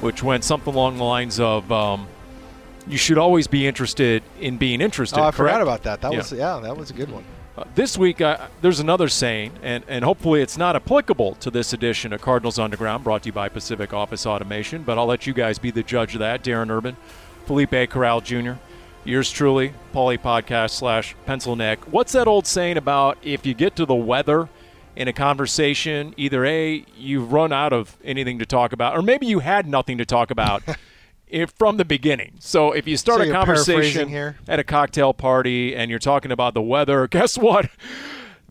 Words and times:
which 0.00 0.22
went 0.22 0.44
something 0.44 0.74
along 0.74 0.96
the 0.98 1.04
lines 1.04 1.38
of, 1.40 1.70
um, 1.70 2.06
"You 2.86 2.96
should 2.98 3.18
always 3.18 3.46
be 3.46 3.66
interested 3.66 4.22
in 4.40 4.56
being 4.56 4.80
interested." 4.80 5.18
Oh, 5.18 5.22
I 5.24 5.30
correct? 5.30 5.36
forgot 5.36 5.62
about 5.62 5.82
that. 5.84 6.00
That 6.00 6.12
Yeah. 6.12 6.18
was 6.18 6.32
yeah, 6.32 6.60
that 6.62 6.76
was 6.76 6.90
a 6.90 6.94
good 6.94 7.10
one. 7.10 7.24
Uh, 7.58 7.64
this 7.74 7.98
week, 7.98 8.20
uh, 8.20 8.36
there's 8.62 8.80
another 8.80 9.08
saying, 9.08 9.50
and, 9.62 9.82
and 9.88 10.04
hopefully 10.04 10.40
it's 10.40 10.56
not 10.56 10.76
applicable 10.76 11.34
to 11.34 11.50
this 11.50 11.72
edition 11.72 12.12
of 12.12 12.22
Cardinals 12.22 12.58
Underground, 12.58 13.02
brought 13.04 13.24
to 13.24 13.28
you 13.28 13.32
by 13.32 13.48
Pacific 13.48 13.92
Office 13.92 14.24
Automation, 14.24 14.82
but 14.82 14.96
I'll 14.96 15.06
let 15.06 15.26
you 15.26 15.34
guys 15.34 15.58
be 15.58 15.70
the 15.70 15.82
judge 15.82 16.14
of 16.14 16.20
that. 16.20 16.42
Darren 16.44 16.70
Urban, 16.70 16.96
Felipe 17.46 17.90
Corral 17.90 18.20
Jr., 18.20 18.52
yours 19.04 19.30
truly, 19.30 19.72
Paulie 19.92 20.18
Podcast 20.18 20.70
slash 20.70 21.16
Pencil 21.26 21.56
Neck. 21.56 21.80
What's 21.90 22.12
that 22.12 22.28
old 22.28 22.46
saying 22.46 22.76
about 22.76 23.18
if 23.22 23.44
you 23.44 23.52
get 23.52 23.74
to 23.76 23.84
the 23.84 23.94
weather 23.96 24.48
in 25.00 25.08
a 25.08 25.14
conversation, 25.14 26.12
either 26.18 26.44
A, 26.44 26.84
you've 26.94 27.32
run 27.32 27.54
out 27.54 27.72
of 27.72 27.96
anything 28.04 28.38
to 28.38 28.44
talk 28.44 28.74
about, 28.74 28.94
or 28.94 29.00
maybe 29.00 29.24
you 29.24 29.38
had 29.38 29.66
nothing 29.66 29.96
to 29.96 30.04
talk 30.04 30.30
about 30.30 30.62
if, 31.26 31.52
from 31.52 31.78
the 31.78 31.86
beginning. 31.86 32.34
So 32.38 32.72
if 32.72 32.86
you 32.86 32.98
start 32.98 33.22
So 33.22 33.30
a 33.30 33.32
conversation 33.32 34.10
here? 34.10 34.36
at 34.46 34.58
a 34.58 34.64
cocktail 34.64 35.14
party 35.14 35.74
and 35.74 35.90
you're 35.90 35.98
talking 36.00 36.30
about 36.30 36.52
the 36.52 36.60
weather, 36.60 37.06
guess 37.08 37.38
what? 37.38 37.70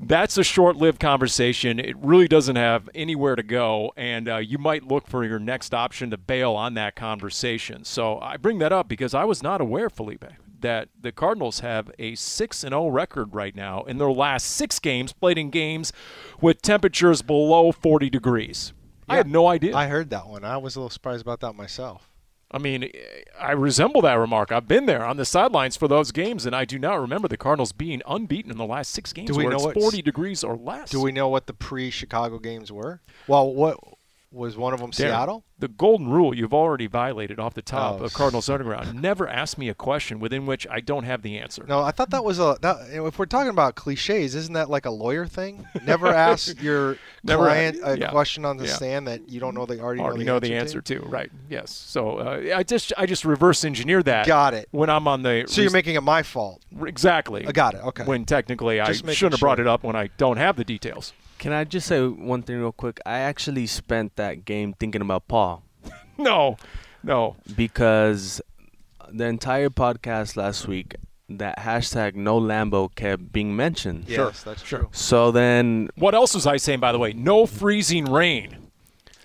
That's 0.01 0.39
a 0.39 0.43
short 0.43 0.75
lived 0.75 0.99
conversation. 0.99 1.77
It 1.77 1.95
really 1.99 2.27
doesn't 2.27 2.55
have 2.55 2.89
anywhere 2.95 3.35
to 3.35 3.43
go, 3.43 3.93
and 3.95 4.27
uh, 4.27 4.37
you 4.37 4.57
might 4.57 4.87
look 4.87 5.05
for 5.05 5.23
your 5.23 5.37
next 5.37 5.71
option 5.75 6.09
to 6.09 6.17
bail 6.17 6.53
on 6.53 6.73
that 6.73 6.95
conversation. 6.95 7.83
So 7.83 8.17
I 8.21 8.37
bring 8.37 8.57
that 8.57 8.73
up 8.73 8.87
because 8.87 9.13
I 9.13 9.23
was 9.23 9.43
not 9.43 9.61
aware, 9.61 9.87
Felipe, 9.87 10.25
that 10.61 10.89
the 10.99 11.11
Cardinals 11.11 11.59
have 11.59 11.91
a 11.99 12.15
6 12.15 12.63
and 12.63 12.71
0 12.71 12.87
record 12.87 13.33
right 13.33 13.55
now 13.55 13.83
in 13.83 13.97
their 13.97 14.11
last 14.11 14.45
six 14.47 14.79
games, 14.79 15.13
played 15.13 15.37
in 15.37 15.49
games 15.49 15.91
with 16.41 16.61
temperatures 16.61 17.21
below 17.21 17.71
40 17.71 18.09
degrees. 18.09 18.73
I 19.07 19.17
had 19.17 19.27
no 19.27 19.47
idea. 19.47 19.75
I 19.75 19.87
heard 19.87 20.11
that 20.11 20.27
one. 20.27 20.43
I 20.43 20.57
was 20.57 20.75
a 20.75 20.79
little 20.79 20.89
surprised 20.89 21.23
about 21.23 21.39
that 21.39 21.53
myself. 21.53 22.09
I 22.51 22.57
mean, 22.57 22.91
I 23.39 23.51
resemble 23.51 24.01
that 24.01 24.15
remark. 24.15 24.51
I've 24.51 24.67
been 24.67 24.87
there 24.87 25.05
on 25.05 25.17
the 25.17 25.25
sidelines 25.25 25.77
for 25.77 25.87
those 25.87 26.11
games, 26.11 26.47
and 26.47 26.55
I 26.55 26.65
do 26.65 26.79
not 26.79 26.99
remember 26.99 27.27
the 27.27 27.37
Cardinals 27.37 27.71
being 27.71 28.01
unbeaten 28.07 28.51
in 28.51 28.57
the 28.57 28.65
last 28.65 28.91
six 28.91 29.13
games 29.13 29.29
Do 29.29 29.35
we 29.35 29.43
where 29.43 29.53
know 29.55 29.69
it's 29.69 29.79
40 29.79 30.01
degrees 30.01 30.43
or 30.43 30.55
less. 30.55 30.89
Do 30.89 30.99
we 30.99 31.11
know 31.11 31.27
what 31.27 31.45
the 31.45 31.53
pre-Chicago 31.53 32.39
games 32.39 32.71
were? 32.71 33.01
Well, 33.27 33.53
what 33.53 33.77
was 34.31 34.55
one 34.57 34.73
of 34.73 34.79
them? 34.79 34.91
Darren, 34.91 34.95
Seattle. 34.95 35.43
The 35.57 35.67
golden 35.67 36.07
rule 36.07 36.33
you've 36.35 36.53
already 36.53 36.87
violated 36.87 37.39
off 37.39 37.53
the 37.53 37.61
top 37.61 37.99
Oh. 37.99 38.03
of 38.05 38.13
Cardinals 38.13 38.49
Underground. 38.49 39.01
Never 39.01 39.27
ask 39.27 39.57
me 39.57 39.67
a 39.69 39.73
question 39.73 40.19
within 40.19 40.45
which 40.45 40.65
I 40.69 40.79
don't 40.79 41.03
have 41.03 41.21
the 41.21 41.37
answer. 41.37 41.65
No, 41.67 41.81
I 41.81 41.91
thought 41.91 42.11
that 42.11 42.23
was 42.23 42.39
a. 42.39 42.55
That, 42.61 42.77
if 42.91 43.17
we're 43.19 43.25
talking 43.25 43.49
about 43.49 43.75
cliches, 43.75 44.35
isn't 44.35 44.53
that 44.53 44.69
like 44.69 44.85
a 44.85 44.91
lawyer 44.91 45.25
thing? 45.25 45.65
Never 45.85 46.07
ask 46.29 46.61
your 46.61 46.97
Never- 47.23 47.43
client 47.45 47.79
a 47.83 47.97
yeah. 47.97 48.09
question 48.11 48.45
on 48.45 48.57
the 48.57 48.67
Yeah. 48.67 48.73
stand 48.73 49.07
that 49.07 49.27
you 49.29 49.39
don't 49.39 49.53
know 49.55 49.65
they 49.65 49.79
already, 49.79 50.01
already 50.01 50.23
know 50.23 50.33
know 50.35 50.39
the 50.39 50.49
the 50.49 50.55
answer, 50.55 50.77
answer 50.79 50.99
to. 51.01 51.07
Right. 51.09 51.31
Yes. 51.49 51.71
So 51.71 52.19
uh, 52.19 52.55
I 52.55 52.63
just 52.63 52.93
I 52.97 53.05
just 53.05 53.25
reverse 53.25 53.65
engineer 53.65 54.01
that. 54.03 54.27
Got 54.27 54.53
it. 54.53 54.67
When 54.71 54.89
I'm 54.89 55.07
on 55.07 55.23
the 55.23 55.45
So 55.47 55.61
you're 55.61 55.71
making 55.71 55.95
it 55.95 56.01
my 56.03 56.23
fault. 56.23 56.61
exactly. 56.85 57.45
I 57.47 57.51
got 57.51 57.73
it. 57.73 57.81
Okay. 57.83 58.03
When 58.05 58.25
technically 58.25 58.79
I 58.79 58.85
Just 58.87 59.03
making 59.03 59.15
shouldn't 59.15 59.33
have 59.33 59.39
brought 59.41 59.59
it 59.59 59.67
up 59.67 59.83
when 59.83 59.95
I 59.95 60.09
don't 60.17 60.37
have 60.37 60.55
the 60.55 60.63
details. 60.63 61.13
Can 61.39 61.53
I 61.53 61.63
just 61.63 61.87
say 61.87 62.05
one 62.05 62.41
thing 62.43 62.57
real 62.59 62.71
quick? 62.71 62.99
I 63.05 63.19
actually 63.19 63.65
spent 63.67 64.15
that 64.17 64.45
game 64.45 64.73
thinking 64.73 65.01
about 65.01 65.27
Paul 65.27 65.63
No. 66.17 66.57
No. 67.01 67.37
because 67.55 68.41
the 69.11 69.25
entire 69.25 69.69
podcast 69.69 70.35
last 70.35 70.67
week, 70.67 70.95
that 71.29 71.57
hashtag 71.59 72.15
no 72.15 72.39
Lambeau 72.39 72.93
kept 72.93 73.31
being 73.31 73.55
mentioned. 73.55 74.05
Yes, 74.07 74.43
that's 74.43 74.61
true. 74.61 74.89
So 74.91 75.31
then, 75.31 75.89
What 75.95 76.13
else 76.13 76.33
was 76.35 76.45
I 76.45 76.57
saying, 76.57 76.79
by 76.79 76.91
the 76.91 76.99
way? 76.99 77.13
No 77.13 77.45
freezing 77.45 78.05
rain. 78.05 78.57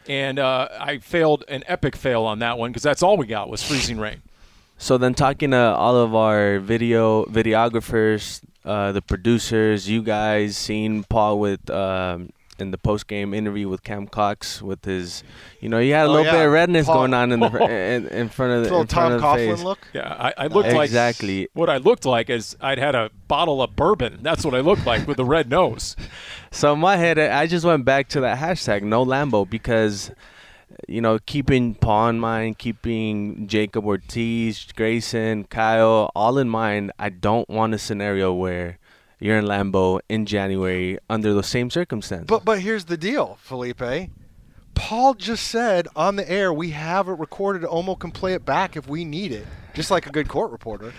And 0.07 0.39
uh, 0.39 0.69
I 0.79 0.99
failed 0.99 1.45
an 1.49 1.65
epic 1.67 1.97
fail 1.97 2.25
on 2.25 2.39
that 2.41 2.59
one 2.59 2.71
because 2.71 2.83
that's 2.83 3.03
all 3.03 3.17
we 3.17 3.27
got 3.27 3.49
was 3.49 3.63
freezing 3.63 3.99
rain. 3.99 4.23
so 4.77 4.99
then 4.99 5.15
talking 5.15 5.51
to 5.53 5.57
all 5.59 5.97
of 5.97 6.15
our 6.15 6.59
video 6.61 7.25
videographers, 7.25 8.43
uh, 8.65 8.93
the 8.93 9.03
producers, 9.03 9.89
you 9.89 10.03
guys, 10.03 10.57
seen 10.57 11.05
Paul 11.05 11.39
with 11.41 11.69
um, 11.71 12.31
in 12.59 12.71
the 12.71 12.79
post 12.79 13.09
game 13.09 13.35
interview 13.35 13.69
with 13.69 13.83
Cam 13.83 14.07
Cox 14.07 14.63
with 14.63 14.85
his, 14.85 15.25
you 15.61 15.69
know, 15.69 15.79
he 15.81 15.89
had 15.91 16.07
a 16.07 16.09
Oh, 16.09 16.13
little 16.13 16.27
yeah. 16.27 16.33
bit 16.33 16.47
of 16.47 16.53
redness 16.53 16.87
Paul- 16.87 16.95
going 16.95 17.15
on 17.15 17.33
in 17.33 17.41
the 17.41 17.47
in, 17.71 18.07
in 18.09 18.29
front 18.29 18.53
of 18.53 18.59
the 18.59 18.63
Little 18.65 18.81
in 18.83 18.87
front 18.87 18.89
Tom 18.89 19.13
of 19.13 19.21
the 19.21 19.35
face. 19.35 19.61
Coughlin 19.61 19.65
look. 19.65 19.79
Yeah, 19.93 20.09
I, 20.19 20.35
I 20.45 20.47
looked 20.47 20.73
like 20.73 20.85
Exactly. 20.87 21.49
What 21.55 21.69
I 21.69 21.79
looked 21.79 22.05
like 22.07 22.31
is 22.31 22.57
I'd 22.61 22.79
had 22.79 22.95
a 22.95 23.11
bottle 23.29 23.61
of 23.61 23.75
bourbon. 23.75 24.21
That's 24.23 24.45
what 24.45 24.55
I 24.55 24.61
looked 24.61 24.87
like 24.87 25.07
with 25.09 25.17
the 25.17 25.25
red 25.25 25.51
nose. 25.51 25.97
So 26.53 26.73
in 26.75 26.79
my 26.79 26.97
head, 26.97 27.19
I 27.19 27.47
just 27.49 27.65
went 27.65 27.85
back 27.85 28.09
to 28.11 28.21
that 28.21 28.39
hashtag, 28.39 28.83
no 28.83 29.05
Lambeau, 29.05 29.49
because, 29.51 30.13
you 30.89 31.01
know, 31.01 31.19
keeping 31.27 31.75
Paul 31.75 32.09
in 32.09 32.21
mind, 32.21 32.59
keeping 32.59 33.47
Jacob 33.47 33.85
Ortiz, 33.85 34.67
Grayson, 34.75 35.45
Kyle, 35.45 36.11
all 36.15 36.39
in 36.39 36.49
mind, 36.49 36.93
I 36.99 37.09
don't 37.09 37.49
want 37.49 37.75
a 37.75 37.79
scenario 37.79 38.33
where 38.33 38.79
you're 39.19 39.39
in 39.39 39.47
Lambeau 39.47 40.01
in 40.09 40.27
January 40.27 40.99
under 41.09 41.33
those 41.33 41.47
same 41.47 41.71
circumstances. 41.71 42.27
But 42.27 42.45
but 42.45 42.61
here's 42.61 42.87
the 42.87 42.97
deal, 42.97 43.39
Felipe. 43.41 44.11
Paul 44.75 45.15
just 45.15 45.47
said 45.47 45.89
on 45.95 46.17
the 46.17 46.31
air 46.31 46.53
we 46.53 46.71
have 46.71 47.09
it 47.09 47.13
recorded. 47.13 47.63
Omo 47.63 47.99
can 47.99 48.11
play 48.11 48.35
it 48.35 48.45
back 48.45 48.77
if 48.77 48.89
we 48.89 49.05
need 49.05 49.33
it, 49.33 49.47
just 49.73 49.91
like 49.91 50.07
a 50.07 50.11
good 50.11 50.29
court 50.29 50.51
reporter. 50.51 50.93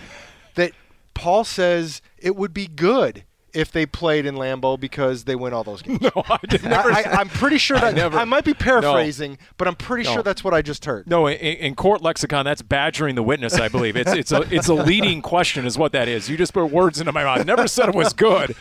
That 0.56 0.72
Paul 1.14 1.44
says 1.44 2.02
it 2.18 2.36
would 2.36 2.54
be 2.54 2.68
good 2.68 3.26
if 3.56 3.72
they 3.72 3.86
played 3.86 4.26
in 4.26 4.36
Lambeau 4.36 4.80
because 4.80 5.24
they 5.24 5.36
win 5.36 5.54
all 5.54 5.64
those 5.64 5.82
games. 5.82 6.02
No, 6.16 6.24
I 6.30 6.38
did 6.48 6.64
never. 6.64 6.92
I, 6.92 7.04
I'm 7.04 7.30
pretty 7.30 7.58
sure 7.58 7.78
that 7.78 7.86
I, 7.88 7.92
never- 7.92 8.18
I 8.18 8.26
might 8.26 8.44
be 8.46 8.54
paraphrasing, 8.54 9.38
but 9.58 9.68
I'm 9.68 9.76
pretty 9.76 10.04
No. 10.04 10.14
sure 10.16 10.24
that's 10.24 10.44
what 10.44 10.54
I 10.54 10.62
just 10.62 10.86
heard. 10.86 11.08
no, 11.08 11.28
in, 11.28 11.36
in 11.38 11.76
court 11.76 12.02
lexicon, 12.02 12.46
that's 12.46 12.62
badgering 12.62 13.16
the 13.16 13.24
witness. 13.24 13.56
I 13.56 13.68
believe 13.70 13.96
it's 13.96 14.12
it's 14.14 14.32
a 14.32 14.42
it's 14.54 14.68
a 14.68 14.74
leading 14.74 15.22
question, 15.22 15.66
is 15.66 15.78
what 15.78 15.92
that 15.94 16.08
is. 16.08 16.30
You 16.30 16.38
just 16.38 16.54
put 16.54 16.66
words 16.72 17.00
into 17.00 17.12
my 17.12 17.24
mouth. 17.24 17.40
I 17.40 17.44
never 17.44 17.68
said 17.68 17.90
it 17.90 17.96
was 17.96 18.14
good. 18.14 18.56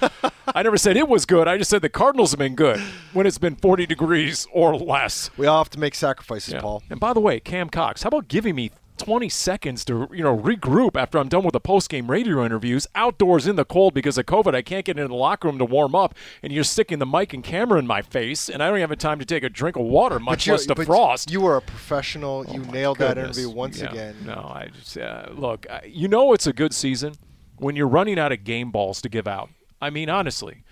I 0.55 0.62
never 0.62 0.77
said 0.77 0.97
it 0.97 1.09
was 1.09 1.26
good. 1.26 1.49
I 1.49 1.59
just 1.59 1.71
said 1.71 1.82
the 1.82 1.88
Cardinals 1.88 2.31
have 2.32 2.38
been 2.38 2.55
good 2.55 2.81
when 3.12 3.26
it's 3.26 3.38
been 3.38 3.56
40 3.56 3.87
degrees 3.87 4.47
or 4.53 4.76
less. 4.76 5.31
We 5.37 5.47
all 5.47 5.59
have 5.59 5.71
to 5.71 5.81
make 5.81 5.94
sacrifices, 5.94 6.55
Yeah. 6.55 6.61
Paul. 6.61 6.82
And 6.91 7.00
by 7.00 7.12
the 7.12 7.21
way, 7.21 7.41
Cam 7.41 7.69
Cox, 7.71 8.03
how 8.03 8.09
about 8.09 8.28
giving 8.28 8.55
me 8.55 8.71
20 8.97 9.29
seconds 9.29 9.85
to 9.87 10.08
you 10.12 10.23
know 10.23 10.37
regroup 10.37 10.96
after 10.96 11.19
I'm 11.19 11.29
done 11.29 11.43
with 11.44 11.52
the 11.52 11.61
post-game 11.61 12.08
radio 12.11 12.44
interviews 12.44 12.87
outdoors 12.94 13.46
in 13.46 13.56
the 13.56 13.64
cold 13.64 13.93
because 13.93 14.17
of 14.19 14.26
COVID. 14.26 14.55
I 14.55 14.62
can't 14.62 14.85
get 14.85 14.96
into 14.99 15.08
the 15.08 15.14
locker 15.14 15.49
room 15.49 15.58
to 15.58 15.64
warm 15.64 15.94
up, 15.94 16.14
and 16.43 16.52
you're 16.52 16.64
sticking 16.64 17.00
the 17.00 17.06
mic 17.06 17.32
and 17.32 17.43
camera 17.43 17.79
in 17.79 17.87
my 17.87 18.02
face, 18.02 18.49
and 18.49 18.62
I 18.62 18.69
don't 18.69 18.79
even 18.79 18.91
have 18.91 18.99
time 18.99 19.19
to 19.19 19.25
take 19.25 19.43
a 19.43 19.50
drink 19.50 19.76
of 19.76 19.82
water, 19.85 20.20
much 20.20 20.46
less 20.46 20.67
defrost. 20.67 21.31
You 21.31 21.41
were 21.41 21.56
a 21.56 21.61
professional. 21.62 22.46
you 22.46 22.62
Oh, 22.62 22.67
my 22.67 22.73
nailed 22.73 22.99
that 22.99 23.19
interview 23.19 23.50
once 23.50 23.81
Yeah. 23.81 23.91
again. 23.91 24.17
No, 24.25 24.32
I 24.35 24.69
just 24.75 24.97
uh, 24.97 25.26
look. 25.35 25.67
I- 25.69 25.82
You 25.87 26.06
know 26.08 26.32
it's 26.32 26.47
a 26.47 26.52
good 26.52 26.73
season 26.73 27.14
when 27.56 27.75
you're 27.76 27.88
running 27.88 28.19
out 28.19 28.31
of 28.32 28.44
game 28.44 28.70
balls 28.70 29.00
to 29.02 29.08
give 29.08 29.26
out. 29.26 29.50
I 29.82 29.90
mean, 29.90 30.08
honestly, 30.08 30.62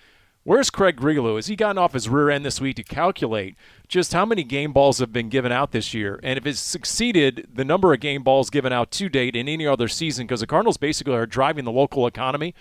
where's 0.43 0.69
Craig 0.69 0.97
Grialou? 0.97 1.35
Has 1.35 1.47
he 1.47 1.55
gotten 1.55 1.77
off 1.77 1.93
his 1.93 2.09
rear 2.09 2.29
end 2.29 2.45
this 2.45 2.59
week 2.61 2.75
to 2.77 2.83
calculate 2.83 3.55
just 3.87 4.13
how 4.13 4.25
many 4.25 4.43
game 4.43 4.73
balls 4.73 4.99
have 4.99 5.11
been 5.13 5.29
given 5.29 5.51
out 5.51 5.71
this 5.71 5.93
year, 5.93 6.19
and 6.23 6.37
if 6.37 6.45
it's 6.45 6.59
succeeded 6.59 7.47
the 7.53 7.65
number 7.65 7.93
of 7.93 7.99
game 7.99 8.23
balls 8.23 8.49
given 8.49 8.71
out 8.73 8.91
to 8.91 9.09
date 9.09 9.35
in 9.35 9.47
any 9.49 9.65
other 9.67 9.87
season? 9.87 10.25
Because 10.27 10.39
the 10.39 10.47
Cardinals 10.47 10.77
basically 10.77 11.13
are 11.15 11.25
driving 11.25 11.65
the 11.65 11.71
local 11.71 12.07
economy 12.07 12.53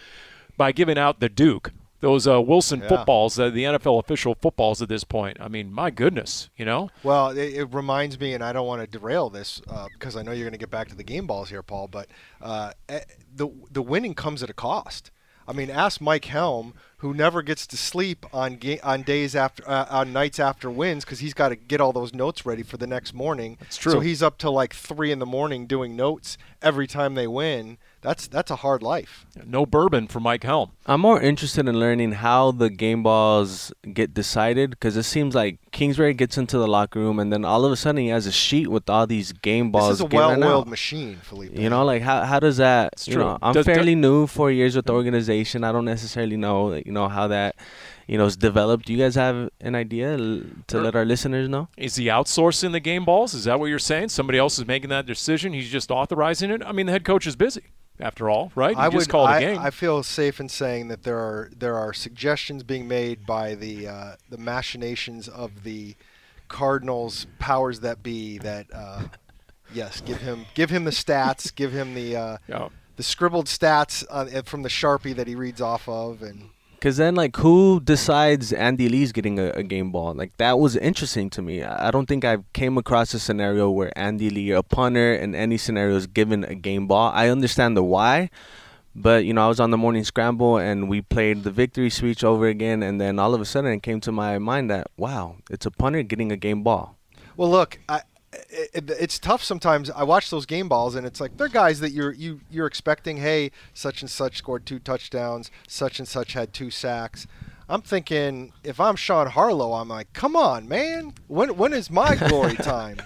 by 0.56 0.72
giving 0.72 0.98
out 0.98 1.20
the 1.20 1.28
Duke 1.28 1.72
those 2.00 2.26
uh, 2.26 2.40
Wilson 2.42 2.80
Yeah. 2.80 2.88
footballs, 2.88 3.38
uh, 3.38 3.48
the 3.48 3.62
NFL 3.62 4.00
official 4.00 4.34
footballs 4.34 4.82
at 4.82 4.88
this 4.88 5.04
point. 5.04 5.36
I 5.40 5.46
mean, 5.46 5.72
my 5.72 5.88
goodness, 5.90 6.50
you 6.56 6.64
know. 6.64 6.90
Well, 7.04 7.30
it, 7.30 7.54
it 7.54 7.72
reminds 7.72 8.18
me, 8.18 8.34
and 8.34 8.42
I 8.42 8.52
don't 8.52 8.66
want 8.66 8.80
to 8.82 8.88
derail 8.88 9.30
this 9.30 9.62
uh, 9.70 9.86
because 9.92 10.16
I 10.16 10.22
know 10.22 10.32
you're 10.32 10.42
going 10.44 10.50
to 10.52 10.58
get 10.58 10.68
back 10.68 10.88
to 10.88 10.96
the 10.96 11.04
game 11.04 11.28
balls 11.28 11.48
here, 11.48 11.62
Paul. 11.62 11.86
But 11.86 12.08
uh, 12.40 12.72
eh, 12.88 13.02
the 13.32 13.48
the 13.70 13.82
winning 13.82 14.14
comes 14.14 14.42
at 14.42 14.50
a 14.50 14.52
cost. 14.52 15.11
I 15.46 15.52
mean, 15.52 15.70
ask 15.70 16.00
Mike 16.00 16.26
Helm, 16.26 16.74
who 16.98 17.12
never 17.12 17.42
gets 17.42 17.66
to 17.68 17.76
sleep 17.76 18.24
on 18.32 18.56
ga- 18.56 18.80
on 18.80 19.02
days 19.02 19.34
after 19.34 19.68
uh, 19.68 19.86
on 19.90 20.12
nights 20.12 20.38
after 20.38 20.70
wins 20.70 21.04
because 21.04 21.18
he's 21.18 21.34
got 21.34 21.48
to 21.50 21.56
get 21.56 21.80
all 21.80 21.92
those 21.92 22.14
notes 22.14 22.46
ready 22.46 22.62
for 22.62 22.76
the 22.76 22.86
next 22.86 23.12
morning. 23.12 23.56
That's 23.60 23.76
true. 23.76 23.92
So 23.92 24.00
he's 24.00 24.22
up 24.22 24.38
till 24.38 24.52
like 24.52 24.74
three 24.74 25.10
in 25.10 25.18
the 25.18 25.26
morning 25.26 25.66
doing 25.66 25.96
notes 25.96 26.38
every 26.60 26.86
time 26.86 27.14
they 27.14 27.26
win. 27.26 27.78
That's 28.02 28.26
that's 28.26 28.50
a 28.50 28.56
hard 28.56 28.82
life. 28.82 29.24
No 29.46 29.64
bourbon 29.64 30.08
for 30.08 30.18
Mike 30.20 30.42
Helm. 30.42 30.72
I'm 30.86 31.00
more 31.00 31.20
interested 31.20 31.68
in 31.68 31.78
learning 31.78 32.12
how 32.12 32.50
the 32.50 32.68
game 32.68 33.02
balls 33.04 33.72
get 33.94 34.12
decided 34.12 34.70
because 34.70 34.96
it 34.96 35.04
seems 35.04 35.34
like 35.36 35.58
Kingsbury 35.70 36.12
gets 36.12 36.36
into 36.36 36.58
the 36.58 36.66
locker 36.66 36.98
room 36.98 37.20
and 37.20 37.32
then 37.32 37.44
all 37.44 37.64
of 37.64 37.70
a 37.70 37.76
sudden 37.76 38.02
he 38.02 38.08
has 38.08 38.26
a 38.26 38.32
sheet 38.32 38.66
with 38.68 38.90
all 38.90 39.06
these 39.06 39.32
game 39.32 39.70
balls. 39.70 39.98
This 39.98 40.06
is 40.06 40.12
a 40.12 40.16
well-oiled 40.16 40.66
out. 40.66 40.68
machine, 40.68 41.16
Felipe. 41.22 41.56
You 41.56 41.70
know, 41.70 41.84
like 41.84 42.02
how 42.02 42.22
how 42.24 42.40
does 42.40 42.56
that? 42.56 42.92
It's 42.94 43.06
you 43.06 43.14
true. 43.14 43.22
know, 43.22 43.38
I'm 43.40 43.54
Does- 43.54 43.64
does- 43.66 43.74
fairly 43.74 43.94
new, 43.94 44.26
four 44.26 44.50
years 44.50 44.74
with 44.74 44.86
the 44.86 44.92
organization. 44.92 45.62
I 45.62 45.70
don't 45.70 45.84
necessarily 45.84 46.36
know, 46.36 46.74
you 46.74 46.90
know, 46.90 47.08
how 47.08 47.28
that, 47.28 47.54
you 48.08 48.18
know, 48.18 48.26
is 48.26 48.36
developed. 48.36 48.86
Do 48.86 48.92
you 48.92 48.98
guys 48.98 49.14
have 49.14 49.48
an 49.60 49.76
idea 49.76 50.16
to 50.16 50.80
let 50.80 50.96
our 50.96 51.04
listeners 51.04 51.48
know? 51.48 51.68
Is 51.76 51.94
he 51.94 52.06
outsourcing 52.06 52.72
the 52.72 52.80
game 52.80 53.04
balls? 53.04 53.32
Is 53.32 53.44
that 53.44 53.60
what 53.60 53.66
you're 53.66 53.78
saying? 53.78 54.08
Somebody 54.08 54.38
else 54.38 54.58
is 54.58 54.66
making 54.66 54.90
that 54.90 55.06
decision. 55.06 55.52
He's 55.52 55.70
just 55.70 55.92
authorizing 55.92 56.50
it. 56.50 56.62
I 56.66 56.72
mean, 56.72 56.86
the 56.86 56.92
head 56.92 57.04
coach 57.04 57.26
is 57.28 57.36
busy, 57.36 57.62
after 58.02 58.28
all, 58.28 58.52
right? 58.54 58.76
He 58.76 58.80
I 58.82 58.86
just 58.90 58.94
would. 58.96 59.08
called 59.08 59.28
I. 59.30 59.54
I 59.66 59.70
feel 59.70 60.02
safe 60.02 60.40
in 60.40 60.48
saying 60.48 60.88
that 60.88 61.04
there 61.04 61.18
are 61.18 61.50
there 61.56 61.76
are 61.76 61.92
suggestions 61.94 62.62
being 62.62 62.86
made 62.88 63.24
by 63.26 63.54
the 63.54 63.88
uh, 63.88 64.16
the 64.28 64.38
machinations 64.38 65.28
of 65.28 65.62
the 65.64 65.94
Cardinals 66.48 67.26
powers 67.38 67.80
that 67.80 68.02
be. 68.02 68.38
That 68.38 68.66
uh, 68.74 69.04
yes, 69.72 70.00
give 70.00 70.20
him 70.20 70.46
give 70.54 70.70
him 70.70 70.84
the 70.84 70.90
stats, 70.90 71.54
give 71.54 71.72
him 71.72 71.94
the 71.94 72.16
uh, 72.16 72.36
Yeah. 72.48 72.68
the 72.96 73.02
scribbled 73.02 73.46
stats 73.46 74.04
uh, 74.10 74.42
from 74.42 74.62
the 74.62 74.68
sharpie 74.68 75.14
that 75.16 75.26
he 75.26 75.34
reads 75.34 75.60
off 75.60 75.88
of, 75.88 76.22
and 76.22 76.50
Because 76.82 76.96
then, 76.96 77.14
like, 77.14 77.36
who 77.36 77.78
decides 77.78 78.52
Andy 78.52 78.88
Lee's 78.88 79.12
getting 79.12 79.38
a, 79.38 79.50
a 79.50 79.62
game 79.62 79.92
ball? 79.92 80.14
Like, 80.14 80.36
that 80.38 80.58
was 80.58 80.74
interesting 80.74 81.30
to 81.30 81.40
me. 81.40 81.62
I 81.62 81.86
I 81.86 81.90
don't 81.92 82.06
think 82.06 82.24
I've 82.24 82.42
came 82.54 82.76
across 82.76 83.14
a 83.14 83.20
scenario 83.20 83.70
where 83.70 83.96
Andy 83.96 84.30
Lee, 84.30 84.50
a 84.50 84.64
punter 84.64 85.14
in 85.14 85.36
any 85.36 85.58
scenario, 85.58 85.94
is 85.94 86.08
given 86.08 86.42
a 86.42 86.56
game 86.56 86.88
ball. 86.88 87.12
I 87.14 87.28
understand 87.28 87.76
the 87.76 87.84
why, 87.84 88.30
but 88.96 89.24
you 89.24 89.32
know, 89.32 89.44
I 89.44 89.48
was 89.48 89.60
on 89.60 89.70
the 89.70 89.78
morning 89.78 90.02
scramble 90.02 90.56
and 90.56 90.88
we 90.88 91.02
played 91.02 91.44
the 91.44 91.52
victory 91.52 91.88
speech 91.88 92.24
over 92.24 92.48
again, 92.48 92.82
and 92.82 93.00
then 93.00 93.20
all 93.20 93.32
of 93.32 93.40
a 93.40 93.44
sudden 93.44 93.70
it 93.70 93.84
came 93.84 94.00
to 94.00 94.10
my 94.10 94.40
mind 94.40 94.68
that 94.70 94.88
wow, 94.96 95.36
it's 95.50 95.66
a 95.66 95.70
punter 95.70 96.02
getting 96.02 96.32
a 96.32 96.36
game 96.36 96.64
ball. 96.64 96.98
Well, 97.36 97.48
look, 97.48 97.78
I, 97.88 98.00
it, 98.32 98.90
it's 98.90 99.18
tough 99.18 99.42
sometimes. 99.42 99.90
I 99.90 100.04
watch 100.04 100.30
those 100.30 100.46
game 100.46 100.68
balls, 100.68 100.94
and 100.94 101.06
it's 101.06 101.20
like 101.20 101.36
they're 101.36 101.48
guys 101.48 101.80
that 101.80 101.92
you're 101.92 102.12
you 102.12 102.40
you're 102.50 102.66
expecting. 102.66 103.18
Hey, 103.18 103.50
such 103.74 104.00
and 104.00 104.10
such 104.10 104.38
scored 104.38 104.66
two 104.66 104.78
touchdowns. 104.78 105.50
Such 105.68 105.98
and 105.98 106.08
such 106.08 106.32
had 106.32 106.52
two 106.52 106.70
sacks. 106.70 107.26
I'm 107.68 107.82
thinking 107.82 108.52
if 108.64 108.80
I'm 108.80 108.96
Sean 108.96 109.28
Harlow, 109.28 109.72
I'm 109.74 109.88
like, 109.88 110.12
come 110.12 110.36
on, 110.36 110.68
man. 110.68 111.14
When 111.28 111.56
when 111.56 111.72
is 111.72 111.90
my 111.90 112.16
glory 112.16 112.56
time? 112.56 112.98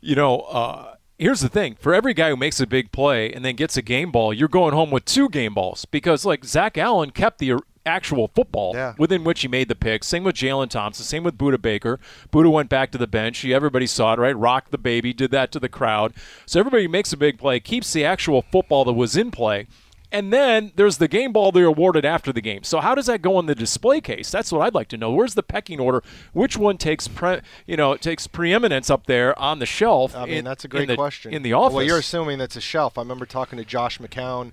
you 0.00 0.14
know, 0.14 0.40
uh, 0.40 0.94
here's 1.18 1.40
the 1.40 1.48
thing: 1.48 1.76
for 1.78 1.94
every 1.94 2.14
guy 2.14 2.30
who 2.30 2.36
makes 2.36 2.60
a 2.60 2.66
big 2.66 2.92
play 2.92 3.32
and 3.32 3.44
then 3.44 3.56
gets 3.56 3.76
a 3.76 3.82
game 3.82 4.10
ball, 4.10 4.32
you're 4.32 4.48
going 4.48 4.74
home 4.74 4.90
with 4.90 5.04
two 5.04 5.28
game 5.28 5.54
balls 5.54 5.84
because, 5.84 6.24
like, 6.24 6.44
Zach 6.44 6.76
Allen 6.78 7.10
kept 7.10 7.38
the 7.38 7.54
actual 7.86 8.28
football 8.28 8.72
Yeah. 8.74 8.94
within 8.98 9.24
which 9.24 9.40
he 9.40 9.48
made 9.48 9.68
the 9.68 9.74
pick. 9.74 10.04
Same 10.04 10.24
with 10.24 10.36
Jalen 10.36 10.68
Thompson. 10.70 11.04
Same 11.04 11.22
with 11.24 11.38
Budda 11.38 11.60
Baker. 11.60 11.98
Budda 12.32 12.50
went 12.52 12.68
back 12.68 12.90
to 12.92 12.98
the 12.98 13.06
bench. 13.06 13.38
He, 13.38 13.54
everybody 13.54 13.86
saw 13.86 14.12
it, 14.14 14.18
right? 14.18 14.36
Rocked 14.36 14.70
the 14.70 14.78
baby, 14.78 15.12
did 15.12 15.30
that 15.30 15.50
to 15.52 15.60
the 15.60 15.68
crowd. 15.68 16.12
So 16.46 16.60
everybody 16.60 16.86
makes 16.88 17.12
a 17.12 17.16
big 17.16 17.38
play, 17.38 17.58
keeps 17.60 17.92
the 17.92 18.04
actual 18.04 18.42
football 18.42 18.84
that 18.84 18.92
was 18.92 19.16
in 19.16 19.30
play. 19.30 19.66
And 20.12 20.32
then 20.32 20.72
there's 20.74 20.98
the 20.98 21.06
game 21.06 21.32
ball 21.32 21.52
they're 21.52 21.66
awarded 21.66 22.04
after 22.04 22.32
the 22.32 22.40
game. 22.40 22.64
So 22.64 22.80
how 22.80 22.96
does 22.96 23.06
that 23.06 23.22
go 23.22 23.38
in 23.38 23.46
the 23.46 23.54
display 23.54 24.00
case? 24.00 24.28
That's 24.28 24.50
what 24.50 24.60
I'd 24.60 24.74
like 24.74 24.88
to 24.88 24.96
know. 24.96 25.12
Where's 25.12 25.34
the 25.34 25.42
pecking 25.44 25.78
order? 25.78 26.02
Which 26.32 26.56
one 26.56 26.78
takes 26.78 27.06
pre, 27.06 27.38
you 27.64 27.76
know 27.76 27.96
takes 27.96 28.26
preeminence 28.26 28.90
up 28.90 29.06
there 29.06 29.38
on 29.38 29.60
the 29.60 29.66
shelf? 29.66 30.16
I 30.16 30.24
mean, 30.24 30.38
in- 30.38 30.44
that's 30.44 30.64
a 30.64 30.66
in 30.66 30.70
great 30.70 30.88
the- 30.88 30.96
question. 30.96 31.32
in 31.32 31.42
the 31.44 31.52
office. 31.52 31.76
Well, 31.76 31.84
you're 31.84 31.98
assuming 31.98 32.38
that's 32.38 32.56
a 32.56 32.60
shelf. 32.60 32.98
I 32.98 33.02
remember 33.02 33.24
talking 33.24 33.56
to 33.58 33.64
Josh 33.64 34.00
McCown 34.00 34.50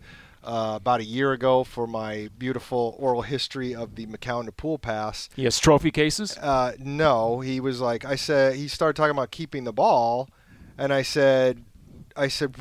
uh, 0.48 0.78
about 0.78 1.02
a 1.02 1.04
year 1.04 1.34
ago 1.34 1.66
for 1.66 1.86
my 1.86 2.30
beautiful 2.40 2.96
oral 2.98 3.22
history 3.22 3.76
of 3.76 3.96
the 3.96 4.06
McCown 4.06 4.46
to 4.46 4.52
Poole 4.52 4.80
pass. 4.80 5.30
he 5.36 5.44
has 5.44 5.60
trophy 5.60 5.92
cases. 5.92 6.38
Uh, 6.38 6.72
no, 6.80 7.42
he 7.42 7.60
was 7.60 7.82
like, 7.82 8.06
I 8.06 8.16
said, 8.16 8.56
he 8.56 8.70
started 8.70 8.96
talking 8.96 9.12
about 9.12 9.30
keeping 9.30 9.66
the 9.66 9.74
ball, 9.74 10.30
and 10.78 10.94
I 10.94 11.02
said, 11.02 11.66
I 12.16 12.30
said, 12.30 12.56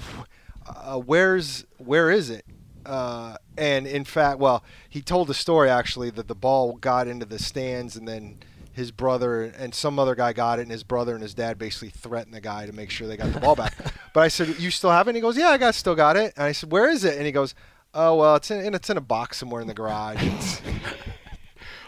uh, 0.67 0.99
where's, 0.99 1.65
where 1.79 2.11
is 2.11 2.29
it? 2.29 2.45
Uh, 2.85 3.37
and 3.57 3.87
in 3.87 4.05
fact, 4.05 4.41
well, 4.41 4.65
he 4.89 5.01
told 5.01 5.29
the 5.29 5.35
story 5.35 5.71
actually 5.71 6.11
that 6.11 6.27
the 6.27 6.35
ball 6.35 6.75
got 6.75 7.07
into 7.07 7.25
the 7.25 7.39
stands, 7.39 7.95
and 7.95 8.09
then 8.09 8.39
his 8.73 8.91
brother 8.91 9.45
and 9.45 9.73
some 9.73 9.99
other 10.01 10.17
guy 10.17 10.33
got 10.33 10.59
it, 10.59 10.63
and 10.63 10.73
his 10.73 10.83
brother 10.83 11.15
and 11.15 11.23
his 11.23 11.35
dad 11.35 11.57
basically 11.57 11.91
threatened 11.91 12.35
the 12.35 12.41
guy 12.41 12.67
to 12.67 12.73
make 12.73 12.91
sure 12.91 13.07
they 13.07 13.17
got 13.17 13.33
the 13.33 13.41
ball 13.41 13.55
back. 13.55 13.75
but 14.13 14.21
I 14.21 14.29
said, 14.29 14.59
you 14.59 14.73
still 14.73 14.91
have 14.91 15.07
it? 15.07 15.11
And 15.11 15.17
he 15.17 15.21
goes, 15.23 15.37
yeah, 15.39 15.51
I 15.51 15.59
got 15.59 15.77
still 15.77 15.95
got 15.95 16.17
it. 16.17 16.35
And 16.37 16.45
I 16.45 16.53
said, 16.53 16.73
where 16.73 16.91
is 16.91 17.05
it? 17.05 17.17
And 17.17 17.25
he 17.25 17.33
goes, 17.33 17.55
oh 17.97 18.15
well, 18.15 18.37
it's 18.37 18.51
in, 18.51 18.75
it's 18.75 18.91
in 18.91 18.97
a 18.97 19.01
box 19.01 19.39
somewhere 19.39 19.61
in 19.61 19.67
the 19.67 19.75
garage. 19.75 20.23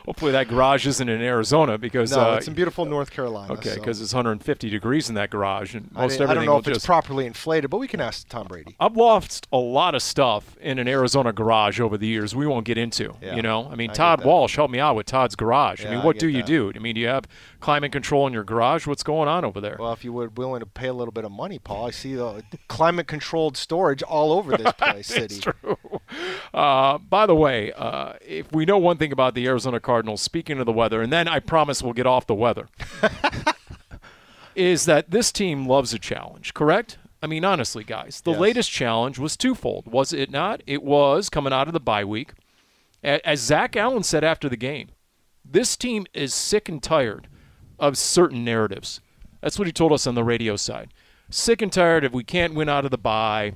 Hopefully 0.08 0.32
that 0.32 0.48
garage 0.48 0.86
isn't 0.86 1.06
in 1.06 1.20
Arizona 1.20 1.76
because 1.76 2.12
no, 2.12 2.30
uh, 2.32 2.36
it's 2.36 2.48
in 2.48 2.54
beautiful 2.54 2.86
North 2.86 3.10
Carolina. 3.10 3.52
okay, 3.52 3.68
so. 3.68 3.74
because 3.74 4.00
it's 4.00 4.14
150 4.14 4.70
degrees 4.70 5.10
in 5.10 5.14
that 5.16 5.28
garage, 5.28 5.74
and 5.74 5.90
I, 5.94 6.00
most 6.04 6.12
didn't- 6.16 6.30
I 6.30 6.34
don't 6.34 6.46
know 6.46 6.56
if 6.56 6.66
it's 6.66 6.86
properly 6.86 7.26
inflated, 7.26 7.68
but 7.68 7.76
we 7.76 7.86
can 7.86 8.00
ask 8.00 8.26
Tom 8.26 8.46
Brady. 8.46 8.74
I've 8.80 8.96
lost 8.96 9.46
a 9.52 9.58
lot 9.58 9.94
of 9.94 10.00
stuff 10.00 10.56
in 10.62 10.78
an 10.78 10.88
Arizona 10.88 11.30
garage 11.34 11.78
over 11.78 11.98
the 11.98 12.06
years. 12.06 12.34
We 12.34 12.46
won't 12.46 12.64
get 12.64 12.78
into. 12.78 13.16
Yeah, 13.20 13.36
you 13.36 13.42
know, 13.42 13.68
I 13.70 13.74
mean, 13.74 13.90
I 13.90 13.92
Todd. 13.92 14.24
Walsh 14.24 14.56
helped 14.56 14.72
me 14.72 14.80
out 14.80 14.96
with 14.96 15.04
Todd's 15.04 15.36
garage. 15.36 15.84
I 15.84 15.90
mean, 15.90 16.02
what 16.02 16.14
get 16.14 16.20
do 16.20 16.28
you 16.28 16.38
that. 16.38 16.46
do? 16.46 16.72
I 16.74 16.78
mean, 16.78 16.94
do 16.94 17.02
you 17.02 17.08
have 17.08 17.26
climate 17.60 17.92
control 17.92 18.26
in 18.26 18.32
your 18.32 18.44
garage? 18.44 18.86
What's 18.86 19.02
going 19.02 19.28
on 19.28 19.44
over 19.44 19.60
there? 19.60 19.76
Well, 19.78 19.92
if 19.92 20.04
you 20.04 20.14
were 20.14 20.30
willing 20.30 20.60
to 20.60 20.66
pay 20.66 20.86
a 20.88 20.94
little 20.94 21.12
bit 21.12 21.26
of 21.26 21.32
money, 21.32 21.58
Paul, 21.58 21.86
I 21.86 21.90
see 21.90 22.14
the 22.14 22.42
climate-controlled 22.68 23.58
storage 23.58 24.02
all 24.02 24.32
over 24.32 24.56
this 24.56 24.72
place, 24.78 25.08
city. 25.08 25.34
It's 25.34 25.38
true. 25.38 25.76
Uh, 26.54 26.96
by 26.96 27.26
the 27.26 27.34
way, 27.34 27.72
uh, 27.72 28.14
if 28.22 28.50
we 28.52 28.64
know 28.64 28.78
one 28.78 28.96
thing 28.96 29.12
about 29.12 29.34
the 29.34 29.46
Arizona 29.46 29.80
Cardinals, 29.98 30.22
speaking 30.22 30.60
of 30.60 30.66
the 30.66 30.72
weather, 30.72 31.02
and 31.02 31.12
then 31.12 31.26
I 31.26 31.40
promise 31.40 31.82
we'll 31.82 31.92
get 31.92 32.06
off 32.06 32.24
the 32.28 32.32
weather, 32.34 32.68
is 34.54 34.84
that 34.84 35.10
this 35.10 35.32
team 35.32 35.66
loves 35.66 35.92
a 35.92 35.98
challenge, 35.98 36.54
correct? 36.54 36.98
I 37.20 37.26
mean, 37.26 37.44
honestly, 37.44 37.82
guys, 37.82 38.20
the 38.20 38.30
Yes. 38.30 38.40
latest 38.40 38.70
challenge 38.70 39.18
was 39.18 39.36
twofold, 39.36 39.88
was 39.90 40.12
it 40.12 40.30
not? 40.30 40.62
It 40.68 40.84
was 40.84 41.28
coming 41.28 41.52
out 41.52 41.66
of 41.66 41.72
the 41.72 41.80
bye 41.80 42.04
week. 42.04 42.30
As 43.02 43.40
Zach 43.40 43.74
Allen 43.74 44.04
said 44.04 44.22
after 44.22 44.48
the 44.48 44.56
game, 44.56 44.90
this 45.44 45.76
team 45.76 46.06
is 46.14 46.32
sick 46.32 46.68
and 46.68 46.80
tired 46.80 47.26
of 47.80 47.98
certain 47.98 48.44
narratives. 48.44 49.00
That's 49.40 49.58
what 49.58 49.66
he 49.66 49.72
told 49.72 49.92
us 49.92 50.06
on 50.06 50.14
the 50.14 50.22
radio 50.22 50.54
side. 50.54 50.94
Sick 51.28 51.60
and 51.60 51.72
tired 51.72 52.04
of 52.04 52.14
we 52.14 52.22
can't 52.22 52.54
win 52.54 52.68
out 52.68 52.84
of 52.84 52.92
the 52.92 52.98
bye. 52.98 53.54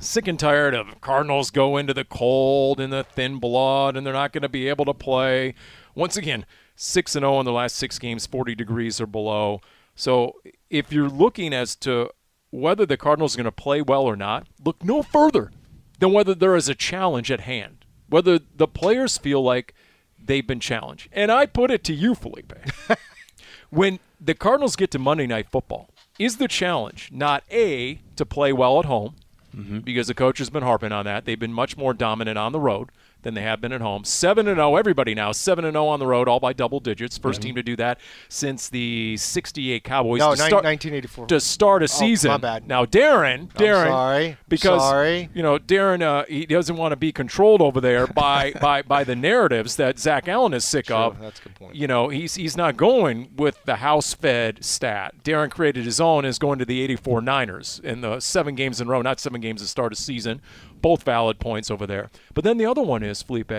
Sick 0.00 0.26
and 0.26 0.38
tired 0.38 0.74
of 0.74 0.98
Cardinals 1.02 1.50
go 1.50 1.76
into 1.76 1.92
the 1.92 2.06
cold 2.06 2.80
and 2.80 2.90
the 2.90 3.04
thin 3.04 3.38
blood 3.38 3.96
and 3.96 4.06
they're 4.06 4.14
not 4.14 4.32
going 4.32 4.42
to 4.42 4.48
be 4.48 4.66
able 4.66 4.86
to 4.86 4.94
play. 4.94 5.54
Once 5.94 6.16
again, 6.16 6.46
6 6.74 7.16
and 7.16 7.22
0 7.22 7.40
in 7.40 7.44
the 7.44 7.52
last 7.52 7.76
6 7.76 7.98
games, 7.98 8.26
40 8.26 8.54
degrees 8.54 8.98
or 8.98 9.06
below. 9.06 9.60
So, 9.94 10.36
if 10.70 10.90
you're 10.90 11.10
looking 11.10 11.52
as 11.52 11.76
to 11.76 12.10
whether 12.50 12.86
the 12.86 12.96
Cardinals 12.96 13.34
are 13.34 13.38
going 13.38 13.44
to 13.44 13.52
play 13.52 13.82
well 13.82 14.04
or 14.04 14.16
not, 14.16 14.46
look 14.64 14.82
no 14.82 15.02
further 15.02 15.52
than 15.98 16.12
whether 16.12 16.34
there 16.34 16.56
is 16.56 16.70
a 16.70 16.74
challenge 16.74 17.30
at 17.30 17.40
hand. 17.40 17.84
Whether 18.08 18.38
the 18.38 18.66
players 18.66 19.18
feel 19.18 19.42
like 19.42 19.74
they've 20.18 20.46
been 20.46 20.60
challenged. 20.60 21.10
And 21.12 21.30
I 21.30 21.44
put 21.44 21.70
it 21.70 21.84
to 21.84 21.92
you, 21.92 22.14
Felipe. 22.14 22.54
when 23.70 23.98
the 24.18 24.34
Cardinals 24.34 24.76
get 24.76 24.90
to 24.92 24.98
Monday 24.98 25.26
Night 25.26 25.50
Football, 25.50 25.90
is 26.18 26.38
the 26.38 26.48
challenge 26.48 27.10
not 27.12 27.44
A, 27.50 28.00
to 28.16 28.24
play 28.24 28.52
well 28.52 28.78
at 28.78 28.86
home, 28.86 29.16
Mm-hmm. 29.56 29.80
because 29.80 30.06
the 30.06 30.14
coach 30.14 30.38
has 30.38 30.50
been 30.50 30.62
harping 30.62 30.92
on 30.92 31.04
that. 31.06 31.24
They've 31.24 31.38
been 31.38 31.52
much 31.52 31.76
more 31.76 31.92
dominant 31.92 32.38
on 32.38 32.52
the 32.52 32.60
road 32.60 32.90
than 33.22 33.34
they 33.34 33.42
have 33.42 33.60
been 33.60 33.72
at 33.72 33.80
home. 33.80 34.04
7 34.04 34.46
and 34.48 34.56
0 34.56 34.76
everybody 34.76 35.14
now, 35.14 35.32
7 35.32 35.64
and 35.64 35.74
0 35.74 35.86
on 35.86 35.98
the 36.00 36.06
road 36.06 36.28
all 36.28 36.40
by 36.40 36.52
double 36.52 36.80
digits. 36.80 37.18
1st 37.18 37.40
team 37.40 37.54
to 37.54 37.62
do 37.62 37.76
that 37.76 37.98
since 38.28 38.68
the 38.68 39.16
68 39.16 39.84
Cowboys 39.84 40.20
No, 40.20 40.30
to 40.30 40.36
start, 40.36 40.64
1984. 40.64 41.26
to 41.26 41.40
start 41.40 41.82
a 41.82 41.84
Oh, 41.84 41.86
season. 41.86 42.30
my 42.30 42.36
bad. 42.36 42.66
Now 42.68 42.84
Darren, 42.84 43.48
Darren 43.54 43.86
sorry. 43.88 44.36
because 44.48 44.80
Sorry. 44.80 45.28
you 45.34 45.42
know 45.42 45.58
Darren 45.58 46.02
uh, 46.02 46.24
he 46.28 46.46
doesn't 46.46 46.76
want 46.76 46.92
to 46.92 46.96
be 46.96 47.12
controlled 47.12 47.60
over 47.60 47.80
there 47.80 48.06
by 48.06 48.52
by 48.60 48.82
by 48.82 49.04
the 49.04 49.16
narratives 49.16 49.76
that 49.76 49.98
Zach 49.98 50.28
Allen 50.28 50.54
is 50.54 50.64
sick 50.64 50.86
True, 50.86 50.96
of. 50.96 51.20
that's 51.20 51.40
a 51.40 51.42
good 51.44 51.54
point. 51.56 51.74
You 51.74 51.86
know, 51.86 52.08
he's 52.08 52.34
he's 52.36 52.56
not 52.56 52.76
going 52.76 53.30
with 53.36 53.62
the 53.64 53.76
house 53.76 54.14
fed 54.14 54.64
stat. 54.64 55.14
Darren 55.24 55.50
created 55.50 55.84
his 55.84 56.00
own 56.00 56.24
is 56.24 56.38
going 56.38 56.58
to 56.58 56.64
the 56.64 56.80
84 56.82 57.20
Niners 57.20 57.80
in 57.82 58.00
the 58.00 58.20
seven 58.20 58.54
games 58.54 58.80
in 58.80 58.88
a 58.88 58.90
row, 58.90 59.02
not 59.02 59.20
seven 59.20 59.40
games 59.40 59.60
to 59.62 59.66
start 59.68 59.92
a 59.92 59.96
season. 59.96 60.40
Both 60.80 61.02
valid 61.02 61.38
points 61.38 61.70
over 61.70 61.86
there. 61.86 62.10
But 62.34 62.44
then 62.44 62.58
the 62.58 62.66
other 62.66 62.82
one 62.82 63.02
is 63.02 63.22
Felipe. 63.22 63.52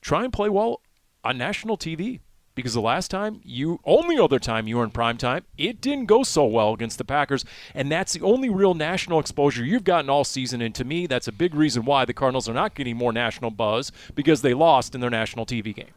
try 0.00 0.24
and 0.24 0.32
play 0.32 0.48
well 0.48 0.80
on 1.24 1.38
national 1.38 1.76
TV. 1.76 2.20
Because 2.54 2.72
the 2.72 2.80
last 2.80 3.10
time 3.10 3.42
you, 3.44 3.80
only 3.84 4.18
other 4.18 4.38
time 4.38 4.66
you 4.66 4.78
were 4.78 4.84
in 4.84 4.90
prime 4.90 5.18
time, 5.18 5.44
it 5.58 5.82
didn't 5.82 6.06
go 6.06 6.22
so 6.22 6.46
well 6.46 6.72
against 6.72 6.96
the 6.96 7.04
Packers, 7.04 7.44
and 7.74 7.92
that's 7.92 8.14
the 8.14 8.22
only 8.22 8.48
real 8.48 8.72
national 8.72 9.20
exposure 9.20 9.62
you've 9.62 9.84
gotten 9.84 10.08
all 10.08 10.24
season. 10.24 10.62
And 10.62 10.74
to 10.74 10.84
me, 10.84 11.06
that's 11.06 11.28
a 11.28 11.32
big 11.32 11.54
reason 11.54 11.84
why 11.84 12.06
the 12.06 12.14
Cardinals 12.14 12.48
are 12.48 12.54
not 12.54 12.74
getting 12.74 12.96
more 12.96 13.12
national 13.12 13.50
buzz 13.50 13.92
because 14.14 14.40
they 14.40 14.54
lost 14.54 14.94
in 14.94 15.02
their 15.02 15.10
national 15.10 15.44
TV 15.44 15.74
game. 15.74 15.92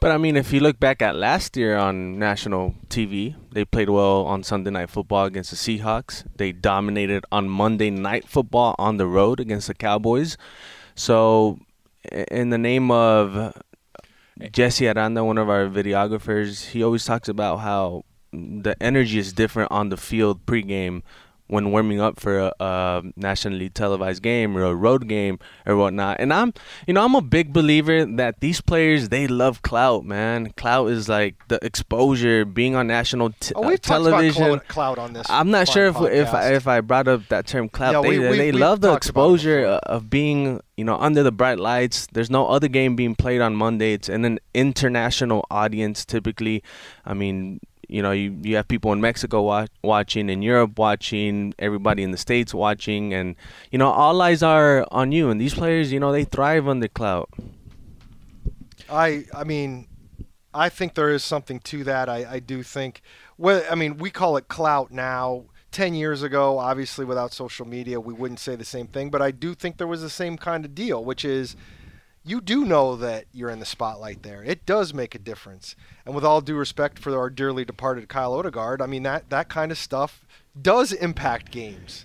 But 0.00 0.12
I 0.12 0.16
mean, 0.16 0.38
if 0.38 0.50
you 0.50 0.60
look 0.60 0.80
back 0.80 1.02
at 1.02 1.14
last 1.14 1.58
year 1.58 1.76
on 1.76 2.18
national 2.18 2.74
TV, 2.88 3.34
they 3.52 3.66
played 3.66 3.90
well 3.90 4.24
on 4.24 4.42
Sunday 4.42 4.70
Night 4.70 4.88
Football 4.88 5.26
against 5.26 5.50
the 5.50 5.56
Seahawks. 5.56 6.24
They 6.36 6.52
dominated 6.52 7.26
on 7.30 7.50
Monday 7.50 7.90
Night 7.90 8.26
Football 8.26 8.74
on 8.78 8.96
the 8.96 9.06
road 9.06 9.40
against 9.40 9.66
the 9.66 9.74
Cowboys. 9.74 10.38
So, 10.94 11.58
in 12.10 12.48
the 12.48 12.56
name 12.56 12.90
of 12.90 13.54
Jesse 14.50 14.88
Aranda, 14.88 15.22
one 15.22 15.36
of 15.36 15.50
our 15.50 15.66
videographers, 15.66 16.70
he 16.70 16.82
always 16.82 17.04
talks 17.04 17.28
about 17.28 17.58
how 17.58 18.06
the 18.32 18.74
energy 18.80 19.18
is 19.18 19.34
different 19.34 19.70
on 19.70 19.90
the 19.90 19.98
field 19.98 20.46
pregame 20.46 21.02
when 21.50 21.72
warming 21.72 22.00
up 22.00 22.18
for 22.20 22.38
a, 22.38 22.52
a, 22.60 23.02
nationally 23.16 23.68
televised 23.68 24.22
game 24.22 24.56
or 24.56 24.62
a 24.62 24.74
road 24.74 25.08
game 25.08 25.38
or 25.66 25.76
whatnot. 25.76 26.16
And 26.20 26.32
I'm, 26.32 26.54
you 26.86 26.94
know, 26.94 27.04
I'm 27.04 27.14
a 27.16 27.20
big 27.20 27.52
believer 27.52 28.06
that 28.06 28.40
these 28.40 28.60
players 28.60 29.08
they 29.08 29.26
love 29.26 29.62
clout, 29.62 30.04
man. 30.04 30.52
Clout 30.56 30.90
is 30.90 31.08
like 31.08 31.34
the 31.48 31.58
exposure, 31.64 32.44
being 32.44 32.74
on 32.76 32.86
national 32.86 33.30
t- 33.40 33.52
oh, 33.56 33.62
we've 33.66 33.74
uh, 33.74 33.82
television. 33.82 34.42
About 34.44 34.68
clout 34.68 34.98
on 34.98 35.12
this. 35.12 35.26
I'm 35.28 35.50
not 35.50 35.68
sure 35.68 35.86
if 35.86 35.96
podcast. 35.96 36.12
if 36.12 36.34
I, 36.34 36.54
if 36.54 36.66
I 36.68 36.80
brought 36.80 37.08
up 37.08 37.26
that 37.28 37.46
term 37.46 37.68
clout. 37.68 37.92
Yeah, 37.94 38.02
they 38.02 38.18
we- 38.18 38.28
we- 38.30 38.36
they 38.38 38.52
love 38.52 38.80
the 38.80 38.88
talked 38.88 39.08
about 39.08 39.20
it 39.22 39.34
exposure 39.34 39.66
of 39.66 40.08
being, 40.08 40.60
you 40.76 40.84
know, 40.84 40.96
under 40.96 41.22
the 41.22 41.32
bright 41.32 41.58
lights. 41.58 42.06
There's 42.12 42.30
no 42.30 42.46
other 42.46 42.68
game 42.68 42.94
being 42.96 43.14
played 43.16 43.40
on 43.40 43.56
Monday. 43.56 43.92
It's 43.92 44.08
in 44.08 44.24
an 44.24 44.38
international 44.54 45.44
audience 45.50 46.04
typically. 46.04 46.62
I 47.04 47.14
mean, 47.14 47.60
you 47.90 48.02
know, 48.02 48.12
you, 48.12 48.36
you 48.42 48.56
have 48.56 48.68
people 48.68 48.92
in 48.92 49.00
Mexico 49.00 49.42
wa- 49.42 49.66
watching, 49.82 50.30
in 50.30 50.42
Europe 50.42 50.78
watching, 50.78 51.54
everybody 51.58 52.02
in 52.02 52.12
the 52.12 52.18
States 52.18 52.54
watching, 52.54 53.12
and, 53.12 53.34
you 53.70 53.78
know, 53.78 53.90
all 53.90 54.22
eyes 54.22 54.42
are 54.42 54.86
on 54.90 55.12
you. 55.12 55.30
And 55.30 55.40
these 55.40 55.54
players, 55.54 55.92
you 55.92 55.98
know, 55.98 56.12
they 56.12 56.24
thrive 56.24 56.68
on 56.68 56.80
the 56.80 56.88
clout. 56.88 57.28
I 58.88 59.24
I 59.34 59.44
mean, 59.44 59.86
I 60.52 60.68
think 60.68 60.94
there 60.94 61.10
is 61.10 61.22
something 61.22 61.60
to 61.60 61.84
that. 61.84 62.08
I, 62.08 62.26
I 62.28 62.38
do 62.40 62.62
think. 62.62 63.02
Well, 63.38 63.62
I 63.70 63.74
mean, 63.74 63.98
we 63.98 64.10
call 64.10 64.36
it 64.36 64.48
clout 64.48 64.90
now. 64.90 65.44
Ten 65.70 65.94
years 65.94 66.24
ago, 66.24 66.58
obviously, 66.58 67.04
without 67.04 67.32
social 67.32 67.64
media, 67.64 68.00
we 68.00 68.12
wouldn't 68.12 68.40
say 68.40 68.56
the 68.56 68.64
same 68.64 68.88
thing. 68.88 69.08
But 69.08 69.22
I 69.22 69.30
do 69.30 69.54
think 69.54 69.76
there 69.76 69.86
was 69.86 70.02
the 70.02 70.10
same 70.10 70.36
kind 70.36 70.64
of 70.64 70.74
deal, 70.74 71.04
which 71.04 71.24
is 71.24 71.54
you 72.24 72.40
do 72.40 72.64
know 72.64 72.96
that 72.96 73.24
you're 73.32 73.50
in 73.50 73.60
the 73.60 73.66
spotlight 73.66 74.22
there. 74.22 74.42
It 74.42 74.66
does 74.66 74.92
make 74.92 75.14
a 75.14 75.18
difference. 75.18 75.74
And 76.04 76.14
with 76.14 76.24
all 76.24 76.40
due 76.40 76.56
respect 76.56 76.98
for 76.98 77.16
our 77.16 77.30
dearly 77.30 77.64
departed 77.64 78.08
Kyle 78.08 78.34
Odegaard, 78.34 78.82
I 78.82 78.86
mean 78.86 79.02
that 79.04 79.30
that 79.30 79.48
kind 79.48 79.72
of 79.72 79.78
stuff 79.78 80.26
does 80.60 80.92
impact 80.92 81.50
games. 81.50 82.04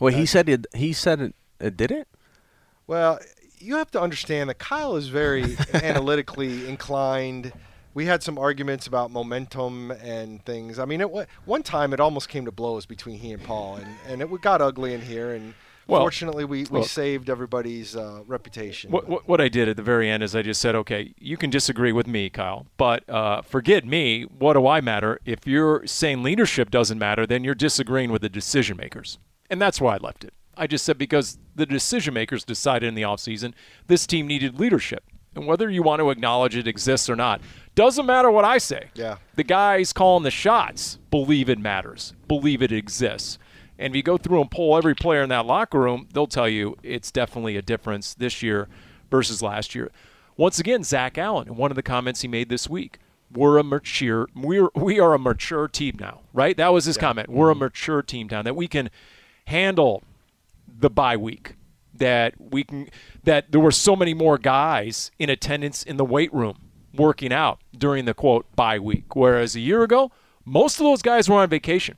Well, 0.00 0.14
he 0.14 0.24
said 0.24 0.48
it. 0.48 0.66
He 0.74 0.92
said 0.92 1.20
it. 1.20 1.34
It 1.60 1.76
did 1.76 1.90
it. 1.90 2.08
Well, 2.86 3.20
you 3.58 3.76
have 3.76 3.90
to 3.90 4.00
understand 4.00 4.48
that 4.48 4.58
Kyle 4.58 4.96
is 4.96 5.08
very 5.08 5.56
analytically 5.74 6.66
inclined. 6.66 7.52
We 7.92 8.06
had 8.06 8.22
some 8.22 8.38
arguments 8.38 8.86
about 8.86 9.10
momentum 9.10 9.90
and 9.90 10.42
things. 10.44 10.78
I 10.78 10.86
mean, 10.86 11.02
it 11.02 11.10
one 11.44 11.62
time 11.62 11.92
it 11.92 12.00
almost 12.00 12.30
came 12.30 12.46
to 12.46 12.52
blows 12.52 12.86
between 12.86 13.18
he 13.18 13.32
and 13.32 13.42
Paul, 13.42 13.76
and, 13.76 13.96
and 14.08 14.22
it 14.22 14.40
got 14.40 14.62
ugly 14.62 14.94
in 14.94 15.02
here. 15.02 15.32
And 15.32 15.54
Well, 15.90 16.02
fortunately, 16.02 16.44
we, 16.44 16.64
we 16.64 16.80
well- 16.80 16.82
saved 16.84 17.28
everybody's 17.28 17.96
uh, 17.96 18.22
reputation. 18.26 18.90
What, 18.90 19.08
what, 19.08 19.28
what 19.28 19.40
I 19.40 19.48
did 19.48 19.68
at 19.68 19.76
the 19.76 19.82
very 19.82 20.08
end 20.08 20.22
is 20.22 20.34
I 20.34 20.42
just 20.42 20.60
said, 20.60 20.74
okay, 20.74 21.14
you 21.18 21.36
can 21.36 21.50
disagree 21.50 21.92
with 21.92 22.06
me, 22.06 22.30
Kyle, 22.30 22.66
but 22.76 23.08
uh, 23.08 23.42
forget 23.42 23.84
me. 23.84 24.22
What 24.22 24.54
do 24.54 24.66
I 24.66 24.80
matter? 24.80 25.20
If 25.24 25.46
you're 25.46 25.86
saying 25.86 26.22
leadership 26.22 26.70
doesn't 26.70 26.98
matter, 26.98 27.26
then 27.26 27.44
you're 27.44 27.54
disagreeing 27.54 28.12
with 28.12 28.22
the 28.22 28.28
decision 28.28 28.76
makers. 28.76 29.18
And 29.48 29.60
that's 29.60 29.80
why 29.80 29.94
I 29.94 29.98
left 29.98 30.24
it. 30.24 30.32
I 30.56 30.66
just 30.66 30.84
said 30.84 30.98
because 30.98 31.38
the 31.54 31.66
decision 31.66 32.14
makers 32.14 32.44
decided 32.44 32.86
in 32.86 32.94
the 32.94 33.02
offseason 33.02 33.54
this 33.86 34.06
team 34.06 34.26
needed 34.26 34.60
leadership. 34.60 35.04
And 35.34 35.46
whether 35.46 35.70
you 35.70 35.82
want 35.82 36.00
to 36.00 36.10
acknowledge 36.10 36.56
it 36.56 36.66
exists 36.66 37.08
or 37.08 37.16
not, 37.16 37.40
doesn't 37.74 38.04
matter 38.04 38.30
what 38.30 38.44
I 38.44 38.58
say. 38.58 38.90
Yeah. 38.94 39.18
The 39.36 39.44
guys 39.44 39.92
calling 39.92 40.24
the 40.24 40.30
shots 40.30 40.98
believe 41.10 41.48
it 41.48 41.58
matters, 41.58 42.14
believe 42.26 42.62
it 42.62 42.72
exists. 42.72 43.38
And 43.80 43.94
if 43.94 43.96
you 43.96 44.02
go 44.02 44.18
through 44.18 44.42
and 44.42 44.50
poll 44.50 44.76
every 44.76 44.94
player 44.94 45.22
in 45.22 45.30
that 45.30 45.46
locker 45.46 45.80
room, 45.80 46.06
they'll 46.12 46.26
tell 46.26 46.48
you 46.48 46.76
it's 46.82 47.10
definitely 47.10 47.56
a 47.56 47.62
difference 47.62 48.12
this 48.12 48.42
year 48.42 48.68
versus 49.10 49.42
last 49.42 49.74
year. 49.74 49.90
Once 50.36 50.58
again, 50.58 50.84
Zach 50.84 51.16
Allen, 51.16 51.48
in 51.48 51.56
one 51.56 51.72
of 51.72 51.76
the 51.76 51.82
comments 51.82 52.20
he 52.20 52.28
made 52.28 52.50
this 52.50 52.68
week, 52.68 52.98
we're 53.32 53.58
a 53.58 53.64
mature 53.64 54.28
we're 54.34 54.68
we 54.74 55.00
are 55.00 55.14
a 55.14 55.18
mature 55.18 55.66
team 55.66 55.96
now, 55.98 56.20
right? 56.34 56.56
That 56.56 56.72
was 56.72 56.84
his 56.84 56.98
comment. 56.98 57.30
We're 57.30 57.50
a 57.50 57.54
mature 57.54 58.02
team 58.02 58.28
now 58.30 58.42
that 58.42 58.54
we 58.56 58.68
can 58.68 58.90
handle 59.46 60.02
the 60.66 60.90
bye 60.90 61.16
week. 61.16 61.54
That 61.94 62.34
we 62.38 62.64
can 62.64 62.90
that 63.24 63.50
there 63.50 63.60
were 63.60 63.70
so 63.70 63.96
many 63.96 64.14
more 64.14 64.36
guys 64.36 65.10
in 65.18 65.30
attendance 65.30 65.82
in 65.82 65.96
the 65.96 66.04
weight 66.04 66.32
room 66.34 66.70
working 66.94 67.32
out 67.32 67.60
during 67.76 68.04
the 68.04 68.14
quote 68.14 68.44
bye 68.56 68.78
week. 68.78 69.16
Whereas 69.16 69.54
a 69.54 69.60
year 69.60 69.82
ago, 69.82 70.10
most 70.44 70.80
of 70.80 70.84
those 70.84 71.02
guys 71.02 71.30
were 71.30 71.36
on 71.36 71.48
vacation 71.48 71.96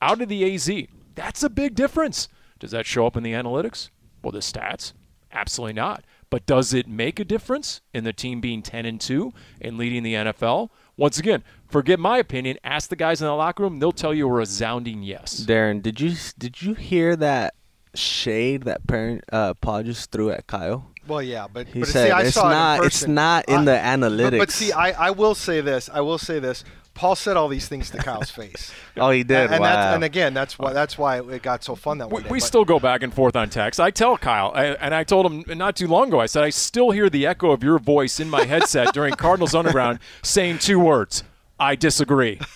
out 0.00 0.20
of 0.20 0.28
the 0.28 0.54
AZ. 0.54 0.70
That's 1.14 1.42
a 1.42 1.50
big 1.50 1.74
difference. 1.74 2.28
Does 2.58 2.70
that 2.70 2.86
show 2.86 3.06
up 3.06 3.16
in 3.16 3.22
the 3.22 3.32
analytics? 3.32 3.90
Well, 4.22 4.32
the 4.32 4.38
stats? 4.38 4.92
Absolutely 5.32 5.72
not. 5.74 6.04
But 6.30 6.46
does 6.46 6.72
it 6.72 6.86
make 6.88 7.18
a 7.20 7.24
difference 7.24 7.80
in 7.92 8.04
the 8.04 8.12
team 8.12 8.40
being 8.40 8.62
10 8.62 8.86
and 8.86 9.00
2 9.00 9.32
and 9.60 9.76
leading 9.76 10.02
the 10.02 10.14
NFL? 10.14 10.70
Once 10.96 11.18
again, 11.18 11.42
forget 11.68 11.98
my 11.98 12.18
opinion. 12.18 12.56
Ask 12.64 12.88
the 12.88 12.96
guys 12.96 13.20
in 13.20 13.26
the 13.26 13.34
locker 13.34 13.62
room; 13.62 13.78
they'll 13.80 13.92
tell 13.92 14.14
you 14.14 14.28
a 14.28 14.32
resounding 14.32 15.02
yes. 15.02 15.44
Darren, 15.46 15.82
did 15.82 16.00
you 16.00 16.14
did 16.38 16.62
you 16.62 16.74
hear 16.74 17.16
that 17.16 17.54
shade 17.94 18.62
that 18.64 18.86
parent 18.86 19.24
uh, 19.32 19.54
Paul 19.54 19.82
just 19.82 20.10
threw 20.10 20.30
at 20.30 20.46
Kyle? 20.46 20.86
well, 21.08 21.20
yeah, 21.22 21.46
but, 21.52 21.66
He 21.66 21.80
but 21.80 21.88
said 21.88 22.06
see, 22.06 22.10
I 22.12 22.22
it's 22.22 22.34
saw 22.34 22.42
it 22.48 22.52
in 22.52 22.52
not- 22.52 22.84
it's 22.86 23.06
not 23.08 23.44
in 23.48 23.54
I- 23.56 23.64
the 23.64 23.72
but- 23.72 23.82
analytics. 24.10 24.38
But, 24.38 24.50
see, 24.52 24.72
I, 24.72 25.08
I 25.08 25.10
will 25.10 25.34
say 25.34 25.60
this. 25.60 25.90
I 25.92 26.00
will 26.00 26.18
say 26.18 26.38
this. 26.38 26.62
Paul 26.94 27.16
said 27.16 27.36
all 27.36 27.48
these 27.48 27.68
things 27.68 27.90
to 27.90 27.98
Kyle's 27.98 28.30
face. 28.42 28.70
Oh, 28.96 29.10
he 29.10 29.22
did. 29.22 29.50
And, 29.50 29.60
wow. 29.60 29.74
that's, 29.74 29.94
and 29.94 30.04
again, 30.04 30.34
that's 30.34 30.58
why 30.58 30.72
that's 30.72 30.98
why 30.98 31.20
it 31.20 31.42
got 31.42 31.64
so 31.64 31.74
fun 31.74 31.98
that 31.98 32.10
We, 32.10 32.22
day. 32.22 32.28
we 32.28 32.38
But- 32.38 32.46
still 32.46 32.64
go 32.64 32.78
back 32.78 33.02
and 33.02 33.12
forth 33.12 33.34
on 33.36 33.48
text. 33.50 33.80
I 33.80 33.90
tell 33.90 34.16
Kyle, 34.18 34.52
I, 34.54 34.66
and 34.66 34.94
I 34.94 35.02
told 35.04 35.30
him 35.30 35.58
not 35.58 35.74
too 35.76 35.86
long 35.88 36.08
ago. 36.08 36.20
I 36.20 36.26
said 36.26 36.44
I 36.44 36.50
still 36.50 36.90
hear 36.90 37.08
the 37.08 37.26
echo 37.26 37.50
of 37.50 37.62
your 37.62 37.78
voice 37.78 38.20
in 38.20 38.28
my 38.28 38.44
headset 38.44 38.92
during 38.92 39.14
Cardinals 39.14 39.54
Underground, 39.54 40.00
saying 40.22 40.58
two 40.58 40.78
words: 40.78 41.24
"I 41.58 41.76
disagree." 41.76 42.38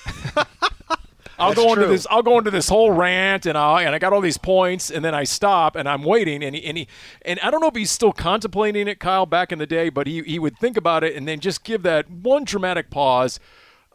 I'll 1.39 1.51
That's 1.51 1.61
go 1.61 1.69
into 1.75 1.83
true. 1.83 1.89
this. 1.93 2.07
I'll 2.11 2.23
go 2.23 2.39
into 2.39 2.51
this 2.51 2.69
whole 2.71 2.93
rant, 2.93 3.45
and 3.45 3.59
I 3.59 3.83
and 3.83 3.95
I 3.95 3.99
got 3.99 4.15
all 4.15 4.23
these 4.23 4.39
points, 4.39 4.91
and 4.91 5.05
then 5.05 5.15
I 5.15 5.25
stop, 5.25 5.77
and 5.77 5.87
I'm 5.87 6.03
waiting, 6.03 6.43
and 6.43 6.57
he, 6.57 6.65
and 6.65 6.79
he, 6.79 6.89
and 7.27 7.39
I 7.41 7.51
don't 7.51 7.61
know 7.61 7.67
if 7.69 7.75
he's 7.75 7.91
still 7.91 8.13
contemplating 8.13 8.89
it, 8.89 9.01
Kyle, 9.01 9.27
back 9.27 9.53
in 9.53 9.59
the 9.59 9.67
day, 9.67 9.91
but 9.91 10.07
he 10.07 10.23
he 10.23 10.39
would 10.39 10.57
think 10.59 10.79
about 10.79 11.05
it, 11.05 11.15
and 11.15 11.29
then 11.29 11.41
just 11.41 11.63
give 11.63 11.83
that 11.83 12.11
one 12.11 12.45
dramatic 12.45 12.89
pause. 12.89 13.39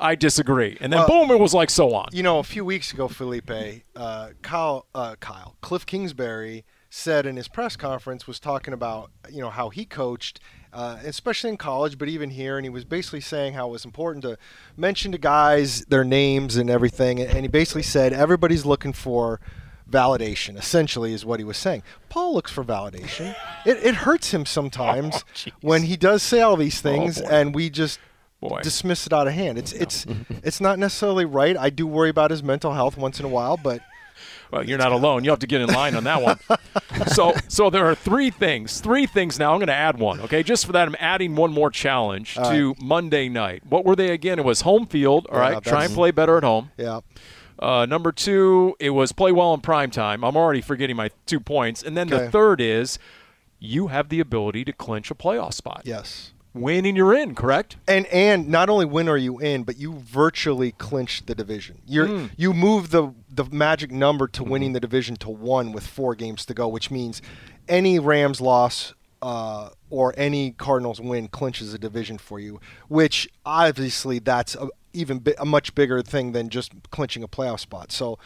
I 0.02 0.16
disagree, 0.16 0.78
and 0.82 0.92
then 0.92 1.00
Well, 1.08 1.28
boom, 1.28 1.32
it 1.32 1.40
was 1.40 1.54
like 1.54 1.70
so 1.70 1.94
on. 1.94 2.10
You 2.12 2.24
know, 2.24 2.40
a 2.40 2.44
few 2.44 2.66
weeks 2.66 2.92
ago, 2.92 3.08
Felipe, 3.08 3.52
uh, 3.96 4.30
Kyle, 4.42 4.86
uh, 4.96 5.16
Kyle, 5.20 5.56
Cliff 5.62 5.86
Kingsbury 5.86 6.66
said 6.90 7.26
in 7.26 7.38
his 7.38 7.48
press 7.48 7.78
conference 7.78 8.28
was 8.28 8.38
talking 8.40 8.74
about 8.74 9.12
you 9.30 9.40
know 9.42 9.50
how 9.50 9.70
he 9.70 9.86
coached, 9.86 10.40
uh, 10.74 10.98
especially 11.06 11.50
in 11.52 11.58
college, 11.58 11.98
but 11.98 12.10
even 12.10 12.32
here, 12.32 12.58
and 12.58 12.66
he 12.66 12.70
was 12.70 12.84
basically 12.84 13.22
saying 13.22 13.54
how 13.54 13.68
it 13.70 13.72
was 13.72 13.86
important 13.86 14.24
to 14.24 14.38
mention 14.76 15.12
to 15.12 15.18
guys 15.18 15.86
their 15.86 16.04
names 16.04 16.58
and 16.58 16.70
everything, 16.70 17.22
and 17.22 17.40
he 17.44 17.48
basically 17.48 17.84
said 17.84 18.12
everybody's 18.12 18.66
looking 18.66 18.92
for 18.94 19.40
validation. 19.90 20.58
Essentially, 20.58 21.14
is 21.14 21.26
what 21.26 21.40
he 21.40 21.44
was 21.44 21.58
saying. 21.58 21.84
Paul 22.10 22.34
looks 22.34 22.52
for 22.52 22.64
validation. 22.64 23.36
it, 23.66 23.78
it 23.84 23.96
hurts 23.96 24.32
him 24.32 24.46
sometimes 24.46 25.24
Oh, 25.48 25.52
when 25.62 25.84
he 25.84 25.96
does 25.98 26.24
say 26.24 26.42
all 26.42 26.56
these 26.58 26.82
things, 26.82 27.22
boy. 27.22 27.28
and 27.30 27.56
we 27.56 27.70
just 27.70 28.00
Boy. 28.42 28.60
dismiss 28.64 29.06
it 29.08 29.14
out 29.14 29.28
of 29.28 29.34
hand. 29.34 29.58
It's 29.58 29.72
it's 29.72 30.06
it's 30.44 30.60
not 30.60 30.80
necessarily 30.80 31.26
right. 31.26 31.56
I 31.56 31.70
do 31.70 31.86
worry 31.88 32.10
about 32.10 32.32
his 32.32 32.42
mental 32.44 32.74
health 32.74 32.98
once 32.98 33.20
in 33.20 33.26
a 33.26 33.30
while, 33.30 33.56
but 33.56 33.82
Well, 34.52 34.66
you're 34.68 34.78
not 34.80 34.92
alone. 34.92 35.24
You 35.24 35.30
have 35.30 35.40
to 35.40 35.48
get 35.48 35.62
in 35.62 35.68
line 35.70 35.96
on 35.96 36.04
that 36.06 36.22
one. 36.22 36.40
so, 37.08 37.34
so 37.48 37.70
there 37.70 37.86
are 37.86 37.96
three 37.96 38.30
things. 38.32 38.82
Three 38.82 39.06
things 39.06 39.40
now. 39.40 39.54
I'm 39.54 39.60
going 39.60 39.68
to 39.68 39.74
add 39.74 39.98
one. 39.98 40.20
Okay, 40.22 40.44
just 40.44 40.66
for 40.66 40.74
that, 40.74 40.88
I'm 40.88 40.96
adding 41.00 41.36
one 41.38 41.54
more 41.54 41.70
challenge 41.72 42.34
to 42.36 42.76
Monday 42.82 43.30
night. 43.30 43.64
What 43.70 43.86
were 43.86 43.96
they 43.96 44.10
again? 44.12 44.40
It 44.40 44.46
was 44.46 44.62
home 44.62 44.88
field. 44.88 45.28
All 45.32 45.38
Yeah, 45.38 45.52
right, 45.54 45.64
try 45.64 45.86
and 45.86 45.94
play 45.94 46.12
better 46.12 46.36
at 46.38 46.44
home. 46.44 46.72
yeah. 46.78 47.00
Uh, 47.60 47.86
number 47.86 48.12
two, 48.12 48.76
it 48.80 48.90
was 48.90 49.12
play 49.12 49.32
well 49.32 49.54
in 49.54 49.62
prime 49.62 49.92
time. 49.92 50.24
I'm 50.26 50.36
already 50.36 50.62
forgetting 50.62 50.96
my 50.96 51.12
two 51.28 51.40
points. 51.40 51.84
And 51.84 51.96
then 51.96 52.08
the 52.08 52.28
third 52.32 52.60
is 52.60 52.98
you 53.60 53.88
have 53.88 54.10
the 54.10 54.20
ability 54.20 54.66
to 54.66 54.74
clinch 54.74 55.12
a 55.12 55.16
playoff 55.16 55.54
spot. 55.54 55.84
Yes. 55.86 56.31
Win 56.54 56.86
and 56.86 56.98
you're 56.98 57.14
in. 57.14 57.34
Correct. 57.34 57.78
And 57.88 58.06
and 58.08 58.50
not 58.50 58.70
only 58.70 58.86
win 58.86 59.08
are 59.08 59.18
you 59.18 59.40
in, 59.40 59.64
but 59.64 59.78
you 59.78 59.94
virtually 59.94 60.74
clinched 60.74 61.28
the 61.28 61.34
division. 61.36 61.82
You're 61.88 62.08
Hmm. 62.08 62.26
you 62.38 62.54
move 62.54 62.90
the 62.92 63.14
the 63.30 63.46
magic 63.46 63.90
number 63.92 64.28
to 64.28 64.42
Mm-hmm. 64.42 64.52
winning 64.52 64.74
the 64.74 64.80
division 64.82 65.16
to 65.18 65.30
one 65.30 65.72
with 65.72 65.88
four 65.88 66.14
games 66.16 66.46
to 66.48 66.54
go, 66.54 66.68
which 66.68 66.92
means 66.92 67.22
any 67.70 68.00
Rams 68.00 68.42
loss 68.42 68.94
uh, 69.22 69.70
or 69.90 70.14
any 70.18 70.52
Cardinals 70.52 71.00
win 71.00 71.28
clinches 71.30 71.74
a 71.74 71.78
division 71.78 72.18
for 72.18 72.40
you, 72.40 72.60
which 72.90 73.30
obviously 73.46 74.20
that's 74.20 74.56
a, 74.56 74.68
even 74.94 75.20
bi- 75.20 75.36
a 75.40 75.46
much 75.46 75.74
bigger 75.76 76.02
thing 76.02 76.32
than 76.34 76.50
just 76.50 76.74
clinching 76.90 77.24
a 77.24 77.28
playoff 77.28 77.60
spot. 77.62 77.92
So 77.94 78.18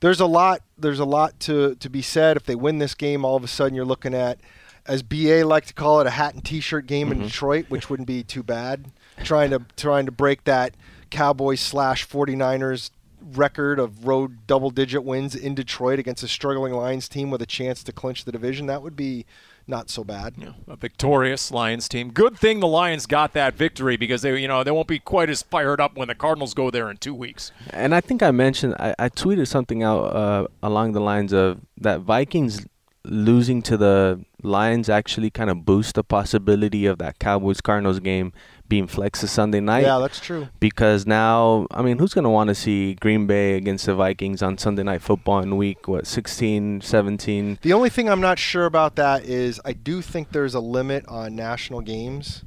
there's 0.00 0.20
a 0.20 0.26
lot 0.26 0.60
there's 0.78 1.00
a 1.00 1.04
lot 1.04 1.38
to 1.40 1.74
to 1.74 1.90
be 1.90 2.00
said. 2.00 2.36
If 2.38 2.44
they 2.44 2.54
win 2.54 2.78
this 2.78 2.94
game, 2.94 3.24
all 3.26 3.36
of 3.36 3.44
a 3.44 3.48
sudden 3.48 3.74
you're 3.74 3.84
looking 3.84 4.14
at, 4.14 4.38
as 4.86 5.02
BA 5.02 5.44
like 5.44 5.66
to 5.66 5.74
call 5.74 6.00
it, 6.00 6.06
a 6.06 6.10
hat 6.10 6.34
and 6.34 6.44
T-shirt 6.44 6.86
game 6.86 7.10
in 7.10 7.20
Detroit, 7.20 7.66
which 7.68 7.88
wouldn't 7.88 8.06
be 8.06 8.22
too 8.22 8.42
bad. 8.42 8.86
Trying 9.22 9.50
to 9.50 9.62
trying 9.76 10.06
to 10.06 10.12
break 10.12 10.44
that 10.44 10.74
Cowboys 11.10 11.60
slash 11.60 12.06
49ers 12.08 12.90
record 13.32 13.78
of 13.78 14.06
road 14.06 14.46
double 14.46 14.70
digit 14.70 15.04
wins 15.04 15.34
in 15.34 15.54
Detroit 15.54 15.98
against 15.98 16.22
a 16.22 16.28
struggling 16.28 16.74
Lions 16.74 17.08
team 17.08 17.30
with 17.30 17.40
a 17.40 17.46
chance 17.46 17.82
to 17.84 17.92
clinch 17.92 18.24
the 18.24 18.32
division. 18.32 18.66
That 18.66 18.82
would 18.82 18.96
be 18.96 19.24
not 19.66 19.88
so 19.88 20.04
bad. 20.04 20.34
Yeah, 20.36 20.50
a 20.68 20.76
victorious 20.76 21.50
Lions 21.50 21.88
team. 21.88 22.10
Good 22.10 22.36
thing 22.36 22.60
the 22.60 22.66
Lions 22.66 23.06
got 23.06 23.32
that 23.32 23.54
victory 23.54 23.96
because 23.96 24.22
they, 24.22 24.38
you 24.38 24.48
know, 24.48 24.62
they 24.62 24.70
won't 24.70 24.88
be 24.88 24.98
quite 24.98 25.30
as 25.30 25.42
fired 25.42 25.80
up 25.80 25.96
when 25.96 26.08
the 26.08 26.14
Cardinals 26.14 26.52
go 26.52 26.70
there 26.70 26.90
in 26.90 26.98
two 26.98 27.14
weeks. 27.14 27.50
And 27.70 27.94
I 27.94 28.00
think 28.00 28.22
I 28.22 28.30
mentioned 28.30 28.74
I, 28.78 28.94
I 28.98 29.08
tweeted 29.08 29.48
something 29.48 29.82
out 29.82 30.02
uh, 30.04 30.46
along 30.62 30.92
the 30.92 31.00
lines 31.00 31.32
of 31.32 31.60
that 31.78 32.00
Vikings 32.00 32.66
losing 33.04 33.62
to 33.62 33.76
the 33.76 34.24
Lions 34.42 34.88
actually 34.88 35.30
kind 35.30 35.50
of 35.50 35.64
boost 35.64 35.94
the 35.94 36.04
possibility 36.04 36.86
of 36.86 36.98
that 36.98 37.18
Cowboys 37.18 37.60
Cardinals 37.60 38.00
game 38.00 38.32
being 38.68 38.86
flexed 38.86 39.20
to 39.20 39.28
Sunday 39.28 39.60
night. 39.60 39.82
Yeah, 39.84 39.98
that's 39.98 40.20
true. 40.20 40.48
because 40.58 41.06
now 41.06 41.66
I 41.70 41.82
mean 41.82 41.98
who's 41.98 42.14
going 42.14 42.24
to 42.24 42.30
want 42.30 42.48
to 42.48 42.54
see 42.54 42.94
Green 42.94 43.26
Bay 43.26 43.54
against 43.56 43.86
the 43.86 43.94
Vikings 43.94 44.42
on 44.42 44.56
Sunday 44.58 44.82
night 44.82 45.02
football 45.02 45.40
in 45.40 45.56
week 45.56 45.86
what 45.86 46.06
16 46.06 46.80
17 46.80 47.58
The 47.62 47.72
only 47.72 47.90
thing 47.90 48.08
I'm 48.08 48.20
not 48.22 48.38
sure 48.38 48.64
about 48.64 48.96
that 48.96 49.24
is 49.24 49.60
I 49.64 49.72
do 49.74 50.00
think 50.00 50.32
there's 50.32 50.54
a 50.54 50.60
limit 50.60 51.06
on 51.08 51.36
national 51.36 51.80
games. 51.82 52.42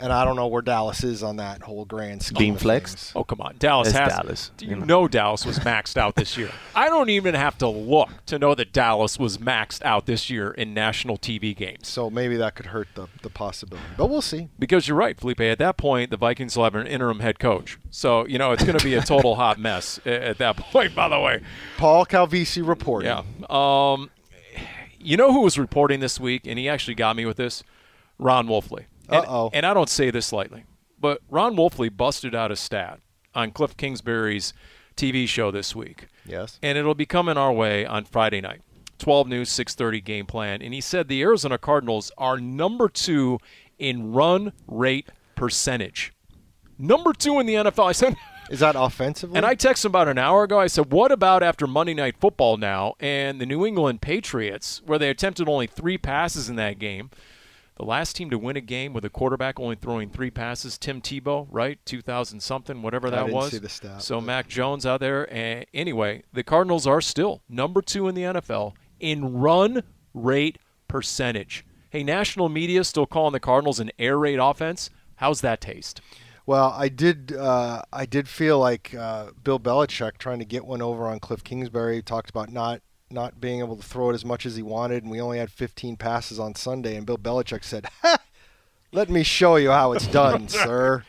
And 0.00 0.12
I 0.12 0.24
don't 0.24 0.36
know 0.36 0.46
where 0.46 0.62
Dallas 0.62 1.02
is 1.02 1.22
on 1.22 1.36
that 1.36 1.62
whole 1.62 1.84
grand 1.84 2.22
scheme. 2.22 2.38
Being 2.38 2.54
of 2.54 2.60
flexed? 2.60 2.96
things. 2.98 3.12
Oh 3.16 3.24
come 3.24 3.40
on, 3.40 3.56
Dallas 3.58 3.88
It's 3.88 3.96
has. 3.98 4.12
Dallas, 4.12 4.50
Do 4.56 4.64
you 4.66 4.70
you 4.72 4.76
know. 4.78 4.84
know 4.84 5.08
Dallas 5.08 5.44
was 5.44 5.58
maxed 5.60 5.96
out 5.96 6.14
this 6.14 6.36
year? 6.36 6.50
I 6.74 6.88
don't 6.88 7.10
even 7.10 7.34
have 7.34 7.58
to 7.58 7.68
look 7.68 8.10
to 8.26 8.38
know 8.38 8.54
that 8.54 8.72
Dallas 8.72 9.18
was 9.18 9.38
maxed 9.38 9.82
out 9.82 10.06
this 10.06 10.30
year 10.30 10.50
in 10.52 10.72
national 10.74 11.18
TV 11.18 11.54
games. 11.56 11.88
So 11.88 12.10
maybe 12.10 12.36
that 12.36 12.54
could 12.54 12.66
hurt 12.66 12.88
the, 12.94 13.08
the 13.22 13.30
possibility. 13.30 13.86
But 13.96 14.06
we'll 14.06 14.22
see. 14.22 14.48
Because 14.58 14.86
you're 14.86 14.96
right, 14.96 15.18
Felipe. 15.18 15.40
At 15.40 15.58
that 15.58 15.76
point, 15.76 16.10
the 16.10 16.16
Vikings 16.16 16.56
will 16.56 16.64
have 16.64 16.74
an 16.74 16.86
interim 16.86 17.20
head 17.20 17.38
coach. 17.38 17.78
So 17.90 18.26
you 18.26 18.38
know 18.38 18.52
it's 18.52 18.64
going 18.64 18.78
to 18.78 18.84
be 18.84 18.94
a 18.94 19.02
total 19.02 19.34
hot 19.36 19.58
mess 19.58 19.98
at 20.06 20.38
that 20.38 20.56
point. 20.56 20.94
By 20.94 21.08
the 21.08 21.18
way, 21.18 21.42
Paul 21.76 22.06
Calvisi 22.06 22.66
reporting. 22.66 23.10
Yeah. 23.10 23.22
Um, 23.48 24.10
you 25.00 25.16
know 25.16 25.32
who 25.32 25.42
was 25.42 25.58
reporting 25.58 26.00
this 26.00 26.18
week, 26.20 26.42
and 26.46 26.58
he 26.58 26.68
actually 26.68 26.94
got 26.94 27.16
me 27.16 27.24
with 27.24 27.36
this? 27.36 27.62
Ron 28.18 28.48
Wolfley. 28.48 28.84
And, 29.08 29.24
Uh-oh. 29.24 29.50
and 29.52 29.64
I 29.66 29.74
don't 29.74 29.88
say 29.88 30.10
this 30.10 30.32
lightly, 30.32 30.64
but 31.00 31.20
Ron 31.30 31.56
Wolfley 31.56 31.94
busted 31.94 32.34
out 32.34 32.50
a 32.50 32.56
stat 32.56 33.00
on 33.34 33.50
Cliff 33.52 33.76
Kingsbury's 33.76 34.52
TV 34.96 35.26
show 35.28 35.50
this 35.50 35.74
week, 35.74 36.06
Yes. 36.26 36.58
and 36.62 36.76
it'll 36.76 36.94
be 36.94 37.06
coming 37.06 37.36
our 37.36 37.52
way 37.52 37.86
on 37.86 38.04
Friday 38.04 38.40
night. 38.40 38.60
12 38.98 39.28
news, 39.28 39.48
6:30 39.50 40.00
game 40.04 40.26
plan, 40.26 40.60
and 40.60 40.74
he 40.74 40.80
said 40.80 41.06
the 41.08 41.22
Arizona 41.22 41.56
Cardinals 41.56 42.10
are 42.18 42.38
number 42.38 42.88
two 42.88 43.38
in 43.78 44.12
run 44.12 44.52
rate 44.66 45.08
percentage. 45.36 46.12
Number 46.78 47.12
two 47.12 47.38
in 47.40 47.46
the 47.46 47.54
NFL. 47.54 47.86
I 47.88 47.92
said. 47.92 48.16
Is 48.50 48.60
that 48.60 48.76
offensively? 48.76 49.36
And 49.36 49.44
I 49.44 49.54
texted 49.54 49.84
him 49.84 49.90
about 49.90 50.08
an 50.08 50.16
hour 50.16 50.42
ago. 50.44 50.58
I 50.58 50.68
said, 50.68 50.90
"What 50.90 51.12
about 51.12 51.42
after 51.42 51.66
Monday 51.66 51.92
Night 51.92 52.16
Football 52.18 52.56
now 52.56 52.94
and 52.98 53.38
the 53.40 53.44
New 53.46 53.66
England 53.66 54.00
Patriots, 54.00 54.80
where 54.86 54.98
they 54.98 55.10
attempted 55.10 55.48
only 55.50 55.66
three 55.66 55.98
passes 55.98 56.48
in 56.48 56.56
that 56.56 56.78
game? 56.78 57.10
The 57.78 57.84
last 57.84 58.16
team 58.16 58.28
to 58.30 58.38
win 58.38 58.56
a 58.56 58.60
game 58.60 58.92
with 58.92 59.04
a 59.04 59.08
quarterback 59.08 59.60
only 59.60 59.76
throwing 59.76 60.10
three 60.10 60.30
passes, 60.30 60.76
Tim 60.76 61.00
Tebow, 61.00 61.46
right, 61.48 61.78
2000 61.86 62.40
something, 62.40 62.82
whatever 62.82 63.08
that 63.08 63.26
didn't 63.26 63.34
was. 63.36 63.52
see 63.52 63.58
the 63.58 63.68
stat, 63.68 64.02
so 64.02 64.16
but- 64.16 64.26
Mac 64.26 64.48
Jones 64.48 64.84
out 64.84 64.98
there. 65.00 65.32
And 65.32 65.64
anyway, 65.72 66.24
the 66.32 66.42
Cardinals 66.42 66.86
are 66.88 67.00
still 67.00 67.42
number 67.48 67.80
two 67.80 68.08
in 68.08 68.16
the 68.16 68.22
NFL 68.22 68.74
in 68.98 69.34
run 69.38 69.84
rate 70.12 70.58
percentage. 70.88 71.64
Hey, 71.90 72.02
national 72.02 72.48
media 72.48 72.82
still 72.82 73.06
calling 73.06 73.32
the 73.32 73.40
Cardinals 73.40 73.78
an 73.78 73.92
air 73.98 74.18
raid 74.18 74.40
offense. 74.40 74.90
How's 75.16 75.40
that 75.42 75.60
taste? 75.60 76.00
Well, 76.46 76.74
I 76.76 76.88
did. 76.88 77.32
Uh, 77.32 77.82
I 77.92 78.06
did 78.06 78.26
feel 78.26 78.58
like 78.58 78.94
uh, 78.94 79.28
Bill 79.44 79.60
Belichick 79.60 80.18
trying 80.18 80.38
to 80.40 80.44
get 80.44 80.64
one 80.64 80.82
over 80.82 81.06
on 81.06 81.20
Cliff 81.20 81.44
Kingsbury 81.44 82.02
talked 82.02 82.30
about 82.30 82.50
not 82.50 82.80
not 83.10 83.40
being 83.40 83.60
able 83.60 83.76
to 83.76 83.82
throw 83.82 84.10
it 84.10 84.14
as 84.14 84.24
much 84.24 84.46
as 84.46 84.56
he 84.56 84.62
wanted, 84.62 85.02
and 85.02 85.10
we 85.10 85.20
only 85.20 85.38
had 85.38 85.50
15 85.50 85.96
passes 85.96 86.38
on 86.38 86.54
Sunday. 86.54 86.96
And 86.96 87.06
Bill 87.06 87.18
Belichick 87.18 87.64
said, 87.64 87.86
ha, 88.02 88.18
"Let 88.92 89.08
me 89.08 89.22
show 89.22 89.56
you 89.56 89.70
how 89.70 89.92
it's 89.92 90.06
done, 90.06 90.48
sir." 90.48 91.04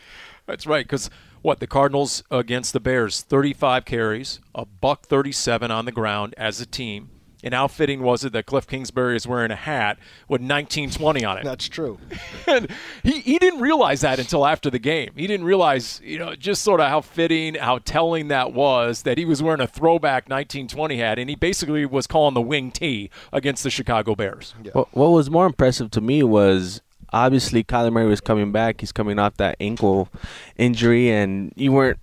That's 0.45 0.65
right, 0.65 0.85
because 0.85 1.09
what 1.41 1.59
the 1.59 1.67
Cardinals 1.67 2.23
against 2.31 2.73
the 2.73 2.79
Bears, 2.79 3.21
35 3.21 3.85
carries, 3.85 4.39
a 4.53 4.65
buck 4.65 5.05
37 5.05 5.71
on 5.71 5.85
the 5.85 5.91
ground 5.91 6.33
as 6.37 6.59
a 6.59 6.65
team. 6.65 7.09
And 7.43 7.53
how 7.53 7.67
fitting 7.67 8.01
was 8.01 8.25
it 8.25 8.33
that 8.33 8.45
Cliff 8.45 8.67
Kingsbury 8.67 9.15
is 9.15 9.25
wearing 9.25 9.51
a 9.51 9.55
hat 9.55 9.97
with 10.27 10.41
1920 10.41 11.23
on 11.23 11.37
it? 11.37 11.43
That's 11.45 11.69
true. 11.69 11.97
and 12.47 12.69
he, 13.01 13.21
he 13.21 13.39
didn't 13.39 13.61
realize 13.61 14.01
that 14.01 14.19
until 14.19 14.45
after 14.45 14.69
the 14.69 14.79
game. 14.79 15.11
He 15.15 15.25
didn't 15.25 15.45
realize, 15.45 16.01
you 16.03 16.19
know, 16.19 16.35
just 16.35 16.63
sort 16.63 16.81
of 16.81 16.89
how 16.89 17.01
fitting, 17.01 17.55
how 17.55 17.77
telling 17.79 18.27
that 18.27 18.53
was 18.53 19.03
that 19.03 19.17
he 19.17 19.25
was 19.25 19.41
wearing 19.41 19.61
a 19.61 19.67
throwback 19.67 20.23
1920 20.29 20.97
hat, 20.97 21.17
and 21.17 21.29
he 21.29 21.35
basically 21.35 21.85
was 21.85 22.07
calling 22.07 22.33
the 22.33 22.41
wing 22.41 22.71
T 22.71 23.09
against 23.31 23.63
the 23.63 23.69
Chicago 23.69 24.15
Bears. 24.15 24.53
What, 24.73 24.93
what 24.93 25.09
was 25.09 25.29
more 25.29 25.45
impressive 25.45 25.91
to 25.91 26.01
me 26.01 26.23
was 26.23 26.81
obviously 27.13 27.63
Kyler 27.63 27.91
Murray 27.91 28.07
was 28.07 28.21
coming 28.21 28.51
back. 28.51 28.81
He's 28.81 28.91
coming 28.91 29.17
off 29.17 29.37
that 29.37 29.55
ankle 29.59 30.09
injury, 30.57 31.09
and 31.11 31.53
you 31.55 31.71
weren't. 31.71 31.99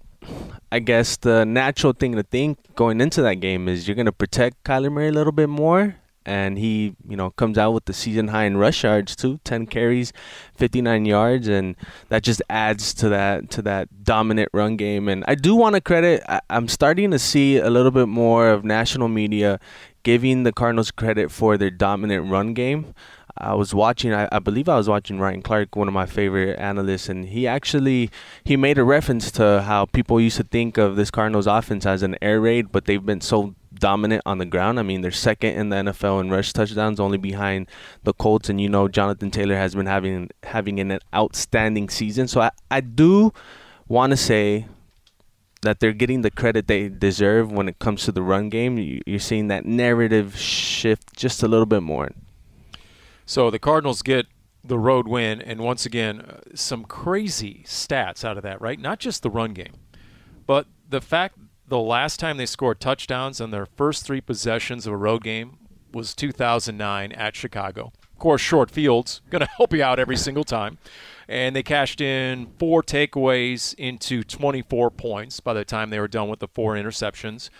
I 0.70 0.80
guess 0.80 1.16
the 1.16 1.44
natural 1.44 1.92
thing 1.92 2.16
to 2.16 2.22
think 2.22 2.58
going 2.74 3.00
into 3.00 3.22
that 3.22 3.36
game 3.36 3.68
is 3.68 3.86
you're 3.86 3.94
going 3.94 4.06
to 4.06 4.12
protect 4.12 4.64
Kyler 4.64 4.90
Murray 4.90 5.08
a 5.08 5.12
little 5.12 5.32
bit 5.32 5.48
more. 5.48 5.96
And 6.28 6.58
he, 6.58 6.96
you 7.08 7.16
know, 7.16 7.30
comes 7.30 7.56
out 7.56 7.70
with 7.70 7.84
the 7.84 7.92
season 7.92 8.26
high 8.28 8.46
in 8.46 8.56
rush 8.56 8.82
yards 8.82 9.14
too, 9.14 9.38
10 9.44 9.66
carries, 9.66 10.12
59 10.56 11.04
yards, 11.04 11.46
and 11.46 11.76
that 12.08 12.24
just 12.24 12.42
adds 12.50 12.92
to 12.94 13.08
that 13.10 13.48
to 13.50 13.62
that 13.62 14.02
dominant 14.02 14.48
run 14.52 14.76
game. 14.76 15.08
And 15.08 15.24
I 15.28 15.36
do 15.36 15.54
want 15.54 15.76
to 15.76 15.80
credit. 15.80 16.24
I, 16.28 16.40
I'm 16.50 16.66
starting 16.66 17.12
to 17.12 17.20
see 17.20 17.58
a 17.58 17.70
little 17.70 17.92
bit 17.92 18.08
more 18.08 18.48
of 18.48 18.64
national 18.64 19.06
media 19.06 19.60
giving 20.02 20.42
the 20.42 20.52
Cardinals 20.52 20.90
credit 20.90 21.30
for 21.30 21.56
their 21.56 21.70
dominant 21.70 22.28
run 22.28 22.54
game. 22.54 22.92
I 23.38 23.54
was 23.54 23.74
watching 23.74 24.12
I, 24.14 24.28
I 24.32 24.38
believe 24.38 24.68
I 24.68 24.76
was 24.76 24.88
watching 24.88 25.18
Ryan 25.18 25.42
Clark, 25.42 25.76
one 25.76 25.88
of 25.88 25.94
my 25.94 26.06
favorite 26.06 26.58
analysts, 26.58 27.08
and 27.08 27.26
he 27.26 27.46
actually 27.46 28.10
he 28.44 28.56
made 28.56 28.78
a 28.78 28.84
reference 28.84 29.30
to 29.32 29.62
how 29.62 29.86
people 29.86 30.20
used 30.20 30.38
to 30.38 30.42
think 30.44 30.78
of 30.78 30.96
this 30.96 31.10
Cardinals 31.10 31.46
offense 31.46 31.84
as 31.86 32.02
an 32.02 32.16
air 32.22 32.40
raid, 32.40 32.72
but 32.72 32.86
they've 32.86 33.04
been 33.04 33.20
so 33.20 33.54
dominant 33.74 34.22
on 34.24 34.38
the 34.38 34.46
ground. 34.46 34.78
I 34.78 34.82
mean, 34.82 35.02
they're 35.02 35.10
second 35.10 35.54
in 35.54 35.68
the 35.68 35.76
NFL 35.76 36.20
in 36.22 36.30
rush 36.30 36.54
touchdowns, 36.54 36.98
only 36.98 37.18
behind 37.18 37.68
the 38.04 38.14
Colts, 38.14 38.48
and 38.48 38.58
you 38.58 38.70
know 38.70 38.88
Jonathan 38.88 39.30
Taylor 39.30 39.56
has 39.56 39.74
been 39.74 39.86
having 39.86 40.30
having 40.42 40.80
an 40.80 40.98
outstanding 41.14 41.90
season. 41.90 42.28
So 42.28 42.40
I, 42.40 42.50
I 42.70 42.80
do 42.80 43.32
want 43.86 44.12
to 44.12 44.16
say 44.16 44.66
that 45.62 45.80
they're 45.80 45.92
getting 45.92 46.22
the 46.22 46.30
credit 46.30 46.68
they 46.68 46.88
deserve 46.88 47.50
when 47.52 47.68
it 47.68 47.78
comes 47.78 48.04
to 48.04 48.12
the 48.12 48.22
run 48.22 48.48
game. 48.48 48.78
You- 48.78 49.02
You're 49.06 49.18
seeing 49.18 49.48
that 49.48 49.66
narrative 49.66 50.36
shift 50.38 51.14
just 51.14 51.42
a 51.42 51.48
little 51.48 51.66
bit 51.66 51.82
more. 51.82 52.10
So 53.26 53.50
the 53.50 53.58
Cardinals 53.58 54.02
get 54.02 54.26
the 54.64 54.78
road 54.78 55.06
win, 55.06 55.42
and 55.42 55.60
once 55.60 55.84
again, 55.84 56.20
uh, 56.20 56.40
some 56.54 56.84
crazy 56.84 57.64
stats 57.66 58.24
out 58.24 58.36
of 58.36 58.42
that, 58.44 58.60
right? 58.60 58.78
Not 58.78 58.98
just 58.98 59.22
the 59.22 59.30
run 59.30 59.52
game, 59.52 59.74
but 60.46 60.66
the 60.88 61.00
fact 61.00 61.38
the 61.68 61.78
last 61.78 62.20
time 62.20 62.36
they 62.36 62.46
scored 62.46 62.80
touchdowns 62.80 63.40
on 63.40 63.50
their 63.50 63.66
first 63.66 64.04
three 64.04 64.20
possessions 64.20 64.86
of 64.86 64.92
a 64.92 64.96
road 64.96 65.24
game 65.24 65.58
was 65.92 66.14
2009 66.14 67.12
at 67.12 67.34
Chicago. 67.34 67.92
Of 68.12 68.18
course, 68.18 68.40
short 68.40 68.70
fields 68.70 69.20
going 69.30 69.40
to 69.46 69.48
help 69.56 69.72
you 69.72 69.82
out 69.82 69.98
every 69.98 70.16
single 70.16 70.44
time. 70.44 70.78
And 71.28 71.56
they 71.56 71.64
cashed 71.64 72.00
in 72.00 72.46
four 72.58 72.82
takeaways 72.82 73.74
into 73.74 74.22
24 74.22 74.90
points 74.92 75.40
by 75.40 75.54
the 75.54 75.64
time 75.64 75.90
they 75.90 75.98
were 75.98 76.06
done 76.06 76.28
with 76.28 76.38
the 76.38 76.48
four 76.48 76.74
interceptions. 76.74 77.50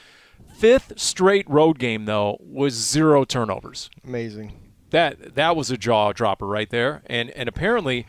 Fifth 0.57 0.92
straight 0.96 1.48
road 1.50 1.79
game, 1.79 2.05
though, 2.05 2.37
was 2.40 2.74
zero 2.74 3.24
turnovers 3.24 3.90
Amazing. 4.05 4.65
That 4.90 5.35
that 5.35 5.57
was 5.57 5.70
a 5.70 5.77
jaw 5.77 6.12
dropper 6.12 6.46
right 6.46 6.70
there. 6.70 7.03
And 7.07 7.31
and 7.31 7.49
apparently, 7.49 8.07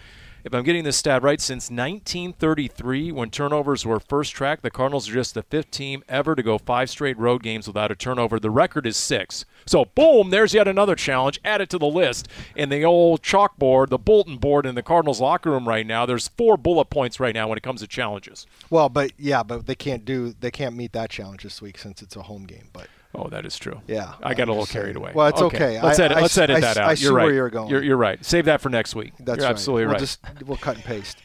if 0.47 0.53
I'm 0.53 0.63
getting 0.63 0.85
this 0.85 0.95
stat 0.95 1.23
right, 1.23 1.41
since 1.41 1.69
1933, 1.69 3.11
when 3.11 3.29
turnovers 3.29 3.85
were 3.85 3.99
first 3.99 4.33
tracked, 4.33 4.63
the 4.63 4.71
Cardinals 4.71 5.09
are 5.09 5.13
just 5.13 5.33
the 5.33 5.43
fifth 5.43 5.71
team 5.71 6.03
ever 6.07 6.35
to 6.35 6.41
go 6.41 6.57
five 6.57 6.89
straight 6.89 7.17
road 7.17 7.43
games 7.43 7.67
without 7.67 7.91
a 7.91 7.95
turnover. 7.95 8.39
The 8.39 8.49
record 8.49 8.87
is 8.87 8.95
six. 8.95 9.43
So 9.65 9.85
boom, 9.85 10.29
there's 10.29 10.53
yet 10.53 10.67
another 10.67 10.95
challenge 10.95 11.41
added 11.43 11.69
to 11.71 11.77
the 11.77 11.87
list. 11.87 12.29
In 12.55 12.69
the 12.69 12.85
old 12.85 13.21
chalkboard, 13.23 13.89
the 13.89 13.97
bulletin 13.97 14.37
board 14.37 14.65
in 14.65 14.75
the 14.75 14.83
Cardinals 14.83 15.19
locker 15.19 15.51
room 15.51 15.67
right 15.67 15.85
now, 15.85 16.05
there's 16.05 16.29
four 16.29 16.55
bullet 16.55 16.89
points 16.89 17.19
right 17.19 17.35
now 17.35 17.49
when 17.49 17.57
it 17.57 17.63
comes 17.63 17.81
to 17.81 17.87
challenges. 17.87 18.47
Well, 18.69 18.87
but 18.87 19.11
yeah, 19.17 19.43
but 19.43 19.65
they 19.65 19.75
can't 19.75 20.05
do 20.05 20.33
they 20.39 20.51
can't 20.51 20.77
meet 20.77 20.93
that 20.93 21.09
challenge 21.09 21.43
this 21.43 21.61
week 21.61 21.77
since 21.77 22.01
it's 22.01 22.15
a 22.15 22.21
home 22.21 22.45
game. 22.45 22.69
But 22.71 22.87
Oh, 23.15 23.29
that 23.29 23.45
is 23.45 23.57
true. 23.57 23.81
Yeah, 23.87 24.13
I 24.21 24.33
got 24.33 24.47
a 24.47 24.51
little 24.51 24.65
carried 24.65 24.95
away. 24.95 25.11
Well, 25.15 25.27
it's 25.27 25.41
okay. 25.41 25.81
Let's 25.81 25.99
I- 25.99 26.05
edit, 26.05 26.17
I 26.17 26.21
let's 26.21 26.37
edit 26.37 26.57
I 26.57 26.59
that 26.59 26.77
out. 26.77 26.83
I 26.85 26.89
you're 26.89 26.95
see 26.95 27.09
right. 27.09 27.23
where 27.25 27.33
you're 27.33 27.49
going. 27.49 27.69
You're, 27.69 27.83
you're 27.83 27.97
right. 27.97 28.23
Save 28.23 28.45
that 28.45 28.61
for 28.61 28.69
next 28.69 28.95
week. 28.95 29.13
That's 29.19 29.37
you're 29.37 29.45
right. 29.45 29.49
absolutely 29.49 29.85
we'll 29.85 29.93
right. 29.93 29.99
Just 29.99 30.19
we'll 30.45 30.57
cut 30.57 30.75
and 30.75 30.85
paste. 30.85 31.17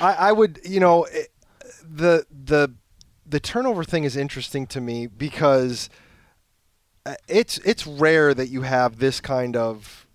I, 0.00 0.12
I 0.14 0.32
would, 0.32 0.60
you 0.64 0.80
know, 0.80 1.04
it, 1.04 1.28
the 1.82 2.26
the 2.30 2.74
the 3.26 3.40
turnover 3.40 3.84
thing 3.84 4.04
is 4.04 4.16
interesting 4.16 4.66
to 4.68 4.80
me 4.80 5.06
because 5.06 5.88
uh, 7.06 7.14
it's 7.28 7.58
it's 7.58 7.86
rare 7.86 8.34
that 8.34 8.48
you 8.48 8.62
have 8.62 8.98
this 8.98 9.20
kind 9.20 9.56
of 9.56 10.06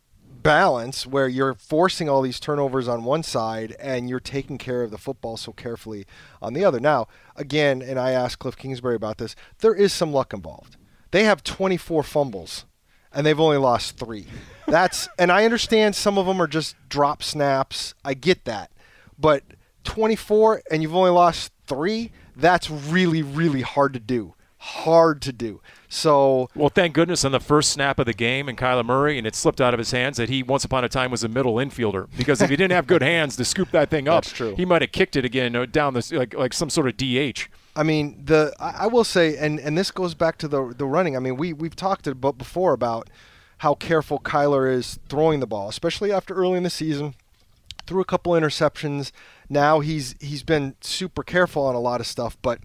balance 0.45 1.07
where 1.07 1.27
you're 1.27 1.55
forcing 1.55 2.07
all 2.07 2.21
these 2.21 2.39
turnovers 2.39 2.88
on 2.88 3.03
one 3.03 3.23
side 3.23 3.75
and 3.79 4.07
you're 4.07 4.19
taking 4.19 4.59
care 4.59 4.83
of 4.83 4.91
the 4.91 4.97
football 4.97 5.38
so 5.38 5.51
carefully 5.51 6.05
on 6.39 6.53
the 6.53 6.63
other. 6.63 6.79
Now, 6.79 7.07
again, 7.35 7.81
and 7.81 7.99
I 7.99 8.11
asked 8.11 8.38
Cliff 8.38 8.55
Kingsbury 8.55 8.95
about 8.95 9.17
this, 9.17 9.35
there 9.59 9.73
is 9.73 9.91
some 9.91 10.13
luck 10.13 10.33
involved. 10.33 10.77
They 11.15 11.23
have 11.23 11.45
24 11.45 12.04
fumbles 12.04 12.65
and 13.13 13.25
they've 13.25 13.39
only 13.39 13.56
lost 13.56 13.97
3. 13.97 14.25
That's 14.67 15.08
and 15.17 15.32
I 15.32 15.45
understand 15.45 15.95
some 15.95 16.17
of 16.17 16.25
them 16.25 16.41
are 16.41 16.47
just 16.47 16.75
drop 16.89 17.23
snaps. 17.23 17.93
I 18.04 18.15
get 18.15 18.43
that. 18.43 18.69
But 19.17 19.43
24 19.86 20.63
and 20.69 20.82
you've 20.82 20.93
only 20.93 21.12
lost 21.12 21.54
3, 21.67 22.12
that's 22.36 22.69
really 22.69 23.23
really 23.23 23.62
hard 23.62 23.93
to 23.93 23.99
do. 24.01 24.34
Hard 24.58 25.21
to 25.21 25.32
do. 25.32 25.62
So 25.88 26.49
Well, 26.54 26.67
thank 26.67 26.93
goodness 26.93 27.23
on 27.23 27.32
the 27.32 27.39
first 27.39 27.71
snap 27.71 27.97
of 27.97 28.08
the 28.08 28.13
game 28.13 28.49
and 28.49 28.58
Kyler 28.58 28.84
Murray, 28.84 29.17
and 29.17 29.25
it 29.25 29.36
slipped 29.36 29.62
out 29.62 29.73
of 29.73 29.78
his 29.78 29.91
hands 29.91 30.17
that 30.17 30.28
he 30.28 30.43
once 30.43 30.65
upon 30.65 30.84
a 30.84 30.89
time 30.89 31.12
was 31.12 31.23
a 31.23 31.30
middle 31.30 31.56
infielder. 31.56 32.10
Because 32.17 32.41
if 32.41 32.49
he 32.49 32.58
didn't 32.58 32.73
have 32.73 32.88
good 32.88 33.01
hands 33.13 33.38
to 33.38 33.45
scoop 33.45 33.71
that 33.71 33.89
thing 33.89 34.10
up, 34.10 34.25
he 34.25 34.65
might 34.65 34.82
have 34.82 34.91
kicked 34.91 35.15
it 35.15 35.23
again 35.23 35.56
uh, 35.56 35.65
down 35.65 35.93
this 35.93 36.12
like 36.12 36.34
like 36.34 36.51
some 36.51 36.69
sort 36.69 36.89
of 36.89 36.97
DH. 36.97 37.47
I 37.75 37.83
mean, 37.83 38.23
the 38.23 38.53
I 38.59 38.88
will 38.88 39.03
say, 39.03 39.35
and, 39.38 39.59
and 39.59 39.77
this 39.77 39.91
goes 39.91 40.15
back 40.15 40.38
to 40.39 40.47
the 40.47 40.73
the 40.75 40.85
running. 40.85 41.15
I 41.15 41.19
mean, 41.19 41.35
we 41.35 41.51
we've 41.51 41.75
talked 41.75 42.07
about 42.07 42.38
before 42.38 42.73
about 42.73 43.09
how 43.59 43.75
careful 43.75 44.19
Kyler 44.19 44.71
is 44.71 44.99
throwing 45.09 45.39
the 45.39 45.47
ball, 45.47 45.67
especially 45.69 46.11
after 46.11 46.33
early 46.33 46.57
in 46.57 46.63
the 46.63 46.69
season. 46.69 47.15
Threw 47.85 48.01
a 48.01 48.05
couple 48.05 48.33
interceptions. 48.33 49.11
Now 49.49 49.81
he's 49.81 50.15
he's 50.19 50.43
been 50.43 50.75
super 50.81 51.23
careful 51.23 51.65
on 51.65 51.75
a 51.75 51.79
lot 51.79 51.99
of 51.99 52.07
stuff, 52.07 52.38
but 52.41 52.59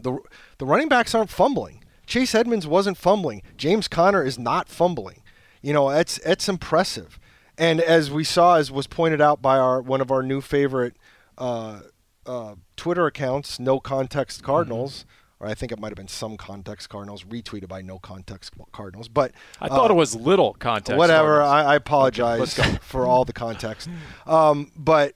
the 0.00 0.18
the 0.58 0.66
running 0.66 0.88
backs 0.88 1.14
aren't 1.14 1.30
fumbling. 1.30 1.84
Chase 2.06 2.34
Edmonds 2.34 2.66
wasn't 2.66 2.96
fumbling. 2.96 3.42
James 3.56 3.88
Conner 3.88 4.22
is 4.22 4.38
not 4.38 4.68
fumbling. 4.68 5.22
You 5.62 5.72
know, 5.72 5.90
it's 5.90 6.18
it's 6.18 6.48
impressive. 6.48 7.18
And 7.58 7.80
as 7.80 8.10
we 8.10 8.24
saw, 8.24 8.56
as 8.56 8.70
was 8.70 8.86
pointed 8.86 9.20
out 9.20 9.40
by 9.40 9.58
our 9.58 9.80
one 9.80 10.00
of 10.00 10.10
our 10.10 10.22
new 10.22 10.40
favorite 10.40 10.96
uh, 11.38 11.80
uh, 12.26 12.54
Twitter 12.76 13.06
accounts, 13.06 13.58
No 13.58 13.80
Context 13.80 14.42
Cardinals, 14.42 15.04
or 15.40 15.46
I 15.46 15.54
think 15.54 15.70
it 15.72 15.78
might 15.78 15.88
have 15.88 15.96
been 15.96 16.08
some 16.08 16.36
Context 16.36 16.88
Cardinals, 16.88 17.24
retweeted 17.24 17.68
by 17.68 17.82
No 17.82 17.98
Context 17.98 18.54
Cardinals. 18.72 19.08
But 19.08 19.32
I 19.60 19.68
thought 19.68 19.90
uh, 19.90 19.94
it 19.94 19.96
was 19.96 20.14
little 20.14 20.54
context. 20.54 20.98
whatever. 20.98 21.42
I, 21.42 21.62
I 21.62 21.76
apologize 21.76 22.58
for 22.80 23.06
all 23.06 23.24
the 23.24 23.32
context. 23.32 23.88
Um, 24.26 24.72
but 24.76 25.14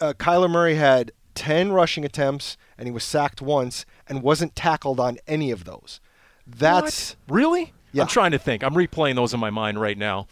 uh, 0.00 0.14
Kyler 0.14 0.50
Murray 0.50 0.74
had 0.74 1.12
10 1.34 1.72
rushing 1.72 2.04
attempts 2.04 2.56
and 2.76 2.88
he 2.88 2.92
was 2.92 3.04
sacked 3.04 3.40
once 3.40 3.86
and 4.08 4.22
wasn't 4.22 4.56
tackled 4.56 4.98
on 4.98 5.18
any 5.26 5.50
of 5.50 5.64
those. 5.64 6.00
That's 6.46 7.10
What? 7.26 7.34
really. 7.36 7.72
Yeah. 7.92 8.02
I'm 8.02 8.08
trying 8.08 8.32
to 8.32 8.38
think. 8.38 8.62
I'm 8.64 8.74
replaying 8.74 9.14
those 9.14 9.32
in 9.32 9.40
my 9.40 9.50
mind 9.50 9.80
right 9.80 9.96
now. 9.96 10.26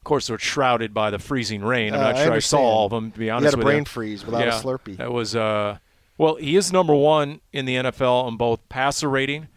Of 0.00 0.04
course, 0.04 0.28
they're 0.28 0.38
shrouded 0.38 0.94
by 0.94 1.10
the 1.10 1.18
freezing 1.18 1.62
rain. 1.62 1.92
I'm 1.94 2.00
Uh, 2.00 2.04
not 2.12 2.16
I 2.16 2.24
sure 2.24 2.32
I 2.34 2.38
saw 2.38 2.58
all 2.60 2.86
of 2.86 2.90
them. 2.92 3.10
To 3.12 3.18
be 3.18 3.30
honest 3.30 3.44
he 3.44 3.46
honest 3.46 3.46
had 3.46 3.54
a 3.54 3.56
with 3.58 3.64
brain 3.66 3.78
you. 3.80 3.84
freeze 3.84 4.24
without 4.24 4.46
yeah, 4.46 4.58
a 4.58 4.62
Slurpee. 4.62 4.96
That 4.96 5.12
was 5.12 5.36
uh, 5.36 5.78
well, 6.16 6.36
he 6.36 6.56
is 6.56 6.72
number 6.72 6.94
one 6.94 7.40
in 7.52 7.64
the 7.66 7.76
NFL 7.76 8.24
on 8.24 8.36
both 8.36 8.66
passer 8.68 9.08
rating 9.08 9.48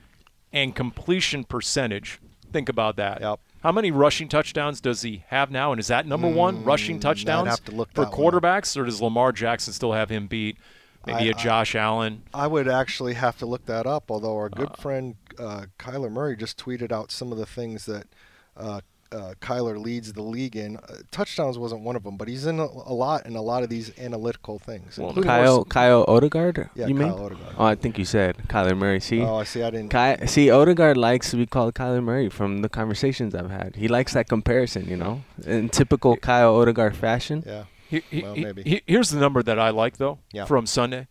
and 0.51 0.75
completion 0.75 1.43
percentage. 1.43 2.19
Think 2.51 2.67
about 2.69 2.97
that. 2.97 3.21
Yep. 3.21 3.39
How 3.63 3.71
many 3.71 3.91
rushing 3.91 4.27
touchdowns 4.27 4.81
does 4.81 5.03
he 5.03 5.23
have 5.27 5.51
now? 5.51 5.71
And 5.71 5.79
is 5.79 5.87
that 5.87 6.05
number 6.07 6.27
one 6.27 6.63
rushing 6.63 6.99
touchdowns 6.99 7.47
Mm, 7.47 7.51
have 7.51 7.63
to 7.65 7.71
look 7.71 7.89
for 7.93 8.05
that 8.05 8.17
one 8.17 8.33
up. 8.35 8.41
quarterbacks, 8.41 8.75
or 8.75 8.83
does 8.85 9.01
Lamar 9.01 9.31
Jackson 9.31 9.71
still 9.73 9.93
have 9.93 10.09
him 10.09 10.27
beat? 10.27 10.57
Maybe 11.05 11.29
I- 11.29 11.31
a 11.31 11.33
Josh 11.33 11.75
Allen. 11.75 12.23
I 12.33 12.47
would 12.47 12.67
actually 12.67 13.13
have 13.13 13.37
to 13.37 13.45
look 13.45 13.65
that 13.67 13.85
up. 13.87 14.11
Although 14.11 14.35
our 14.35 14.49
good 14.49 14.71
Uh. 14.71 14.81
friend 14.81 15.15
uh, 15.39 15.65
Kyler 15.79 16.11
Murray 16.11 16.35
just 16.35 16.57
tweeted 16.59 16.91
out 16.91 17.11
some 17.11 17.31
of 17.31 17.37
the 17.37 17.45
things 17.45 17.85
that 17.85 18.07
uh, 18.57 18.81
uh, 19.11 19.33
Kyler 19.41 19.77
leads 19.81 20.13
the 20.13 20.21
league 20.21 20.55
in. 20.55 20.77
Uh, 20.77 20.95
touchdowns 21.11 21.57
wasn't 21.57 21.81
one 21.81 21.95
of 21.95 22.03
them, 22.03 22.17
but 22.17 22.27
he's 22.27 22.45
in 22.45 22.59
a, 22.59 22.63
a 22.63 22.93
lot 22.93 23.25
in 23.25 23.35
a 23.35 23.41
lot 23.41 23.61
of 23.63 23.69
these 23.69 23.91
analytical 23.99 24.57
things. 24.59 24.97
Well, 24.97 25.09
including 25.09 25.29
Kyle 25.29 25.55
more- 25.57 25.65
Kyle 25.65 26.05
Odegaard. 26.07 26.69
Yeah, 26.75 26.87
you 26.87 26.95
mean? 26.95 27.09
Odegaard. 27.09 27.37
Oh, 27.57 27.65
I 27.65 27.75
think 27.75 27.97
you 27.97 28.05
said 28.05 28.37
Kyler 28.47 28.77
Murray. 28.77 28.99
See, 28.99 29.21
Oh, 29.21 29.35
I 29.35 29.43
see. 29.43 29.63
I 29.63 29.69
didn't. 29.69 29.89
Ky- 29.91 30.27
see, 30.27 30.49
Odegaard 30.49 30.97
likes 30.97 31.29
to 31.31 31.37
be 31.37 31.45
called 31.45 31.73
Kyler 31.73 32.03
Murray 32.03 32.29
from 32.29 32.61
the 32.61 32.69
conversations 32.69 33.35
I've 33.35 33.51
had. 33.51 33.75
He 33.75 33.87
likes 33.87 34.13
that 34.13 34.27
comparison, 34.29 34.87
you 34.87 34.97
know, 34.97 35.23
in 35.45 35.69
typical 35.69 36.15
Kyle 36.17 36.55
Odegaard 36.55 36.95
fashion. 36.95 37.43
Yeah. 37.45 37.63
He- 37.89 38.03
he- 38.09 38.21
Well, 38.23 38.33
he- 38.35 38.43
maybe. 38.45 38.63
he- 38.63 38.81
here's 38.87 39.09
the 39.09 39.19
number 39.19 39.43
that 39.43 39.59
I 39.59 39.69
like 39.71 39.97
though 39.97 40.19
Yeah. 40.31 40.45
from 40.45 40.65
Sunday: 40.65 41.07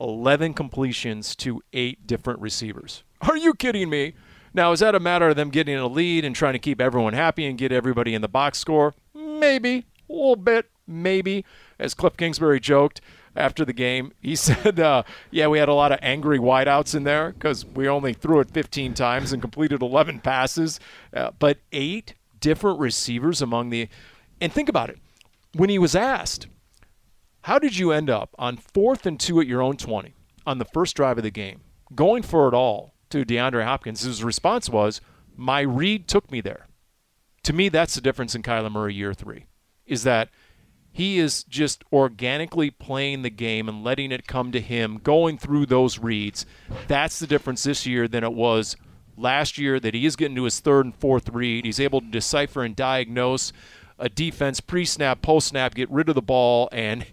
eleven 0.00 0.52
completions 0.54 1.34
to 1.36 1.62
eight 1.72 2.06
different 2.06 2.40
receivers. 2.40 3.02
Are 3.22 3.36
you 3.36 3.54
kidding 3.54 3.88
me? 3.88 4.14
Now 4.56 4.72
is 4.72 4.80
that 4.80 4.94
a 4.94 5.00
matter 5.00 5.28
of 5.28 5.36
them 5.36 5.50
getting 5.50 5.76
a 5.76 5.86
lead 5.86 6.24
and 6.24 6.34
trying 6.34 6.54
to 6.54 6.58
keep 6.58 6.80
everyone 6.80 7.12
happy 7.12 7.44
and 7.44 7.58
get 7.58 7.72
everybody 7.72 8.14
in 8.14 8.22
the 8.22 8.28
box 8.28 8.58
score? 8.58 8.94
Maybe 9.14 9.84
a 10.08 10.12
little 10.12 10.34
bit, 10.34 10.70
maybe. 10.86 11.44
As 11.78 11.92
Cliff 11.92 12.16
Kingsbury 12.16 12.58
joked 12.58 13.02
after 13.36 13.66
the 13.66 13.74
game, 13.74 14.12
he 14.18 14.34
said, 14.36 14.80
uh, 14.80 15.02
"Yeah, 15.30 15.48
we 15.48 15.58
had 15.58 15.68
a 15.68 15.74
lot 15.74 15.92
of 15.92 15.98
angry 16.00 16.38
wideouts 16.38 16.94
in 16.94 17.04
there 17.04 17.32
because 17.32 17.66
we 17.66 17.86
only 17.86 18.14
threw 18.14 18.40
it 18.40 18.50
15 18.50 18.94
times 18.94 19.30
and 19.30 19.42
completed 19.42 19.82
11 19.82 20.20
passes, 20.20 20.80
uh, 21.12 21.32
but 21.38 21.58
eight 21.70 22.14
different 22.40 22.80
receivers 22.80 23.42
among 23.42 23.68
the." 23.68 23.90
And 24.40 24.50
think 24.50 24.70
about 24.70 24.88
it 24.88 24.98
when 25.54 25.68
he 25.68 25.78
was 25.78 25.94
asked, 25.94 26.46
How 27.42 27.58
did 27.58 27.76
you 27.76 27.92
end 27.92 28.08
up 28.08 28.30
on 28.38 28.56
fourth 28.56 29.04
and 29.04 29.20
two 29.20 29.38
at 29.38 29.46
your 29.46 29.60
own 29.60 29.76
20 29.76 30.14
on 30.46 30.56
the 30.56 30.64
first 30.64 30.96
drive 30.96 31.18
of 31.18 31.24
the 31.24 31.30
game, 31.30 31.60
going 31.94 32.22
for 32.22 32.48
it 32.48 32.54
all 32.54 32.94
to 33.10 33.24
DeAndre 33.24 33.64
Hopkins? 33.64 34.02
His 34.02 34.24
response 34.24 34.68
was, 34.68 35.00
My 35.36 35.60
read 35.60 36.08
took 36.08 36.30
me 36.30 36.40
there. 36.40 36.66
To 37.44 37.52
me, 37.52 37.68
that's 37.68 37.94
the 37.94 38.00
difference 38.00 38.34
in 38.34 38.42
Kyler 38.42 38.72
Murray 38.72 38.94
year 38.94 39.14
three, 39.14 39.46
is 39.86 40.02
that 40.02 40.30
he 40.90 41.18
is 41.18 41.44
just 41.44 41.84
organically 41.92 42.70
playing 42.70 43.20
the 43.20 43.30
game 43.30 43.68
and 43.68 43.84
letting 43.84 44.12
it 44.12 44.26
come 44.26 44.50
to 44.52 44.60
him, 44.60 44.98
going 45.02 45.36
through 45.36 45.66
those 45.66 45.98
reads. 45.98 46.46
That's 46.88 47.18
the 47.18 47.26
difference 47.26 47.64
this 47.64 47.86
year 47.86 48.08
than 48.08 48.24
it 48.24 48.32
was 48.32 48.76
last 49.16 49.58
year, 49.58 49.78
that 49.78 49.92
he 49.94 50.06
is 50.06 50.16
getting 50.16 50.36
to 50.36 50.44
his 50.44 50.58
third 50.58 50.86
and 50.86 50.96
fourth 50.96 51.28
read. 51.28 51.66
He's 51.66 51.80
able 51.80 52.00
to 52.00 52.06
decipher 52.06 52.64
and 52.64 52.74
diagnose 52.74 53.52
a 53.98 54.08
defense 54.08 54.60
pre 54.60 54.84
snap, 54.84 55.22
post 55.22 55.48
snap, 55.48 55.74
get 55.74 55.90
rid 55.90 56.08
of 56.08 56.14
the 56.14 56.22
ball, 56.22 56.68
and 56.72 57.06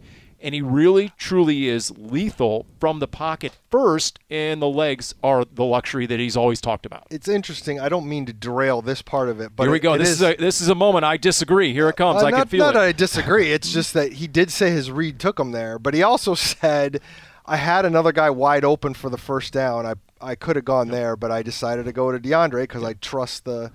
and 0.43 0.53
he 0.53 0.61
really 0.61 1.13
truly 1.17 1.69
is 1.69 1.89
lethal 1.97 2.65
from 2.79 2.99
the 2.99 3.07
pocket 3.07 3.53
first, 3.71 4.19
and 4.29 4.61
the 4.61 4.67
legs 4.67 5.15
are 5.23 5.45
the 5.45 5.63
luxury 5.63 6.05
that 6.05 6.19
he's 6.19 6.35
always 6.35 6.59
talked 6.59 6.85
about. 6.85 7.07
It's 7.09 7.29
interesting. 7.29 7.79
I 7.79 7.87
don't 7.87 8.07
mean 8.07 8.25
to 8.25 8.33
derail 8.33 8.81
this 8.81 9.01
part 9.01 9.29
of 9.29 9.39
it, 9.39 9.55
but 9.55 9.63
Here 9.63 9.71
we 9.71 9.79
go. 9.79 9.93
it 9.93 9.99
this 9.99 10.09
is, 10.09 10.21
a 10.21 10.35
this 10.35 10.59
is 10.59 10.67
a 10.67 10.75
moment 10.75 11.05
I 11.05 11.15
disagree. 11.15 11.71
Here 11.71 11.87
it 11.87 11.95
comes. 11.95 12.21
Uh, 12.21 12.27
I 12.27 12.31
not, 12.31 12.37
can 12.39 12.47
feel 12.49 12.65
not 12.65 12.71
it. 12.71 12.73
that 12.73 12.83
I 12.83 12.91
disagree. 12.91 13.51
It's 13.53 13.71
just 13.71 13.93
that 13.93 14.13
he 14.13 14.27
did 14.27 14.51
say 14.51 14.69
his 14.71 14.91
read 14.91 15.19
took 15.19 15.39
him 15.39 15.53
there, 15.53 15.79
but 15.79 15.93
he 15.93 16.03
also 16.03 16.33
said, 16.35 16.99
"I 17.45 17.55
had 17.55 17.85
another 17.85 18.11
guy 18.11 18.29
wide 18.29 18.65
open 18.65 18.93
for 18.93 19.09
the 19.09 19.17
first 19.17 19.53
down. 19.53 19.85
I 19.85 19.95
I 20.19 20.35
could 20.35 20.57
have 20.57 20.65
gone 20.65 20.89
there, 20.89 21.15
but 21.15 21.31
I 21.31 21.41
decided 21.41 21.85
to 21.85 21.93
go 21.93 22.11
to 22.11 22.19
DeAndre 22.19 22.63
because 22.63 22.83
I 22.83 22.93
trust 22.93 23.45
the 23.45 23.71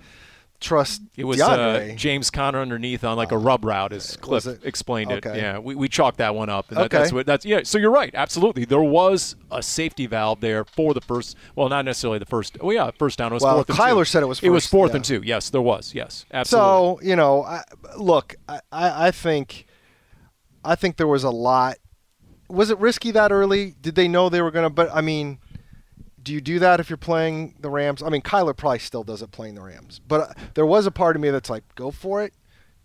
trust 0.59 1.01
It 1.15 1.23
was 1.23 1.39
uh, 1.39 1.93
James 1.95 2.29
Conner 2.29 2.59
underneath 2.59 3.03
on 3.03 3.17
like 3.17 3.31
a 3.31 3.37
rub 3.37 3.63
route, 3.63 3.93
as 3.93 4.17
Cliff 4.17 4.45
it? 4.45 4.61
explained 4.63 5.11
it. 5.11 5.23
Yeah, 5.25 5.59
we, 5.59 5.75
we 5.75 5.87
chalked 5.87 6.17
that 6.17 6.35
one 6.35 6.49
up. 6.49 6.69
And 6.69 6.77
that, 6.77 6.85
Okay. 6.85 6.97
That's 6.99 7.13
what 7.13 7.25
that's 7.25 7.45
yeah. 7.45 7.61
So 7.63 7.77
you're 7.77 7.91
right, 7.91 8.13
absolutely. 8.13 8.65
There 8.65 8.81
was 8.81 9.35
a 9.51 9.63
safety 9.63 10.05
valve 10.05 10.41
there 10.41 10.65
for 10.65 10.93
the 10.93 11.01
first. 11.01 11.37
Well, 11.55 11.69
not 11.69 11.85
necessarily 11.85 12.19
the 12.19 12.25
first. 12.25 12.61
Well, 12.61 12.73
yeah, 12.73 12.91
first 12.97 13.17
down. 13.19 13.31
It 13.31 13.35
was 13.35 13.43
Well, 13.43 13.55
fourth 13.57 13.69
and 13.69 13.77
Kyler 13.77 14.07
said 14.07 14.23
it 14.23 14.27
was 14.27 14.41
It 14.43 14.49
was 14.49 14.65
fourth 14.65 14.91
yeah. 14.91 14.95
and 14.97 15.05
two. 15.05 15.21
Yes, 15.23 15.49
there 15.49 15.61
was. 15.61 15.93
Yes, 15.93 16.25
absolutely. 16.31 16.67
So 16.69 16.99
you 17.07 17.15
know, 17.15 17.43
I, 17.43 17.63
look, 17.97 18.35
I, 18.47 18.59
I 18.71 19.07
I 19.07 19.11
think, 19.11 19.65
I 20.63 20.75
think 20.75 20.97
there 20.97 21.07
was 21.07 21.23
a 21.23 21.29
lot. 21.31 21.77
Was 22.49 22.69
it 22.69 22.79
risky 22.79 23.11
that 23.11 23.31
early? 23.31 23.75
Did 23.79 23.95
they 23.95 24.07
know 24.07 24.29
they 24.29 24.41
were 24.41 24.51
gonna? 24.51 24.69
But 24.69 24.89
I 24.93 25.01
mean, 25.01 25.39
do 26.21 26.33
you 26.33 26.41
do 26.41 26.59
that 26.59 26.79
if 26.79 26.89
you're 26.89 26.97
playing 26.97 27.55
the 27.59 27.69
Rams? 27.69 28.03
I 28.03 28.09
mean, 28.09 28.21
Kyler 28.21 28.55
probably 28.55 28.79
still 28.79 29.03
does 29.03 29.21
it 29.21 29.31
playing 29.31 29.55
the 29.55 29.61
Rams, 29.61 29.99
but 30.07 30.21
uh, 30.21 30.33
there 30.53 30.65
was 30.65 30.85
a 30.85 30.91
part 30.91 31.15
of 31.15 31.21
me 31.21 31.29
that's 31.29 31.49
like, 31.49 31.63
go 31.75 31.91
for 31.91 32.21
it, 32.23 32.33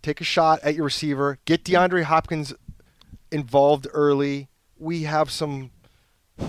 take 0.01 0.21
a 0.21 0.23
shot 0.23 0.59
at 0.63 0.75
your 0.75 0.85
receiver, 0.85 1.39
get 1.45 1.63
DeAndre 1.63 2.03
Hopkins 2.03 2.53
involved 3.31 3.87
early. 3.93 4.49
We 4.77 5.03
have 5.03 5.31
some 5.31 5.71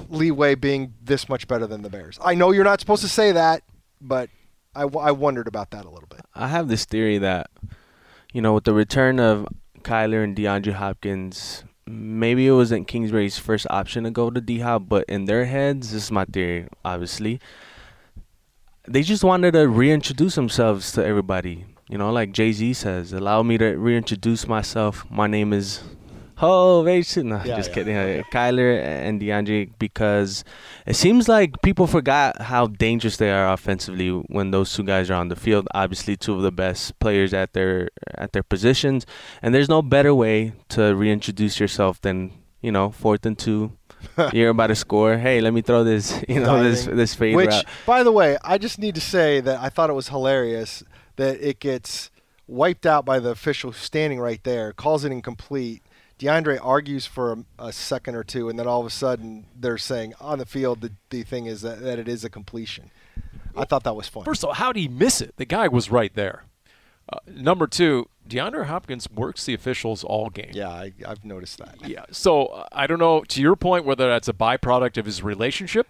leeway 0.08 0.54
being 0.54 0.94
this 1.02 1.28
much 1.28 1.46
better 1.48 1.66
than 1.66 1.82
the 1.82 1.90
Bears. 1.90 2.18
I 2.22 2.34
know 2.34 2.50
you're 2.50 2.64
not 2.64 2.80
supposed 2.80 3.02
to 3.02 3.08
say 3.08 3.32
that, 3.32 3.62
but 4.00 4.30
I, 4.74 4.82
w- 4.82 5.04
I 5.04 5.12
wondered 5.12 5.48
about 5.48 5.70
that 5.70 5.84
a 5.84 5.90
little 5.90 6.08
bit. 6.08 6.20
I 6.34 6.48
have 6.48 6.68
this 6.68 6.84
theory 6.84 7.18
that, 7.18 7.50
you 8.32 8.42
know, 8.42 8.54
with 8.54 8.64
the 8.64 8.74
return 8.74 9.20
of 9.20 9.46
Kyler 9.82 10.22
and 10.24 10.36
DeAndre 10.36 10.72
Hopkins, 10.72 11.64
maybe 11.88 12.46
it 12.46 12.52
wasn't 12.52 12.88
Kingsbury's 12.88 13.38
first 13.38 13.66
option 13.70 14.04
to 14.04 14.10
go 14.10 14.30
to 14.30 14.40
D 14.40 14.60
Hop, 14.60 14.88
but 14.88 15.04
in 15.08 15.24
their 15.26 15.44
heads, 15.44 15.92
this 15.92 16.04
is 16.04 16.10
my 16.12 16.24
theory, 16.24 16.68
obviously. 16.84 17.40
they 18.88 19.02
just 19.02 19.24
wanted 19.24 19.52
to 19.52 19.68
reintroduce 19.68 20.34
themselves 20.36 20.92
to 20.92 21.04
everybody. 21.04 21.64
You 21.88 21.98
know, 21.98 22.10
like 22.12 22.32
Jay 22.32 22.52
Z 22.52 22.74
says, 22.74 23.12
allow 23.12 23.42
me 23.42 23.58
to 23.58 23.76
reintroduce 23.76 24.46
myself. 24.48 25.04
My 25.10 25.26
name 25.26 25.52
is 25.52 25.82
Ho 26.36 26.82
very 26.82 27.02
soon. 27.02 27.28
No, 27.30 27.36
Yeah, 27.44 27.56
just 27.56 27.70
yeah. 27.70 27.74
kidding. 27.74 27.96
Uh, 27.96 28.22
Kyler 28.32 28.78
and 28.82 29.20
DeAndre 29.20 29.70
because 29.78 30.44
it 30.86 30.94
seems 30.94 31.28
like 31.28 31.62
people 31.62 31.86
forgot 31.86 32.42
how 32.42 32.66
dangerous 32.66 33.16
they 33.16 33.30
are 33.30 33.50
offensively 33.52 34.10
when 34.10 34.50
those 34.50 34.72
two 34.74 34.82
guys 34.84 35.10
are 35.10 35.14
on 35.14 35.28
the 35.28 35.36
field. 35.36 35.66
Obviously, 35.74 36.16
two 36.16 36.34
of 36.34 36.42
the 36.42 36.52
best 36.52 36.98
players 37.00 37.32
at 37.32 37.54
their 37.54 37.88
at 38.16 38.32
their 38.32 38.42
positions, 38.42 39.06
and 39.42 39.54
there's 39.54 39.68
no 39.68 39.80
better 39.80 40.14
way 40.14 40.52
to 40.70 40.94
reintroduce 40.94 41.58
yourself 41.58 42.00
than 42.02 42.32
you 42.60 42.70
know 42.70 42.90
fourth 42.90 43.24
and 43.24 43.38
two. 43.38 43.72
You're 44.32 44.50
about 44.50 44.66
to 44.68 44.74
score. 44.74 45.16
Hey, 45.16 45.40
let 45.40 45.54
me 45.54 45.62
throw 45.62 45.84
this. 45.84 46.22
You 46.28 46.40
know 46.40 46.62
this 46.62 46.84
this 46.84 47.14
fade 47.14 47.34
Which, 47.34 47.48
route. 47.48 47.64
by 47.86 48.02
the 48.02 48.12
way, 48.12 48.36
I 48.44 48.58
just 48.58 48.78
need 48.78 48.94
to 48.96 49.00
say 49.00 49.40
that 49.40 49.58
I 49.60 49.70
thought 49.70 49.88
it 49.88 49.94
was 49.94 50.08
hilarious 50.08 50.82
that 51.16 51.40
it 51.40 51.60
gets 51.60 52.10
wiped 52.46 52.84
out 52.84 53.04
by 53.06 53.18
the 53.20 53.30
official 53.30 53.72
standing 53.72 54.20
right 54.20 54.42
there, 54.44 54.72
calls 54.74 55.02
it 55.04 55.12
incomplete. 55.12 55.82
DeAndre 56.18 56.58
argues 56.62 57.06
for 57.06 57.32
a, 57.32 57.66
a 57.66 57.72
second 57.72 58.14
or 58.14 58.24
two, 58.24 58.48
and 58.48 58.58
then 58.58 58.66
all 58.66 58.80
of 58.80 58.86
a 58.86 58.90
sudden 58.90 59.46
they're 59.58 59.78
saying 59.78 60.14
on 60.20 60.38
the 60.38 60.46
field 60.46 60.80
the, 60.80 60.92
the 61.10 61.22
thing 61.22 61.46
is 61.46 61.62
that, 61.62 61.80
that 61.82 61.98
it 61.98 62.08
is 62.08 62.24
a 62.24 62.30
completion. 62.30 62.90
I 63.54 63.64
thought 63.64 63.84
that 63.84 63.96
was 63.96 64.08
fun. 64.08 64.24
First 64.24 64.42
of 64.42 64.48
all, 64.48 64.54
how 64.54 64.72
did 64.72 64.80
he 64.80 64.88
miss 64.88 65.20
it? 65.20 65.34
The 65.36 65.44
guy 65.44 65.68
was 65.68 65.90
right 65.90 66.12
there. 66.14 66.44
Uh, 67.10 67.18
number 67.28 67.66
two, 67.66 68.08
DeAndre 68.28 68.66
Hopkins 68.66 69.08
works 69.10 69.44
the 69.44 69.54
officials 69.54 70.02
all 70.02 70.28
game. 70.28 70.50
yeah, 70.52 70.68
I, 70.68 70.92
I've 71.06 71.24
noticed 71.24 71.58
that. 71.58 71.76
Yeah. 71.86 72.04
So 72.10 72.46
uh, 72.46 72.66
I 72.72 72.86
don't 72.86 72.98
know, 72.98 73.20
to 73.22 73.40
your 73.40 73.54
point, 73.54 73.84
whether 73.84 74.08
that's 74.08 74.28
a 74.28 74.32
byproduct 74.32 74.96
of 74.98 75.06
his 75.06 75.22
relationship 75.22 75.86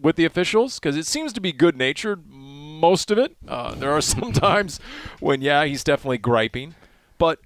with 0.00 0.16
the 0.16 0.24
officials, 0.24 0.78
because 0.78 0.96
it 0.96 1.06
seems 1.06 1.32
to 1.34 1.40
be 1.40 1.52
good 1.52 1.76
natured, 1.76 2.26
most 2.28 3.10
of 3.10 3.18
it. 3.18 3.36
Uh, 3.46 3.74
there 3.74 3.92
are 3.92 4.00
some 4.00 4.32
times 4.32 4.80
when, 5.20 5.42
yeah, 5.42 5.64
he's 5.64 5.84
definitely 5.84 6.18
griping. 6.18 6.74
But 7.18 7.40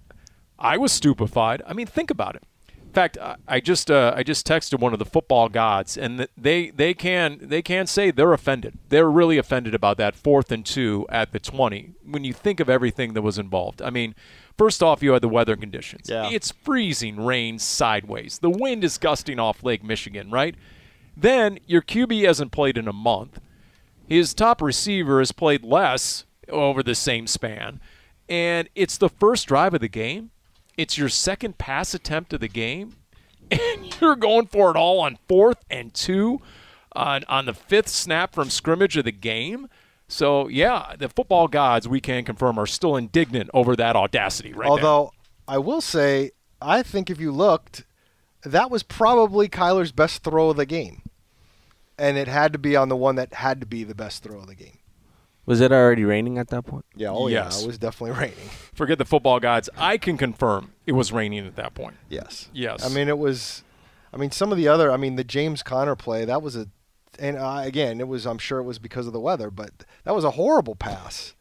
I 0.63 0.77
was 0.79 0.93
stupefied. 0.93 1.61
I 1.67 1.73
mean, 1.73 1.87
think 1.87 2.11
about 2.11 2.37
it. 2.37 2.45
In 2.81 2.93
fact, 2.95 3.19
I- 3.49 3.61
just 3.61 3.91
uh, 3.91 4.13
I 4.15 4.23
just 4.23 4.47
texted 4.47 4.79
one 4.79 4.93
of 4.93 4.99
the 4.99 5.05
football 5.05 5.49
gods, 5.49 5.97
and 5.97 6.27
they 6.37 6.71
they 6.71 6.95
can 6.95 7.39
they 7.41 7.63
can 7.63 7.87
say 7.87 8.11
they're 8.11 8.33
offended. 8.35 8.79
They're 8.91 9.11
really 9.11 9.39
offended 9.39 9.75
about 9.75 9.97
that 9.97 10.15
fourth 10.15 10.53
and 10.53 10.65
two 10.65 11.07
at 11.09 11.33
the 11.33 11.41
twenty. 11.41 11.93
When 12.05 12.23
you 12.25 12.33
think 12.33 12.61
of 12.61 12.69
everything 12.69 13.15
that 13.15 13.23
was 13.23 13.39
involved, 13.39 13.81
I 13.83 13.91
mean, 13.91 14.15
first 14.59 14.83
off, 14.83 15.03
you 15.03 15.13
had 15.13 15.23
the 15.23 15.29
weather 15.29 15.57
conditions. 15.57 16.09
Yeah. 16.11 16.29
It's 16.31 16.53
freezing 16.53 17.25
rain 17.25 17.59
sideways. 17.59 18.39
The 18.41 18.51
wind 18.51 18.85
is 18.85 18.99
gusting 18.99 19.39
off 19.39 19.65
Lake 19.65 19.83
Michigan, 19.83 20.31
right? 20.31 20.55
Then 21.17 21.59
your 21.67 21.83
QB 21.83 22.25
hasn't 22.27 22.53
played 22.53 22.77
in 22.79 22.87
a 22.89 22.93
month. 22.93 23.41
His 24.07 24.35
top 24.35 24.61
receiver 24.61 25.19
has 25.21 25.33
played 25.33 25.65
less 25.65 26.27
over 26.51 26.83
the 26.83 26.95
same 26.95 27.27
span. 27.27 27.81
And 28.29 28.69
it's 28.75 28.99
the 28.99 29.09
first 29.09 29.47
drive 29.49 29.73
of 29.75 29.81
the 29.81 29.89
game. 29.89 30.31
It's 30.83 30.99
your 30.99 31.09
second 31.09 31.59
pass 31.59 31.95
attempt 31.95 32.33
of 32.33 32.41
the 32.41 32.49
game. 32.49 32.97
And 33.53 34.01
you're 34.01 34.17
going 34.17 34.47
for 34.47 34.71
it 34.71 34.77
all 34.77 34.99
on 35.01 35.19
fourth 35.29 35.59
and 35.71 35.93
two 35.93 36.41
on, 36.95 37.23
on 37.29 37.45
the 37.45 37.53
fifth 37.53 37.89
snap 37.89 38.35
from 38.35 38.49
scrimmage 38.49 38.97
of 38.97 39.05
the 39.05 39.13
game. 39.13 39.69
So, 40.09 40.49
yeah, 40.49 40.95
the 40.99 41.11
football 41.11 41.49
gods, 41.49 41.87
we 41.87 42.01
can 42.01 42.25
confirm, 42.25 42.59
are 42.59 42.67
still 42.67 42.97
indignant 42.97 43.51
over 43.53 43.77
that 43.77 43.95
audacity 43.95 44.55
right 44.55 44.65
now. 44.65 44.71
Although 44.71 45.13
I 45.47 45.59
will 45.59 45.83
say, 45.83 46.31
I 46.63 46.83
think 46.83 47.11
if 47.11 47.21
you 47.21 47.31
looked, 47.31 47.85
that 48.43 48.71
was 48.71 48.83
probably 48.83 49.51
Kyler's 49.51 49.93
best 49.93 50.23
throw 50.25 50.49
of 50.49 50.57
the 50.57 50.67
game, 50.67 51.03
and 51.99 52.17
it 52.17 52.29
had 52.29 52.55
to 52.55 52.59
be 52.59 52.75
on 52.75 52.89
the 52.89 52.97
one 52.97 53.17
that 53.17 53.35
had 53.35 53.61
to 53.61 53.67
be 53.67 53.85
the 53.85 53.95
best 53.95 54.23
throw 54.23 54.39
of 54.41 54.47
the 54.47 54.55
game. 54.55 54.79
Was 55.45 55.61
it 55.61 55.73
already 55.73 56.05
raining 56.05 56.39
at 56.39 56.49
that 56.49 56.65
point? 56.65 56.85
Yeah, 56.95 57.09
oh 57.11 57.27
Yes. 57.27 57.57
yeah, 57.59 57.65
it 57.65 57.67
was 57.67 57.79
definitely 57.79 58.17
raining. 58.21 58.49
Forget 58.75 58.99
the 58.99 59.05
football 59.05 59.41
gods. 59.41 59.69
I 59.77 59.99
can 59.99 60.17
confirm 60.17 60.73
it 60.87 60.93
was 60.93 61.13
raining 61.13 61.47
at 61.47 61.57
that 61.57 61.75
point. 61.75 61.97
Yes. 62.09 62.49
Yes. 62.53 62.85
I 62.85 62.89
mean, 62.89 63.09
it 63.09 63.19
was. 63.19 63.65
I 64.13 64.19
mean, 64.19 64.31
some 64.31 64.53
of 64.53 64.59
the 64.59 64.69
other. 64.69 64.93
I 64.93 64.97
mean, 64.97 65.17
the 65.17 65.25
James 65.25 65.63
Conner 65.63 65.97
play 65.97 66.25
that 66.27 66.43
was 66.43 66.55
a, 66.55 66.69
and 67.19 67.37
uh, 67.37 67.63
again, 67.65 67.99
it 68.01 68.07
was. 68.09 68.27
I'm 68.27 68.39
sure 68.39 68.59
it 68.59 68.65
was 68.65 68.79
because 68.79 69.07
of 69.07 69.13
the 69.13 69.21
weather, 69.21 69.51
but 69.51 69.71
that 70.05 70.15
was 70.15 70.25
a 70.25 70.33
horrible 70.33 70.75
pass. 70.77 71.35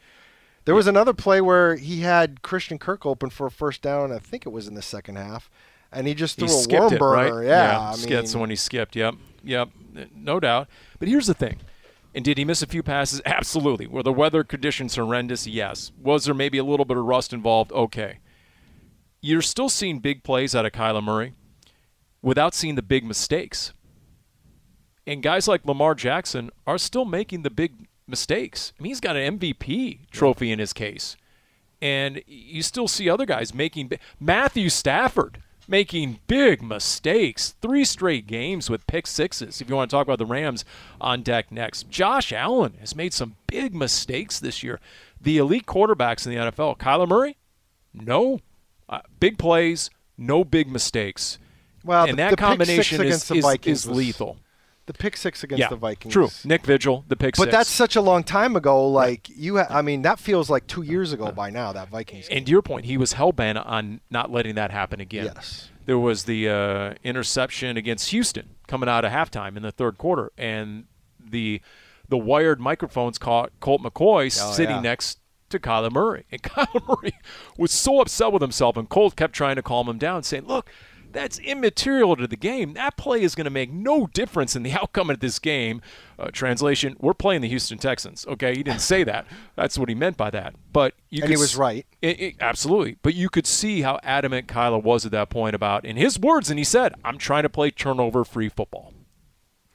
There 0.65 0.75
was 0.75 0.87
another 0.87 1.13
play 1.13 1.41
where 1.41 1.75
he 1.75 2.01
had 2.01 2.41
Christian 2.43 2.77
Kirk 2.79 3.05
open 3.05 3.29
for 3.29 3.47
a 3.47 3.51
first 3.51 3.81
down. 3.81 4.11
I 4.11 4.19
think 4.19 4.45
it 4.45 4.49
was 4.49 4.67
in 4.67 4.75
the 4.75 4.81
second 4.81 5.15
half, 5.17 5.49
and 5.91 6.07
he 6.07 6.13
just 6.13 6.37
threw 6.37 6.47
he 6.47 6.53
a 6.53 6.57
skipped 6.57 6.81
worm 6.81 6.93
it, 6.93 6.99
burner. 6.99 7.35
right? 7.39 7.45
Yeah, 7.47 7.79
I 7.91 7.95
skipped 7.95 8.33
mean, 8.33 8.39
when 8.41 8.49
he 8.51 8.55
skipped. 8.55 8.95
Yep, 8.95 9.15
yep, 9.43 9.69
no 10.15 10.39
doubt. 10.39 10.67
But 10.99 11.07
here's 11.07 11.27
the 11.27 11.33
thing: 11.33 11.57
and 12.13 12.25
did 12.25 12.37
he 12.37 12.45
miss 12.45 12.61
a 12.61 12.67
few 12.67 12.83
passes? 12.83 13.21
Absolutely. 13.25 13.87
Were 13.87 14.03
the 14.03 14.13
weather 14.13 14.43
conditions 14.43 14.95
horrendous? 14.95 15.47
Yes. 15.47 15.91
Was 16.01 16.25
there 16.25 16.33
maybe 16.33 16.57
a 16.57 16.63
little 16.63 16.85
bit 16.85 16.97
of 16.97 17.05
rust 17.05 17.33
involved? 17.33 17.71
Okay. 17.71 18.19
You're 19.21 19.41
still 19.41 19.69
seeing 19.69 19.99
big 19.99 20.23
plays 20.23 20.55
out 20.55 20.65
of 20.65 20.71
Kyler 20.71 21.03
Murray 21.03 21.33
without 22.21 22.53
seeing 22.53 22.75
the 22.75 22.81
big 22.81 23.05
mistakes. 23.05 23.73
And 25.05 25.23
guys 25.23 25.47
like 25.47 25.65
Lamar 25.65 25.95
Jackson 25.95 26.51
are 26.67 26.77
still 26.77 27.05
making 27.05 27.43
the 27.43 27.49
big 27.49 27.87
mistakes. 28.07 28.73
I 28.79 28.83
mean, 28.83 28.91
he's 28.91 28.99
got 28.99 29.15
an 29.15 29.39
MVP 29.39 30.09
trophy 30.11 30.51
in 30.51 30.59
his 30.59 30.73
case. 30.73 31.17
And 31.81 32.21
you 32.27 32.61
still 32.61 32.87
see 32.87 33.09
other 33.09 33.25
guys 33.25 33.53
making 33.53 33.91
Matthew 34.19 34.69
Stafford 34.69 35.41
making 35.71 36.19
big 36.27 36.61
mistakes. 36.61 37.55
Three 37.61 37.85
straight 37.85 38.27
games 38.27 38.69
with 38.69 38.85
pick 38.85 39.07
sixes. 39.07 39.61
If 39.61 39.69
you 39.69 39.75
want 39.75 39.89
to 39.89 39.95
talk 39.95 40.05
about 40.05 40.19
the 40.19 40.25
Rams 40.25 40.63
on 40.99 41.23
deck 41.23 41.51
next, 41.51 41.89
Josh 41.89 42.31
Allen 42.31 42.75
has 42.79 42.95
made 42.95 43.13
some 43.13 43.37
big 43.47 43.73
mistakes 43.73 44.39
this 44.39 44.61
year. 44.61 44.79
The 45.19 45.37
elite 45.37 45.65
quarterbacks 45.65 46.27
in 46.27 46.33
the 46.33 46.51
NFL, 46.51 46.77
Kyler 46.77 47.07
Murray, 47.07 47.37
no 47.93 48.41
uh, 48.89 48.99
big 49.19 49.37
plays, 49.39 49.89
no 50.17 50.43
big 50.43 50.69
mistakes. 50.69 51.39
Well, 51.83 52.03
and 52.03 52.13
the- 52.13 52.17
that 52.17 52.29
the 52.31 52.37
combination 52.37 53.01
is, 53.01 53.25
against 53.25 53.29
the 53.29 53.37
is, 53.69 53.85
is 53.85 53.87
lethal. 53.87 54.37
The 54.87 54.93
pick 54.93 55.15
six 55.15 55.43
against 55.43 55.59
yeah, 55.59 55.69
the 55.69 55.75
Vikings. 55.75 56.11
true. 56.13 56.29
Nick 56.43 56.65
Vigil, 56.65 57.05
the 57.07 57.15
pick 57.15 57.35
But 57.35 57.43
six. 57.45 57.51
that's 57.55 57.69
such 57.69 57.95
a 57.95 58.01
long 58.01 58.23
time 58.23 58.55
ago. 58.55 58.87
Like 58.87 59.29
you, 59.29 59.57
ha- 59.57 59.67
I 59.69 59.81
mean, 59.81 60.01
that 60.01 60.19
feels 60.19 60.49
like 60.49 60.67
two 60.67 60.81
years 60.81 61.13
ago 61.13 61.31
by 61.31 61.49
now. 61.49 61.71
That 61.71 61.89
Vikings. 61.89 62.27
game. 62.27 62.37
And 62.37 62.45
to 62.47 62.51
your 62.51 62.61
point, 62.61 62.85
he 62.85 62.97
was 62.97 63.13
hell 63.13 63.31
bent 63.31 63.57
on 63.57 64.01
not 64.09 64.31
letting 64.31 64.55
that 64.55 64.71
happen 64.71 64.99
again. 64.99 65.25
Yes. 65.35 65.69
There 65.85 65.99
was 65.99 66.23
the 66.25 66.49
uh, 66.49 66.93
interception 67.03 67.77
against 67.77 68.09
Houston 68.11 68.49
coming 68.67 68.87
out 68.89 69.03
of 69.05 69.11
halftime 69.11 69.55
in 69.57 69.63
the 69.63 69.71
third 69.71 69.97
quarter, 69.97 70.31
and 70.37 70.85
the 71.23 71.61
the 72.09 72.17
wired 72.17 72.59
microphones 72.59 73.17
caught 73.17 73.51
Colt 73.59 73.81
McCoy 73.81 74.25
Oh, 74.25 74.51
sitting 74.51 74.77
yeah. 74.77 74.81
next 74.81 75.19
to 75.49 75.59
Kyler 75.59 75.91
Murray, 75.91 76.25
and 76.31 76.41
Kyler 76.43 76.87
Murray 76.87 77.13
was 77.57 77.71
so 77.71 78.01
upset 78.01 78.31
with 78.31 78.41
himself, 78.41 78.77
and 78.77 78.89
Colt 78.89 79.15
kept 79.15 79.33
trying 79.33 79.55
to 79.55 79.61
calm 79.61 79.87
him 79.87 79.97
down, 79.97 80.23
saying, 80.23 80.45
"Look." 80.47 80.69
That's 81.13 81.39
immaterial 81.39 82.15
to 82.15 82.27
the 82.27 82.35
game. 82.35 82.73
That 82.73 82.97
play 82.97 83.21
is 83.21 83.35
going 83.35 83.45
to 83.45 83.51
make 83.51 83.71
no 83.71 84.07
difference 84.07 84.55
in 84.55 84.63
the 84.63 84.71
outcome 84.81 85.09
of 85.09 85.19
this 85.19 85.39
game. 85.39 85.81
Uh, 86.17 86.29
translation: 86.31 86.95
We're 86.99 87.13
playing 87.13 87.41
the 87.41 87.49
Houston 87.49 87.77
Texans. 87.77 88.25
Okay, 88.27 88.55
he 88.55 88.63
didn't 88.63 88.81
say 88.81 89.03
that. 89.03 89.25
That's 89.55 89.77
what 89.77 89.89
he 89.89 89.95
meant 89.95 90.17
by 90.17 90.29
that. 90.31 90.55
But 90.71 90.93
you 91.09 91.21
And 91.23 91.29
could 91.29 91.37
he 91.37 91.41
was 91.41 91.55
right. 91.55 91.85
it, 92.01 92.19
it- 92.19 92.35
absolutely. 92.39 92.97
But 93.01 93.13
you 93.15 93.29
could 93.29 93.47
see 93.47 93.81
how 93.81 93.99
adamant 94.03 94.47
Kyler 94.47 94.81
was 94.81 95.05
at 95.05 95.11
that 95.11 95.29
point 95.29 95.55
about, 95.55 95.85
in 95.85 95.97
his 95.97 96.19
words, 96.19 96.49
and 96.49 96.57
he 96.59 96.65
said, 96.65 96.93
I'm 97.03 97.17
trying 97.17 97.43
to 97.43 97.49
play 97.49 97.71
turnover 97.71 98.23
free 98.23 98.49
football. 98.49 98.93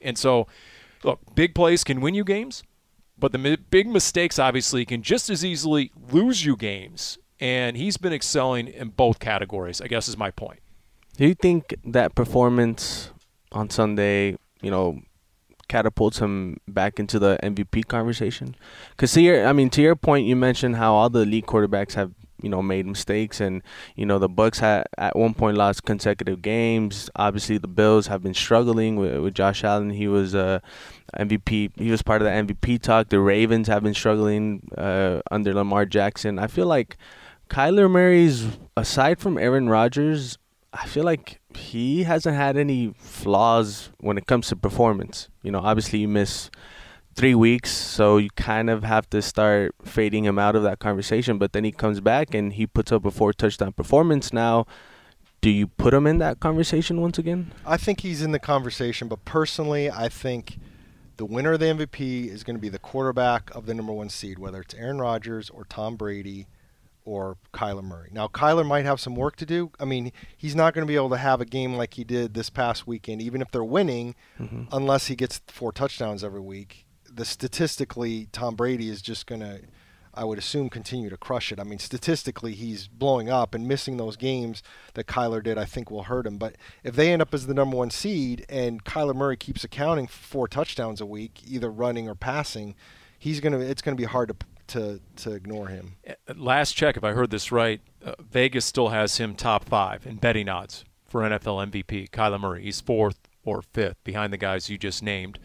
And 0.00 0.16
so, 0.16 0.46
look, 1.02 1.20
big 1.34 1.54
plays 1.54 1.82
can 1.84 2.00
win 2.00 2.14
you 2.14 2.22
games, 2.24 2.62
but 3.18 3.32
the 3.32 3.38
mi- 3.38 3.56
big 3.56 3.88
mistakes 3.88 4.38
obviously 4.38 4.84
can 4.84 5.02
just 5.02 5.30
as 5.30 5.44
easily 5.44 5.90
lose 6.12 6.44
you 6.44 6.56
games. 6.56 7.18
And 7.40 7.76
he's 7.76 7.96
been 7.96 8.12
excelling 8.14 8.66
in 8.68 8.90
both 8.90 9.18
categories, 9.18 9.80
I 9.82 9.88
guess 9.88 10.08
is 10.08 10.16
my 10.16 10.30
point. 10.30 10.60
Do 11.16 11.26
you 11.26 11.34
think 11.34 11.74
that 11.84 12.14
performance 12.14 13.10
on 13.52 13.70
Sunday, 13.70 14.36
you 14.60 14.70
know, 14.70 15.00
catapults 15.68 16.18
him 16.18 16.58
back 16.68 17.00
into 17.00 17.18
the 17.18 17.38
MVP 17.42 17.86
conversation? 17.86 18.54
Because 18.90 19.12
to 19.12 19.22
your, 19.22 19.46
I 19.46 19.52
mean, 19.54 19.70
to 19.70 19.82
your 19.82 19.96
point, 19.96 20.26
you 20.26 20.36
mentioned 20.36 20.76
how 20.76 20.94
all 20.94 21.08
the 21.08 21.20
elite 21.20 21.46
quarterbacks 21.46 21.94
have, 21.94 22.12
you 22.42 22.50
know, 22.50 22.60
made 22.60 22.84
mistakes, 22.84 23.40
and 23.40 23.62
you 23.94 24.04
know 24.04 24.18
the 24.18 24.28
Bucs 24.28 24.60
had 24.60 24.86
at 24.98 25.16
one 25.16 25.32
point 25.32 25.56
lost 25.56 25.84
consecutive 25.84 26.42
games. 26.42 27.08
Obviously, 27.16 27.56
the 27.56 27.66
Bills 27.66 28.08
have 28.08 28.22
been 28.22 28.34
struggling 28.34 28.96
with, 28.96 29.18
with 29.22 29.34
Josh 29.34 29.64
Allen. 29.64 29.88
He 29.88 30.06
was 30.06 30.34
uh, 30.34 30.60
MVP. 31.18 31.70
He 31.78 31.90
was 31.90 32.02
part 32.02 32.20
of 32.20 32.26
the 32.26 32.54
MVP 32.54 32.82
talk. 32.82 33.08
The 33.08 33.20
Ravens 33.20 33.68
have 33.68 33.82
been 33.82 33.94
struggling 33.94 34.68
uh, 34.76 35.22
under 35.30 35.54
Lamar 35.54 35.86
Jackson. 35.86 36.38
I 36.38 36.46
feel 36.46 36.66
like 36.66 36.98
Kyler 37.48 37.90
Murray's 37.90 38.46
aside 38.76 39.18
from 39.18 39.38
Aaron 39.38 39.70
Rodgers, 39.70 40.36
I 40.78 40.86
feel 40.86 41.04
like 41.04 41.40
he 41.56 42.02
hasn't 42.02 42.36
had 42.36 42.56
any 42.56 42.92
flaws 42.98 43.90
when 43.98 44.18
it 44.18 44.26
comes 44.26 44.48
to 44.48 44.56
performance. 44.56 45.28
You 45.42 45.50
know, 45.50 45.60
obviously 45.60 46.00
you 46.00 46.08
miss 46.08 46.50
three 47.14 47.34
weeks, 47.34 47.70
so 47.70 48.18
you 48.18 48.28
kind 48.36 48.68
of 48.68 48.84
have 48.84 49.08
to 49.10 49.22
start 49.22 49.74
fading 49.82 50.24
him 50.24 50.38
out 50.38 50.54
of 50.54 50.62
that 50.64 50.78
conversation. 50.78 51.38
But 51.38 51.52
then 51.52 51.64
he 51.64 51.72
comes 51.72 52.00
back 52.00 52.34
and 52.34 52.52
he 52.52 52.66
puts 52.66 52.92
up 52.92 53.06
a 53.06 53.10
four 53.10 53.32
touchdown 53.32 53.72
performance. 53.72 54.34
Now, 54.34 54.66
do 55.40 55.48
you 55.48 55.66
put 55.66 55.94
him 55.94 56.06
in 56.06 56.18
that 56.18 56.40
conversation 56.40 57.00
once 57.00 57.18
again? 57.18 57.52
I 57.64 57.78
think 57.78 58.00
he's 58.00 58.20
in 58.20 58.32
the 58.32 58.38
conversation, 58.38 59.08
but 59.08 59.24
personally, 59.24 59.90
I 59.90 60.10
think 60.10 60.58
the 61.16 61.24
winner 61.24 61.54
of 61.54 61.60
the 61.60 61.66
MVP 61.66 62.28
is 62.28 62.44
going 62.44 62.56
to 62.56 62.60
be 62.60 62.68
the 62.68 62.78
quarterback 62.78 63.50
of 63.54 63.64
the 63.64 63.72
number 63.72 63.92
one 63.92 64.10
seed, 64.10 64.38
whether 64.38 64.60
it's 64.60 64.74
Aaron 64.74 64.98
Rodgers 64.98 65.48
or 65.48 65.64
Tom 65.64 65.96
Brady 65.96 66.48
or 67.06 67.38
Kyler 67.54 67.82
Murray. 67.84 68.10
Now, 68.12 68.28
Kyler 68.28 68.66
might 68.66 68.84
have 68.84 69.00
some 69.00 69.14
work 69.14 69.36
to 69.36 69.46
do. 69.46 69.70
I 69.80 69.84
mean, 69.86 70.12
he's 70.36 70.54
not 70.54 70.74
going 70.74 70.86
to 70.86 70.90
be 70.90 70.96
able 70.96 71.10
to 71.10 71.16
have 71.16 71.40
a 71.40 71.44
game 71.46 71.74
like 71.74 71.94
he 71.94 72.04
did 72.04 72.34
this 72.34 72.50
past 72.50 72.86
weekend, 72.86 73.22
even 73.22 73.40
if 73.40 73.50
they're 73.50 73.64
winning, 73.64 74.14
Mm-hmm. 74.38 74.64
unless 74.72 75.06
he 75.06 75.16
gets 75.16 75.40
four 75.46 75.72
touchdowns 75.72 76.22
every 76.22 76.40
week. 76.40 76.84
The 77.10 77.24
statistically, 77.24 78.28
Tom 78.32 78.56
Brady 78.56 78.90
is 78.90 79.00
just 79.00 79.26
going 79.26 79.40
to, 79.40 79.60
I 80.12 80.24
would 80.24 80.38
assume, 80.38 80.68
continue 80.68 81.08
to 81.08 81.16
crush 81.16 81.52
it. 81.52 81.58
I 81.60 81.64
mean, 81.64 81.78
statistically, 81.78 82.52
he's 82.52 82.88
blowing 82.88 83.30
up 83.30 83.54
and 83.54 83.66
missing 83.68 83.96
those 83.96 84.16
games 84.16 84.62
that 84.94 85.06
Kyler 85.06 85.42
did. 85.42 85.56
I 85.58 85.64
think 85.64 85.90
will 85.90 86.04
hurt 86.04 86.26
him. 86.26 86.36
But 86.38 86.56
if 86.84 86.94
they 86.96 87.12
end 87.12 87.22
up 87.22 87.32
as 87.32 87.46
the 87.46 87.54
number 87.54 87.76
one 87.76 87.90
seed 87.90 88.44
and 88.48 88.84
Kyler 88.84 89.14
Murray 89.14 89.36
keeps 89.36 89.64
accounting 89.64 90.06
for 90.06 90.18
four 90.18 90.48
touchdowns 90.48 91.00
a 91.00 91.06
week, 91.06 91.40
either 91.46 91.70
running 91.70 92.08
or 92.08 92.14
passing, 92.14 92.74
he's 93.18 93.40
gonna. 93.40 93.60
It's 93.60 93.80
gonna 93.82 93.94
be 93.96 94.04
hard 94.04 94.28
to 94.28 94.36
to 94.68 95.00
to 95.16 95.32
ignore 95.32 95.68
him. 95.68 95.96
Last 96.34 96.72
check, 96.72 96.96
if 96.96 97.04
I 97.04 97.12
heard 97.12 97.30
this 97.30 97.52
right, 97.52 97.80
uh, 98.04 98.14
Vegas 98.20 98.64
still 98.64 98.88
has 98.88 99.18
him 99.18 99.34
top 99.34 99.64
five 99.64 100.06
in 100.06 100.16
betting 100.16 100.48
odds 100.48 100.84
for 101.06 101.22
NFL 101.22 101.70
MVP. 101.70 102.10
Kyler 102.10 102.40
Murray, 102.40 102.62
he's 102.62 102.80
fourth 102.80 103.18
or 103.44 103.62
fifth 103.62 104.02
behind 104.04 104.32
the 104.32 104.36
guys 104.36 104.68
you 104.68 104.78
just 104.78 105.02
named. 105.02 105.38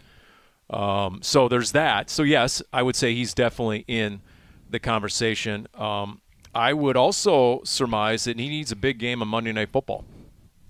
Um, 0.70 1.20
so 1.22 1.48
there's 1.48 1.74
that. 1.74 2.10
So 2.10 2.24
yes, 2.24 2.62
I 2.72 2.82
would 2.82 2.96
say 2.96 3.14
he's 3.14 3.34
definitely 3.34 3.86
in 3.88 4.22
the 4.70 4.80
conversation. 4.80 5.68
Um, 5.76 6.22
I 6.54 6.74
would 6.74 6.98
also 6.98 7.62
surmise 7.64 8.26
that 8.26 8.40
he 8.40 8.50
needs 8.50 8.72
a 8.72 8.76
big 8.76 8.98
game 8.98 9.22
on 9.22 9.28
Monday 9.28 9.52
Night 9.52 9.70
Football. 9.72 10.06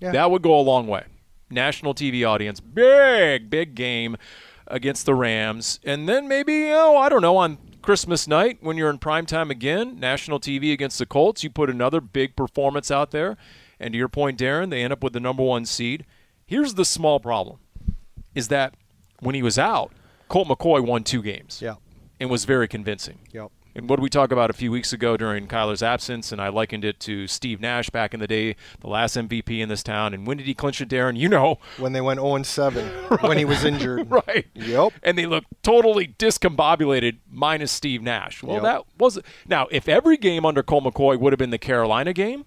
Yeah. 0.00 0.12
That 0.12 0.30
would 0.30 0.42
go 0.42 0.58
a 0.58 0.62
long 0.62 0.86
way. 0.86 1.04
National 1.50 1.94
TV 1.94 2.26
audience, 2.28 2.60
big, 2.60 3.50
big 3.50 3.74
game 3.74 4.16
against 4.66 5.06
the 5.06 5.14
Rams. 5.14 5.78
And 5.84 6.08
then 6.08 6.26
maybe, 6.28 6.70
oh, 6.70 6.96
I 6.96 7.08
don't 7.08 7.22
know, 7.22 7.36
on 7.36 7.58
Christmas 7.82 8.26
night 8.28 8.58
when 8.60 8.76
you're 8.76 8.90
in 8.90 8.98
prime 8.98 9.26
time 9.26 9.50
again, 9.50 9.98
national 9.98 10.40
TV 10.40 10.72
against 10.72 10.98
the 10.98 11.06
Colts, 11.06 11.42
you 11.44 11.50
put 11.50 11.68
another 11.68 12.00
big 12.00 12.36
performance 12.36 12.90
out 12.90 13.10
there. 13.10 13.36
And 13.80 13.92
to 13.92 13.98
your 13.98 14.08
point, 14.08 14.38
Darren, 14.38 14.70
they 14.70 14.82
end 14.82 14.92
up 14.92 15.02
with 15.02 15.12
the 15.12 15.20
number 15.20 15.42
one 15.42 15.64
seed. 15.66 16.04
Here's 16.46 16.74
the 16.74 16.84
small 16.84 17.18
problem 17.20 17.58
is 18.34 18.48
that 18.48 18.74
when 19.20 19.34
he 19.34 19.42
was 19.42 19.58
out, 19.58 19.92
Colt 20.28 20.48
McCoy 20.48 20.80
won 20.84 21.04
two 21.04 21.22
games 21.22 21.60
Yeah. 21.60 21.74
and 22.20 22.30
was 22.30 22.44
very 22.44 22.66
convincing. 22.68 23.18
Yep. 23.32 23.50
And 23.74 23.88
what 23.88 23.96
did 23.96 24.02
we 24.02 24.10
talk 24.10 24.30
about 24.32 24.50
a 24.50 24.52
few 24.52 24.70
weeks 24.70 24.92
ago 24.92 25.16
during 25.16 25.48
Kyler's 25.48 25.82
absence? 25.82 26.30
And 26.30 26.40
I 26.42 26.48
likened 26.48 26.84
it 26.84 27.00
to 27.00 27.26
Steve 27.26 27.60
Nash 27.60 27.88
back 27.88 28.12
in 28.12 28.20
the 28.20 28.26
day, 28.26 28.54
the 28.80 28.88
last 28.88 29.16
MVP 29.16 29.60
in 29.60 29.68
this 29.70 29.82
town. 29.82 30.12
And 30.12 30.26
when 30.26 30.36
did 30.36 30.46
he 30.46 30.54
clinch 30.54 30.80
it, 30.82 30.88
Darren? 30.90 31.16
You 31.16 31.28
know. 31.30 31.58
When 31.78 31.92
they 31.94 32.02
went 32.02 32.20
0 32.20 32.42
7 32.42 32.86
when 33.22 33.38
he 33.38 33.44
was 33.44 33.64
injured. 33.64 34.08
Right. 34.12 34.46
Yep. 34.54 34.92
And 35.02 35.16
they 35.16 35.24
looked 35.26 35.46
totally 35.62 36.08
discombobulated, 36.18 37.18
minus 37.30 37.72
Steve 37.72 38.02
Nash. 38.02 38.42
Well, 38.42 38.56
Yep. 38.56 38.62
that 38.62 38.82
was 38.98 39.18
now. 39.48 39.68
If 39.70 39.88
every 39.88 40.16
game 40.18 40.44
under 40.44 40.62
Colt 40.62 40.84
McCoy 40.84 41.18
would 41.18 41.32
have 41.32 41.38
been 41.38 41.50
the 41.50 41.58
Carolina 41.58 42.12
game, 42.12 42.44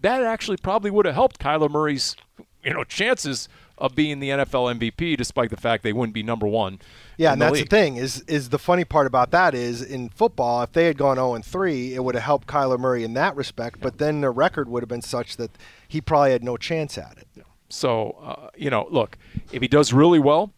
that 0.00 0.22
actually 0.22 0.56
probably 0.56 0.90
would 0.90 1.04
have 1.04 1.14
helped 1.14 1.38
Kyler 1.38 1.70
Murray's, 1.70 2.16
you 2.62 2.72
know, 2.72 2.84
chances 2.84 3.48
of 3.76 3.94
being 3.94 4.20
the 4.20 4.30
NFL 4.30 4.78
MVP, 4.78 5.16
despite 5.16 5.50
the 5.50 5.56
fact 5.56 5.82
they 5.82 5.92
wouldn't 5.92 6.14
be 6.14 6.22
number 6.22 6.46
one. 6.46 6.78
Yeah, 7.16 7.32
and 7.32 7.40
the 7.40 7.46
that's 7.46 7.54
league. 7.54 7.68
the 7.68 7.76
thing 7.76 7.96
is 7.96 8.20
is 8.22 8.50
the 8.50 8.58
funny 8.58 8.84
part 8.84 9.06
about 9.06 9.30
that 9.32 9.54
is 9.54 9.82
in 9.82 10.08
football, 10.08 10.62
if 10.62 10.72
they 10.72 10.86
had 10.86 10.96
gone 10.96 11.16
0 11.16 11.34
and 11.34 11.44
3, 11.44 11.94
it 11.94 12.04
would 12.04 12.14
have 12.14 12.24
helped 12.24 12.46
Kyler 12.46 12.78
Murray 12.78 13.04
in 13.04 13.14
that 13.14 13.34
respect. 13.36 13.80
But 13.80 13.98
then 13.98 14.20
their 14.20 14.32
record 14.32 14.68
would 14.68 14.82
have 14.82 14.88
been 14.88 15.02
such 15.02 15.36
that 15.36 15.50
he 15.88 16.00
probably 16.00 16.30
had 16.30 16.44
no 16.44 16.56
chance 16.56 16.96
at 16.98 17.18
it. 17.18 17.44
So, 17.68 18.16
uh, 18.22 18.50
you 18.56 18.70
know, 18.70 18.86
look, 18.90 19.18
if 19.50 19.60
he 19.60 19.68
does 19.68 19.92
really 19.92 20.20
well 20.20 20.52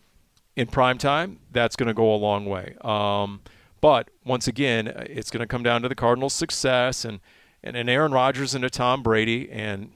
in 0.54 0.66
prime 0.66 0.98
time, 0.98 1.38
that's 1.50 1.76
going 1.76 1.86
to 1.86 1.94
go 1.94 2.14
a 2.14 2.16
long 2.16 2.44
way. 2.44 2.76
Um, 2.82 3.40
but 3.80 4.10
once 4.24 4.48
again, 4.48 4.88
uh, 4.88 5.04
it's 5.08 5.30
going 5.30 5.40
to 5.40 5.46
come 5.46 5.62
down 5.62 5.82
to 5.82 5.88
the 5.88 5.94
Cardinals' 5.94 6.34
success 6.34 7.04
and, 7.04 7.20
and 7.62 7.76
an 7.76 7.88
Aaron 7.88 8.12
Rodgers 8.12 8.54
and 8.54 8.64
a 8.64 8.70
Tom 8.70 9.02
Brady. 9.02 9.50
And, 9.50 9.90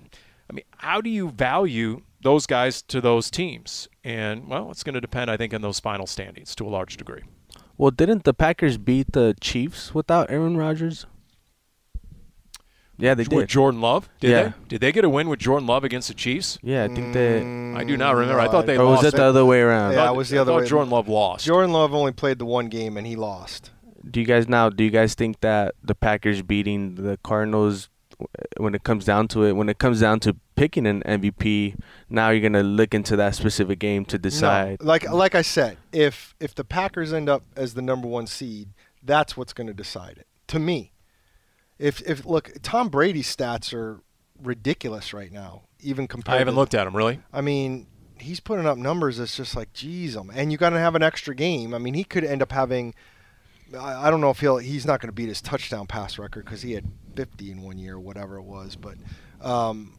I 0.49 0.55
mean, 0.55 0.65
how 0.79 1.01
do 1.01 1.11
you 1.11 1.31
value 1.31 2.03
those 2.23 2.47
guys 2.47 2.83
to 2.83 3.01
those 3.01 3.31
teams? 3.31 3.89
And, 4.05 4.49
well, 4.49 4.71
it's 4.71 4.83
going 4.83 4.95
to 4.95 5.01
depend, 5.01 5.31
I 5.31 5.37
think, 5.37 5.53
on 5.55 5.63
those 5.63 5.81
final 5.81 6.07
standings 6.07 6.55
to 6.57 6.67
a 6.67 6.71
large 6.71 6.97
degree. 6.97 7.23
Well, 7.77 7.91
didn't 7.91 8.25
the 8.25 8.35
Packers 8.35 8.77
beat 8.79 9.13
the 9.13 9.35
Chiefs 9.41 9.95
without 9.95 10.31
Aaron 10.31 10.57
Rodgers? 10.57 11.07
Yeah, 12.99 13.15
they 13.15 13.23
With 13.23 13.31
did. 13.31 13.37
With 13.37 13.49
Jordan 13.49 13.81
Love, 13.81 14.11
did 14.21 14.31
Yeah. 14.31 14.43
they? 14.43 14.53
Did 14.69 14.81
they 14.83 14.93
get 14.93 15.05
a 15.07 15.09
win 15.09 15.29
with 15.31 15.39
Jordan 15.39 15.67
Love 15.67 15.85
against 15.85 16.09
the 16.09 16.15
Chiefs? 16.15 16.59
Yeah, 16.63 16.85
I 16.85 16.89
think 16.89 17.15
they. 17.15 17.41
Mm, 17.41 17.75
I 17.79 17.85
do 17.85 17.97
not 17.97 18.15
remember. 18.15 18.39
I 18.41 18.49
thought 18.49 18.67
they 18.67 18.77
Or 18.77 18.85
was 18.85 19.03
it 19.05 19.15
the 19.15 19.25
other 19.25 19.47
way 19.47 19.61
around? 19.63 19.95
Yeah, 19.95 20.05
I 20.05 20.13
it 20.13 20.17
was 20.17 20.29
the 20.29 20.37
I 20.37 20.41
other 20.43 20.53
thought 20.53 20.61
way. 20.63 20.67
Jordan 20.69 20.91
Love 20.91 21.09
lost. 21.09 21.47
Jordan 21.47 21.73
Love 21.73 21.95
only 21.95 22.13
played 22.13 22.39
the 22.39 22.45
one 22.45 22.69
game 22.69 22.99
and 22.99 23.07
he 23.07 23.17
lost. 23.17 23.71
Do 24.11 24.21
you 24.21 24.27
guys 24.27 24.49
now? 24.49 24.69
Do 24.69 24.85
you 24.85 24.91
guys 24.91 25.15
think 25.15 25.41
that 25.41 25.75
the 25.83 25.95
Packers 25.95 26.43
beating 26.43 26.97
the 26.97 27.19
Cardinals, 27.23 27.89
when 28.57 28.75
it 28.75 28.85
comes 28.85 29.05
down 29.05 29.29
to 29.29 29.45
it, 29.45 29.53
when 29.53 29.69
it 29.69 29.79
comes 29.79 30.01
down 30.01 30.21
to 30.21 30.37
picking 30.57 30.87
an 30.87 31.03
MVP, 31.03 31.77
now 32.09 32.31
you're 32.31 32.41
gonna 32.49 32.63
look 32.63 32.95
into 32.95 33.17
that 33.17 33.35
specific 33.35 33.79
game 33.79 34.05
to 34.07 34.19
decide? 34.19 34.81
No, 34.81 34.87
like 34.87 35.11
like 35.11 35.35
I 35.35 35.43
said, 35.43 35.79
if 35.93 36.35
if 36.41 36.55
the 36.55 36.65
Packers 36.65 37.13
end 37.13 37.29
up 37.29 37.43
as 37.57 37.75
the 37.75 37.83
number 37.83 38.09
one 38.09 38.27
seed, 38.27 38.69
that's 39.03 39.37
what's 39.37 39.53
going 39.53 39.67
to 39.67 39.75
decide 39.75 40.19
it. 40.19 40.27
To 40.49 40.59
me, 40.59 40.93
if 41.79 42.01
if 42.03 42.25
look, 42.25 42.53
Tom 42.63 42.89
Brady's 42.89 43.35
stats 43.35 43.73
are 43.73 44.01
ridiculous 44.43 45.13
right 45.13 45.33
now, 45.33 45.63
even 45.81 46.07
compared. 46.07 46.37
I 46.37 46.39
haven't 46.39 46.55
to, 46.55 46.61
looked 46.61 46.75
at 46.75 46.87
him, 46.87 46.97
really. 46.97 47.21
I 47.33 47.41
mean, 47.41 47.87
he's 48.19 48.41
putting 48.41 48.67
up 48.67 48.79
numbers 48.79 49.19
that's 49.19 49.37
just 49.37 49.57
like, 49.57 49.73
geez, 49.73 50.17
um, 50.17 50.31
and 50.35 50.53
you 50.53 50.59
got 50.59 50.71
to 50.71 50.79
have 50.79 50.95
an 50.95 51.03
extra 51.03 51.35
game. 51.35 51.75
I 51.75 51.79
mean, 51.79 51.95
he 51.95 52.05
could 52.05 52.25
end 52.25 52.43
up 52.43 52.53
having. 52.53 52.95
I, 53.79 54.09
I 54.09 54.11
don't 54.11 54.21
know 54.21 54.31
if 54.31 54.41
he'll. 54.41 54.59
He's 54.59 54.87
not 54.87 55.01
going 55.01 55.09
to 55.09 55.15
beat 55.15 55.29
his 55.29 55.41
touchdown 55.41 55.87
pass 55.87 56.19
record 56.19 56.45
because 56.45 56.63
he 56.63 56.73
had 56.73 56.85
50 57.15 57.51
in 57.51 57.63
one 57.63 57.79
year, 57.79 57.95
or 57.95 58.01
whatever 58.01 58.37
it 58.37 58.45
was. 58.45 58.77
But, 58.77 58.97
um, 59.41 59.95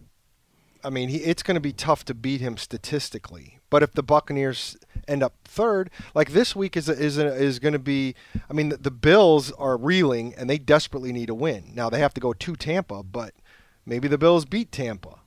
I 0.84 0.90
mean, 0.90 1.10
he, 1.10 1.18
it's 1.18 1.44
going 1.44 1.56
to 1.56 1.62
be 1.62 1.74
tough 1.74 2.06
to 2.06 2.14
beat 2.14 2.42
him 2.42 2.58
statistically. 2.58 3.60
But 3.70 3.84
if 3.84 3.94
the 3.94 4.04
Buccaneers 4.04 4.78
end 5.08 5.24
up 5.24 5.34
third, 5.46 5.90
like 6.14 6.32
this 6.32 6.56
week 6.56 6.76
is 6.76 6.90
is 6.90 7.18
is 7.18 7.60
going 7.60 7.74
to 7.74 7.80
be. 7.80 8.16
I 8.50 8.54
mean, 8.54 8.70
the, 8.70 8.78
the 8.78 8.92
Bills 8.92 9.52
are 9.54 9.78
reeling 9.78 10.34
and 10.36 10.50
they 10.50 10.58
desperately 10.58 11.14
need 11.14 11.30
a 11.30 11.36
win. 11.36 11.72
Now 11.74 11.90
they 11.90 12.00
have 12.00 12.14
to 12.16 12.22
go 12.22 12.34
to 12.34 12.56
Tampa, 12.56 13.02
but 13.04 13.34
maybe 13.86 14.08
the 14.08 14.18
Bills 14.18 14.46
beat 14.46 14.72
Tampa 14.72 15.22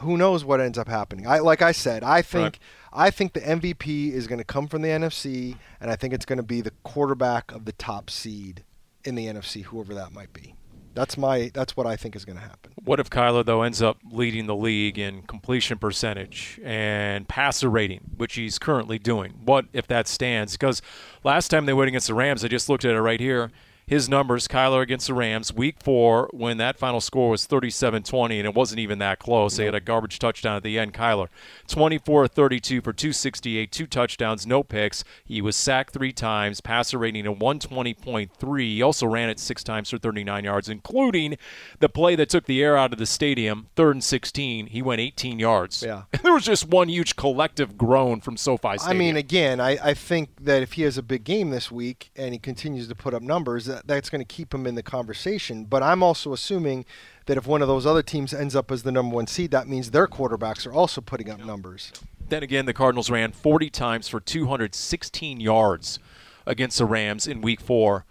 who 0.00 0.16
knows 0.16 0.44
what 0.44 0.60
ends 0.60 0.78
up 0.78 0.88
happening. 0.88 1.26
I 1.26 1.38
like 1.38 1.62
I 1.62 1.72
said, 1.72 2.02
I 2.02 2.22
think 2.22 2.44
Right. 2.44 2.58
I 2.90 3.10
think 3.10 3.34
the 3.34 3.40
MVP 3.40 4.12
is 4.12 4.26
going 4.26 4.38
to 4.38 4.44
come 4.44 4.66
from 4.66 4.82
the 4.82 4.88
NFC, 4.88 5.56
and 5.80 5.90
I 5.90 5.96
think 5.96 6.14
it's 6.14 6.24
going 6.24 6.38
to 6.38 6.42
be 6.42 6.60
the 6.60 6.72
quarterback 6.84 7.52
of 7.52 7.64
the 7.64 7.72
top 7.72 8.08
seed 8.08 8.64
in 9.04 9.14
the 9.14 9.26
NFC, 9.26 9.64
whoever 9.64 9.94
that 9.94 10.12
might 10.12 10.32
be. 10.32 10.54
That's 10.94 11.16
my 11.16 11.50
that's 11.54 11.76
what 11.76 11.86
I 11.86 11.96
think 11.96 12.16
is 12.16 12.24
going 12.24 12.36
to 12.36 12.42
happen. 12.42 12.72
What 12.84 13.00
if 13.00 13.10
Kyler 13.10 13.44
though 13.44 13.62
ends 13.62 13.80
up 13.82 13.98
leading 14.10 14.46
the 14.46 14.56
league 14.56 14.98
in 14.98 15.22
completion 15.22 15.78
percentage 15.78 16.58
and 16.64 17.28
passer 17.28 17.68
rating, 17.68 18.00
which 18.16 18.34
he's 18.34 18.58
currently 18.58 18.98
doing? 18.98 19.34
What 19.44 19.66
if 19.72 19.86
that 19.88 20.08
stands? 20.08 20.52
Because 20.52 20.82
last 21.24 21.48
time 21.48 21.66
they 21.66 21.72
went 21.72 21.88
against 21.88 22.08
the 22.08 22.14
Rams, 22.14 22.44
I 22.44 22.48
just 22.48 22.68
looked 22.68 22.84
at 22.84 22.94
it 22.94 23.00
right 23.00 23.20
here. 23.20 23.50
His 23.88 24.06
numbers, 24.06 24.46
Kyler 24.46 24.82
against 24.82 25.06
the 25.06 25.14
Rams, 25.14 25.50
week 25.50 25.76
four, 25.82 26.28
when 26.34 26.58
that 26.58 26.76
final 26.76 27.00
score 27.00 27.30
was 27.30 27.46
37 27.46 28.02
20, 28.02 28.38
and 28.38 28.46
it 28.46 28.54
wasn't 28.54 28.80
even 28.80 28.98
that 28.98 29.18
close. 29.18 29.56
They 29.56 29.64
had 29.64 29.74
a 29.74 29.80
garbage 29.80 30.18
touchdown 30.18 30.56
at 30.56 30.62
the 30.62 30.78
end. 30.78 30.92
Kyler, 30.92 31.28
24 31.68 32.28
32 32.28 32.82
for 32.82 32.92
268, 32.92 33.72
two 33.72 33.86
touchdowns, 33.86 34.46
no 34.46 34.62
picks. 34.62 35.04
He 35.24 35.40
was 35.40 35.56
sacked 35.56 35.94
three 35.94 36.12
times, 36.12 36.60
passer 36.60 36.98
rating 36.98 37.26
of 37.26 37.38
120.3. 37.38 38.60
He 38.60 38.82
also 38.82 39.06
ran 39.06 39.30
it 39.30 39.40
six 39.40 39.64
times 39.64 39.88
for 39.88 39.96
39 39.96 40.44
yards, 40.44 40.68
including 40.68 41.38
the 41.78 41.88
play 41.88 42.14
that 42.14 42.28
took 42.28 42.44
the 42.44 42.62
air 42.62 42.76
out 42.76 42.92
of 42.92 42.98
the 42.98 43.06
stadium, 43.06 43.68
third 43.74 43.96
and 43.96 44.04
16. 44.04 44.66
He 44.66 44.82
went 44.82 45.00
18 45.00 45.38
yards. 45.38 45.82
Yeah. 45.82 46.02
there 46.22 46.34
was 46.34 46.44
just 46.44 46.68
one 46.68 46.90
huge 46.90 47.16
collective 47.16 47.78
groan 47.78 48.20
from 48.20 48.36
SoFi 48.36 48.76
Stadium. 48.76 48.90
I 48.90 48.92
mean, 48.92 49.16
again, 49.16 49.60
I, 49.60 49.78
I 49.82 49.94
think 49.94 50.44
that 50.44 50.62
if 50.62 50.74
he 50.74 50.82
has 50.82 50.98
a 50.98 51.02
big 51.02 51.24
game 51.24 51.48
this 51.48 51.70
week 51.70 52.10
and 52.16 52.34
he 52.34 52.38
continues 52.38 52.86
to 52.88 52.94
put 52.94 53.14
up 53.14 53.22
numbers, 53.22 53.70
that, 53.78 53.86
that's 53.86 54.10
going 54.10 54.20
to 54.20 54.24
keep 54.24 54.52
him 54.52 54.66
in 54.66 54.74
the 54.74 54.82
conversation. 54.82 55.64
But 55.64 55.82
I'm 55.82 56.02
also 56.02 56.32
assuming 56.32 56.84
that 57.26 57.36
if 57.36 57.46
one 57.46 57.62
of 57.62 57.68
those 57.68 57.86
other 57.86 58.02
teams 58.02 58.34
ends 58.34 58.56
up 58.56 58.70
as 58.70 58.82
the 58.82 58.92
number 58.92 59.14
one 59.14 59.26
seed, 59.26 59.50
that 59.52 59.68
means 59.68 59.90
their 59.90 60.06
quarterbacks 60.06 60.66
are 60.66 60.72
also 60.72 61.00
putting 61.00 61.30
up 61.30 61.44
numbers. 61.44 61.92
Then 62.28 62.42
again, 62.42 62.66
the 62.66 62.74
Cardinals 62.74 63.10
ran 63.10 63.32
40 63.32 63.70
times 63.70 64.08
for 64.08 64.20
216 64.20 65.40
yards 65.40 65.98
against 66.46 66.78
the 66.78 66.84
Rams 66.84 67.26
in 67.26 67.40
week 67.40 67.60
four. 67.60 68.04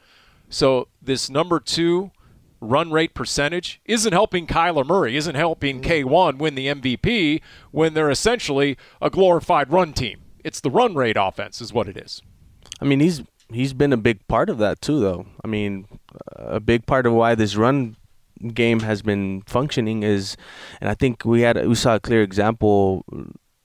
So 0.50 0.88
this 1.02 1.30
number 1.30 1.60
two 1.60 2.12
run 2.60 2.92
rate 2.92 3.14
percentage 3.14 3.80
isn't 3.86 4.14
helping 4.14 4.48
Kyler 4.48 4.86
Murray, 4.86 5.16
isn't 5.16 5.36
helping 5.36 5.82
mm. 5.82 5.86
K1 5.86 6.38
win 6.40 6.56
the 6.56 6.68
MVP 6.68 7.42
when 7.72 7.94
they're 7.94 8.10
essentially 8.10 8.78
a 9.02 9.10
glorified 9.10 9.72
run 9.72 9.94
team. 9.94 10.22
It's 10.44 10.60
the 10.60 10.72
run 10.72 10.96
rate 10.96 11.18
offense, 11.20 11.62
is 11.62 11.74
what 11.74 11.88
it 11.88 11.98
is. 11.98 12.22
I 12.82 12.86
mean, 12.86 13.00
he's 13.00 13.22
he's 13.52 13.74
been 13.74 13.94
a 13.94 13.98
big 13.98 14.26
part 14.28 14.50
of 14.50 14.58
that 14.60 14.82
too, 14.82 15.00
though. 15.00 15.26
I 15.44 15.48
mean, 15.48 15.88
a 16.36 16.60
big 16.60 16.86
part 16.86 17.06
of 17.06 17.14
why 17.14 17.36
this 17.36 17.56
run 17.56 17.96
game 18.54 18.82
has 18.82 19.02
been 19.02 19.42
functioning 19.48 20.04
is, 20.04 20.38
and 20.80 20.90
I 20.90 20.94
think 20.94 21.26
we 21.26 21.42
had 21.42 21.66
we 21.68 21.76
saw 21.76 21.96
a 21.96 22.00
clear 22.00 22.22
example 22.22 23.06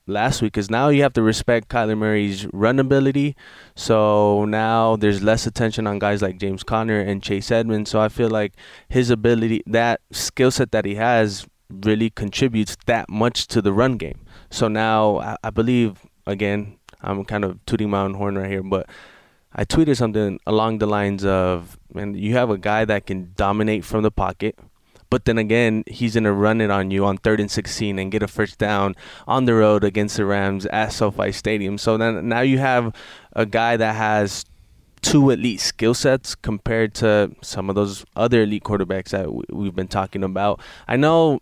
last 0.05 0.41
week 0.41 0.57
is 0.57 0.69
now 0.69 0.89
you 0.89 1.01
have 1.01 1.13
to 1.13 1.21
respect 1.21 1.69
Kyler 1.69 1.97
Murray's 1.97 2.45
run 2.53 2.79
ability. 2.79 3.35
So 3.75 4.45
now 4.45 4.95
there's 4.95 5.23
less 5.23 5.47
attention 5.47 5.87
on 5.87 5.99
guys 5.99 6.21
like 6.21 6.37
James 6.37 6.63
Conner 6.63 6.99
and 6.99 7.23
Chase 7.23 7.51
Edmonds. 7.51 7.89
So 7.89 8.01
I 8.01 8.09
feel 8.09 8.29
like 8.29 8.53
his 8.89 9.09
ability, 9.09 9.63
that 9.67 10.01
skill 10.11 10.51
set 10.51 10.71
that 10.71 10.85
he 10.85 10.95
has, 10.95 11.45
really 11.69 12.09
contributes 12.09 12.77
that 12.85 13.09
much 13.09 13.47
to 13.47 13.61
the 13.61 13.73
run 13.73 13.97
game. 13.97 14.19
So 14.51 14.67
now 14.67 15.19
I, 15.19 15.37
I 15.43 15.49
believe 15.49 15.99
again, 16.27 16.77
I'm 17.01 17.25
kind 17.25 17.43
of 17.43 17.63
tooting 17.65 17.89
my 17.89 18.01
own 18.01 18.13
horn 18.13 18.37
right 18.37 18.49
here, 18.49 18.63
but 18.63 18.87
I 19.55 19.65
tweeted 19.65 19.97
something 19.97 20.39
along 20.47 20.79
the 20.79 20.87
lines 20.87 21.23
of, 21.23 21.77
"Man, 21.93 22.15
you 22.15 22.33
have 22.33 22.49
a 22.49 22.57
guy 22.57 22.85
that 22.85 23.05
can 23.05 23.33
dominate 23.35 23.85
from 23.85 24.03
the 24.03 24.11
pocket." 24.11 24.57
But 25.09 25.25
then 25.25 25.37
again, 25.37 25.83
he's 25.85 26.15
gonna 26.15 26.33
run 26.33 26.59
it 26.59 26.71
on 26.71 26.89
you 26.89 27.05
on 27.05 27.17
third 27.17 27.39
and 27.39 27.51
sixteen 27.51 27.99
and 27.99 28.11
get 28.11 28.23
a 28.23 28.27
first 28.27 28.57
down 28.57 28.95
on 29.27 29.45
the 29.45 29.53
road 29.53 29.83
against 29.83 30.17
the 30.17 30.25
Rams 30.25 30.65
at 30.65 30.91
SoFi 30.91 31.31
Stadium. 31.31 31.77
So 31.77 31.97
then 31.97 32.27
now 32.27 32.41
you 32.41 32.57
have 32.57 32.95
a 33.33 33.45
guy 33.45 33.77
that 33.77 33.95
has 33.95 34.43
two 35.03 35.29
elite 35.29 35.59
skill 35.59 35.93
sets 35.93 36.33
compared 36.33 36.95
to 36.95 37.29
some 37.43 37.69
of 37.69 37.75
those 37.75 38.05
other 38.15 38.41
elite 38.41 38.63
quarterbacks 38.63 39.09
that 39.09 39.29
we've 39.53 39.75
been 39.75 39.87
talking 39.87 40.23
about. 40.23 40.59
I 40.87 40.95
know. 40.95 41.41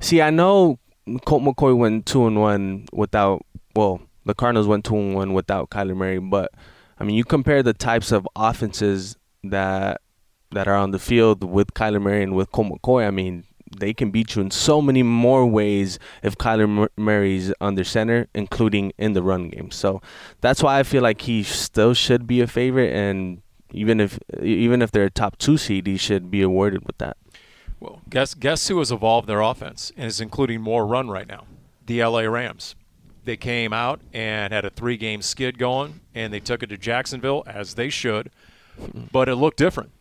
See, 0.00 0.22
I 0.22 0.30
know 0.30 0.78
Colt 1.26 1.42
McCoy 1.42 1.76
went 1.76 2.06
two 2.06 2.26
and 2.26 2.40
one 2.40 2.86
without. 2.92 3.44
Well, 3.76 4.00
the 4.24 4.34
Cardinals 4.34 4.66
went 4.66 4.86
two 4.86 4.96
and 4.96 5.14
one 5.14 5.34
without 5.34 5.68
Kyler 5.68 5.94
Murray, 5.94 6.18
but 6.18 6.50
I 7.02 7.04
mean, 7.04 7.16
you 7.16 7.24
compare 7.24 7.64
the 7.64 7.72
types 7.72 8.12
of 8.12 8.28
offenses 8.36 9.16
that 9.42 10.00
that 10.52 10.68
are 10.68 10.76
on 10.76 10.92
the 10.92 11.00
field 11.00 11.42
with 11.42 11.74
Kyler 11.74 12.00
Murray 12.00 12.22
and 12.22 12.36
with 12.36 12.52
Colt 12.52 12.68
McCoy, 12.68 13.04
I 13.04 13.10
mean, 13.10 13.42
they 13.76 13.92
can 13.92 14.12
beat 14.12 14.36
you 14.36 14.42
in 14.42 14.52
so 14.52 14.80
many 14.80 15.02
more 15.02 15.44
ways 15.44 15.98
if 16.22 16.36
Kyler 16.38 16.88
Murray's 16.96 17.52
under 17.60 17.82
center, 17.82 18.28
including 18.36 18.92
in 18.98 19.14
the 19.14 19.22
run 19.22 19.48
game. 19.48 19.72
So 19.72 20.00
that's 20.42 20.62
why 20.62 20.78
I 20.78 20.84
feel 20.84 21.02
like 21.02 21.22
he 21.22 21.42
still 21.42 21.92
should 21.92 22.28
be 22.28 22.40
a 22.40 22.46
favorite, 22.46 22.92
and 22.92 23.42
even 23.72 23.98
if 23.98 24.20
even 24.40 24.80
if 24.80 24.92
they're 24.92 25.06
a 25.06 25.10
top 25.10 25.38
two 25.38 25.56
seed, 25.56 25.88
he 25.88 25.96
should 25.96 26.30
be 26.30 26.40
awarded 26.40 26.86
with 26.86 26.98
that. 26.98 27.16
Well, 27.80 28.00
guess 28.08 28.34
guess 28.34 28.68
who 28.68 28.78
has 28.78 28.92
evolved 28.92 29.28
their 29.28 29.40
offense 29.40 29.90
and 29.96 30.06
is 30.06 30.20
including 30.20 30.60
more 30.60 30.86
run 30.86 31.10
right 31.10 31.26
now? 31.26 31.46
The 31.84 32.04
LA 32.04 32.20
Rams. 32.20 32.76
They 33.24 33.36
came 33.36 33.72
out 33.72 34.00
and 34.12 34.52
had 34.52 34.64
a 34.64 34.70
three-game 34.70 35.22
skid 35.22 35.58
going, 35.58 36.00
and 36.14 36.32
they 36.32 36.40
took 36.40 36.62
it 36.62 36.68
to 36.68 36.76
Jacksonville 36.76 37.44
as 37.46 37.74
they 37.74 37.88
should, 37.88 38.30
but 39.12 39.28
it 39.28 39.36
looked 39.36 39.58
different 39.58 39.92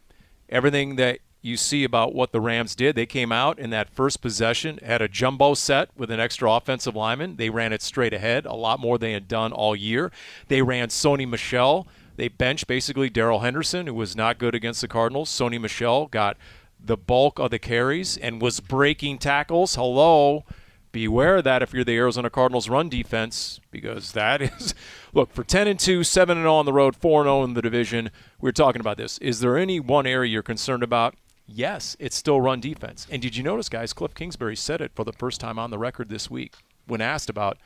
everything 0.51 0.97
that 0.97 1.19
you 1.41 1.57
see 1.57 1.83
about 1.83 2.13
what 2.13 2.31
the 2.31 2.41
Rams 2.41 2.75
did. 2.75 2.95
They 2.95 3.07
came 3.07 3.31
out 3.31 3.57
in 3.57 3.71
that 3.71 3.89
first 3.89 4.21
possession, 4.21 4.79
had 4.83 5.01
a 5.01 5.07
jumbo 5.07 5.55
set 5.55 5.89
with 5.95 6.11
an 6.11 6.19
extra 6.19 6.51
offensive 6.51 6.95
lineman. 6.95 7.37
They 7.37 7.49
ran 7.49 7.73
it 7.73 7.81
straight 7.81 8.13
ahead, 8.13 8.45
a 8.45 8.53
lot 8.53 8.79
more 8.79 8.97
than 8.97 9.09
they 9.09 9.13
had 9.13 9.27
done 9.27 9.51
all 9.51 9.75
year. 9.75 10.11
They 10.49 10.61
ran 10.61 10.89
Sony 10.89 11.27
Michel. 11.27 11.87
They 12.15 12.27
benched 12.27 12.67
basically 12.67 13.09
Darrell 13.09 13.39
Henderson, 13.39 13.87
who 13.87 13.95
was 13.95 14.15
not 14.15 14.37
good 14.37 14.53
against 14.53 14.81
the 14.81 14.87
Cardinals. 14.87 15.29
Sony 15.29 15.59
Michel 15.59 16.05
got 16.07 16.37
the 16.83 16.97
bulk 16.97 17.39
of 17.39 17.49
the 17.49 17.59
carries 17.59 18.17
and 18.17 18.41
was 18.41 18.59
breaking 18.59 19.17
tackles. 19.17 19.75
Hello 19.75 20.43
beware 20.91 21.37
of 21.37 21.43
that 21.45 21.61
if 21.61 21.73
you're 21.73 21.83
the 21.83 21.95
Arizona 21.95 22.29
Cardinals 22.29 22.69
run 22.69 22.89
defense 22.89 23.59
because 23.71 24.11
that 24.13 24.41
is 24.59 24.73
look 25.13 25.33
for 25.33 25.43
10 25.43 25.67
and 25.67 25.79
2, 25.79 26.03
7 26.03 26.37
and 26.37 26.45
0 26.45 26.53
on 26.53 26.65
the 26.65 26.73
road, 26.73 26.95
4 26.95 27.21
and 27.21 27.27
0 27.27 27.43
in 27.43 27.53
the 27.53 27.61
division. 27.61 28.11
We 28.39 28.49
are 28.49 28.53
talking 28.53 28.79
about 28.79 28.97
this. 28.97 29.17
Is 29.19 29.39
there 29.39 29.57
any 29.57 29.79
one 29.79 30.05
area 30.05 30.31
you're 30.31 30.43
concerned 30.43 30.83
about? 30.83 31.15
Yes, 31.47 31.97
it's 31.99 32.15
still 32.15 32.39
run 32.39 32.61
defense. 32.61 33.07
And 33.09 33.21
did 33.21 33.35
you 33.35 33.43
notice 33.43 33.69
guys, 33.69 33.93
Cliff 33.93 34.13
Kingsbury 34.13 34.55
said 34.55 34.81
it 34.81 34.91
for 34.95 35.03
the 35.03 35.13
first 35.13 35.41
time 35.41 35.59
on 35.59 35.69
the 35.69 35.77
record 35.77 36.09
this 36.09 36.29
week 36.29 36.55
when 36.87 37.01
asked 37.01 37.29
about 37.29 37.57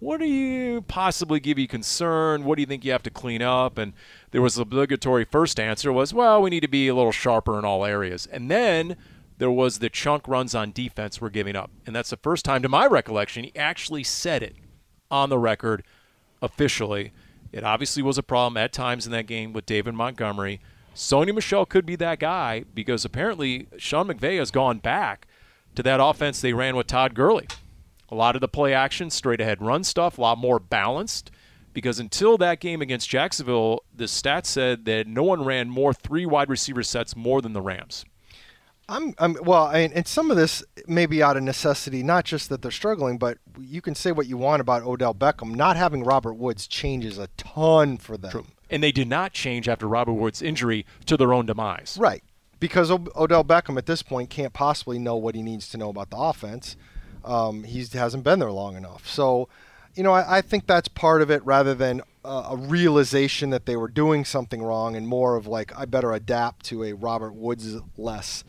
what 0.00 0.18
do 0.18 0.26
you 0.26 0.82
possibly 0.82 1.40
give 1.40 1.58
you 1.58 1.68
concern? 1.68 2.44
What 2.44 2.56
do 2.56 2.62
you 2.62 2.66
think 2.66 2.84
you 2.84 2.92
have 2.92 3.02
to 3.04 3.10
clean 3.10 3.42
up? 3.42 3.78
And 3.78 3.92
there 4.32 4.42
was 4.42 4.58
obligatory 4.58 5.24
first 5.24 5.60
answer 5.60 5.92
was, 5.92 6.12
well, 6.12 6.42
we 6.42 6.50
need 6.50 6.60
to 6.60 6.68
be 6.68 6.88
a 6.88 6.94
little 6.94 7.12
sharper 7.12 7.58
in 7.58 7.64
all 7.64 7.84
areas. 7.84 8.26
And 8.26 8.50
then 8.50 8.96
there 9.38 9.50
was 9.50 9.78
the 9.78 9.90
chunk 9.90 10.28
runs 10.28 10.54
on 10.54 10.72
defense 10.72 11.20
we're 11.20 11.30
giving 11.30 11.56
up. 11.56 11.70
And 11.86 11.94
that's 11.94 12.10
the 12.10 12.16
first 12.16 12.44
time, 12.44 12.62
to 12.62 12.68
my 12.68 12.86
recollection, 12.86 13.44
he 13.44 13.56
actually 13.56 14.04
said 14.04 14.42
it 14.42 14.56
on 15.10 15.28
the 15.28 15.38
record 15.38 15.84
officially. 16.40 17.12
It 17.52 17.64
obviously 17.64 18.02
was 18.02 18.18
a 18.18 18.22
problem 18.22 18.56
at 18.56 18.72
times 18.72 19.06
in 19.06 19.12
that 19.12 19.26
game 19.26 19.52
with 19.52 19.66
David 19.66 19.94
Montgomery. 19.94 20.60
Sony 20.94 21.34
Michel 21.34 21.66
could 21.66 21.86
be 21.86 21.96
that 21.96 22.20
guy 22.20 22.64
because 22.74 23.04
apparently 23.04 23.66
Sean 23.78 24.06
McVay 24.08 24.38
has 24.38 24.50
gone 24.50 24.78
back 24.78 25.26
to 25.74 25.82
that 25.82 26.00
offense 26.00 26.40
they 26.40 26.52
ran 26.52 26.76
with 26.76 26.86
Todd 26.86 27.14
Gurley. 27.14 27.48
A 28.10 28.14
lot 28.14 28.36
of 28.36 28.40
the 28.40 28.48
play 28.48 28.72
action, 28.72 29.10
straight 29.10 29.40
ahead 29.40 29.60
run 29.60 29.82
stuff, 29.82 30.18
a 30.18 30.20
lot 30.20 30.38
more 30.38 30.60
balanced. 30.60 31.30
Because 31.72 31.98
until 31.98 32.38
that 32.38 32.60
game 32.60 32.80
against 32.80 33.08
Jacksonville, 33.08 33.82
the 33.92 34.04
stats 34.04 34.46
said 34.46 34.84
that 34.84 35.08
no 35.08 35.24
one 35.24 35.44
ran 35.44 35.68
more 35.68 35.92
three 35.92 36.24
wide 36.24 36.48
receiver 36.48 36.84
sets 36.84 37.16
more 37.16 37.42
than 37.42 37.52
the 37.52 37.60
Rams. 37.60 38.04
I'm, 38.88 39.14
I'm 39.18 39.36
well, 39.42 39.64
I, 39.64 39.78
and 39.78 40.06
some 40.06 40.30
of 40.30 40.36
this 40.36 40.62
may 40.86 41.06
be 41.06 41.22
out 41.22 41.36
of 41.36 41.42
necessity, 41.42 42.02
not 42.02 42.24
just 42.24 42.48
that 42.50 42.60
they're 42.60 42.70
struggling, 42.70 43.16
but 43.16 43.38
you 43.58 43.80
can 43.80 43.94
say 43.94 44.12
what 44.12 44.26
you 44.26 44.36
want 44.36 44.60
about 44.60 44.82
Odell 44.82 45.14
Beckham. 45.14 45.54
Not 45.54 45.76
having 45.76 46.04
Robert 46.04 46.34
Woods 46.34 46.66
changes 46.66 47.18
a 47.18 47.28
ton 47.36 47.96
for 47.96 48.16
them. 48.16 48.30
True. 48.30 48.46
And 48.68 48.82
they 48.82 48.92
did 48.92 49.08
not 49.08 49.32
change 49.32 49.68
after 49.68 49.86
Robert 49.86 50.14
Woods' 50.14 50.42
injury 50.42 50.84
to 51.06 51.16
their 51.16 51.32
own 51.32 51.46
demise. 51.46 51.96
Right. 51.98 52.22
Because 52.60 52.90
o- 52.90 53.06
Odell 53.16 53.44
Beckham 53.44 53.78
at 53.78 53.86
this 53.86 54.02
point 54.02 54.30
can't 54.30 54.52
possibly 54.52 54.98
know 54.98 55.16
what 55.16 55.34
he 55.34 55.42
needs 55.42 55.68
to 55.70 55.78
know 55.78 55.88
about 55.88 56.10
the 56.10 56.16
offense. 56.16 56.76
Um, 57.24 57.64
he 57.64 57.84
hasn't 57.92 58.24
been 58.24 58.38
there 58.38 58.52
long 58.52 58.76
enough. 58.76 59.08
So, 59.08 59.48
you 59.94 60.02
know, 60.02 60.12
I, 60.12 60.38
I 60.38 60.40
think 60.42 60.66
that's 60.66 60.88
part 60.88 61.22
of 61.22 61.30
it 61.30 61.44
rather 61.46 61.74
than 61.74 62.02
uh, 62.24 62.48
a 62.50 62.56
realization 62.56 63.50
that 63.50 63.64
they 63.64 63.76
were 63.76 63.88
doing 63.88 64.24
something 64.24 64.62
wrong 64.62 64.94
and 64.96 65.06
more 65.06 65.36
of 65.36 65.46
like, 65.46 65.78
I 65.78 65.86
better 65.86 66.12
adapt 66.12 66.66
to 66.66 66.84
a 66.84 66.92
Robert 66.92 67.34
Woods 67.34 67.76
less 67.96 68.44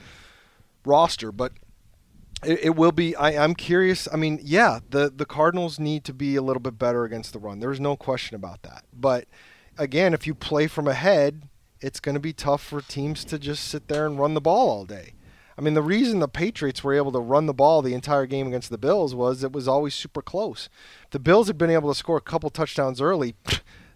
roster, 0.86 1.32
but 1.32 1.54
it, 2.44 2.60
it 2.64 2.76
will 2.76 2.92
be. 2.92 3.16
I, 3.16 3.32
am 3.32 3.56
curious. 3.56 4.08
I 4.12 4.18
mean, 4.18 4.40
yeah, 4.42 4.80
the 4.90 5.12
the 5.16 5.26
Cardinals 5.26 5.80
need 5.80 6.04
to 6.06 6.14
be 6.14 6.36
a 6.36 6.42
little 6.42 6.62
bit 6.62 6.78
better 6.78 7.04
against 7.04 7.34
the 7.34 7.40
run. 7.40 7.60
There's 7.60 7.80
no 7.80 7.96
question 7.96 8.36
about 8.36 8.64
that. 8.64 8.86
But 8.94 9.26
again, 9.78 10.14
if 10.14 10.28
you 10.28 10.36
play 10.36 10.68
from 10.68 10.88
ahead, 10.88 11.50
it's 11.82 12.00
going 12.00 12.16
to 12.16 12.22
be 12.22 12.34
tough 12.34 12.64
for 12.64 12.82
teams 12.82 13.26
to 13.26 13.40
just 13.40 13.66
sit 13.66 13.88
there 13.88 14.06
and 14.06 14.20
run 14.20 14.34
the 14.34 14.42
ball 14.42 14.70
all 14.70 14.86
day. 14.86 15.14
I 15.58 15.62
mean, 15.62 15.74
the 15.74 15.82
reason 15.82 16.20
the 16.20 16.28
Patriots 16.28 16.84
were 16.84 16.94
able 16.94 17.14
to 17.14 17.20
run 17.20 17.46
the 17.46 17.54
ball 17.54 17.82
the 17.82 17.94
entire 17.94 18.26
game 18.26 18.48
against 18.48 18.70
the 18.70 18.78
Bills 18.78 19.16
was 19.16 19.44
it 19.44 19.54
was 19.54 19.68
always 19.68 19.96
super 19.96 20.22
close. 20.22 20.70
the 21.12 21.20
Bills 21.20 21.48
had 21.48 21.58
been 21.58 21.70
able 21.70 21.90
to 21.90 21.98
score 21.98 22.18
a 22.18 22.22
couple 22.22 22.50
touchdowns 22.50 23.02
early. 23.02 23.36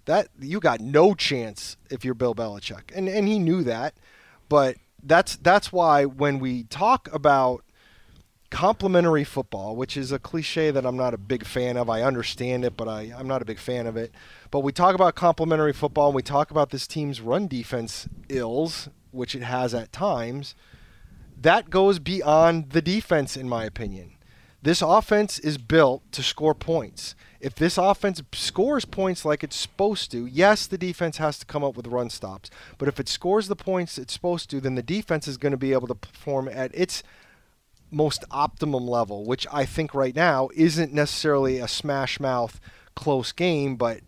That 0.06 0.30
you 0.40 0.60
got 0.60 0.80
no 0.80 1.14
chance 1.14 1.78
if 1.92 2.04
you're 2.04 2.16
Bill 2.16 2.34
Belichick, 2.34 2.90
and 2.96 3.08
and 3.08 3.28
he 3.28 3.38
knew 3.38 3.64
that. 3.64 3.94
But 4.48 4.78
that's 5.04 5.36
that's 5.38 5.72
why 5.72 6.06
when 6.06 6.40
we 6.40 6.64
talk 6.64 7.10
about 7.14 7.64
complementary 8.50 9.24
football, 9.24 9.76
which 9.76 9.96
is 9.96 10.12
a 10.12 10.20
cliche 10.20 10.72
that 10.72 10.86
I'm 10.86 10.98
not 10.98 11.14
a 11.14 11.18
big 11.18 11.46
fan 11.46 11.78
of. 11.78 11.90
I 11.90 12.02
understand 12.02 12.66
it, 12.66 12.76
but 12.76 12.88
I, 12.88 13.14
I'm 13.16 13.28
not 13.28 13.42
a 13.42 13.46
big 13.46 13.60
fan 13.60 13.86
of 13.88 13.96
it. 13.96 14.12
But 14.52 14.62
we 14.62 14.72
talk 14.72 14.96
about 14.96 15.16
complementary 15.16 15.74
football 15.74 16.08
and 16.08 16.16
we 16.16 16.24
talk 16.24 16.52
about 16.52 16.72
this 16.72 16.88
team's 16.88 17.22
run 17.22 17.48
defense 17.48 18.08
ills, 18.28 18.90
which 19.12 19.36
it 19.36 19.44
has 19.44 19.74
at 19.74 19.92
times. 19.92 20.56
That 21.40 21.70
goes 21.70 22.00
beyond 22.00 22.72
the 22.72 22.82
defense, 22.82 23.38
in 23.38 23.48
my 23.48 23.66
opinion. 23.66 24.14
This 24.62 24.82
offense 24.82 25.40
is 25.40 25.58
built 25.58 26.12
to 26.12 26.24
score 26.24 26.56
points 26.56 27.16
if 27.40 27.56
this 27.56 27.78
offense 27.78 28.22
scores 28.34 28.86
points 28.86 29.24
like 29.24 29.44
it's 29.44 29.56
supposed 29.56 30.12
to, 30.12 30.26
yes, 30.26 30.68
the 30.68 30.78
defense 30.78 31.18
has 31.18 31.40
to 31.40 31.46
come 31.46 31.64
up 31.64 31.78
with 31.78 31.88
run 31.88 32.10
stops. 32.10 32.50
But 32.78 32.88
if 32.88 33.00
it 33.00 33.08
scores 33.08 33.48
the 33.48 33.56
points 33.56 33.98
it's 33.98 34.14
supposed 34.14 34.50
to, 34.50 34.60
then 34.60 34.76
the 34.76 34.84
defense 34.84 35.28
is 35.28 35.38
going 35.38 35.52
to 35.52 35.58
be 35.58 35.74
able 35.74 35.88
to 35.88 35.96
perform 35.96 36.50
at 36.50 36.72
its 36.74 37.02
most 37.92 38.24
optimum 38.30 38.86
level, 38.88 39.26
which 39.26 39.48
I 39.52 39.66
think 39.66 39.94
right 39.94 40.16
now 40.16 40.50
isn't 40.54 40.94
necessarily 40.94 41.58
a 41.60 41.68
smash 41.68 42.20
mouth 42.20 42.60
close 42.96 43.32
game, 43.32 43.78
but 43.78 44.02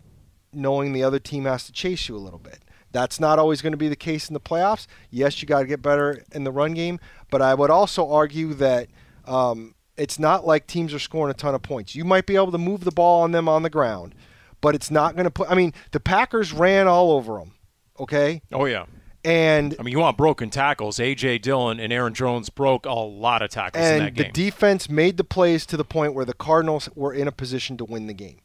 knowing 0.53 0.91
the 0.91 1.03
other 1.03 1.19
team 1.19 1.45
has 1.45 1.65
to 1.65 1.71
chase 1.71 2.09
you 2.09 2.15
a 2.15 2.19
little 2.19 2.39
bit. 2.39 2.59
That's 2.91 3.19
not 3.21 3.39
always 3.39 3.61
going 3.61 3.71
to 3.71 3.77
be 3.77 3.87
the 3.87 3.95
case 3.95 4.29
in 4.29 4.33
the 4.33 4.41
playoffs. 4.41 4.85
Yes, 5.09 5.41
you 5.41 5.47
got 5.47 5.61
to 5.61 5.65
get 5.65 5.81
better 5.81 6.23
in 6.33 6.43
the 6.43 6.51
run 6.51 6.73
game, 6.73 6.99
but 7.29 7.41
I 7.41 7.53
would 7.53 7.69
also 7.69 8.09
argue 8.11 8.53
that 8.55 8.89
um, 9.25 9.75
it's 10.01 10.17
not 10.17 10.47
like 10.47 10.65
teams 10.65 10.93
are 10.93 10.99
scoring 10.99 11.29
a 11.29 11.35
ton 11.35 11.53
of 11.53 11.61
points. 11.61 11.95
You 11.95 12.03
might 12.03 12.25
be 12.25 12.35
able 12.35 12.51
to 12.51 12.57
move 12.57 12.83
the 12.83 12.91
ball 12.91 13.21
on 13.21 13.31
them 13.31 13.47
on 13.47 13.61
the 13.61 13.69
ground, 13.69 14.15
but 14.59 14.73
it's 14.73 14.89
not 14.89 15.15
going 15.15 15.25
to 15.25 15.31
put. 15.31 15.49
I 15.49 15.53
mean, 15.53 15.73
the 15.91 15.99
Packers 15.99 16.51
ran 16.51 16.87
all 16.87 17.11
over 17.11 17.37
them. 17.37 17.53
Okay. 17.99 18.41
Oh 18.51 18.65
yeah. 18.65 18.85
And 19.23 19.75
I 19.79 19.83
mean, 19.83 19.91
you 19.91 19.99
want 19.99 20.17
broken 20.17 20.49
tackles. 20.49 20.97
AJ 20.97 21.43
Dillon 21.43 21.79
and 21.79 21.93
Aaron 21.93 22.15
Jones 22.15 22.49
broke 22.49 22.87
a 22.87 22.93
lot 22.93 23.43
of 23.43 23.51
tackles 23.51 23.85
in 23.85 23.99
that 23.99 24.13
game. 24.15 24.25
And 24.25 24.33
the 24.35 24.43
defense 24.43 24.89
made 24.89 25.17
the 25.17 25.23
plays 25.23 25.67
to 25.67 25.77
the 25.77 25.85
point 25.85 26.15
where 26.15 26.25
the 26.25 26.33
Cardinals 26.33 26.89
were 26.95 27.13
in 27.13 27.27
a 27.27 27.31
position 27.31 27.77
to 27.77 27.85
win 27.85 28.07
the 28.07 28.15
game. 28.15 28.39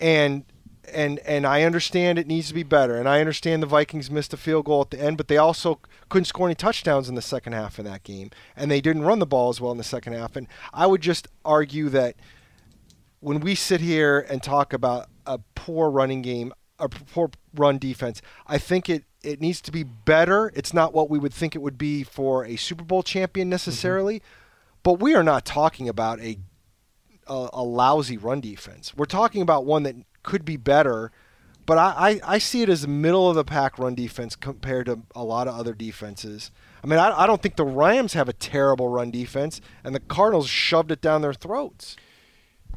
And 0.00 0.44
and 0.92 1.18
and 1.20 1.46
I 1.46 1.62
understand 1.62 2.18
it 2.18 2.26
needs 2.26 2.48
to 2.48 2.54
be 2.54 2.62
better, 2.62 2.96
and 2.96 3.08
I 3.08 3.20
understand 3.20 3.62
the 3.62 3.66
Vikings 3.66 4.10
missed 4.10 4.32
a 4.32 4.36
field 4.36 4.66
goal 4.66 4.82
at 4.82 4.90
the 4.90 5.00
end, 5.00 5.16
but 5.16 5.28
they 5.28 5.36
also 5.36 5.80
couldn't 6.08 6.26
score 6.26 6.46
any 6.46 6.54
touchdowns 6.54 7.08
in 7.08 7.14
the 7.14 7.22
second 7.22 7.52
half 7.52 7.78
of 7.78 7.84
that 7.84 8.04
game, 8.04 8.30
and 8.56 8.70
they 8.70 8.80
didn't 8.80 9.02
run 9.02 9.18
the 9.18 9.26
ball 9.26 9.48
as 9.48 9.60
well 9.60 9.72
in 9.72 9.78
the 9.78 9.84
second 9.84 10.14
half. 10.14 10.36
And 10.36 10.46
I 10.72 10.86
would 10.86 11.00
just 11.00 11.28
argue 11.44 11.88
that 11.90 12.16
when 13.20 13.40
we 13.40 13.54
sit 13.54 13.80
here 13.80 14.24
and 14.28 14.42
talk 14.42 14.72
about 14.72 15.08
a 15.26 15.38
poor 15.54 15.90
running 15.90 16.22
game, 16.22 16.52
a 16.78 16.88
poor 16.88 17.30
run 17.54 17.78
defense, 17.78 18.22
I 18.46 18.58
think 18.58 18.88
it 18.88 19.04
it 19.22 19.40
needs 19.40 19.60
to 19.62 19.72
be 19.72 19.82
better. 19.82 20.52
It's 20.54 20.72
not 20.72 20.94
what 20.94 21.10
we 21.10 21.18
would 21.18 21.34
think 21.34 21.54
it 21.54 21.62
would 21.62 21.78
be 21.78 22.04
for 22.04 22.44
a 22.44 22.56
Super 22.56 22.84
Bowl 22.84 23.02
champion 23.02 23.46
mm-hmm. 23.46 23.50
necessarily, 23.50 24.22
but 24.82 25.00
we 25.00 25.14
are 25.14 25.24
not 25.24 25.44
talking 25.44 25.88
about 25.88 26.20
a, 26.20 26.38
a 27.26 27.48
a 27.52 27.62
lousy 27.62 28.16
run 28.16 28.40
defense. 28.40 28.96
We're 28.96 29.06
talking 29.06 29.42
about 29.42 29.64
one 29.64 29.82
that 29.84 29.96
could 30.22 30.44
be 30.44 30.56
better. 30.56 31.12
But 31.66 31.76
I, 31.78 32.20
I, 32.24 32.34
I 32.34 32.38
see 32.38 32.62
it 32.62 32.68
as 32.70 32.84
a 32.84 32.88
middle 32.88 33.28
of 33.28 33.34
the 33.36 33.44
pack 33.44 33.78
run 33.78 33.94
defense 33.94 34.34
compared 34.36 34.86
to 34.86 35.00
a 35.14 35.22
lot 35.22 35.48
of 35.48 35.54
other 35.58 35.74
defenses. 35.74 36.50
I 36.82 36.86
mean, 36.86 36.98
I, 36.98 37.22
I 37.22 37.26
don't 37.26 37.42
think 37.42 37.56
the 37.56 37.64
Rams 37.66 38.14
have 38.14 38.28
a 38.28 38.32
terrible 38.32 38.88
run 38.88 39.10
defense, 39.10 39.60
and 39.84 39.94
the 39.94 40.00
Cardinals 40.00 40.48
shoved 40.48 40.90
it 40.90 41.02
down 41.02 41.20
their 41.20 41.34
throats. 41.34 41.96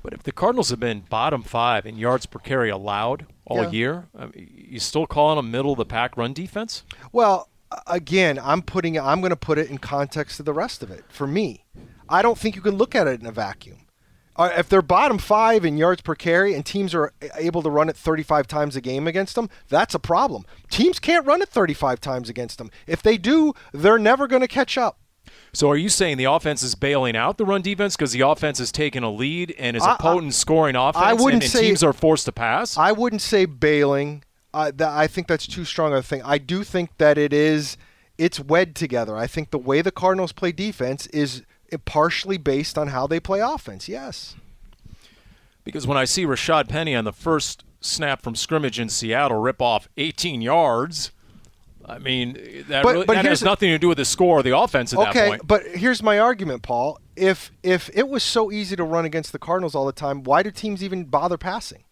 But 0.04 0.14
if 0.14 0.24
the 0.24 0.32
Cardinals 0.32 0.72
have 0.72 0.80
been 0.80 1.02
bottom 1.10 1.44
five 1.44 1.86
in 1.86 1.98
yards 1.98 2.26
per 2.26 2.40
carry 2.40 2.70
allowed 2.70 3.28
all 3.46 3.64
Yeah. 3.64 3.70
year, 3.70 4.08
I 4.18 4.26
mean, 4.26 4.52
you 4.72 4.80
still 4.80 5.06
calling 5.06 5.38
them 5.38 5.52
middle 5.52 5.72
of 5.74 5.78
the 5.78 5.86
pack 5.86 6.18
run 6.18 6.34
defense? 6.34 6.84
Well, 7.12 7.48
again, 7.88 8.40
I'm 8.44 8.62
putting 8.62 9.00
I'm 9.00 9.22
going 9.22 9.30
to 9.30 9.36
put 9.38 9.58
it 9.58 9.70
in 9.70 9.78
context 9.78 10.40
of 10.40 10.46
the 10.46 10.54
rest 10.54 10.82
of 10.84 10.92
it. 10.92 11.06
For 11.08 11.28
me, 11.28 11.66
I 12.10 12.22
don't 12.22 12.38
think 12.38 12.56
you 12.56 12.62
can 12.62 12.76
look 12.78 12.96
at 12.96 13.08
it 13.08 13.22
in 13.22 13.28
a 13.28 13.32
vacuum. 13.32 13.81
Uh, 14.42 14.52
if 14.58 14.68
they're 14.68 14.82
bottom 14.82 15.20
five 15.20 15.64
in 15.64 15.78
yards 15.78 16.02
per 16.02 16.16
carry 16.16 16.56
and 16.56 16.66
teams 16.66 16.96
are 16.96 17.14
able 17.38 17.62
to 17.62 17.70
run 17.70 17.90
it 17.90 17.96
35 17.96 18.48
times 18.48 18.76
a 18.76 18.82
game 18.82 19.08
against 19.08 19.36
them, 19.36 19.50
that's 19.70 19.94
a 19.94 20.00
problem. 20.00 20.46
Teams 20.72 20.98
can't 20.98 21.28
run 21.28 21.44
it 21.44 21.50
35 21.50 22.02
times 22.02 22.28
against 22.28 22.58
them. 22.58 22.72
If 22.88 23.04
they 23.04 23.18
do, 23.18 23.54
they're 23.72 24.00
never 24.00 24.28
going 24.28 24.42
to 24.42 24.48
catch 24.48 24.80
up. 24.80 24.98
So 25.54 25.70
are 25.70 25.78
you 25.78 25.90
saying 25.90 26.18
the 26.18 26.26
offense 26.26 26.64
is 26.64 26.74
bailing 26.74 27.16
out 27.16 27.38
the 27.38 27.46
run 27.46 27.62
defense 27.62 27.96
because 27.96 28.14
the 28.14 28.22
offense 28.22 28.58
has 28.58 28.72
taken 28.72 29.04
a 29.04 29.12
lead 29.12 29.54
and 29.60 29.78
is 29.78 29.84
a 29.84 29.90
I- 29.90 29.94
I- 29.94 29.98
potent 29.98 30.34
scoring 30.34 30.76
offense 30.76 31.06
I 31.06 31.14
wouldn't 31.14 31.34
and, 31.34 31.44
and 31.44 31.52
say- 31.52 31.62
teams 31.62 31.84
are 31.84 31.94
forced 31.94 32.26
to 32.26 32.32
pass? 32.32 32.78
I 32.78 32.92
wouldn't 32.94 33.22
say 33.22 33.46
bailing. 33.46 34.24
Uh, 34.54 34.72
that, 34.76 34.90
I 34.90 35.06
think 35.08 35.28
that's 35.28 35.46
too 35.46 35.66
strong 35.66 35.94
of 35.94 36.00
a 36.00 36.04
thing. 36.04 36.22
I 36.24 36.38
do 36.40 36.64
think 36.64 36.98
that 36.98 37.18
it 37.18 37.32
is. 37.32 37.78
It's 38.18 38.40
wed 38.40 38.76
together. 38.76 39.16
I 39.16 39.28
think 39.28 39.52
the 39.52 39.58
way 39.60 39.82
the 39.82 39.92
Cardinals 39.92 40.32
play 40.32 40.52
defense 40.52 41.06
is 41.08 41.44
partially 41.78 42.38
based 42.38 42.78
on 42.78 42.88
how 42.90 43.08
they 43.08 43.20
play 43.20 43.40
offense. 43.40 43.88
Yes. 43.88 44.36
Because 45.64 45.86
when 45.86 45.98
I 45.98 46.06
see 46.06 46.26
Rashad 46.26 46.68
Penny 46.70 46.96
on 46.96 47.06
the 47.06 47.14
first 47.14 47.64
snap 47.82 48.22
from 48.22 48.36
scrimmage 48.36 48.80
in 48.80 48.90
Seattle 48.90 49.40
rip 49.40 49.62
off 49.62 49.88
18 49.98 50.42
yards, 50.42 51.12
I 51.86 51.98
mean 52.00 52.34
that, 52.68 52.84
But- 52.84 52.94
really, 52.94 53.06
but 53.06 53.14
that 53.16 53.26
has 53.26 53.44
nothing 53.44 53.70
to 53.70 53.78
do 53.80 53.88
with 53.88 53.98
the 53.98 54.06
score 54.06 54.40
or 54.40 54.44
the 54.44 54.58
offense 54.58 54.94
at 54.94 55.00
that 55.00 55.14
point. 55.14 55.18
okay, 55.34 55.40
but 55.44 55.66
here's 55.68 56.02
my 56.02 56.20
argument, 56.20 56.62
Paul. 56.64 57.00
If 57.16 57.52
if 57.64 57.90
it 57.94 58.08
was 58.08 58.24
so 58.24 58.52
easy 58.52 58.76
to 58.76 58.84
run 58.84 59.06
against 59.06 59.32
the 59.32 59.40
Cardinals 59.40 59.76
all 59.76 59.86
the 59.86 59.92
time, 59.92 60.24
why 60.24 60.44
do 60.44 60.52
teams 60.52 60.84
even 60.84 61.06
bother 61.06 61.38
passing? 61.38 61.84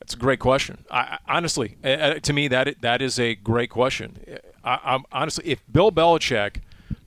That's 0.00 0.14
a 0.14 0.18
great 0.18 0.38
question. 0.38 0.84
I, 0.90 1.18
honestly, 1.26 1.76
to 1.82 2.32
me, 2.32 2.48
that 2.48 2.80
that 2.82 3.00
is 3.00 3.18
a 3.18 3.34
great 3.36 3.70
question. 3.70 4.18
I, 4.62 4.78
I'm 4.84 5.04
honestly, 5.12 5.46
if 5.46 5.62
Bill 5.70 5.90
Belichick 5.90 6.56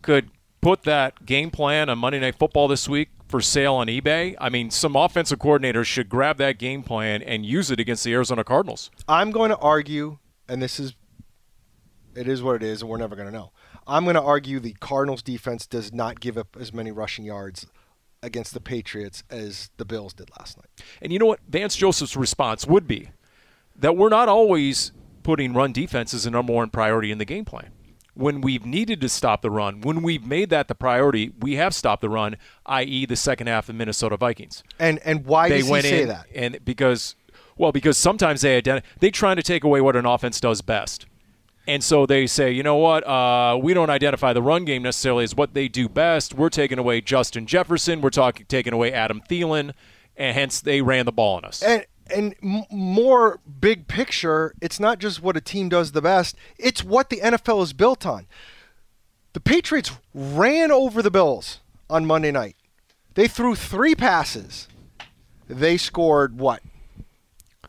could 0.01 0.32
put 0.62 0.84
that 0.84 1.26
game 1.26 1.51
plan 1.51 1.89
on 1.89 1.97
Monday 1.99 2.20
Night 2.20 2.36
Football 2.38 2.68
this 2.68 2.88
week 2.89 3.10
for 3.28 3.41
sale 3.41 3.76
on 3.76 3.88
eBay, 3.88 4.36
I 4.39 4.49
mean, 4.49 4.72
some 4.72 4.95
offensive 4.95 5.39
coordinators 5.39 5.86
should 5.86 6.10
grab 6.10 6.38
that 6.38 6.58
game 6.58 6.84
plan 6.84 7.22
and 7.22 7.45
use 7.45 7.70
it 7.72 7.80
against 7.80 8.03
the 8.03 8.14
Arizona 8.14 8.43
Cardinals. 8.43 8.89
I'm 9.08 9.32
going 9.32 9.49
to 9.49 9.58
argue, 9.58 10.20
and 10.47 10.62
this 10.62 10.80
is, 10.80 10.95
it 12.16 12.28
is 12.28 12.41
what 12.41 12.55
it 12.55 12.64
is, 12.64 12.82
and 12.82 12.89
we're 12.89 12.97
never 12.97 13.16
going 13.16 13.28
to 13.28 13.34
know. 13.34 13.51
I'm 13.86 14.03
going 14.03 14.16
to 14.16 14.22
argue 14.22 14.60
the 14.60 14.76
Cardinals 14.80 15.22
defense 15.22 15.66
does 15.66 15.93
not 15.93 16.20
give 16.20 16.38
up 16.38 16.58
as 16.60 16.74
many 16.74 16.91
rushing 16.91 17.26
yards 17.26 17.68
against 18.24 18.53
the 18.53 18.60
Patriots 18.60 19.24
as 19.30 19.70
the 19.78 19.86
Bills 19.86 20.14
did 20.14 20.30
last 20.39 20.58
night. 20.58 20.68
And 21.01 21.14
you 21.14 21.20
know 21.20 21.26
what? 21.26 21.39
Vance 21.47 21.76
Joseph's 21.76 22.18
response 22.18 22.66
would 22.66 22.88
be 22.88 23.12
that 23.76 23.95
we're 23.95 24.10
not 24.10 24.28
always 24.28 24.91
putting 25.24 25.53
run 25.53 25.72
defense 25.72 26.14
as 26.14 26.26
a 26.26 26.32
number 26.32 26.53
one 26.53 26.70
priority 26.70 27.12
in 27.12 27.18
the 27.18 27.26
game 27.26 27.45
plan. 27.45 27.72
When 28.18 28.41
we've 28.41 28.65
needed 28.65 28.99
to 29.01 29.09
stop 29.09 29.41
the 29.41 29.51
run, 29.51 29.82
when 29.82 30.01
we've 30.01 30.26
made 30.26 30.49
that 30.49 30.68
the 30.68 30.76
priority, 30.76 31.34
we 31.39 31.55
have 31.55 31.74
stopped 31.76 32.01
the 32.01 32.09
run, 32.09 32.36
i.e., 32.65 33.05
the 33.05 33.15
second 33.15 33.47
half 33.47 33.65
of 33.65 33.68
the 33.68 33.74
Minnesota 33.78 34.18
Vikings. 34.18 34.63
And 34.80 34.99
and 35.05 35.26
why 35.26 35.49
they 35.49 35.57
does 35.57 35.65
he 35.68 35.72
went 35.72 35.86
say 35.86 36.05
that? 36.05 36.26
and 36.34 36.63
because 36.65 37.15
well 37.57 37.72
because 37.72 37.97
sometimes 37.97 38.41
they 38.41 38.61
identi- 38.61 38.84
they 38.99 39.11
trying 39.11 39.36
to 39.36 39.43
take 39.43 39.63
away 39.63 39.82
what 39.82 39.95
an 39.95 40.05
offense 40.05 40.39
does 40.39 40.61
best 40.61 41.05
and 41.68 41.84
so 41.84 42.05
they 42.05 42.26
say 42.28 42.51
you 42.51 42.63
know 42.63 42.78
what 42.78 43.05
uh, 43.05 43.57
we 43.61 43.74
don't 43.74 43.89
identify 43.89 44.32
the 44.34 44.41
run 44.41 44.63
game 44.65 44.84
necessarily 44.84 45.24
as 45.24 45.36
what 45.36 45.53
they 45.53 45.68
do 45.68 45.89
best 45.89 46.34
we're 46.34 46.49
taking 46.49 46.78
away 46.80 47.01
justin 47.01 47.45
jefferson 47.45 47.99
we're 48.01 48.09
talking 48.09 48.45
taking 48.47 48.74
away 48.74 48.93
adam 48.93 49.22
Thielen, 49.30 49.74
and 50.15 50.36
hence 50.36 50.61
they 50.61 50.82
ran 50.82 51.05
the 51.05 51.11
ball 51.11 51.36
on 51.38 51.45
us 51.45 51.61
And 51.63 51.86
and 52.12 52.36
m- 52.43 52.64
more 52.72 53.39
big 53.60 53.88
picture, 53.88 54.53
it's 54.62 54.80
not 54.80 54.99
just 54.99 55.22
what 55.22 55.38
a 55.38 55.41
team 55.41 55.70
does 55.70 55.91
the 55.91 56.01
best; 56.01 56.36
it's 56.58 56.84
what 56.84 57.10
the 57.10 57.18
NFL 57.18 57.64
is 57.64 57.74
built 57.74 58.05
on. 58.05 58.28
The 59.34 59.39
Patriots 59.39 59.91
ran 60.14 60.72
over 60.72 61.01
the 61.01 61.12
Bills 61.12 61.60
on 61.89 62.05
Monday 62.05 62.32
night. 62.32 62.55
They 63.14 63.28
threw 63.28 63.55
three 63.55 63.95
passes. 63.95 64.68
They 65.47 65.78
scored 65.78 66.39
what? 66.39 66.62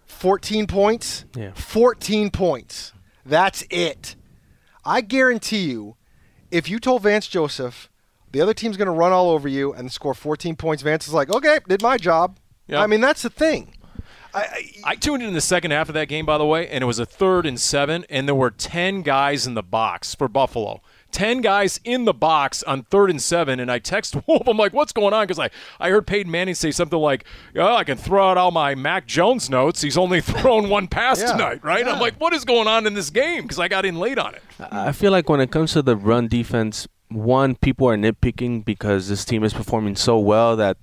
14 0.07 0.67
points? 0.67 1.25
Yeah. 1.37 1.53
14 1.53 2.31
points. 2.31 2.93
That's 3.25 3.65
it. 3.71 4.17
I 4.85 5.01
guarantee 5.01 5.71
you, 5.71 5.97
if 6.51 6.69
you 6.69 6.79
told 6.81 7.03
Vance 7.03 7.29
Joseph 7.29 7.89
the 8.33 8.41
other 8.41 8.53
team's 8.55 8.77
going 8.77 8.87
to 8.87 8.93
run 8.93 9.13
all 9.13 9.31
over 9.31 9.49
you 9.49 9.73
and 9.73 9.91
score 9.91 10.15
14 10.15 10.57
points, 10.57 10.83
Vance 10.83 11.09
is 11.09 11.15
like, 11.15 11.31
okay, 11.31 11.61
did 11.69 11.83
my 11.83 11.97
job. 11.97 12.39
Yeah. 12.67 12.83
I 12.83 12.87
mean, 12.87 13.01
that's 13.01 13.23
the 13.23 13.31
thing. 13.31 13.75
I, 14.39 14.43
I, 14.43 14.73
I 14.93 14.95
tuned 14.95 15.23
in 15.23 15.33
the 15.35 15.41
second 15.41 15.71
half 15.71 15.89
of 15.89 15.95
that 15.95 16.09
game, 16.09 16.27
by 16.27 16.39
the 16.39 16.47
way, 16.47 16.69
and 16.69 16.83
it 16.83 16.87
was 16.87 16.99
a 16.99 17.07
third 17.07 17.47
and 17.47 17.59
seven, 17.59 18.05
and 18.09 18.27
there 18.29 18.35
were 18.35 18.51
10 18.51 19.03
guys 19.03 19.47
in 19.47 19.55
the 19.55 19.63
box 19.63 20.15
for 20.15 20.29
Buffalo. 20.29 20.81
10 21.11 21.41
guys 21.41 21.81
in 21.85 22.05
the 22.05 22.13
box 22.13 22.63
on 22.65 22.83
third 22.85 23.09
and 23.09 23.21
seven, 23.23 23.59
and 23.61 23.73
I 23.73 23.79
text 23.79 24.15
Wolf. 24.27 24.47
I'm 24.47 24.59
like, 24.59 24.73
what's 24.75 24.93
going 24.93 25.15
on? 25.15 25.25
Because 25.27 25.39
I, 25.39 25.49
I 25.81 25.89
heard 25.91 26.07
Peyton 26.07 26.31
Manning 26.31 26.55
say 26.55 26.71
something 26.71 26.99
like, 26.99 27.25
oh, 27.57 27.75
I 27.77 27.85
can 27.85 27.97
throw 27.97 28.29
out 28.31 28.37
all 28.37 28.51
my 28.51 28.75
Mac 28.75 29.07
Jones 29.07 29.49
notes. 29.49 29.81
He's 29.81 29.97
only 29.97 30.21
thrown 30.23 30.69
one 30.69 30.87
pass 30.87 31.21
Yeah, 31.21 31.33
tonight, 31.33 31.65
right? 31.65 31.87
I'm 31.87 31.99
like, 31.99 32.21
what 32.21 32.35
is 32.35 32.45
going 32.45 32.69
on 32.69 32.87
in 32.87 32.95
this 32.95 33.09
game? 33.11 33.43
Because 33.43 33.59
I 33.59 33.69
got 33.69 33.85
in 33.87 33.99
late 33.99 34.19
on 34.19 34.35
it. 34.35 34.43
I 34.71 34.93
feel 34.93 35.11
like 35.11 35.29
when 35.29 35.41
it 35.41 35.51
comes 35.51 35.73
to 35.73 35.83
the 35.83 35.97
run 35.97 36.29
defense, 36.29 36.87
one, 37.09 37.55
people 37.57 37.89
are 37.89 37.97
nitpicking 37.97 38.67
because 38.67 39.09
this 39.09 39.25
team 39.25 39.43
is 39.45 39.55
performing 39.55 39.97
so 39.97 40.19
well 40.19 40.57
that 40.57 40.77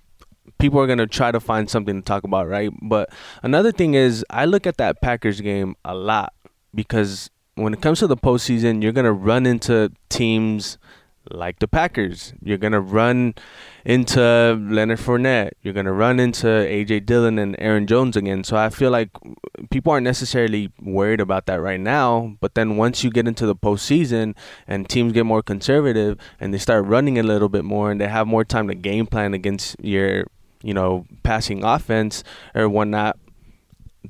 people 0.66 0.80
are 0.80 0.88
going 0.88 0.98
to 0.98 1.06
try 1.06 1.32
to 1.32 1.40
find 1.40 1.70
something 1.70 2.02
to 2.02 2.06
talk 2.06 2.24
about, 2.24 2.48
right? 2.48 2.72
But 2.82 3.12
another 3.44 3.72
thing 3.72 3.94
is, 3.94 4.26
I 4.32 4.46
look 4.46 4.66
at 4.66 4.78
that 4.78 5.00
Packers 5.00 5.40
game 5.40 5.76
a 5.86 5.94
lot 5.94 6.34
because 6.74 7.30
when 7.54 7.72
it 7.72 7.82
comes 7.82 8.00
to 8.00 8.08
the 8.08 8.18
postseason, 8.18 8.82
you're 8.82 8.92
going 8.92 9.06
to 9.06 9.14
run 9.14 9.46
into 9.46 9.92
teams 10.10 10.80
like 11.30 11.60
the 11.60 11.68
Packers. 11.68 12.34
You're 12.42 12.58
going 12.58 12.74
to 12.74 12.80
run 12.80 13.36
into 13.84 14.20
Leonard 14.20 15.00
Fournette. 15.00 15.52
You're 15.62 15.74
going 15.74 15.86
to 15.86 15.92
run 15.92 16.20
into 16.20 16.48
A.J. 16.50 17.02
Dillon 17.02 17.38
and 17.38 17.56
Aaron 17.60 17.86
Jones 17.86 18.18
again. 18.18 18.44
So 18.44 18.58
I 18.58 18.70
feel 18.70 18.90
like 18.90 19.10
people 19.70 19.92
aren't 19.92 20.04
necessarily 20.04 20.72
worried 20.82 21.22
about 21.22 21.46
that 21.46 21.62
right 21.62 21.80
now. 21.80 22.36
But 22.42 22.56
then 22.56 22.78
once 22.78 23.04
you 23.04 23.12
get 23.12 23.28
into 23.28 23.46
the 23.46 23.56
postseason 23.56 24.36
and 24.68 24.90
teams 24.90 25.14
get 25.14 25.26
more 25.26 25.44
conservative 25.44 26.18
and 26.40 26.54
they 26.54 26.58
start 26.58 26.86
running 26.86 27.20
a 27.20 27.24
little 27.24 27.50
bit 27.50 27.64
more 27.64 27.92
and 27.92 28.02
they 28.02 28.08
have 28.08 28.28
more 28.28 28.44
time 28.44 28.68
to 28.68 28.76
game 28.76 29.06
plan 29.06 29.34
against 29.34 29.76
your, 29.80 30.26
you 30.66 30.74
know, 30.74 31.06
passing 31.24 31.64
offense 31.64 32.24
or 32.56 32.68
whatnot, 32.68 33.18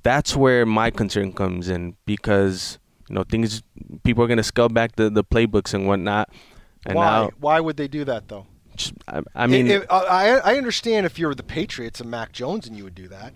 that's 0.03 0.36
where 0.36 0.66
my 0.66 0.89
concern 0.89 1.34
comes 1.34 1.68
in 1.68 1.95
because 2.06 2.80
you 3.10 3.16
know 3.16 3.24
things 3.24 3.62
people 4.03 4.24
are 4.24 4.28
going 4.28 4.38
to 4.38 4.43
scale 4.43 4.70
back 4.70 4.95
the, 4.95 5.10
the 5.10 5.24
playbooks 5.24 5.74
and 5.74 5.86
whatnot. 5.86 6.30
And 6.86 6.95
why? 6.95 7.06
now, 7.06 7.30
why 7.39 7.60
would 7.60 7.78
they 7.78 7.88
do 7.88 8.06
that 8.06 8.30
though? 8.30 8.47
just- 8.76 8.93
I, 9.08 9.22
I 9.36 9.47
mean, 9.47 9.68
If- 9.68 9.86
uh, 9.89 10.06
I, 10.10 10.53
I 10.53 10.58
understand 10.58 11.06
if 11.06 11.20
you're 11.20 11.36
the 11.36 11.43
Patriots 11.43 11.99
and 11.99 12.10
Mac 12.10 12.32
Jones 12.32 12.68
and 12.68 12.76
you 12.78 12.84
would 12.84 12.95
do 12.95 13.08
that. 13.10 13.34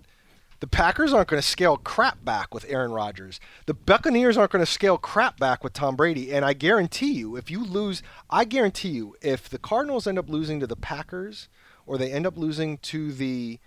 The 0.61 0.67
Packers 0.67 1.13
aren't 1.13 1.29
going 1.29 1.41
to 1.41 1.47
scale 1.47 1.77
crap 1.77 2.25
back 2.25 2.53
with 2.53 2.65
Aaron 2.67 2.91
Rodgers. 2.91 3.39
The 3.65 3.73
Buccaneers 3.73 4.35
aren't 4.35 4.51
going 4.51 4.65
to 4.65 4.69
scale 4.69 4.97
crap 4.97 5.39
back 5.39 5.63
with 5.63 5.71
Tom 5.71 5.95
Brady. 5.95 6.33
And 6.33 6.43
I 6.43 6.51
guarantee 6.51 7.13
you, 7.13 7.37
if 7.37 7.49
you 7.49 7.63
lose, 7.63 8.03
I 8.29 8.43
guarantee 8.43 8.89
you, 8.89 9.15
if 9.21 9.47
the 9.47 9.57
Cardinals 9.57 10.05
end 10.05 10.19
up 10.19 10.27
losing 10.27 10.59
to 10.59 10.67
the 10.67 10.75
Packers 10.75 11.47
or 11.89 11.97
they 11.97 12.11
end 12.11 12.27
up 12.27 12.37
losing 12.37 12.77
to 12.77 13.11
the 13.11 13.59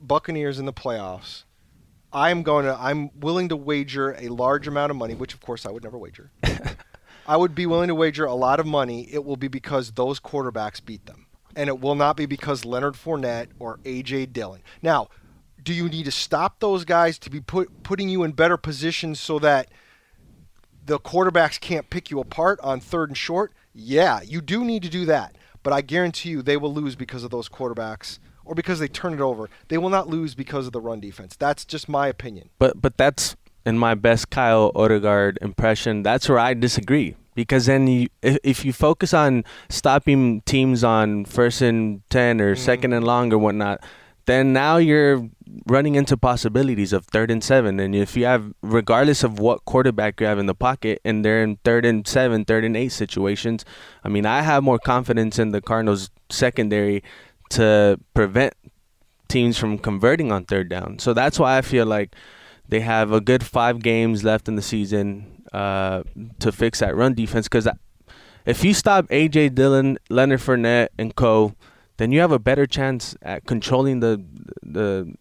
Buccaneers 0.00 0.60
in 0.60 0.64
the 0.64 0.72
playoffs, 0.72 1.42
I'm 2.12 2.44
going 2.44 2.66
to, 2.66 2.76
I'm 2.78 3.10
willing 3.18 3.48
to 3.48 3.56
wager 3.56 4.12
a 4.12 4.28
large 4.28 4.68
amount 4.68 4.92
of 4.92 4.96
money, 4.96 5.14
which 5.14 5.34
of 5.34 5.40
course 5.40 5.66
I 5.66 5.72
would 5.72 5.82
never 5.82 5.98
wager. 5.98 6.30
I 7.26 7.36
would 7.36 7.52
be 7.56 7.66
willing 7.66 7.88
to 7.88 7.94
wager 7.96 8.26
a 8.26 8.34
lot 8.34 8.60
of 8.60 8.66
money. 8.66 9.08
It 9.12 9.24
will 9.24 9.36
be 9.36 9.48
because 9.48 9.90
those 9.90 10.20
quarterbacks 10.20 10.84
beat 10.84 11.06
them, 11.06 11.26
and 11.56 11.68
it 11.68 11.80
will 11.80 11.96
not 11.96 12.16
be 12.16 12.26
because 12.26 12.64
Leonard 12.64 12.94
Fournette 12.94 13.48
or 13.58 13.78
AJ 13.78 14.32
Dillon. 14.32 14.62
Now, 14.80 15.08
do 15.60 15.74
you 15.74 15.88
need 15.88 16.04
to 16.04 16.12
stop 16.12 16.60
those 16.60 16.84
guys 16.84 17.18
to 17.20 17.30
be 17.30 17.40
put 17.40 17.82
putting 17.82 18.08
you 18.08 18.22
in 18.22 18.32
better 18.32 18.56
positions 18.56 19.18
so 19.18 19.40
that 19.40 19.68
the 20.86 21.00
quarterbacks 21.00 21.58
can't 21.58 21.90
pick 21.90 22.08
you 22.08 22.20
apart 22.20 22.60
on 22.62 22.78
third 22.78 23.10
and 23.10 23.18
short? 23.18 23.52
Yeah, 23.72 24.20
you 24.22 24.40
do 24.40 24.64
need 24.64 24.84
to 24.84 24.88
do 24.88 25.06
that. 25.06 25.34
But 25.64 25.72
I 25.72 25.80
guarantee 25.80 26.28
you 26.28 26.42
they 26.42 26.56
will 26.56 26.72
lose 26.72 26.94
because 26.94 27.24
of 27.24 27.30
those 27.30 27.48
quarterbacks 27.48 28.20
or 28.44 28.54
because 28.54 28.78
they 28.78 28.86
turn 28.86 29.14
it 29.14 29.20
over. 29.20 29.50
They 29.68 29.78
will 29.78 29.90
not 29.90 30.08
lose 30.08 30.36
because 30.36 30.66
of 30.66 30.72
the 30.72 30.80
run 30.80 31.00
defense. 31.00 31.34
That's 31.34 31.64
just 31.64 31.88
my 31.88 32.06
opinion. 32.06 32.50
But 32.60 32.80
but 32.80 32.96
that's 32.96 33.34
in 33.66 33.78
my 33.78 33.94
best 33.94 34.30
Kyle 34.30 34.72
Odegard 34.74 35.38
impression. 35.40 36.04
That's 36.04 36.28
where 36.28 36.38
I 36.38 36.54
disagree 36.54 37.16
because 37.34 37.66
then 37.66 37.86
you, 37.86 38.08
if, 38.22 38.38
if 38.44 38.64
you 38.64 38.72
focus 38.72 39.14
on 39.14 39.44
stopping 39.68 40.42
teams 40.42 40.84
on 40.84 41.24
first 41.24 41.62
and 41.62 42.02
ten 42.10 42.40
or 42.40 42.54
mm-hmm. 42.54 42.62
second 42.62 42.92
and 42.92 43.04
long 43.04 43.32
or 43.32 43.38
whatnot, 43.38 43.82
then 44.26 44.52
now 44.52 44.76
you're 44.78 45.28
running 45.66 45.94
into 45.94 46.16
possibilities 46.16 46.92
of 46.92 47.06
third 47.06 47.30
and 47.30 47.42
seven. 47.42 47.78
And 47.78 47.94
if 47.94 48.16
you 48.16 48.24
have, 48.24 48.52
regardless 48.62 49.22
of 49.22 49.38
what 49.38 49.64
quarterback 49.64 50.20
you 50.20 50.26
have 50.26 50.38
in 50.38 50.46
the 50.46 50.54
pocket, 50.54 51.00
and 51.04 51.24
they're 51.24 51.42
in 51.42 51.56
third 51.64 51.84
and 51.84 52.06
seven, 52.06 52.44
third 52.44 52.64
and 52.64 52.76
eight 52.76 52.92
situations, 52.92 53.64
I 54.02 54.08
mean, 54.08 54.26
I 54.26 54.42
have 54.42 54.62
more 54.62 54.78
confidence 54.78 55.38
in 55.38 55.50
the 55.50 55.60
Cardinals 55.60 56.10
secondary 56.30 57.02
to 57.50 58.00
prevent 58.14 58.54
teams 59.28 59.58
from 59.58 59.78
converting 59.78 60.32
on 60.32 60.44
third 60.44 60.68
down. 60.68 60.98
So 60.98 61.12
that's 61.12 61.38
why 61.38 61.58
I 61.58 61.62
feel 61.62 61.86
like 61.86 62.14
they 62.68 62.80
have 62.80 63.12
a 63.12 63.20
good 63.20 63.44
five 63.44 63.82
games 63.82 64.24
left 64.24 64.48
in 64.48 64.56
the 64.56 64.62
season 64.62 65.44
uh, 65.52 66.02
to 66.40 66.50
fix 66.50 66.80
that 66.80 66.96
run 66.96 67.14
defense. 67.14 67.46
Because 67.46 67.68
if 68.46 68.64
you 68.64 68.74
stop 68.74 69.06
AJ 69.08 69.54
Dillon, 69.54 69.98
Leonard 70.08 70.40
Fournette, 70.40 70.88
and 70.98 71.14
Co., 71.14 71.54
then 71.96 72.12
you 72.12 72.20
have 72.20 72.32
a 72.32 72.38
better 72.38 72.66
chance 72.66 73.16
at 73.22 73.44
controlling 73.46 74.00
the 74.00 74.24
the 74.62 75.14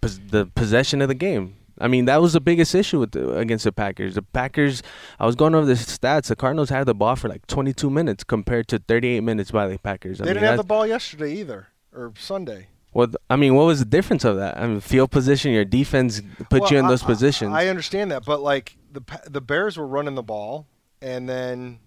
the, 0.00 0.46
possession 0.54 1.00
of 1.02 1.08
the 1.08 1.14
game. 1.14 1.56
I 1.78 1.88
mean, 1.88 2.04
that 2.04 2.22
was 2.22 2.32
the 2.34 2.40
biggest 2.40 2.74
issue 2.74 3.00
with 3.00 3.12
the, 3.12 3.36
against 3.36 3.64
the 3.64 3.72
Packers. 3.72 4.14
The 4.14 4.22
Packers, 4.22 4.82
I 5.18 5.26
was 5.26 5.34
going 5.34 5.54
over 5.54 5.66
the 5.66 5.74
stats. 5.74 6.28
The 6.28 6.36
Cardinals 6.36 6.70
had 6.70 6.84
the 6.86 6.94
ball 6.94 7.16
for 7.16 7.28
like 7.28 7.46
22 7.48 7.90
minutes 7.90 8.22
compared 8.22 8.68
to 8.68 8.78
38 8.78 9.20
minutes 9.20 9.50
by 9.50 9.66
the 9.66 9.78
Packers. 9.78 10.20
I 10.20 10.24
They 10.24 10.30
mean, 10.30 10.34
didn't 10.34 10.48
have 10.50 10.56
the 10.58 10.64
ball 10.64 10.86
yesterday 10.86 11.34
either, 11.34 11.68
or 11.92 12.12
Sunday. 12.18 12.68
What 12.92 13.16
I 13.28 13.34
mean, 13.36 13.54
what 13.56 13.66
was 13.66 13.80
the 13.80 13.84
difference 13.86 14.24
of 14.24 14.36
that? 14.36 14.56
I 14.56 14.66
mean, 14.68 14.80
field 14.80 15.10
position, 15.10 15.52
your 15.52 15.64
defense 15.64 16.22
put 16.48 16.62
Well, 16.62 16.70
you 16.72 16.78
in 16.78 16.84
I- 16.84 16.88
those 16.88 17.02
positions. 17.02 17.52
I 17.52 17.66
understand 17.66 18.12
that, 18.12 18.24
but 18.24 18.40
like 18.40 18.76
the 18.92 19.02
the 19.26 19.40
Bears 19.40 19.76
were 19.76 19.86
running 19.86 20.14
the 20.14 20.22
ball, 20.22 20.66
and 21.02 21.28
then 21.28 21.80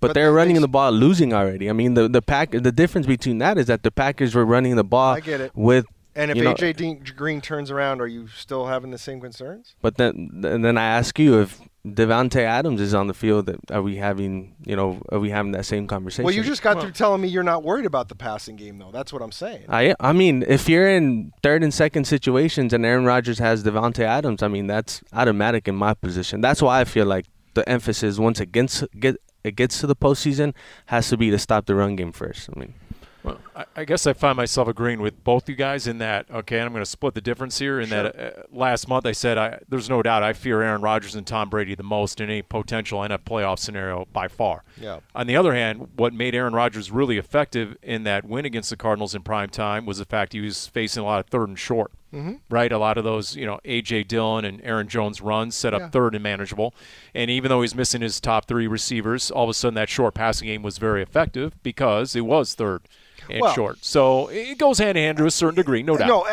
but, 0.00 0.08
but 0.08 0.14
they're 0.14 0.26
they- 0.26 0.30
running 0.30 0.54
they- 0.56 0.60
the 0.62 0.68
ball 0.68 0.92
losing 0.92 1.32
already. 1.32 1.68
I 1.68 1.72
mean, 1.72 1.94
the 1.94 2.08
the 2.08 2.22
pack 2.22 2.50
the 2.52 2.72
difference 2.72 3.06
between 3.06 3.38
that 3.38 3.58
is 3.58 3.66
that 3.66 3.82
the 3.82 3.90
Packers 3.90 4.34
were 4.34 4.44
running 4.44 4.76
the 4.76 4.84
ball 4.84 5.14
I 5.14 5.20
get 5.20 5.40
it. 5.40 5.52
with 5.54 5.86
and 6.16 6.32
if 6.32 6.36
you 6.36 6.42
know, 6.42 6.54
AJ 6.54 6.76
Dean- 6.76 7.04
Green 7.16 7.40
turns 7.40 7.70
around, 7.70 8.00
are 8.00 8.06
you 8.08 8.26
still 8.26 8.66
having 8.66 8.90
the 8.90 8.98
same 8.98 9.20
concerns? 9.20 9.76
But 9.80 9.98
then, 9.98 10.42
and 10.44 10.64
then 10.64 10.76
I 10.76 10.84
ask 10.84 11.16
you 11.16 11.40
if 11.40 11.60
Davante 11.86 12.40
Adams 12.40 12.80
is 12.80 12.92
on 12.92 13.06
the 13.06 13.14
field. 13.14 13.46
that- 13.46 13.70
Are 13.70 13.82
we 13.82 13.96
having, 13.96 14.56
you 14.66 14.74
know, 14.74 15.00
are 15.12 15.20
we 15.20 15.30
having 15.30 15.52
that 15.52 15.64
same 15.64 15.86
conversation? 15.86 16.24
Well, 16.24 16.34
you 16.34 16.42
just 16.42 16.60
got 16.60 16.80
through 16.80 16.90
telling 16.90 17.20
me 17.20 17.28
you're 17.28 17.44
not 17.44 17.62
worried 17.62 17.86
about 17.86 18.08
the 18.08 18.16
passing 18.16 18.56
game, 18.56 18.78
though. 18.78 18.90
That's 18.92 19.12
what 19.12 19.22
I'm 19.22 19.30
saying. 19.30 19.66
I, 19.68 19.94
I 20.00 20.12
mean, 20.12 20.44
if 20.48 20.68
you're 20.68 20.88
in 20.88 21.32
third 21.42 21.62
and 21.62 21.72
second 21.72 22.06
situations 22.08 22.72
and 22.72 22.84
Aaron 22.84 23.04
Rodgers 23.04 23.38
has 23.38 23.62
Davante 23.62 24.00
Adams, 24.00 24.42
I 24.42 24.48
mean, 24.48 24.66
that's 24.66 25.02
automatic 25.12 25.68
in 25.68 25.76
my 25.76 25.94
position. 25.94 26.40
That's 26.40 26.60
why 26.60 26.80
I 26.80 26.84
feel 26.84 27.06
like 27.06 27.26
the 27.54 27.66
emphasis 27.68 28.18
once 28.18 28.40
against 28.40 28.84
get 28.98 29.16
it 29.44 29.56
gets 29.56 29.80
to 29.80 29.86
the 29.86 29.96
postseason 29.96 30.54
has 30.86 31.08
to 31.08 31.16
be 31.16 31.30
to 31.30 31.38
stop 31.38 31.66
the 31.66 31.74
run 31.74 31.96
game 31.96 32.12
first. 32.12 32.48
I 32.54 32.58
mean, 32.58 32.74
Well, 33.22 33.38
I, 33.54 33.64
I 33.76 33.84
guess 33.84 34.06
I 34.06 34.12
find 34.12 34.36
myself 34.36 34.68
agreeing 34.68 35.00
with 35.00 35.22
both 35.24 35.48
you 35.48 35.54
guys 35.54 35.86
in 35.86 35.98
that. 35.98 36.26
Okay, 36.30 36.56
and 36.58 36.66
I'm 36.66 36.72
going 36.72 36.84
to 36.84 36.90
split 36.90 37.14
the 37.14 37.20
difference 37.20 37.58
here. 37.58 37.80
In 37.80 37.88
that, 37.90 38.18
uh, 38.18 38.30
last 38.52 38.88
month 38.88 39.06
I 39.06 39.12
said 39.12 39.38
I, 39.38 39.60
there's 39.68 39.88
no 39.88 40.02
doubt 40.02 40.22
I 40.22 40.32
fear 40.32 40.62
Aaron 40.62 40.82
Rodgers 40.82 41.14
and 41.14 41.26
Tom 41.26 41.50
Brady 41.50 41.74
the 41.74 41.82
most 41.82 42.20
in 42.20 42.30
any 42.30 42.42
potential 42.42 43.00
NFL 43.00 43.24
playoff 43.24 43.58
scenario 43.58 44.06
by 44.12 44.28
far. 44.28 44.64
Yeah. 44.80 45.00
On 45.14 45.26
the 45.26 45.36
other 45.36 45.54
hand, 45.54 45.88
what 45.96 46.12
made 46.12 46.34
Aaron 46.34 46.54
Rodgers 46.54 46.90
really 46.90 47.18
effective 47.18 47.76
in 47.82 48.04
that 48.04 48.24
win 48.24 48.44
against 48.44 48.70
the 48.70 48.76
Cardinals 48.76 49.14
in 49.14 49.22
prime 49.22 49.50
time 49.50 49.86
was 49.86 49.98
the 49.98 50.04
fact 50.04 50.32
he 50.32 50.40
was 50.40 50.66
facing 50.66 51.02
a 51.02 51.06
lot 51.06 51.20
of 51.20 51.26
third 51.26 51.48
and 51.48 51.58
short. 51.58 51.90
Mm-hmm. 52.12 52.34
Right, 52.48 52.72
a 52.72 52.78
lot 52.78 52.96
of 52.96 53.04
those, 53.04 53.36
you 53.36 53.44
know, 53.44 53.60
AJ 53.66 54.08
Dillon 54.08 54.44
and 54.46 54.60
Aaron 54.64 54.88
Jones 54.88 55.20
runs 55.20 55.54
set 55.54 55.74
up 55.74 55.80
Yeah. 55.80 55.88
third 55.90 56.14
and 56.14 56.22
manageable. 56.22 56.74
And 57.14 57.30
even 57.30 57.50
though 57.50 57.60
he's 57.60 57.74
missing 57.74 58.00
his 58.00 58.18
top 58.18 58.46
three 58.48 58.66
receivers, 58.66 59.30
all 59.30 59.44
of 59.44 59.50
a 59.50 59.54
sudden 59.54 59.74
that 59.74 59.90
short 59.90 60.14
passing 60.14 60.46
game 60.48 60.62
was 60.62 60.78
very 60.78 61.02
effective 61.02 61.62
because 61.62 62.16
it 62.16 62.22
was 62.22 62.54
third 62.54 62.80
and 63.28 63.42
Well- 63.42 63.52
short. 63.54 63.84
So 63.84 64.28
it 64.28 64.56
goes 64.56 64.78
hand 64.78 64.96
in 64.96 65.04
hand 65.04 65.18
to 65.18 65.26
a 65.26 65.30
certain 65.30 65.56
degree, 65.56 65.82
no 65.82 65.98
doubt. 65.98 66.08
No, 66.08 66.24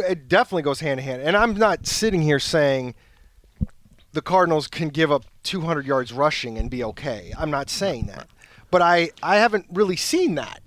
it 0.00 0.28
definitely 0.28 0.62
goes 0.62 0.80
hand 0.80 0.98
in 0.98 1.04
hand. 1.04 1.20
And 1.20 1.36
I'm 1.36 1.52
not 1.54 1.86
sitting 1.86 2.22
here 2.22 2.38
saying 2.40 2.94
the 4.12 4.22
Cardinals 4.22 4.66
can 4.66 4.88
give 4.88 5.12
up 5.12 5.24
200 5.42 5.84
yards 5.86 6.10
rushing 6.12 6.56
and 6.56 6.70
be 6.70 6.82
okay. 6.82 7.34
I'm 7.38 7.50
not 7.50 7.68
saying 7.68 8.06
that. 8.06 8.28
But 8.70 8.80
I, 8.80 9.10
I 9.22 9.36
haven't 9.36 9.66
really 9.70 9.96
seen 9.96 10.36
that. 10.36 10.62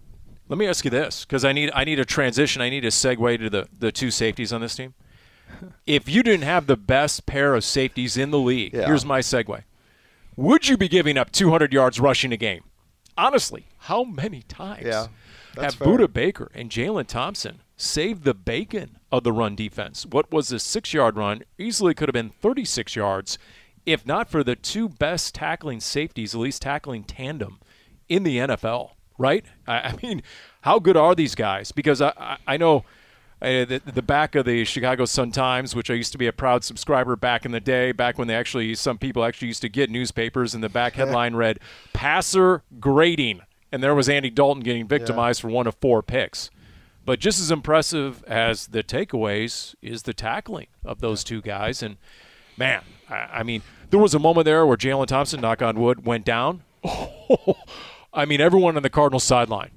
Let 0.52 0.58
me 0.58 0.68
ask 0.68 0.84
you 0.84 0.92
this, 0.92 1.24
because 1.24 1.46
I 1.46 1.54
need 1.54 1.72
I 1.74 1.86
need 1.86 1.98
a 1.98 2.04
transition. 2.04 2.62
I 2.62 2.70
need 2.70 2.84
a 2.84 2.90
segue 2.90 3.40
to 3.40 3.50
the, 3.50 3.70
the 3.80 3.90
two 3.90 4.12
safeties 4.12 4.52
on 4.52 4.60
this 4.60 4.76
team. 4.76 4.94
If 5.88 6.10
you 6.10 6.24
didn't 6.24 6.44
have 6.44 6.68
the 6.68 6.76
best 6.76 7.26
pair 7.26 7.56
of 7.56 7.64
safeties 7.64 8.18
in 8.18 8.32
the 8.32 8.38
league, 8.40 8.74
Yeah. 8.74 8.86
here's 8.86 9.06
my 9.06 9.20
segue. 9.22 9.64
Would 10.36 10.68
you 10.68 10.76
be 10.76 10.90
giving 10.90 11.18
up 11.18 11.32
200 11.32 11.72
yards 11.72 12.00
rushing 12.02 12.34
a 12.34 12.38
game? 12.38 12.64
Honestly, 13.18 13.68
how 13.80 14.04
many 14.04 14.42
times 14.44 14.86
Yeah, 14.86 15.08
have 15.56 15.76
fair. 15.76 15.88
Budda 15.88 16.12
Baker 16.12 16.52
and 16.54 16.70
Jalen 16.70 17.08
Thompson 17.08 17.62
saved 17.78 18.24
the 18.26 18.34
bacon 18.34 18.98
of 19.10 19.24
the 19.24 19.32
run 19.32 19.56
defense? 19.56 20.06
What 20.06 20.32
was 20.34 20.52
a 20.52 20.60
six 20.60 20.94
yard 20.94 21.16
run 21.16 21.44
easily 21.58 21.94
could 21.94 22.10
have 22.10 22.14
been 22.14 22.30
36 22.30 22.96
yards 22.98 23.38
if 23.86 24.06
not 24.06 24.30
for 24.30 24.44
the 24.44 24.56
two 24.58 24.90
best 24.90 25.34
tackling 25.34 25.80
safeties, 25.80 26.36
at 26.36 26.42
least 26.42 26.62
tackling 26.62 27.04
tandem 27.06 27.60
in 28.10 28.24
the 28.24 28.38
NFL, 28.38 28.92
right? 29.22 29.46
I, 29.68 29.80
I 29.80 29.96
mean, 30.02 30.22
how 30.62 30.80
good 30.80 30.98
are 30.98 31.16
these 31.16 31.36
guys? 31.36 31.72
Because 31.72 32.02
I, 32.02 32.38
I, 32.46 32.58
know 32.58 32.84
uh, 33.42 33.66
the, 33.66 33.82
the 33.86 34.02
back 34.02 34.36
of 34.36 34.46
the 34.46 34.66
Chicago 34.66 35.06
Sun 35.06 35.32
Times, 35.32 35.76
which 35.76 35.90
I 35.90 35.94
used 35.94 36.12
to 36.12 36.18
be 36.18 36.28
a 36.28 36.34
proud 36.34 36.64
subscriber 36.64 37.16
back 37.16 37.46
in 37.46 37.52
the 37.52 37.60
day, 37.60 37.92
back 37.92 38.18
when 38.18 38.28
they 38.28 38.36
actually 38.36 38.76
some 38.76 38.98
people 38.98 39.24
actually 39.24 39.48
used 39.48 39.62
to 39.62 39.70
get 39.70 39.90
newspapers, 39.90 40.54
and 40.54 40.64
the 40.64 40.70
back 40.70 40.94
headline 40.96 41.36
read 41.36 41.60
"Passer 41.94 42.64
Grading," 42.80 43.42
and 43.72 43.82
there 43.82 43.96
was 43.96 44.10
Andy 44.10 44.30
Dalton 44.30 44.64
getting 44.64 44.88
victimized 44.88 45.42
for 45.42 45.50
one 45.50 45.68
of 45.68 45.76
four 45.76 46.02
picks. 46.02 46.50
But 47.04 47.20
just 47.20 47.40
as 47.40 47.50
impressive 47.50 48.24
as 48.26 48.68
the 48.68 48.84
takeaways 48.84 49.74
is 49.82 50.04
the 50.04 50.14
tackling 50.14 50.68
of 50.86 51.02
those 51.02 51.24
two 51.24 51.42
guys, 51.42 51.82
and 51.82 51.98
man, 52.58 52.84
I, 53.10 53.16
I 53.16 53.44
mean, 53.44 53.64
there 53.90 54.00
was 54.00 54.14
a 54.14 54.20
moment 54.20 54.46
there 54.46 54.66
where 54.66 54.78
Jalen 54.78 55.08
Thompson, 55.08 55.42
knock 55.42 55.62
on 55.62 55.80
wood, 55.80 56.06
went 56.06 56.26
down. 56.26 56.62
I 58.14 58.26
mean, 58.26 58.42
everyone 58.42 58.76
on 58.78 58.84
the 58.84 58.90
Cardinals 58.90 59.24
sideline 59.24 59.72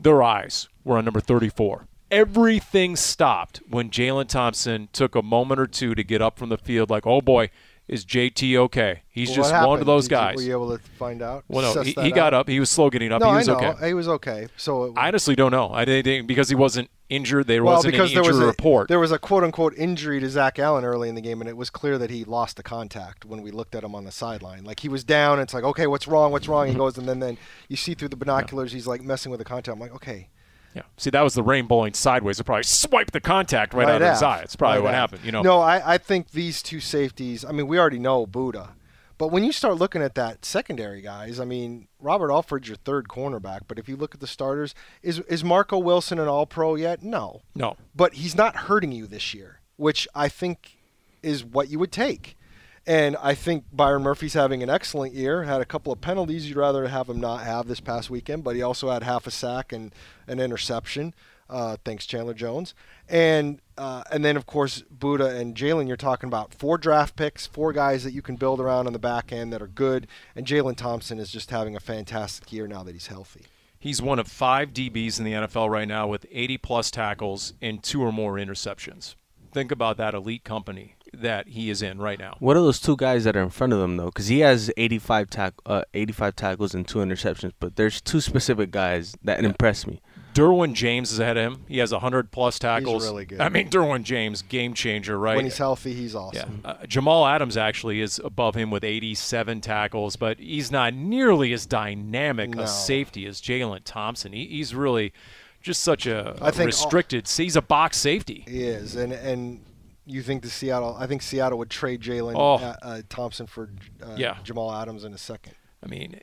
their 0.00 0.22
eyes 0.22 0.68
were 0.84 0.98
on 0.98 1.04
number 1.04 1.20
34. 1.20 1.86
Everything 2.10 2.96
stopped 2.96 3.60
when 3.68 3.88
Jalen 3.88 4.26
Thompson 4.28 4.88
took 4.92 5.14
a 5.14 5.22
moment 5.22 5.60
or 5.60 5.66
two 5.66 5.94
to 5.94 6.02
get 6.02 6.20
up 6.20 6.38
from 6.38 6.48
the 6.48 6.58
field, 6.58 6.90
like, 6.90 7.06
oh 7.06 7.20
boy, 7.20 7.50
is 7.88 8.04
JT 8.04 8.56
okay? 8.56 9.02
He's 9.08 9.32
just 9.32 9.52
one 9.52 9.80
of 9.80 9.86
those 9.86 10.04
Did 10.08 10.10
you- 10.12 10.16
guys. 10.16 10.36
were 10.36 10.42
you 10.42 10.52
able 10.52 10.76
to 10.76 10.82
find 10.98 11.22
out? 11.22 11.44
well, 11.48 11.74
no, 11.74 11.82
he, 11.82 11.92
he 11.92 12.10
got 12.10 12.34
out? 12.34 12.40
up. 12.40 12.48
He 12.48 12.58
was 12.60 12.70
slow 12.70 12.90
getting 12.90 13.12
up. 13.12 13.20
No, 13.20 13.30
he 13.30 13.36
was 13.36 13.48
I 13.48 13.60
know. 13.60 13.68
okay. 13.70 13.88
He 13.88 13.94
was 13.94 14.08
okay. 14.08 14.48
So 14.56 14.92
I 14.96 15.08
honestly 15.08 15.34
don't 15.34 15.52
know. 15.52 15.70
I 15.72 15.84
didn't 15.84 16.26
because 16.26 16.48
he 16.48 16.54
wasn't 16.54 16.90
injured. 17.12 17.46
There 17.46 17.62
well, 17.62 17.76
wasn't 17.76 17.92
because 17.92 18.10
any 18.10 18.20
there 18.20 18.24
was 18.24 18.38
a 18.38 18.46
report. 18.46 18.88
there 18.88 18.98
was 18.98 19.12
a 19.12 19.18
quote 19.18 19.44
unquote 19.44 19.74
injury 19.76 20.20
to 20.20 20.28
Zach 20.28 20.58
Allen 20.58 20.84
early 20.84 21.08
in 21.08 21.14
the 21.14 21.20
game, 21.20 21.40
and 21.40 21.48
it 21.48 21.56
was 21.56 21.70
clear 21.70 21.98
that 21.98 22.10
he 22.10 22.24
lost 22.24 22.56
the 22.56 22.62
contact 22.62 23.24
when 23.24 23.42
we 23.42 23.50
looked 23.50 23.74
at 23.74 23.84
him 23.84 23.94
on 23.94 24.04
the 24.04 24.12
sideline. 24.12 24.64
Like 24.64 24.80
he 24.80 24.88
was 24.88 25.04
down. 25.04 25.38
It's 25.38 25.54
like, 25.54 25.64
okay, 25.64 25.86
what's 25.86 26.08
wrong? 26.08 26.32
What's 26.32 26.48
wrong? 26.48 26.66
He 26.66 26.72
mm-hmm. 26.72 26.80
goes, 26.80 26.98
and 26.98 27.08
then 27.08 27.20
then 27.20 27.38
you 27.68 27.76
see 27.76 27.94
through 27.94 28.08
the 28.08 28.16
binoculars, 28.16 28.72
he's 28.72 28.86
like 28.86 29.02
messing 29.02 29.30
with 29.30 29.38
the 29.38 29.44
contact. 29.44 29.74
I'm 29.74 29.80
like, 29.80 29.94
okay, 29.94 30.28
yeah. 30.74 30.82
See, 30.96 31.10
that 31.10 31.22
was 31.22 31.34
the 31.34 31.42
rain 31.42 31.66
bowling 31.66 31.94
sideways. 31.94 32.40
It 32.40 32.44
probably 32.44 32.62
swiped 32.62 33.12
the 33.12 33.20
contact 33.20 33.74
right, 33.74 33.88
out 33.88 34.00
of 34.00 34.08
his 34.08 34.22
eye. 34.22 34.40
It's 34.40 34.56
probably 34.56 34.78
Right 34.78 34.84
what 34.84 34.94
out. 34.94 35.10
happened. 35.10 35.24
You 35.24 35.32
know. 35.32 35.42
No, 35.42 35.60
I, 35.60 35.94
I 35.94 35.98
think 35.98 36.30
these 36.30 36.62
two 36.62 36.80
safeties. 36.80 37.44
I 37.44 37.52
mean, 37.52 37.66
we 37.66 37.78
already 37.78 37.98
know 37.98 38.26
Budda, 38.26 38.70
but 39.18 39.28
when 39.28 39.44
you 39.44 39.52
start 39.52 39.76
looking 39.76 40.02
at 40.02 40.14
that 40.16 40.44
secondary 40.44 41.00
guys, 41.00 41.38
I 41.40 41.44
mean, 41.44 41.88
Robert 42.00 42.30
Alford's 42.32 42.68
your 42.68 42.76
third 42.76 43.08
cornerback. 43.08 43.60
But 43.68 43.78
if 43.78 43.88
you 43.88 43.96
look 43.96 44.14
at 44.14 44.20
the 44.20 44.26
starters, 44.26 44.74
is 45.02 45.20
is 45.20 45.42
Marco 45.44 45.78
Wilson 45.78 46.18
an 46.18 46.28
All 46.28 46.46
Pro 46.46 46.74
yet? 46.74 47.02
No, 47.02 47.42
No. 47.54 47.76
but 47.94 48.14
he's 48.14 48.34
not 48.36 48.56
hurting 48.56 48.92
you 48.92 49.06
this 49.06 49.32
year, 49.34 49.60
which 49.76 50.08
I 50.14 50.28
think 50.28 50.78
is 51.22 51.44
what 51.44 51.68
you 51.68 51.78
would 51.78 51.92
take. 51.92 52.36
And 52.84 53.16
I 53.22 53.34
think 53.36 53.64
Byron 53.72 54.02
Murphy's 54.02 54.34
having 54.34 54.60
an 54.60 54.68
excellent 54.68 55.14
year. 55.14 55.44
Had 55.44 55.60
a 55.60 55.64
couple 55.64 55.92
of 55.92 56.00
penalties 56.00 56.48
you'd 56.48 56.56
rather 56.56 56.88
have 56.88 57.08
him 57.08 57.20
not 57.20 57.44
have 57.44 57.68
this 57.68 57.78
past 57.78 58.10
weekend, 58.10 58.42
but 58.42 58.56
he 58.56 58.62
also 58.62 58.90
had 58.90 59.04
half 59.04 59.24
a 59.28 59.30
sack 59.30 59.72
and 59.72 59.94
an 60.26 60.40
interception. 60.40 61.14
Uh, 61.48 61.76
thanks, 61.84 62.06
Chandler 62.06 62.34
Jones. 62.34 62.74
And 63.08 63.60
uh, 63.76 64.04
and 64.10 64.24
then 64.24 64.36
of 64.36 64.46
course 64.46 64.82
Budda 64.96 65.38
and 65.38 65.54
Jalen. 65.54 65.86
You're 65.88 65.96
talking 65.96 66.28
about 66.28 66.54
four 66.54 66.78
draft 66.78 67.16
picks, 67.16 67.46
four 67.46 67.72
guys 67.72 68.04
that 68.04 68.12
you 68.12 68.22
can 68.22 68.36
build 68.36 68.60
around 68.60 68.86
on 68.86 68.92
the 68.92 68.98
back 68.98 69.32
end 69.32 69.52
that 69.52 69.62
are 69.62 69.66
good. 69.66 70.06
And 70.34 70.46
Jalen 70.46 70.76
Thompson 70.76 71.18
is 71.18 71.30
just 71.30 71.50
having 71.50 71.76
a 71.76 71.80
fantastic 71.80 72.52
year 72.52 72.66
now 72.66 72.82
that 72.82 72.92
he's 72.92 73.08
healthy. 73.08 73.42
He's 73.78 74.00
one 74.00 74.18
of 74.20 74.28
five 74.28 74.72
DBs 74.72 75.18
in 75.18 75.24
the 75.24 75.32
NFL 75.32 75.68
right 75.68 75.88
now 75.88 76.06
with 76.06 76.24
80 76.30 76.58
plus 76.58 76.90
tackles 76.90 77.52
and 77.60 77.82
two 77.82 78.00
or 78.00 78.12
more 78.12 78.34
interceptions. 78.34 79.16
Think 79.52 79.72
about 79.72 79.96
that 79.96 80.14
elite 80.14 80.44
company 80.44 80.94
that 81.12 81.48
he 81.48 81.68
is 81.68 81.82
in 81.82 81.98
right 81.98 82.18
now. 82.18 82.36
what 82.38 82.56
are 82.56 82.60
those 82.60 82.80
two 82.80 82.96
guys 82.96 83.24
that 83.24 83.36
are 83.36 83.42
in 83.42 83.50
front 83.50 83.72
of 83.72 83.80
him 83.80 83.96
though? 83.96 84.06
Because 84.06 84.28
he 84.28 84.38
has 84.38 84.70
85 84.76 85.28
tack, 85.28 85.54
uh, 85.66 85.82
85 85.92 86.36
tackles 86.36 86.74
and 86.74 86.86
two 86.88 87.00
interceptions, 87.00 87.52
but 87.60 87.76
there's 87.76 88.00
two 88.00 88.20
specific 88.20 88.70
guys 88.70 89.14
that 89.22 89.44
impress 89.44 89.86
me. 89.86 90.00
Derwin 90.34 90.72
James 90.74 91.12
is 91.12 91.18
ahead 91.18 91.36
of 91.36 91.52
him. 91.52 91.64
He 91.68 91.78
has 91.78 91.92
100 91.92 92.30
plus 92.30 92.58
tackles. 92.58 93.04
really 93.04 93.24
good. 93.26 93.40
I 93.40 93.48
mean, 93.48 93.68
Derwin 93.68 94.02
James, 94.02 94.42
game 94.42 94.72
changer, 94.74 95.18
right? 95.18 95.36
When 95.36 95.44
he's 95.44 95.58
healthy, 95.58 95.92
he's 95.94 96.14
yeah. 96.14 96.18
awesome. 96.20 96.60
Uh, 96.64 96.86
Jamal 96.86 97.26
Adams 97.26 97.56
actually 97.56 98.00
is 98.00 98.18
above 98.24 98.54
him 98.54 98.70
with 98.70 98.84
87 98.84 99.60
tackles, 99.60 100.16
but 100.16 100.38
he's 100.38 100.70
not 100.70 100.94
nearly 100.94 101.52
as 101.52 101.66
dynamic 101.66 102.50
No. 102.54 102.62
a 102.62 102.66
safety 102.66 103.26
as 103.26 103.40
Jalen 103.40 103.80
Thompson. 103.84 104.32
He, 104.32 104.46
he's 104.46 104.74
really 104.74 105.12
just 105.60 105.82
such 105.82 106.06
a, 106.06 106.36
I 106.40 106.50
think 106.50 106.60
all- 106.60 106.66
restricted. 106.66 107.28
he's 107.28 107.56
a 107.56 107.62
box 107.62 107.98
safety. 107.98 108.44
He 108.48 108.64
is, 108.64 108.96
and 108.96 109.12
and 109.12 109.60
you 110.06 110.22
think 110.22 110.42
the 110.42 110.50
Seattle? 110.50 110.96
I 110.98 111.06
think 111.06 111.22
Seattle 111.22 111.58
would 111.58 111.70
trade 111.70 112.00
Jalen 112.00 112.34
Oh. 112.36 112.54
uh, 112.54 112.76
uh, 112.82 113.02
Thompson 113.08 113.46
for 113.46 113.70
uh, 114.02 114.14
Yeah. 114.16 114.38
Jamal 114.42 114.72
Adams 114.74 115.04
in 115.04 115.12
a 115.14 115.18
second. 115.18 115.54
I 115.84 115.88
mean, 115.88 116.20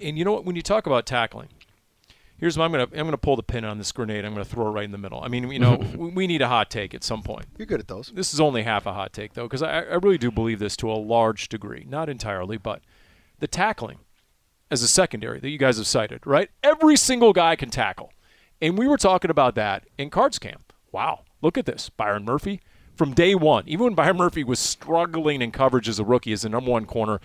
and 0.00 0.18
you 0.18 0.24
know 0.24 0.32
what? 0.32 0.44
When 0.44 0.56
you 0.56 0.62
talk 0.62 0.86
about 0.86 1.06
tackling, 1.06 1.48
here's 2.42 2.58
what 2.58 2.64
I'm 2.64 2.72
gonna 2.72 2.88
I'm 2.92 3.06
gonna 3.06 3.16
pull 3.16 3.36
the 3.36 3.42
pin 3.44 3.64
on 3.64 3.78
this 3.78 3.92
grenade. 3.92 4.24
I'm 4.24 4.32
gonna 4.32 4.44
throw 4.44 4.66
it 4.66 4.70
right 4.70 4.84
in 4.84 4.90
the 4.90 4.98
middle. 4.98 5.22
I 5.22 5.28
mean, 5.28 5.50
you 5.52 5.60
know, 5.60 5.76
we, 5.96 6.10
we 6.10 6.26
need 6.26 6.42
a 6.42 6.48
hot 6.48 6.70
take 6.70 6.92
at 6.92 7.04
some 7.04 7.22
point. 7.22 7.46
You're 7.56 7.66
good 7.66 7.80
at 7.80 7.86
those. 7.86 8.12
This 8.14 8.34
is 8.34 8.40
only 8.40 8.64
half 8.64 8.84
a 8.84 8.92
hot 8.92 9.12
take 9.12 9.34
though, 9.34 9.44
because 9.44 9.62
I, 9.62 9.82
I 9.82 9.94
really 9.94 10.18
do 10.18 10.30
believe 10.30 10.58
this 10.58 10.76
to 10.78 10.90
a 10.90 10.94
large 10.94 11.48
degree, 11.48 11.86
not 11.88 12.08
entirely, 12.08 12.58
but 12.58 12.82
the 13.38 13.46
tackling 13.46 14.00
as 14.72 14.82
a 14.82 14.88
secondary 14.88 15.38
that 15.38 15.50
you 15.50 15.58
guys 15.58 15.76
have 15.76 15.86
cited, 15.86 16.26
right? 16.26 16.50
Every 16.64 16.96
single 16.96 17.32
guy 17.32 17.54
can 17.54 17.70
tackle, 17.70 18.12
and 18.60 18.76
we 18.76 18.88
were 18.88 18.98
talking 18.98 19.30
about 19.30 19.54
that 19.54 19.86
in 19.96 20.10
Cards 20.10 20.40
Camp. 20.40 20.72
Wow, 20.90 21.20
look 21.40 21.56
at 21.56 21.64
this, 21.64 21.90
Byron 21.90 22.24
Murphy. 22.24 22.60
From 23.02 23.14
day 23.14 23.34
one, 23.34 23.64
even 23.66 23.82
when 23.82 23.94
Byron 23.94 24.16
Murphy 24.16 24.44
was 24.44 24.60
struggling 24.60 25.42
in 25.42 25.50
coverage 25.50 25.88
as 25.88 25.98
a 25.98 26.04
rookie, 26.04 26.32
as 26.32 26.42
the 26.42 26.48
number 26.48 26.70
one 26.70 26.86
corner, 26.86 27.20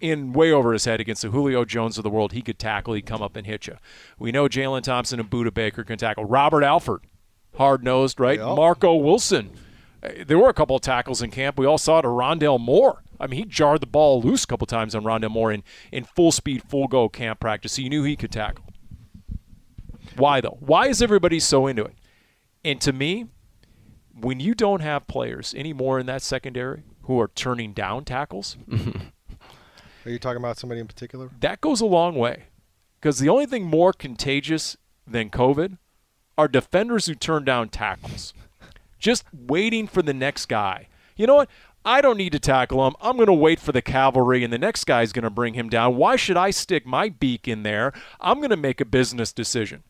in 0.00 0.32
way 0.32 0.50
over 0.50 0.72
his 0.72 0.84
head 0.84 1.00
against 1.00 1.22
the 1.22 1.30
Julio 1.30 1.64
Jones 1.64 1.96
of 1.96 2.02
the 2.02 2.10
world, 2.10 2.32
he 2.32 2.42
could 2.42 2.58
tackle. 2.58 2.94
He'd 2.94 3.06
come 3.06 3.22
up 3.22 3.36
and 3.36 3.46
hit 3.46 3.68
you. 3.68 3.76
We 4.18 4.32
know 4.32 4.48
Jalen 4.48 4.82
Thompson 4.82 5.20
and 5.20 5.30
Budda 5.30 5.54
Baker 5.54 5.84
can 5.84 5.96
tackle. 5.96 6.24
Robert 6.24 6.64
Alford, 6.64 7.02
hard 7.56 7.84
nosed, 7.84 8.18
right? 8.18 8.40
Yep. 8.40 8.56
Marco 8.56 8.96
Wilson, 8.96 9.52
uh, 10.02 10.08
there 10.26 10.40
were 10.40 10.48
a 10.48 10.54
couple 10.54 10.74
of 10.74 10.82
tackles 10.82 11.22
in 11.22 11.30
camp. 11.30 11.56
We 11.56 11.66
all 11.66 11.78
saw 11.78 12.00
it. 12.00 12.04
Rondale 12.04 12.58
Moore. 12.58 13.04
I 13.20 13.28
mean, 13.28 13.38
he 13.38 13.44
jarred 13.44 13.80
the 13.80 13.86
ball 13.86 14.20
loose 14.20 14.42
a 14.42 14.46
couple 14.48 14.66
times 14.66 14.92
on 14.92 15.04
Rondale 15.04 15.30
Moore 15.30 15.52
in, 15.52 15.62
in 15.92 16.02
full 16.02 16.32
speed, 16.32 16.64
full 16.68 16.88
go 16.88 17.08
camp 17.08 17.38
practice. 17.38 17.74
So 17.74 17.82
you 17.82 17.90
knew 17.90 18.02
he 18.02 18.16
could 18.16 18.32
tackle. 18.32 18.64
Why 20.16 20.40
though? 20.40 20.58
Why 20.58 20.88
is 20.88 21.00
everybody 21.00 21.38
so 21.38 21.68
into 21.68 21.84
it? 21.84 21.94
And 22.64 22.80
to 22.80 22.92
me, 22.92 23.28
when 24.22 24.40
you 24.40 24.54
don't 24.54 24.80
have 24.80 25.06
players 25.06 25.54
anymore 25.54 25.98
in 25.98 26.06
that 26.06 26.22
secondary 26.22 26.82
who 27.02 27.20
are 27.20 27.28
turning 27.28 27.72
down 27.72 28.04
tackles, 28.04 28.56
Are 30.04 30.10
you 30.10 30.18
talking 30.18 30.42
about 30.42 30.58
somebody 30.58 30.80
in 30.80 30.86
particular? 30.88 31.30
that 31.40 31.60
goes 31.60 31.80
a 31.80 31.86
long 31.86 32.14
way. 32.16 32.44
Because 33.00 33.18
the 33.18 33.28
only 33.28 33.46
thing 33.46 33.64
more 33.64 33.92
contagious 33.92 34.76
than 35.06 35.30
COVID 35.30 35.78
are 36.38 36.48
defenders 36.48 37.06
who 37.06 37.14
turn 37.14 37.44
down 37.44 37.68
tackles, 37.68 38.32
just 38.98 39.24
waiting 39.32 39.86
for 39.86 40.02
the 40.02 40.14
next 40.14 40.46
guy. 40.46 40.88
You 41.16 41.26
know 41.26 41.34
what? 41.34 41.48
I 41.84 42.00
don't 42.00 42.16
need 42.16 42.30
to 42.32 42.38
tackle 42.38 42.86
him. 42.86 42.94
I'm 43.00 43.16
going 43.16 43.26
to 43.26 43.32
wait 43.32 43.58
for 43.58 43.72
the 43.72 43.82
cavalry, 43.82 44.44
and 44.44 44.52
the 44.52 44.58
next 44.58 44.84
guy's 44.84 45.12
going 45.12 45.24
to 45.24 45.30
bring 45.30 45.54
him 45.54 45.68
down. 45.68 45.96
Why 45.96 46.14
should 46.14 46.36
I 46.36 46.50
stick 46.50 46.86
my 46.86 47.08
beak 47.08 47.48
in 47.48 47.64
there? 47.64 47.92
I'm 48.20 48.38
going 48.38 48.50
to 48.50 48.56
make 48.56 48.80
a 48.80 48.84
business 48.84 49.32
decision. 49.32 49.82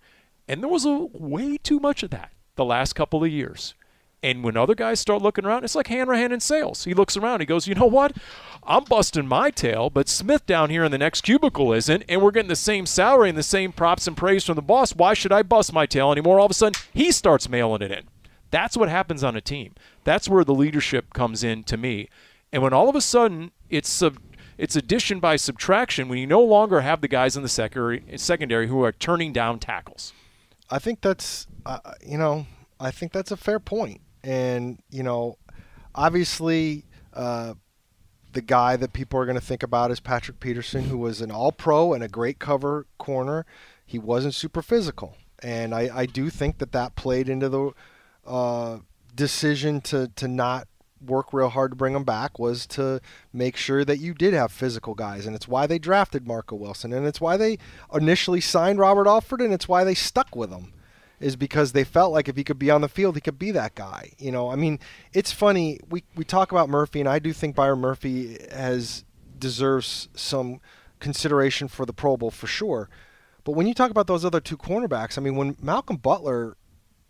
And 0.49 0.63
there 0.63 0.71
was 0.71 0.87
a 0.87 1.07
way 1.13 1.59
too 1.59 1.81
much 1.81 2.03
of 2.03 2.09
that 2.11 2.33
the 2.57 2.65
last 2.65 2.95
couple 2.95 3.23
of 3.23 3.31
years. 3.31 3.75
And 4.23 4.45
when 4.45 4.57
other 4.57 4.75
guys 4.75 5.01
start 5.01 5.21
looking 5.21 5.45
around, 5.45 5.65
it's 5.65 5.75
like 5.75 5.89
Hanrahan 5.89 6.31
in 6.31 6.41
sales. 6.41 6.85
He 6.85 6.95
looks 6.95 7.17
around, 7.17 7.41
he 7.41 7.47
goes, 7.47 7.67
you 7.67 7.75
know 7.75 7.87
what? 7.87 8.17
I'm 8.65 8.85
busting 8.85 9.27
my 9.27 9.51
tail, 9.51 9.91
but 9.91 10.09
Smith 10.09 10.47
down 10.47 10.71
here 10.71 10.85
in 10.85 10.93
the 10.93 10.99
next 10.99 11.23
cubicle 11.23 11.73
isn't, 11.73 12.05
and 12.09 12.23
we're 12.23 12.31
getting 12.31 12.49
the 12.49 12.55
same 12.55 12.87
salary 12.87 13.29
and 13.29 13.37
the 13.37 13.43
same 13.43 13.73
props 13.73 14.07
and 14.07 14.17
praise 14.17 14.45
from 14.45 14.55
the 14.55 14.63
boss. 14.63 14.95
Why 14.95 15.15
should 15.15 15.33
I 15.33 15.43
bust 15.43 15.73
my 15.73 15.87
tail 15.87 16.13
anymore? 16.13 16.39
All 16.39 16.47
of 16.47 16.53
a 16.53 16.55
sudden, 16.55 16.81
he 16.93 17.11
starts 17.11 17.49
mailing 17.49 17.83
it 17.83 17.91
in. 17.91 18.05
That's 18.53 18.77
what 18.77 18.89
happens 18.89 19.25
on 19.25 19.35
a 19.35 19.41
team. 19.41 19.75
That's 20.05 20.29
where 20.29 20.45
the 20.45 20.55
leadership 20.55 21.13
comes 21.13 21.43
in 21.43 21.65
to 21.65 21.77
me. 21.77 22.09
And 22.53 22.63
when 22.63 22.73
all 22.73 22.89
of 22.89 22.95
a 22.95 23.01
sudden 23.01 23.51
it's 23.71 23.89
sub, 23.89 24.19
it's 24.59 24.77
addition 24.77 25.19
by 25.19 25.37
subtraction 25.37 26.09
when 26.09 26.19
you 26.19 26.27
no 26.27 26.43
longer 26.43 26.83
have 26.83 27.01
the 27.01 27.09
guys 27.09 27.37
in 27.37 27.43
the 27.43 27.49
secondary, 27.49 28.05
secondary 28.17 28.69
who 28.69 28.85
are 28.85 28.93
turning 28.93 29.33
down 29.33 29.59
tackles. 29.59 30.13
I 30.71 30.79
think 30.79 31.01
that's 31.01 31.47
uh, 31.65 31.79
you 32.07 32.19
know 32.19 32.47
I 32.79 32.91
think 32.91 33.13
that's 33.13 33.31
a 33.31 33.37
fair 33.37 33.59
point, 33.59 34.01
and 34.23 34.83
you 34.91 35.03
know, 35.03 35.39
obviously. 35.95 36.85
Uh, 37.13 37.55
the 38.33 38.41
guy 38.41 38.77
that 38.77 38.93
people 38.93 39.21
are 39.21 39.27
going 39.27 39.39
to 39.39 39.45
think 39.45 39.63
about 39.63 39.91
is 39.91 40.01
Patrick 40.01 40.41
Peterson, 40.41 40.85
who 40.85 40.99
was 40.99 41.21
an 41.21 41.31
all 41.31 41.53
pro 41.53 41.93
and 41.93 42.03
a 42.03 42.09
great 42.09 42.39
cover 42.39 42.87
corner. 42.99 43.45
He 43.85 43.99
wasn't 43.99 44.35
super 44.35 44.63
physical. 44.63 45.17
And 45.43 45.75
I, 45.75 45.91
I 45.93 46.07
do 46.07 46.31
think 46.31 46.59
that 46.59 46.73
that 46.73 46.95
played 46.97 47.29
into 47.29 47.49
the 47.49 47.73
uh, 48.27 48.79
decision 49.15 49.81
to, 49.83 50.09
to 50.17 50.29
not 50.29 50.69
work 51.05 51.33
real 51.33 51.49
hard 51.49 51.73
to 51.73 51.77
bring 51.77 51.95
him 51.95 52.05
back 52.05 52.39
was 52.39 52.65
to 52.65 53.01
make 53.33 53.57
sure 53.57 53.85
that 53.85 53.99
you 53.99 54.15
did 54.15 54.35
have 54.35 54.53
physical 54.53 54.95
guys. 54.95 55.27
And 55.27 55.35
it's 55.35 55.49
why 55.49 55.67
they 55.67 55.79
drafted 55.79 56.27
Marco 56.27 56.55
Wilson. 56.55 56.93
And 56.93 57.07
it's 57.07 57.21
why 57.21 57.37
they 57.37 57.59
initially 57.93 58.41
signed 58.41 58.79
Robert 58.79 59.09
Alford. 59.09 59.41
And 59.41 59.53
it's 59.53 59.69
why 59.69 59.85
they 59.85 59.95
stuck 59.95 60.35
with 60.37 60.51
him 60.51 60.73
is 61.23 61.37
because 61.37 61.73
they 61.73 61.85
felt 61.85 62.13
like 62.13 62.29
if 62.29 62.37
he 62.37 62.45
could 62.45 62.59
be 62.59 62.71
on 62.71 62.81
the 62.81 62.89
field, 62.89 63.15
he 63.15 63.21
could 63.21 63.39
be 63.39 63.51
that 63.53 63.75
guy. 63.75 64.13
You 64.19 64.33
know, 64.33 64.51
I 64.51 64.57
mean, 64.57 64.79
it's 65.13 65.33
funny. 65.33 65.81
We 65.89 66.05
we 66.15 66.25
talk 66.25 66.53
about 66.53 66.69
Murphy, 66.69 67.01
and 67.01 67.09
I 67.09 67.19
do 67.19 67.33
think 67.33 67.55
Byron 67.55 67.81
Murphy 67.81 68.39
has 68.51 69.05
deserves 69.39 70.09
some 70.15 70.61
consideration 71.01 71.69
for 71.69 71.85
the 71.87 71.93
Pro 71.93 72.17
Bowl 72.17 72.31
for 72.31 72.47
sure. 72.47 72.89
But 73.45 73.53
when 73.53 73.67
you 73.67 73.75
talk 73.75 73.91
about 73.91 74.07
those 74.07 74.25
other 74.25 74.41
two 74.41 74.57
cornerbacks, 74.57 75.19
I 75.19 75.21
mean, 75.21 75.37
when 75.37 75.57
Malcolm 75.61 75.97
Butler 75.97 76.57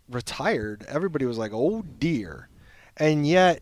retired, 0.09 0.85
everybody 0.87 1.25
was 1.25 1.37
like, 1.37 1.51
"Oh 1.53 1.83
dear," 1.99 2.49
and 2.97 3.27
yet 3.27 3.61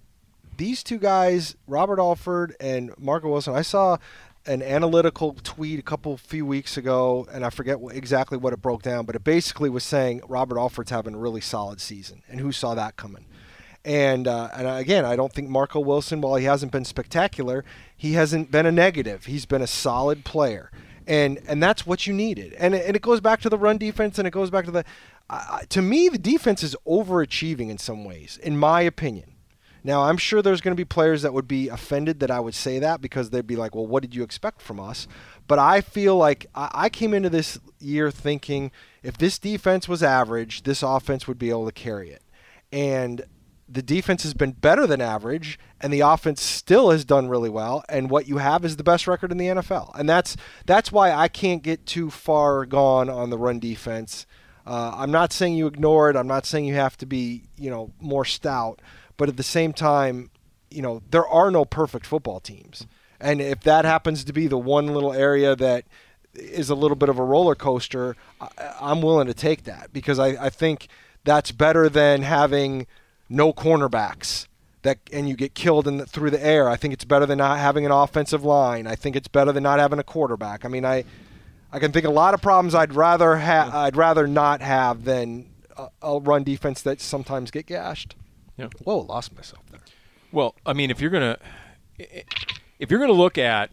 these 0.57 0.83
two 0.83 0.99
guys, 0.99 1.55
Robert 1.67 1.99
Alford 1.99 2.55
and 2.59 2.91
Marco 2.97 3.29
Wilson, 3.29 3.55
I 3.55 3.61
saw 3.61 3.97
an 4.45 4.61
analytical 4.61 5.35
tweet 5.43 5.79
a 5.79 5.83
couple 5.83 6.17
few 6.17 6.45
weeks 6.45 6.77
ago, 6.77 7.27
and 7.31 7.45
I 7.45 7.49
forget 7.49 7.77
exactly 7.91 8.37
what 8.37 8.53
it 8.53 8.61
broke 8.61 8.81
down, 8.81 9.05
but 9.05 9.15
it 9.15 9.23
basically 9.23 9.69
was 9.69 9.83
saying 9.83 10.21
Robert 10.27 10.57
Alford's 10.57 10.91
having 10.91 11.13
a 11.13 11.17
really 11.17 11.41
solid 11.41 11.79
season, 11.79 12.23
and 12.27 12.39
who 12.39 12.51
saw 12.51 12.73
that 12.75 12.95
coming? 12.95 13.25
And 13.83 14.27
uh, 14.27 14.49
and 14.53 14.67
again, 14.67 15.05
I 15.05 15.15
don't 15.15 15.33
think 15.33 15.49
Marco 15.49 15.79
Wilson, 15.79 16.21
while 16.21 16.35
he 16.35 16.45
hasn't 16.45 16.71
been 16.71 16.85
spectacular, 16.85 17.65
he 17.95 18.13
hasn't 18.13 18.51
been 18.51 18.65
a 18.65 18.71
negative. 18.71 19.25
He's 19.25 19.45
been 19.45 19.61
a 19.61 19.67
solid 19.67 20.23
player, 20.23 20.71
and 21.07 21.39
and 21.47 21.61
that's 21.61 21.85
what 21.85 22.05
you 22.05 22.13
needed. 22.13 22.53
And 22.53 22.75
and 22.75 22.95
it 22.95 23.01
goes 23.01 23.21
back 23.21 23.41
to 23.41 23.49
the 23.49 23.57
run 23.57 23.77
defense, 23.77 24.19
and 24.19 24.27
it 24.27 24.31
goes 24.31 24.49
back 24.49 24.65
to 24.65 24.71
the. 24.71 24.85
Uh, 25.29 25.61
to 25.69 25.81
me, 25.81 26.09
the 26.09 26.17
defense 26.17 26.61
is 26.61 26.75
overachieving 26.85 27.69
in 27.69 27.77
some 27.77 28.03
ways, 28.03 28.37
in 28.43 28.57
my 28.57 28.81
opinion. 28.81 29.30
Now, 29.83 30.03
I'm 30.03 30.17
sure 30.17 30.41
there's 30.41 30.61
going 30.61 30.75
to 30.75 30.79
be 30.79 30.85
players 30.85 31.23
that 31.23 31.33
would 31.33 31.47
be 31.47 31.67
offended 31.67 32.19
that 32.19 32.29
I 32.29 32.39
would 32.39 32.53
say 32.53 32.79
that 32.79 33.01
because 33.01 33.29
they'd 33.29 33.47
be 33.47 33.55
like, 33.55 33.73
well, 33.73 33.87
what 33.87 34.01
did 34.01 34.13
you 34.13 34.23
expect 34.23 34.61
from 34.61 34.79
us? 34.79 35.07
But 35.47 35.59
I 35.59 35.81
feel 35.81 36.15
like 36.15 36.45
I 36.53 36.89
came 36.89 37.13
into 37.13 37.29
this 37.29 37.59
year 37.79 38.11
thinking 38.11 38.71
if 39.01 39.17
this 39.17 39.39
defense 39.39 39.89
was 39.89 40.03
average, 40.03 40.63
this 40.63 40.83
offense 40.83 41.27
would 41.27 41.39
be 41.39 41.49
able 41.49 41.65
to 41.65 41.71
carry 41.71 42.11
it. 42.11 42.21
And 42.71 43.25
the 43.71 43.81
defense 43.81 44.23
has 44.23 44.33
been 44.33 44.51
better 44.51 44.85
than 44.85 44.99
average, 44.99 45.57
and 45.79 45.93
the 45.93 46.01
offense 46.01 46.41
still 46.41 46.91
has 46.91 47.05
done 47.05 47.29
really 47.29 47.49
well. 47.49 47.85
And 47.87 48.09
what 48.09 48.27
you 48.27 48.37
have 48.37 48.65
is 48.65 48.75
the 48.75 48.83
best 48.83 49.07
record 49.07 49.31
in 49.31 49.37
the 49.37 49.47
NFL, 49.47 49.97
and 49.97 50.09
that's 50.09 50.35
that's 50.65 50.91
why 50.91 51.11
I 51.11 51.29
can't 51.29 51.63
get 51.63 51.85
too 51.85 52.09
far 52.09 52.65
gone 52.65 53.09
on 53.09 53.29
the 53.29 53.37
run 53.37 53.59
defense. 53.59 54.25
Uh, 54.65 54.93
I'm 54.95 55.11
not 55.11 55.31
saying 55.31 55.55
you 55.55 55.67
ignore 55.67 56.09
it. 56.09 56.15
I'm 56.15 56.27
not 56.27 56.45
saying 56.45 56.65
you 56.65 56.75
have 56.75 56.97
to 56.97 57.05
be 57.05 57.43
you 57.57 57.69
know 57.69 57.93
more 58.01 58.25
stout, 58.25 58.81
but 59.17 59.29
at 59.29 59.37
the 59.37 59.43
same 59.43 59.73
time, 59.73 60.31
you 60.69 60.81
know 60.81 61.01
there 61.11 61.27
are 61.27 61.51
no 61.51 61.65
perfect 61.65 62.05
football 62.05 62.39
teams, 62.39 62.87
and 63.19 63.41
if 63.41 63.61
that 63.61 63.85
happens 63.85 64.23
to 64.23 64.33
be 64.33 64.47
the 64.47 64.57
one 64.57 64.87
little 64.87 65.13
area 65.13 65.55
that 65.55 65.85
is 66.33 66.69
a 66.69 66.75
little 66.75 66.95
bit 66.95 67.09
of 67.09 67.19
a 67.19 67.23
roller 67.23 67.55
coaster, 67.55 68.15
I, 68.39 68.47
I'm 68.79 69.01
willing 69.01 69.27
to 69.27 69.33
take 69.33 69.63
that 69.65 69.91
because 69.91 70.19
I, 70.19 70.45
I 70.45 70.49
think 70.49 70.87
that's 71.23 71.51
better 71.51 71.89
than 71.89 72.21
having 72.21 72.87
no 73.29 73.53
cornerbacks 73.53 74.47
that 74.83 74.97
and 75.11 75.29
you 75.29 75.35
get 75.35 75.53
killed 75.53 75.87
in 75.87 75.97
the, 75.97 76.05
through 76.05 76.31
the 76.31 76.43
air. 76.43 76.69
I 76.69 76.75
think 76.75 76.93
it's 76.93 77.05
better 77.05 77.25
than 77.25 77.37
not 77.37 77.59
having 77.59 77.85
an 77.85 77.91
offensive 77.91 78.43
line. 78.43 78.87
I 78.87 78.95
think 78.95 79.15
it's 79.15 79.27
better 79.27 79.51
than 79.51 79.63
not 79.63 79.79
having 79.79 79.99
a 79.99 80.03
quarterback. 80.03 80.65
I 80.65 80.67
mean, 80.67 80.85
I 80.85 81.03
I 81.71 81.79
can 81.79 81.91
think 81.91 82.05
of 82.05 82.11
a 82.11 82.15
lot 82.15 82.33
of 82.33 82.41
problems 82.41 82.75
I'd 82.75 82.93
rather 82.93 83.37
ha- 83.37 83.69
I'd 83.73 83.95
rather 83.95 84.27
not 84.27 84.61
have 84.61 85.03
than 85.05 85.47
a, 85.77 85.87
a 86.01 86.19
run 86.19 86.43
defense 86.43 86.81
that 86.81 86.99
sometimes 86.99 87.51
get 87.51 87.67
gashed. 87.67 88.15
Yeah. 88.61 88.69
Whoa, 88.83 88.99
lost 88.99 89.35
myself 89.35 89.63
there. 89.71 89.79
Well, 90.31 90.53
I 90.67 90.73
mean, 90.73 90.91
if 90.91 91.01
you're 91.01 91.09
gonna 91.09 91.39
if 91.97 92.91
you're 92.91 92.99
gonna 92.99 93.11
look 93.11 93.37
at 93.39 93.71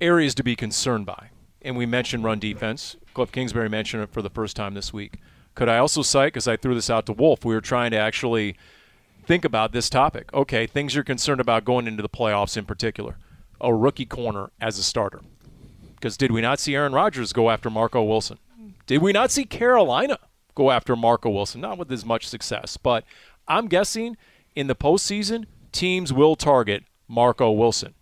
areas 0.00 0.34
to 0.36 0.44
be 0.44 0.54
concerned 0.54 1.06
by, 1.06 1.30
and 1.60 1.76
we 1.76 1.86
mentioned 1.86 2.22
run 2.22 2.38
defense, 2.38 2.96
Cliff 3.14 3.32
Kingsbury 3.32 3.68
mentioned 3.68 4.04
it 4.04 4.12
for 4.12 4.22
the 4.22 4.30
first 4.30 4.54
time 4.54 4.74
this 4.74 4.92
week. 4.92 5.18
Could 5.56 5.68
I 5.68 5.78
also 5.78 6.02
cite, 6.02 6.32
because 6.32 6.46
I 6.46 6.56
threw 6.56 6.74
this 6.74 6.88
out 6.88 7.04
to 7.06 7.12
Wolf, 7.12 7.44
we 7.44 7.52
were 7.52 7.60
trying 7.60 7.90
to 7.90 7.98
actually 7.98 8.56
think 9.26 9.44
about 9.44 9.72
this 9.72 9.90
topic. 9.90 10.32
Okay, 10.32 10.68
things 10.68 10.94
you're 10.94 11.04
concerned 11.04 11.40
about 11.40 11.64
going 11.64 11.88
into 11.88 12.02
the 12.02 12.08
playoffs 12.08 12.56
in 12.56 12.64
particular. 12.64 13.18
A 13.60 13.74
rookie 13.74 14.06
corner 14.06 14.50
as 14.60 14.78
a 14.78 14.84
starter. 14.84 15.20
Because 15.96 16.16
did 16.16 16.30
we 16.30 16.40
not 16.40 16.60
see 16.60 16.74
Aaron 16.76 16.92
Rodgers 16.92 17.32
go 17.32 17.50
after 17.50 17.70
Marco 17.70 18.02
Wilson? 18.02 18.38
Did 18.86 19.02
we 19.02 19.12
not 19.12 19.30
see 19.30 19.44
Carolina 19.44 20.18
go 20.54 20.70
after 20.70 20.96
Marco 20.96 21.30
Wilson. 21.30 21.60
Not 21.60 21.78
with 21.78 21.90
as 21.92 22.04
much 22.04 22.26
success, 22.26 22.76
but 22.76 23.04
I'm 23.48 23.66
guessing 23.68 24.16
in 24.54 24.66
the 24.66 24.74
postseason, 24.74 25.46
teams 25.72 26.12
will 26.12 26.36
target 26.36 26.84
Marco 27.08 27.50
Wilson. 27.50 27.94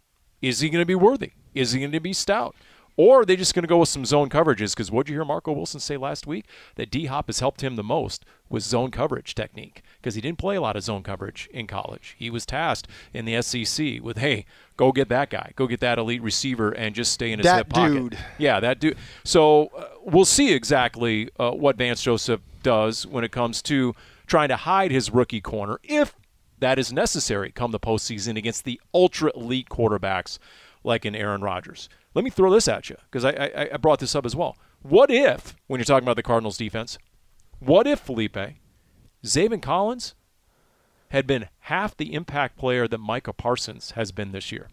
Is 0.43 0.61
he 0.61 0.68
going 0.70 0.82
to 0.82 0.86
be 0.86 0.95
worthy? 0.95 1.32
Is 1.55 1.72
he 1.72 1.80
going 1.80 1.93
to 1.93 2.01
be 2.01 2.12
stout? 2.12 2.55
Or 2.97 3.20
are 3.20 3.24
they 3.24 3.36
just 3.36 3.55
going 3.55 3.62
to 3.62 3.68
go 3.68 3.78
with 3.78 3.88
some 3.88 4.05
zone 4.05 4.28
coverages? 4.28 4.72
Because 4.74 4.91
what 4.91 5.07
did 5.07 5.12
you 5.12 5.18
hear 5.18 5.24
Marco 5.24 5.53
Wilson 5.53 5.80
say 5.80 5.97
last 5.97 6.26
week? 6.26 6.45
That 6.74 6.91
D 6.91 7.07
Hop 7.07 7.28
has 7.28 7.38
helped 7.41 7.62
him 7.62 7.76
the 7.76 7.82
most 7.82 8.26
with 8.51 8.62
zone 8.62 8.91
coverage 8.91 9.34
technique 9.34 9.82
because 9.99 10.16
he 10.16 10.20
didn't 10.20 10.38
play 10.38 10.57
a 10.57 10.61
lot 10.61 10.76
of 10.76 10.82
zone 10.82 11.03
coverage 11.03 11.49
in 11.53 11.66
college. 11.66 12.14
He 12.18 12.28
was 12.28 12.45
tasked 12.45 12.88
in 13.14 13.24
the 13.24 13.41
SEC 13.41 14.03
with, 14.03 14.18
hey, 14.18 14.45
go 14.76 14.93
get 14.93 15.09
that 15.09 15.30
guy, 15.30 15.53
go 15.57 15.66
get 15.66 15.80
that 15.80 15.99
elite 15.99 16.20
receiver, 16.22 16.72
and 16.72 16.95
just 16.95 17.12
stay 17.12 17.32
in 17.32 17.38
his 17.38 17.45
That 17.47 17.59
hip 17.59 17.68
pocket. 17.70 17.95
dude. 17.95 18.18
Yeah, 18.38 18.61
that 18.61 18.80
dude. 18.80 18.99
So 19.24 19.68
uh, 19.68 19.86
we'll 20.05 20.24
see 20.26 20.53
exactly 20.53 21.30
uh, 21.38 21.53
what 21.53 21.76
Vance 21.76 22.03
Joseph 22.03 22.41
does 22.62 23.07
when 23.07 23.24
it 23.24 23.32
comes 23.32 23.62
to 23.62 23.95
trying 24.31 24.49
to 24.49 24.57
hide 24.57 24.93
his 24.93 25.11
rookie 25.11 25.41
corner, 25.41 25.81
if 25.83 26.14
that 26.61 26.78
is 26.78 26.93
necessary 26.93 27.51
come 27.51 27.72
the 27.72 27.81
postseason 27.81 28.37
against 28.37 28.64
the 28.64 28.81
ultra 28.95 29.33
elite 29.35 29.68
quarterbacks 29.68 30.39
like 30.85 31.05
in 31.05 31.16
Aaron 31.16 31.43
Rodgers. 31.43 31.89
Let 32.14 32.24
me 32.24 32.31
throw 32.31 32.51
this 32.51 32.68
at 32.68 32.89
you 32.89 32.97
because 33.11 33.24
I, 33.24 33.31
I, 33.31 33.68
I 33.74 33.76
brought 33.76 33.99
this 33.99 34.14
up 34.14 34.24
as 34.24 34.37
well. 34.37 34.57
What 34.83 35.11
if, 35.11 35.57
when 35.66 35.78
you're 35.78 35.85
talking 35.85 36.05
about 36.05 36.16
the 36.16 36.22
Cardinals 36.22 36.57
defense, 36.57 36.97
what 37.59 37.87
if 37.87 38.01
Felipe, 38.01 38.39
Zaven 39.24 39.61
Collins 39.61 40.14
had 41.11 41.26
been 41.26 41.49
half 41.61 41.97
the 41.97 42.14
impact 42.14 42.57
player 42.57 42.87
that 42.89 42.99
Micah 42.99 43.33
Parsons 43.33 43.93
has 43.93 44.12
been 44.12 44.33
this 44.33 44.53
year? 44.53 44.68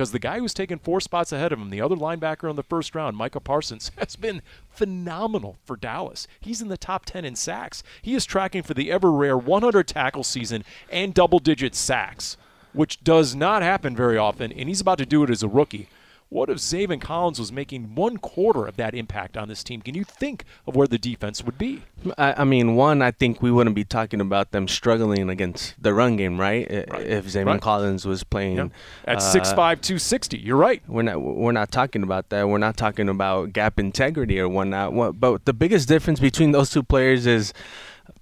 Because 0.00 0.12
the 0.12 0.18
guy 0.18 0.38
who's 0.38 0.54
taken 0.54 0.78
four 0.78 0.98
spots 0.98 1.30
ahead 1.30 1.52
of 1.52 1.58
him, 1.58 1.68
the 1.68 1.82
other 1.82 1.94
linebacker 1.94 2.48
on 2.48 2.56
the 2.56 2.62
first 2.62 2.94
round, 2.94 3.18
Micah 3.18 3.38
Parsons, 3.38 3.92
has 3.98 4.16
been 4.16 4.40
phenomenal 4.70 5.58
for 5.66 5.76
Dallas. 5.76 6.26
He's 6.40 6.62
in 6.62 6.68
the 6.68 6.78
top 6.78 7.04
10 7.04 7.26
in 7.26 7.36
sacks. 7.36 7.82
He 8.00 8.14
is 8.14 8.24
tracking 8.24 8.62
for 8.62 8.72
the 8.72 8.90
ever 8.90 9.12
rare 9.12 9.36
100 9.36 9.86
tackle 9.86 10.24
season 10.24 10.64
and 10.90 11.12
double 11.12 11.38
digit 11.38 11.74
sacks, 11.74 12.38
which 12.72 13.04
does 13.04 13.34
not 13.34 13.60
happen 13.60 13.94
very 13.94 14.16
often, 14.16 14.50
and 14.52 14.70
he's 14.70 14.80
about 14.80 14.96
to 14.96 15.04
do 15.04 15.22
it 15.22 15.28
as 15.28 15.42
a 15.42 15.48
rookie. 15.48 15.90
What 16.30 16.48
if 16.48 16.58
Zaven 16.58 17.00
Collins 17.00 17.40
was 17.40 17.50
making 17.50 17.96
one 17.96 18.16
quarter 18.16 18.64
of 18.64 18.76
that 18.76 18.94
impact 18.94 19.36
on 19.36 19.48
this 19.48 19.64
team? 19.64 19.82
Can 19.82 19.96
you 19.96 20.04
think 20.04 20.44
of 20.64 20.76
where 20.76 20.86
the 20.86 20.96
defense 20.96 21.42
would 21.42 21.58
be? 21.58 21.82
I, 22.16 22.34
I 22.42 22.44
mean, 22.44 22.76
one, 22.76 23.02
I 23.02 23.10
think 23.10 23.42
we 23.42 23.50
wouldn't 23.50 23.74
be 23.74 23.82
talking 23.82 24.20
about 24.20 24.52
them 24.52 24.68
struggling 24.68 25.28
against 25.28 25.74
the 25.82 25.92
run 25.92 26.14
game, 26.16 26.38
right? 26.40 26.70
I- 26.70 27.00
If 27.00 27.26
Zaven 27.26 27.46
Right. 27.46 27.60
Collins 27.60 28.06
was 28.06 28.22
playing 28.22 28.58
Yeah. 28.58 28.68
At 29.06 29.16
uh, 29.16 29.20
6'5", 29.20 29.54
260. 29.80 30.38
You're 30.38 30.56
right. 30.56 30.80
We're 30.86 31.02
not 31.02 31.20
we're 31.20 31.50
not 31.50 31.72
talking 31.72 32.04
about 32.04 32.28
that. 32.28 32.48
We're 32.48 32.58
not 32.58 32.76
talking 32.76 33.08
about 33.08 33.52
gap 33.52 33.80
integrity 33.80 34.38
or 34.38 34.48
whatnot. 34.48 34.92
What, 34.92 35.18
but 35.18 35.46
the 35.46 35.52
biggest 35.52 35.88
difference 35.88 36.20
between 36.20 36.52
those 36.52 36.70
two 36.70 36.84
players 36.84 37.26
is 37.26 37.52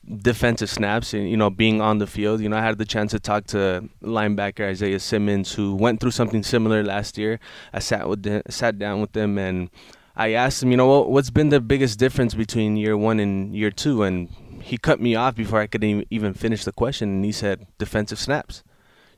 defensive 0.08 0.70
snaps 0.70 1.12
and 1.12 1.28
you 1.28 1.36
know 1.36 1.50
being 1.50 1.80
on 1.80 1.98
the 1.98 2.06
field. 2.06 2.40
You 2.40 2.48
know, 2.48 2.56
I 2.56 2.62
had 2.62 2.78
the 2.78 2.84
chance 2.84 3.12
to 3.12 3.20
talk 3.20 3.46
to 3.48 3.88
linebacker 4.02 4.68
Isaiah 4.68 5.00
Simmons, 5.00 5.54
who 5.54 5.74
went 5.74 6.00
through 6.00 6.12
something 6.12 6.42
similar 6.42 6.82
last 6.82 7.18
year. 7.18 7.40
I 7.72 7.80
sat 7.80 8.08
with 8.08 8.22
the, 8.22 8.42
sat 8.48 8.78
down 8.78 9.00
with 9.00 9.12
them 9.12 9.38
and 9.38 9.70
I 10.16 10.32
asked 10.32 10.62
him, 10.62 10.70
you 10.70 10.76
know, 10.76 10.88
what, 10.88 11.10
what's 11.10 11.30
been 11.30 11.50
the 11.50 11.60
biggest 11.60 11.98
difference 11.98 12.34
between 12.34 12.76
year 12.76 12.96
one 12.96 13.20
and 13.20 13.54
year 13.54 13.70
two? 13.70 14.02
And 14.02 14.28
he 14.62 14.76
cut 14.76 15.00
me 15.00 15.14
off 15.14 15.36
before 15.36 15.60
I 15.60 15.66
could 15.66 15.84
even 15.84 16.34
finish 16.34 16.64
the 16.64 16.72
question, 16.72 17.08
and 17.08 17.24
he 17.24 17.32
said 17.32 17.66
defensive 17.78 18.18
snaps 18.18 18.62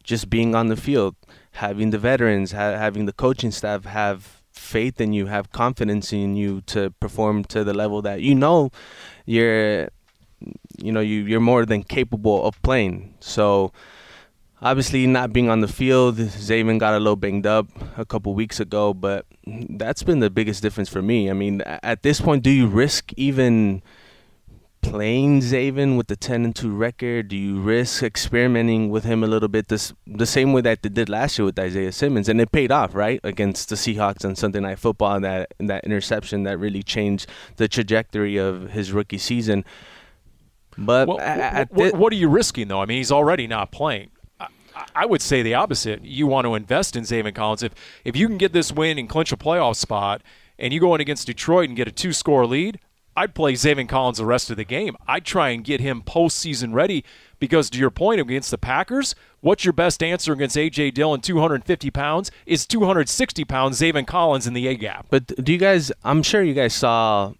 just 0.02 0.30
being 0.30 0.54
on 0.54 0.68
the 0.68 0.76
field, 0.76 1.14
having 1.52 1.90
the 1.90 1.98
veterans, 1.98 2.52
ha- 2.52 2.76
having 2.76 3.06
the 3.06 3.12
coaching 3.12 3.50
staff 3.50 3.84
have 3.84 4.42
faith 4.52 5.00
in 5.00 5.12
you, 5.12 5.26
have 5.26 5.52
confidence 5.52 6.12
in 6.12 6.36
you 6.36 6.60
to 6.62 6.90
perform 7.00 7.44
to 7.44 7.64
the 7.64 7.74
level 7.74 8.02
that 8.02 8.20
you 8.20 8.34
know 8.34 8.70
you're, 9.26 9.88
you 10.82 10.92
know, 10.92 11.00
you 11.00 11.24
you're 11.24 11.40
more 11.40 11.66
than 11.66 11.82
capable 11.82 12.44
of 12.46 12.60
playing. 12.62 13.14
So. 13.20 13.72
Obviously, 14.62 15.06
not 15.06 15.32
being 15.32 15.48
on 15.48 15.62
the 15.62 15.68
field, 15.68 16.16
Zaven 16.16 16.78
got 16.78 16.92
a 16.92 16.98
little 16.98 17.16
banged 17.16 17.46
up 17.46 17.66
a 17.96 18.04
couple 18.04 18.34
weeks 18.34 18.60
ago, 18.60 18.92
but 18.92 19.24
that's 19.46 20.02
been 20.02 20.20
the 20.20 20.28
biggest 20.28 20.60
difference 20.60 20.90
for 20.90 21.00
me. 21.00 21.30
I 21.30 21.32
mean, 21.32 21.62
at 21.62 22.02
this 22.02 22.20
point, 22.20 22.42
do 22.42 22.50
you 22.50 22.66
risk 22.66 23.10
even 23.16 23.82
playing 24.82 25.40
Zaven 25.40 25.96
with 25.96 26.08
the 26.08 26.16
10 26.16 26.44
and 26.44 26.54
2 26.54 26.74
record? 26.74 27.28
Do 27.28 27.36
you 27.36 27.60
risk 27.60 28.02
experimenting 28.02 28.90
with 28.90 29.04
him 29.04 29.22
a 29.22 29.26
little 29.26 29.48
bit 29.48 29.68
this 29.68 29.92
the 30.06 30.26
same 30.26 30.52
way 30.52 30.60
that 30.62 30.82
they 30.82 30.88
did 30.88 31.08
last 31.08 31.38
year 31.38 31.46
with 31.46 31.58
Isaiah 31.58 31.92
Simmons 31.92 32.28
and 32.28 32.40
it 32.40 32.52
paid 32.52 32.70
off, 32.70 32.94
right? 32.94 33.20
Against 33.24 33.68
the 33.68 33.76
Seahawks 33.76 34.24
on 34.24 34.36
Sunday 34.36 34.60
Night 34.60 34.78
Football 34.78 35.20
that 35.20 35.54
that 35.58 35.84
interception 35.84 36.44
that 36.44 36.58
really 36.58 36.82
changed 36.82 37.28
the 37.56 37.68
trajectory 37.68 38.36
of 38.36 38.70
his 38.70 38.92
rookie 38.92 39.18
season. 39.18 39.64
But 40.78 41.08
Well, 41.08 41.18
a- 41.18 41.22
wh- 41.22 41.28
at 41.28 41.68
wh- 41.72 41.76
thi- 41.76 41.90
what 41.90 42.12
are 42.12 42.16
you 42.16 42.28
risking, 42.28 42.68
though? 42.68 42.80
I 42.80 42.86
mean, 42.86 42.98
he's 42.98 43.12
already 43.12 43.46
not 43.46 43.70
playing. 43.72 44.10
I, 44.94 45.04
would 45.04 45.20
say 45.20 45.42
the 45.42 45.54
opposite. 45.54 46.02
You 46.04 46.26
want 46.26 46.46
to 46.46 46.54
invest 46.54 46.96
in 46.96 47.04
Zaven 47.04 47.34
Collins. 47.34 47.62
If 47.62 47.74
if 48.04 48.16
you 48.16 48.26
can 48.28 48.38
get 48.38 48.52
this 48.52 48.72
win 48.72 48.98
and 48.98 49.08
clinch 49.08 49.30
a 49.32 49.36
playoff 49.36 49.76
spot, 49.76 50.22
and 50.58 50.72
you 50.72 50.80
go 50.80 50.94
in 50.94 51.00
against 51.00 51.26
Detroit 51.26 51.68
and 51.68 51.76
get 51.76 51.86
a 51.88 51.92
two-score 51.92 52.46
lead, 52.46 52.78
I'd 53.16 53.34
play 53.34 53.52
Zaven 53.54 53.88
Collins 53.88 54.18
the 54.18 54.24
rest 54.24 54.50
of 54.50 54.56
the 54.56 54.64
game. 54.64 54.96
I'd 55.06 55.24
try 55.26 55.50
and 55.50 55.64
get 55.64 55.80
him 55.80 56.00
postseason 56.02 56.72
ready 56.72 57.04
because, 57.38 57.68
to 57.70 57.78
your 57.78 57.90
point, 57.90 58.20
against 58.20 58.50
the 58.50 58.56
Packers, 58.58 59.14
what's 59.40 59.64
your 59.64 59.72
best 59.72 60.02
answer 60.02 60.32
against 60.32 60.56
A.J. 60.56 60.92
Dillon, 60.92 61.20
250 61.20 61.90
pounds, 61.90 62.30
is 62.46 62.64
260 62.66 63.44
pounds 63.44 63.80
Zaven 63.80 64.06
Collins 64.06 64.46
in 64.46 64.54
the 64.54 64.66
A 64.68 64.76
gap. 64.76 65.06
But 65.10 65.26
do 65.44 65.52
you 65.52 65.58
guys? 65.58 65.92
I'm 66.04 66.22
sure 66.22 66.42
you 66.42 66.54
guys 66.54 66.72
saw, 66.72 67.32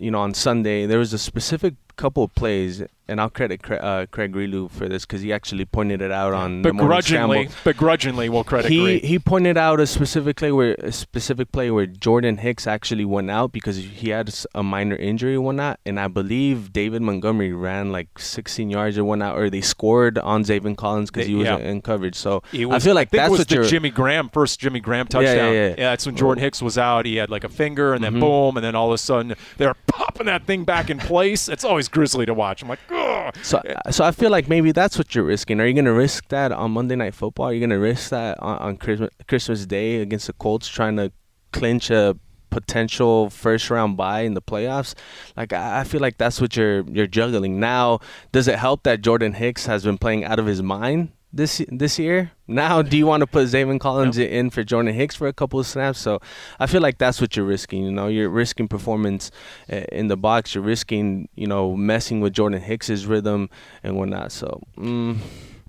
you 0.00 0.10
know, 0.10 0.20
on 0.20 0.34
Sunday 0.34 0.86
there 0.86 0.98
was 0.98 1.12
a 1.12 1.18
specific 1.18 1.74
couple 1.98 2.22
of 2.24 2.34
plays, 2.34 2.82
and 3.08 3.20
I'll 3.20 3.28
credit 3.30 3.62
Cra- 3.62 3.76
uh, 3.78 4.06
Craig 4.06 4.32
Grialou 4.32 4.70
for 4.70 4.88
this 4.88 5.04
because 5.04 5.20
he 5.20 5.32
actually 5.32 5.64
pointed 5.64 6.00
it 6.00 6.10
out 6.12 6.32
on 6.32 6.62
the 6.62 6.72
morning 6.72 7.50
Begrudgingly, 7.64 8.28
we'll 8.28 8.44
credit 8.44 8.70
He 8.70 8.80
Green. 8.82 9.00
he 9.00 9.18
pointed 9.18 9.56
out 9.56 9.80
a 9.80 9.86
specific 9.86 10.36
play 10.36 10.52
where 10.52 10.74
a 10.74 10.92
specific 10.92 11.52
play 11.52 11.70
where 11.70 11.86
Jordan 11.86 12.38
Hicks 12.38 12.66
actually 12.66 13.04
went 13.04 13.30
out 13.30 13.52
because 13.52 13.76
he 13.76 14.10
had 14.10 14.34
a 14.54 14.62
minor 14.62 14.96
injury 14.96 15.34
and 15.34 15.44
whatnot, 15.44 15.80
and 15.84 15.98
I 15.98 16.08
believe 16.08 16.72
David 16.72 17.02
Montgomery 17.02 17.52
ran 17.52 17.92
like 17.92 18.18
16 18.18 18.70
yards 18.70 18.96
or 18.98 19.04
whatnot, 19.04 19.36
or 19.36 19.50
they 19.50 19.60
scored 19.60 20.18
on 20.18 20.44
Zaven 20.44 20.76
Collins 20.76 21.10
because 21.10 21.26
he 21.26 21.34
was 21.34 21.46
yeah. 21.46 21.56
in 21.58 21.82
coverage. 21.82 22.14
So 22.16 22.42
was, 22.52 22.70
I 22.70 22.78
feel 22.78 22.94
like 22.94 23.10
think 23.10 23.20
that's 23.22 23.30
was 23.30 23.40
what 23.40 23.48
the. 23.48 23.64
Jimmy 23.68 23.90
Graham 23.90 24.28
first 24.28 24.60
Jimmy 24.60 24.80
Graham 24.80 25.06
touchdown. 25.06 25.24
Yeah, 25.24 25.50
yeah, 25.52 25.68
touchdown. 25.68 25.78
yeah. 25.78 25.90
that's 25.90 26.06
when 26.06 26.16
Jordan 26.16 26.42
Hicks 26.44 26.62
was 26.62 26.78
out. 26.78 27.06
He 27.06 27.16
had 27.16 27.30
like 27.30 27.44
a 27.44 27.48
finger, 27.48 27.94
and 27.94 28.02
then 28.04 28.08
Mm-hmm. 28.08 28.20
boom, 28.20 28.56
and 28.56 28.64
then 28.64 28.74
all 28.74 28.88
of 28.88 28.94
a 28.94 28.98
sudden 28.98 29.34
they're 29.58 29.74
popping 29.86 30.26
that 30.26 30.46
thing 30.46 30.64
back 30.64 30.88
in 30.88 30.98
place. 30.98 31.48
It's 31.48 31.64
always 31.64 31.87
grisly 31.88 32.26
to 32.26 32.34
watch. 32.34 32.62
I'm 32.62 32.68
like, 32.68 32.80
ugh. 32.90 33.34
So, 33.42 33.60
so 33.90 34.04
I 34.04 34.10
feel 34.10 34.30
like 34.30 34.48
maybe 34.48 34.72
that's 34.72 34.96
what 34.96 35.14
you're 35.14 35.24
risking. 35.24 35.60
Are 35.60 35.66
you 35.66 35.74
to 35.86 35.92
risk 35.92 36.28
that 36.28 36.52
on 36.52 36.72
Monday 36.72 36.96
Night 36.96 37.14
Football? 37.14 37.46
Are 37.46 37.52
you 37.52 37.60
to 37.66 37.76
risk 37.76 38.10
that 38.10 38.38
on, 38.40 38.58
on 38.58 38.76
Christmas, 38.76 39.10
Christmas 39.26 39.66
Day 39.66 40.00
against 40.00 40.26
the 40.26 40.32
Colts, 40.34 40.68
trying 40.68 40.96
to 40.96 41.12
clinch 41.52 41.90
a 41.90 42.16
potential 42.50 43.28
first 43.28 43.68
round 43.68 43.96
bye 43.96 44.20
in 44.20 44.34
the 44.34 44.42
playoffs? 44.42 44.94
Like 45.36 45.52
I 45.52 45.80
I 45.80 45.84
feel 45.84 46.00
like 46.00 46.18
that's 46.18 46.40
what 46.40 46.56
you're 46.56 46.82
you're 46.88 47.06
juggling. 47.06 47.60
Now, 47.60 48.00
does 48.32 48.48
it 48.48 48.58
help 48.58 48.84
that 48.84 49.02
Jordan 49.02 49.34
Hicks 49.34 49.66
has 49.66 49.84
been 49.84 49.98
playing 49.98 50.24
out 50.24 50.38
of 50.38 50.46
his 50.46 50.62
mind 50.62 51.12
this 51.32 51.62
this 51.68 51.98
year? 51.98 52.32
Now, 52.46 52.80
do 52.82 52.96
you 52.96 53.06
want 53.06 53.20
to 53.20 53.26
put 53.26 53.46
Zaven 53.46 53.78
Collins 53.78 54.16
in 54.18 54.50
for 54.50 54.64
Jordan 54.64 54.94
Hicks 54.94 55.14
for 55.14 55.28
a 55.28 55.32
couple 55.32 55.60
of 55.60 55.66
snaps? 55.66 55.98
So, 55.98 56.20
I 56.58 56.66
feel 56.66 56.80
like 56.80 56.98
that's 56.98 57.20
what 57.20 57.36
you're 57.36 57.44
risking. 57.44 57.84
You 57.84 57.92
know, 57.92 58.08
you're 58.08 58.30
risking 58.30 58.68
performance 58.68 59.30
uh, 59.70 59.82
in 59.92 60.08
the 60.08 60.16
box. 60.16 60.54
You're 60.54 60.64
risking, 60.64 61.28
you 61.34 61.46
know, 61.46 61.76
messing 61.76 62.20
with 62.20 62.32
Jordan 62.32 62.60
Hicks's 62.62 63.06
rhythm 63.06 63.50
and 63.82 63.96
whatnot. 63.96 64.32
So, 64.32 64.62
mm, 64.76 65.18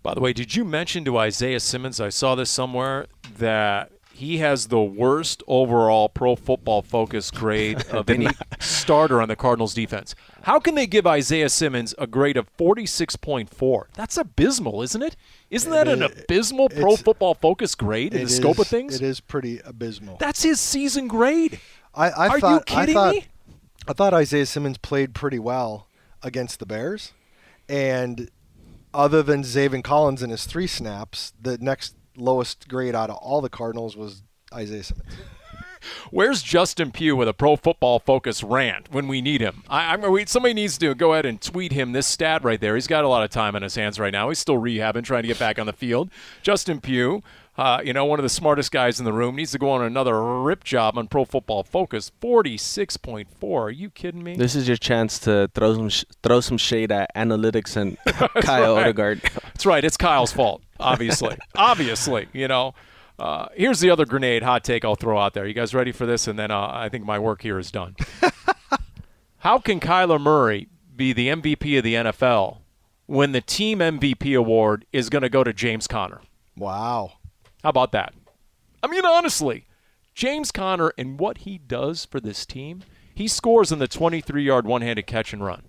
By 0.02 0.14
the 0.14 0.22
way, 0.22 0.32
did 0.32 0.56
you 0.56 0.64
mention 0.64 1.04
to 1.06 1.18
Isaiah 1.18 1.60
Simmons? 1.60 2.00
I 2.00 2.10
saw 2.10 2.36
this 2.36 2.50
somewhere 2.50 3.08
that 3.38 3.92
he 4.20 4.40
has 4.40 4.68
the 4.68 4.82
worst 4.82 5.42
overall 5.48 6.10
Pro 6.10 6.36
Football 6.36 6.82
Focus 6.82 7.32
grade 7.32 7.86
of 7.92 8.10
any 8.10 8.28
starter 8.60 9.22
on 9.22 9.30
the 9.30 9.36
Cardinals 9.38 9.74
defense. 9.74 10.14
How 10.44 10.60
can 10.60 10.76
they 10.76 10.86
give 10.88 11.08
Isaiah 11.08 11.48
Simmons 11.48 11.96
a 11.98 12.06
grade 12.06 12.36
of 12.36 12.46
46.4? 12.58 13.84
That's 13.94 14.18
abysmal, 14.18 14.82
isn't 14.82 15.02
it? 15.02 15.16
Isn't 15.50 15.72
that 15.72 15.88
an 15.88 16.04
abysmal 16.04 16.68
Pro 16.68 16.80
it's- 16.94 17.02
Football 17.02 17.34
Focus 17.34 17.76
grade 17.76 18.14
in 18.14 18.24
the 18.24 18.30
scope 18.30 18.60
of 18.60 18.68
things? 18.68 18.96
It 18.96 19.02
is 19.02 19.22
pretty 19.22 19.62
abysmal. 19.64 20.18
That's 20.18 20.44
his 20.44 20.60
season 20.60 21.08
grade. 21.08 21.60
I, 21.96 22.10
I 22.10 22.28
Are 22.28 22.40
thought, 22.42 22.70
you 22.70 22.76
kidding 22.76 22.98
I 22.98 23.00
thought, 23.00 23.16
me? 23.16 23.26
I 23.88 23.94
thought 23.94 24.14
Isaiah 24.14 24.46
Simmons 24.46 24.78
played 24.78 25.16
pretty 25.16 25.40
well 25.40 25.88
against 26.22 26.60
the 26.60 26.66
Bears, 26.66 27.14
and 27.70 28.30
other 28.94 29.24
than 29.24 29.44
Zaven 29.44 29.82
Collins 29.84 30.22
in 30.22 30.30
his 30.30 30.46
three 30.46 30.68
snaps, 30.68 31.32
the 31.42 31.58
next 31.60 31.96
lowest 32.20 32.68
grade 32.68 32.96
out 32.96 33.10
of 33.10 33.18
all 33.18 33.42
the 33.42 33.50
Cardinals 33.50 33.96
was 33.96 34.24
Isaiah 34.54 34.84
Simmons. 34.84 35.10
Where's 36.12 36.42
Justin 36.42 36.92
Pugh 36.92 37.16
with 37.16 37.28
a 37.28 37.34
Pro 37.34 37.56
Football 37.56 38.00
Focus 38.00 38.44
rant 38.44 38.92
when 38.92 39.08
we 39.08 39.22
need 39.22 39.42
him? 39.42 39.64
I, 39.70 40.24
somebody 40.26 40.54
needs 40.54 40.78
to 40.80 40.94
go 40.94 41.14
ahead 41.14 41.26
and 41.26 41.40
tweet 41.40 41.72
him 41.72 41.94
this 41.94 42.08
stat 42.08 42.44
right 42.44 42.60
there. 42.60 42.76
He's 42.76 42.88
got 42.88 43.06
a 43.06 43.08
lot 43.08 43.24
of 43.24 43.30
time 43.30 43.56
on 43.56 43.62
his 43.62 43.76
hands 43.76 44.00
right 44.00 44.12
now. 44.12 44.30
He's 44.30 44.40
still 44.40 44.58
rehabbing, 44.58 45.04
trying 45.04 45.24
to 45.24 45.28
get 45.28 45.40
back 45.40 45.58
on 45.58 45.66
the 45.66 45.74
field. 45.74 46.10
Justin 46.42 46.82
Pugh, 46.82 47.24
Uh, 47.60 47.82
you 47.84 47.92
know, 47.92 48.06
one 48.06 48.20
of 48.20 48.24
the 48.24 48.30
smartest 48.30 48.72
guys 48.72 49.00
in 49.00 49.06
the 49.06 49.12
room 49.12 49.36
needs 49.36 49.52
to 49.52 49.58
go 49.58 49.70
on 49.72 49.84
another 49.84 50.24
rip 50.42 50.64
job 50.64 50.98
on 50.98 51.10
Pro 51.10 51.26
Football 51.26 51.64
Focus. 51.64 52.10
Forty-six 52.22 52.96
point 52.96 53.28
four. 53.38 53.68
Are 53.68 53.70
you 53.70 53.90
kidding 53.90 54.24
me? 54.24 54.38
This 54.38 54.56
is 54.56 54.66
your 54.66 54.78
chance 54.78 55.20
to 55.20 55.52
throw 55.54 55.74
some 55.76 55.90
sh- 55.90 56.06
throw 56.24 56.40
some 56.40 56.58
shade 56.58 56.90
at 56.90 57.14
analytics 57.16 57.76
and 57.76 57.98
Kyle 58.44 58.78
right. 58.78 58.96
Odegard. 58.96 59.22
That's 59.44 59.66
right. 59.66 59.84
It's 59.84 59.98
Kyle's 59.98 60.32
fault, 60.32 60.64
obviously. 60.80 61.36
obviously, 61.58 62.30
you 62.32 62.48
know. 62.48 62.76
Uh, 63.20 63.50
here's 63.54 63.82
the 63.82 63.90
other 63.90 64.06
grenade 64.06 64.42
hot 64.42 64.64
take 64.64 64.86
I'll 64.86 64.96
throw 64.96 65.20
out 65.20 65.34
there. 65.34 65.46
You 65.46 65.54
guys 65.54 65.76
ready 65.76 65.92
for 65.92 66.06
this? 66.06 66.30
And 66.30 66.40
then 66.40 66.52
uh, 66.52 66.70
I 66.72 66.88
think 66.88 67.04
my 67.04 67.20
work 67.20 67.42
here 67.42 67.60
is 67.60 67.70
done. 67.72 67.98
How 69.40 69.60
can 69.60 69.82
Kyler 69.82 70.22
Murray 70.22 70.70
be 70.96 71.12
the 71.12 71.28
MVP 71.28 71.78
of 71.78 71.84
the 71.84 71.96
NFL 71.96 72.60
when 73.08 73.34
the 73.34 73.42
team 73.42 73.80
MVP 73.80 74.38
award 74.38 74.86
is 74.94 75.10
going 75.10 75.24
to 75.24 75.30
go 75.30 75.44
to 75.44 75.52
James 75.52 75.88
Conner? 75.88 76.22
Wow. 76.56 77.14
How 77.64 77.70
about 77.70 77.92
that? 77.92 78.14
I 78.82 78.88
mean, 78.88 79.06
honestly, 79.06 79.66
James 80.14 80.52
Conner 80.52 80.94
and 80.98 81.20
what 81.20 81.40
he 81.40 81.58
does 81.58 82.06
for 82.06 82.20
this 82.20 82.46
team, 82.46 82.84
he 83.14 83.28
scores 83.28 83.72
in 83.72 83.80
the 83.80 83.88
23 83.88 84.44
yard 84.44 84.66
one 84.66 84.82
handed 84.82 85.08
catch 85.08 85.34
and 85.34 85.44
run. 85.44 85.64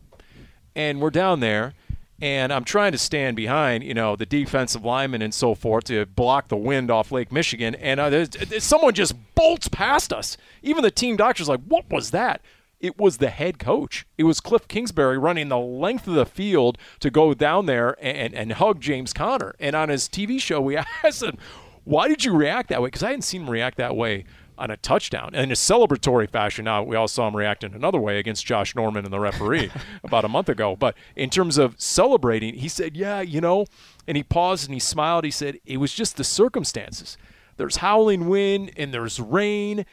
And 0.76 1.00
we're 1.00 1.10
down 1.10 1.40
there, 1.40 1.74
and 2.20 2.52
I'm 2.52 2.64
trying 2.64 2.92
to 2.92 2.98
stand 2.98 3.36
behind, 3.36 3.82
you 3.82 3.94
know, 3.94 4.14
the 4.14 4.26
defensive 4.26 4.84
linemen 4.84 5.22
and 5.22 5.34
so 5.34 5.54
forth 5.54 5.84
to 5.84 6.06
block 6.06 6.48
the 6.48 6.56
wind 6.56 6.90
off 6.90 7.10
Lake 7.10 7.32
Michigan. 7.32 7.74
And 7.74 7.98
uh, 7.98 8.10
there's, 8.10 8.28
there's, 8.28 8.64
someone 8.64 8.94
just 8.94 9.14
bolts 9.34 9.68
past 9.68 10.12
us. 10.12 10.36
Even 10.62 10.82
the 10.82 10.90
team 10.90 11.16
doctor's 11.16 11.48
like, 11.48 11.62
what 11.66 11.90
was 11.90 12.12
that? 12.12 12.40
It 12.78 12.98
was 12.98 13.18
the 13.18 13.30
head 13.30 13.58
coach. 13.58 14.06
It 14.16 14.24
was 14.24 14.40
Cliff 14.40 14.66
Kingsbury 14.68 15.18
running 15.18 15.48
the 15.48 15.58
length 15.58 16.06
of 16.06 16.14
the 16.14 16.24
field 16.24 16.78
to 17.00 17.10
go 17.10 17.34
down 17.34 17.66
there 17.66 17.96
and, 18.00 18.32
and 18.32 18.52
hug 18.52 18.80
James 18.80 19.12
Conner. 19.12 19.54
And 19.58 19.74
on 19.74 19.88
his 19.90 20.08
TV 20.08 20.40
show, 20.40 20.60
we 20.60 20.76
asked 21.04 21.22
him, 21.22 21.36
why 21.84 22.08
did 22.08 22.24
you 22.24 22.34
react 22.34 22.68
that 22.68 22.82
way? 22.82 22.88
Because 22.88 23.02
I 23.02 23.08
hadn't 23.08 23.22
seen 23.22 23.42
him 23.42 23.50
react 23.50 23.78
that 23.78 23.96
way 23.96 24.24
on 24.60 24.70
a 24.70 24.76
touchdown 24.76 25.30
and 25.32 25.44
in 25.44 25.50
a 25.50 25.54
celebratory 25.54 26.28
fashion. 26.30 26.66
Now 26.66 26.82
we 26.82 26.94
all 26.94 27.08
saw 27.08 27.26
him 27.26 27.34
react 27.34 27.64
in 27.64 27.74
another 27.74 27.98
way 27.98 28.18
against 28.18 28.44
Josh 28.44 28.74
Norman 28.76 29.04
and 29.04 29.12
the 29.12 29.18
referee 29.18 29.70
about 30.04 30.24
a 30.24 30.28
month 30.28 30.50
ago. 30.50 30.76
But 30.76 30.94
in 31.16 31.30
terms 31.30 31.56
of 31.56 31.80
celebrating, 31.80 32.54
he 32.54 32.68
said, 32.68 32.96
"Yeah, 32.96 33.22
you 33.22 33.40
know," 33.40 33.66
and 34.06 34.16
he 34.16 34.22
paused 34.22 34.66
and 34.66 34.74
he 34.74 34.80
smiled. 34.80 35.24
He 35.24 35.30
said, 35.30 35.58
"It 35.64 35.78
was 35.78 35.94
just 35.94 36.16
the 36.16 36.24
circumstances. 36.24 37.16
There's 37.56 37.76
howling 37.76 38.28
wind 38.28 38.72
and 38.76 38.92
there's 38.92 39.18
rain." 39.18 39.86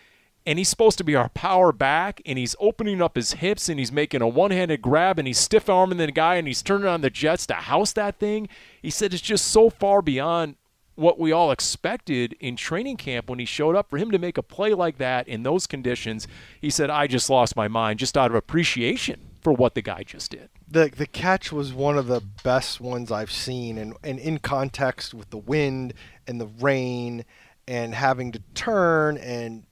And 0.46 0.58
he's 0.58 0.70
supposed 0.70 0.98
to 1.00 1.04
be 1.04 1.14
our 1.14 1.28
power 1.28 1.74
back, 1.74 2.22
and 2.26 2.38
he's 2.38 2.56
opening 2.62 3.02
up 3.02 3.18
his 3.18 3.34
hips, 3.34 3.68
and 3.68 3.78
he's 3.78 3.92
making 3.92 4.22
a 4.22 4.30
one-handed 4.30 4.82
grab, 4.82 5.20
and 5.20 5.28
he's 5.28 5.40
stiff 5.40 5.68
arming 5.68 5.98
the 5.98 6.10
guy, 6.10 6.36
and 6.36 6.48
he's 6.48 6.62
turning 6.62 6.88
on 6.88 7.02
the 7.02 7.10
jets 7.10 7.46
to 7.48 7.54
house 7.56 7.92
that 7.94 8.18
thing. 8.18 8.48
He 8.82 8.90
said 8.90 9.14
it's 9.14 9.22
just 9.22 9.50
so 9.50 9.70
far 9.70 10.02
beyond 10.02 10.56
what 10.98 11.20
we 11.20 11.32
all 11.32 11.52
expected 11.52 12.36
in 12.40 12.56
training 12.56 12.98
camp 12.98 13.30
when 13.30 13.40
he 13.40 13.46
showed 13.46 13.76
up 13.76 13.90
for 13.90 13.98
him 13.98 14.12
to 14.12 14.18
make 14.18 14.38
a 14.38 14.44
play 14.44 14.74
like 14.74 14.98
that 14.98 15.28
in 15.28 15.44
those 15.44 15.68
conditions 15.68 16.28
he 16.60 16.70
said 16.70 16.90
i 16.90 17.08
just 17.08 17.30
lost 17.30 17.56
my 17.56 17.68
mind 17.68 18.00
just 18.00 18.18
out 18.18 18.32
of 18.32 18.36
appreciation 18.36 19.20
for 19.42 19.54
what 19.54 19.76
the 19.76 19.82
guy 19.82 20.04
just 20.04 20.32
did 20.32 20.50
the 20.70 20.92
the 20.96 21.08
catch 21.08 21.52
was 21.52 21.74
one 21.74 21.98
of 21.98 22.08
the 22.08 22.22
best 22.44 22.82
ones 22.82 23.12
I've 23.12 23.32
seen 23.32 23.78
and 23.78 23.94
and 24.04 24.20
in 24.20 24.40
context 24.40 25.14
with 25.14 25.30
the 25.30 25.38
wind 25.38 25.94
and 26.28 26.42
the 26.42 26.48
rain 26.48 27.24
and 27.68 27.94
having 27.94 28.32
to 28.34 28.42
turn 28.54 29.18
and 29.18 29.64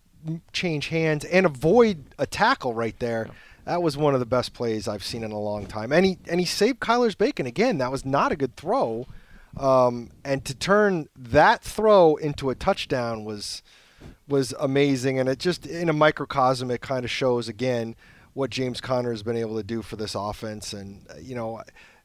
change 0.53 0.87
hands 0.87 1.23
and 1.25 1.45
avoid 1.45 2.05
a 2.17 2.25
tackle 2.25 2.73
right 2.73 2.97
there. 2.99 3.29
That 3.65 3.81
was 3.81 3.97
one 3.97 4.13
of 4.13 4.19
the 4.19 4.25
best 4.25 4.53
plays 4.53 4.87
I've 4.87 5.03
seen 5.03 5.23
in 5.23 5.31
a 5.31 5.39
long 5.39 5.65
time. 5.65 5.91
And 5.91 6.05
he 6.05 6.17
and 6.27 6.39
he 6.39 6.45
saved 6.45 6.79
Kyler's 6.79 7.15
bacon 7.15 7.45
again. 7.45 7.77
That 7.79 7.91
was 7.91 8.05
not 8.05 8.31
a 8.31 8.35
good 8.35 8.55
throw. 8.55 9.07
Um, 9.57 10.11
and 10.23 10.43
to 10.45 10.53
turn 10.53 11.07
that 11.15 11.63
throw 11.63 12.15
into 12.15 12.49
a 12.49 12.55
touchdown 12.55 13.23
was 13.23 13.63
was 14.27 14.53
amazing, 14.59 15.19
and 15.19 15.29
it 15.29 15.39
just 15.39 15.65
in 15.65 15.89
a 15.89 15.93
microcosm 15.93 16.71
it 16.71 16.81
kind 16.81 17.05
of 17.05 17.11
shows 17.11 17.47
again 17.47 17.95
what 18.33 18.49
James 18.49 18.81
Conner 18.81 19.11
has 19.11 19.23
been 19.23 19.37
able 19.37 19.55
to 19.55 19.63
do 19.63 19.81
for 19.81 19.95
this 19.95 20.13
offense. 20.15 20.73
And 20.73 21.05
uh, 21.09 21.19
you 21.21 21.35
know, 21.35 21.61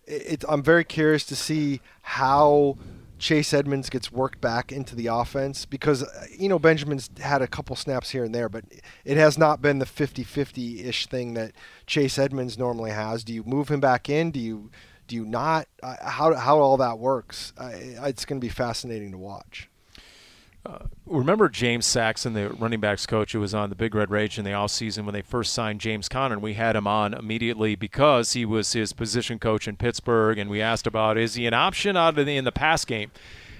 it, 0.06 0.44
I'm 0.48 0.62
very 0.62 0.84
curious 0.84 1.24
to 1.26 1.36
see 1.36 1.80
how 2.02 2.78
Chase 3.18 3.52
Edmonds 3.52 3.90
gets 3.90 4.10
worked 4.10 4.40
back 4.40 4.72
into 4.72 4.94
the 4.94 5.08
offense 5.08 5.66
because 5.66 6.02
uh, 6.02 6.26
you 6.36 6.48
know 6.48 6.58
Benjamin's 6.58 7.10
had 7.20 7.42
a 7.42 7.48
couple 7.48 7.74
snaps 7.74 8.10
here 8.10 8.24
and 8.24 8.34
there, 8.34 8.48
but 8.48 8.64
it 9.04 9.16
has 9.16 9.36
not 9.36 9.60
been 9.60 9.78
the 9.78 9.86
50-50 9.86 10.84
ish 10.84 11.06
thing 11.06 11.34
that 11.34 11.52
Chase 11.86 12.18
Edmonds 12.18 12.56
normally 12.56 12.92
has. 12.92 13.24
Do 13.24 13.34
you 13.34 13.42
move 13.44 13.68
him 13.68 13.80
back 13.80 14.08
in? 14.08 14.30
Do 14.30 14.40
you 14.40 14.70
do 15.10 15.16
you 15.16 15.24
not? 15.26 15.66
Uh, 15.82 15.96
how 16.00 16.32
how 16.34 16.60
all 16.60 16.76
that 16.76 17.00
works? 17.00 17.52
Uh, 17.58 17.70
it's 17.74 18.24
going 18.24 18.40
to 18.40 18.44
be 18.44 18.48
fascinating 18.48 19.10
to 19.10 19.18
watch. 19.18 19.68
Uh, 20.64 20.84
remember 21.04 21.48
James 21.48 21.84
Saxon, 21.84 22.34
the 22.34 22.50
running 22.50 22.78
backs 22.78 23.06
coach 23.06 23.32
who 23.32 23.40
was 23.40 23.52
on 23.52 23.70
the 23.70 23.74
Big 23.74 23.92
Red 23.92 24.08
Rage 24.08 24.38
in 24.38 24.44
the 24.44 24.52
offseason 24.52 25.04
when 25.04 25.12
they 25.12 25.22
first 25.22 25.52
signed 25.52 25.80
James 25.80 26.08
Conner, 26.08 26.34
and 26.34 26.42
we 26.42 26.54
had 26.54 26.76
him 26.76 26.86
on 26.86 27.12
immediately 27.12 27.74
because 27.74 28.34
he 28.34 28.44
was 28.44 28.72
his 28.72 28.92
position 28.92 29.40
coach 29.40 29.66
in 29.66 29.76
Pittsburgh, 29.76 30.38
and 30.38 30.48
we 30.48 30.62
asked 30.62 30.86
about 30.86 31.18
is 31.18 31.34
he 31.34 31.44
an 31.44 31.54
option 31.54 31.96
out 31.96 32.16
of 32.16 32.26
the, 32.26 32.36
in 32.36 32.44
the 32.44 32.52
pass 32.52 32.84
game, 32.84 33.10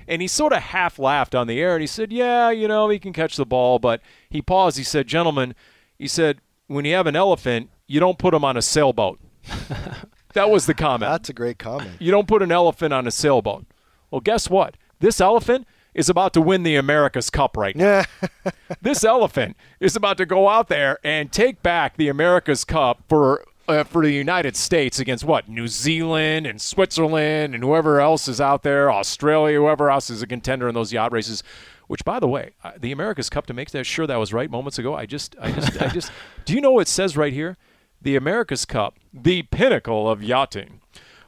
and 0.06 0.22
he 0.22 0.28
sort 0.28 0.52
of 0.52 0.62
half 0.62 1.00
laughed 1.00 1.34
on 1.34 1.48
the 1.48 1.60
air, 1.60 1.74
and 1.74 1.80
he 1.80 1.88
said, 1.88 2.12
"Yeah, 2.12 2.50
you 2.50 2.68
know, 2.68 2.88
he 2.88 3.00
can 3.00 3.12
catch 3.12 3.36
the 3.36 3.44
ball," 3.44 3.80
but 3.80 4.00
he 4.28 4.40
paused. 4.40 4.78
He 4.78 4.84
said, 4.84 5.08
"Gentlemen," 5.08 5.56
he 5.98 6.06
said, 6.06 6.40
"when 6.68 6.84
you 6.84 6.94
have 6.94 7.08
an 7.08 7.16
elephant, 7.16 7.70
you 7.88 7.98
don't 7.98 8.18
put 8.18 8.34
him 8.34 8.44
on 8.44 8.56
a 8.56 8.62
sailboat." 8.62 9.18
that 10.34 10.50
was 10.50 10.66
the 10.66 10.74
comment. 10.74 11.10
That's 11.10 11.28
a 11.28 11.32
great 11.32 11.58
comment. 11.58 11.92
You 11.98 12.10
don't 12.10 12.28
put 12.28 12.42
an 12.42 12.52
elephant 12.52 12.92
on 12.92 13.06
a 13.06 13.10
sailboat. 13.10 13.66
Well, 14.10 14.20
guess 14.20 14.50
what? 14.50 14.76
This 15.00 15.20
elephant 15.20 15.66
is 15.94 16.08
about 16.08 16.32
to 16.34 16.40
win 16.40 16.62
the 16.62 16.76
America's 16.76 17.30
Cup 17.30 17.56
right 17.56 17.74
now. 17.74 18.04
this 18.82 19.04
elephant 19.04 19.56
is 19.80 19.96
about 19.96 20.16
to 20.18 20.26
go 20.26 20.48
out 20.48 20.68
there 20.68 20.98
and 21.02 21.32
take 21.32 21.62
back 21.62 21.96
the 21.96 22.08
America's 22.08 22.64
Cup 22.64 23.02
for 23.08 23.44
uh, 23.68 23.84
for 23.84 24.02
the 24.02 24.12
United 24.12 24.56
States 24.56 24.98
against 24.98 25.24
what 25.24 25.48
New 25.48 25.68
Zealand 25.68 26.46
and 26.46 26.60
Switzerland 26.60 27.54
and 27.54 27.62
whoever 27.62 28.00
else 28.00 28.26
is 28.26 28.40
out 28.40 28.62
there, 28.62 28.90
Australia, 28.90 29.58
whoever 29.58 29.90
else 29.90 30.10
is 30.10 30.22
a 30.22 30.26
contender 30.26 30.68
in 30.68 30.74
those 30.74 30.92
yacht 30.92 31.12
races. 31.12 31.42
Which, 31.86 32.04
by 32.04 32.20
the 32.20 32.28
way, 32.28 32.50
uh, 32.62 32.72
the 32.78 32.92
America's 32.92 33.28
Cup 33.28 33.46
to 33.46 33.54
make 33.54 33.70
that 33.72 33.84
sure 33.84 34.06
that 34.06 34.16
was 34.16 34.32
right 34.32 34.48
moments 34.48 34.78
ago. 34.78 34.94
I 34.94 35.06
just, 35.06 35.34
I 35.40 35.50
just, 35.50 35.82
I 35.82 35.88
just. 35.88 36.12
Do 36.44 36.54
you 36.54 36.60
know 36.60 36.70
what 36.70 36.82
it 36.82 36.88
says 36.88 37.16
right 37.16 37.32
here? 37.32 37.56
The 38.02 38.16
America's 38.16 38.64
Cup, 38.64 38.94
the 39.12 39.42
pinnacle 39.42 40.08
of 40.10 40.22
yachting, 40.22 40.80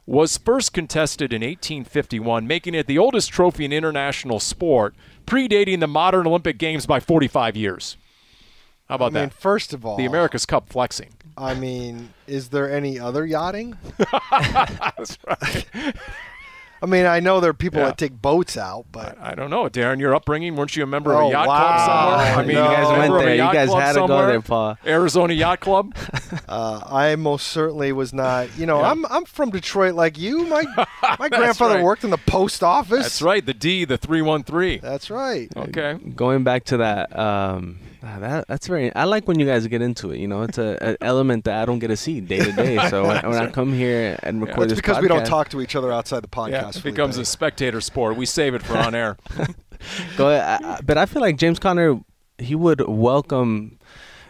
was 0.07 0.39
first 0.39 0.73
contested 0.73 1.33
in 1.33 1.43
1851, 1.43 2.47
making 2.47 2.75
it 2.75 2.87
the 2.87 2.99
oldest 2.99 3.31
trophy 3.31 3.65
in 3.65 3.73
international 3.73 4.41
sport, 4.41 4.95
predating 5.27 5.81
the 5.81 5.87
modern 5.87 6.27
Olympic 6.27 6.59
Games 6.59 6.87
by 6.87 6.99
45 6.99 7.57
years. 7.57 7.97
How 8.89 8.97
about 8.97 9.13
that? 9.13 9.19
I 9.19 9.23
mean, 9.23 9.29
that? 9.31 9.35
first 9.35 9.73
of 9.73 9.87
all, 9.87 9.97
The 9.97 10.07
America's 10.07 10.47
Cup 10.47 10.69
flexing. 10.69 11.15
I 11.37 11.55
mean, 11.55 12.13
is 12.27 12.49
there 12.49 12.71
any 12.71 12.99
other 12.99 13.25
yachting? 13.25 13.77
That's 14.31 15.19
right. 15.27 15.67
I 16.83 16.87
mean, 16.87 17.07
I 17.07 17.21
know 17.21 17.39
there 17.39 17.51
are 17.51 17.55
people 17.55 17.79
Yeah. 17.79 17.87
that 17.87 17.99
take 17.99 18.21
boats 18.21 18.57
out, 18.57 18.87
but 18.91 19.17
I 19.21 19.37
don't 19.37 19.51
know, 19.51 19.69
Darren. 19.69 20.01
Your 20.01 20.17
upbringing, 20.17 20.57
weren't 20.57 20.75
you 20.75 20.83
a 20.83 20.87
member 20.87 21.13
of 21.13 21.19
Oh, 21.23 21.29
a 21.29 21.31
yacht 21.31 21.47
wow. 21.47 21.59
club 21.61 21.79
somewhere? 22.19 22.35
I 22.39 22.45
mean, 22.45 22.57
No. 22.57 22.71
you 22.71 22.77
guys 22.77 22.87
went 22.89 22.99
member 22.99 23.17
of 23.19 23.23
a 23.23 23.25
there. 23.27 23.35
You 23.37 23.53
guys 23.53 23.73
had 23.73 23.93
to 23.93 24.07
go 24.09 24.27
there, 24.27 24.41
Paul. 24.41 24.79
Arizona 24.85 25.33
Yacht 25.33 25.61
Club. 25.61 25.95
uh, 26.49 26.81
I 26.91 27.15
most 27.15 27.47
certainly 27.47 27.93
was 27.93 28.13
not. 28.13 28.49
You 28.59 28.67
know, 28.67 28.81
Yeah. 28.81 28.91
I'm 28.91 29.07
I'm 29.07 29.25
from 29.27 29.51
Detroit, 29.51 29.95
like 29.95 30.19
you. 30.19 30.45
My 30.47 30.65
my 31.21 31.29
grandfather 31.29 31.77
right. 31.77 31.85
worked 31.85 32.03
in 32.03 32.11
the 32.11 32.19
post 32.19 32.65
office. 32.65 33.03
That's 33.05 33.23
right. 33.23 33.47
The 33.47 33.55
D, 33.55 33.85
the 33.85 33.97
three 33.97 34.21
one 34.23 34.43
three. 34.43 34.79
That's 34.79 35.09
right. 35.09 35.49
Okay. 35.57 35.99
Going 36.17 36.43
back 36.43 36.65
to 36.65 36.79
that, 36.79 37.17
um, 37.17 37.79
ah, 38.03 38.19
that 38.19 38.49
that's 38.49 38.67
very. 38.67 38.95
I 38.95 39.05
like 39.05 39.27
when 39.29 39.39
you 39.39 39.47
guys 39.47 39.67
get 39.67 39.83
into 39.83 40.11
it. 40.11 40.19
You 40.19 40.29
know, 40.29 40.43
it's 40.43 40.59
a, 40.59 40.77
an 40.83 40.97
element 41.03 41.45
that 41.45 41.61
I 41.61 41.65
don't 41.65 41.79
get 41.79 41.89
to 41.89 41.97
see 41.97 42.21
day 42.21 42.39
to 42.39 42.53
day. 42.53 42.89
So 42.89 43.07
when, 43.07 43.23
when 43.29 43.39
I 43.39 43.51
come 43.59 43.73
here 43.73 44.19
and 44.23 44.41
record 44.41 44.57
Well, 44.57 44.65
it's 44.65 44.73
this 44.73 44.81
because 44.81 45.01
we 45.03 45.09
don't 45.09 45.27
talk 45.27 45.49
to 45.51 45.61
each 45.61 45.77
other 45.77 45.93
outside 45.93 46.23
the 46.23 46.29
podcast. 46.29 46.51
Yeah, 46.51 46.69
it 46.71 46.83
becomes 46.83 47.17
a 47.19 47.25
spectator 47.25 47.81
sport. 47.81 48.17
We 48.17 48.27
save 48.27 48.55
it 48.55 48.63
for 48.63 48.77
on 48.77 48.95
air. 48.95 49.17
Go 50.17 50.29
ahead. 50.31 50.63
I- 50.65 50.73
I- 50.75 50.81
but 50.83 50.99
I 50.99 51.07
feel 51.07 51.23
like 51.23 51.37
James 51.37 51.59
Conner, 51.59 52.01
he 52.39 52.55
would 52.55 52.81
welcome, 52.89 53.79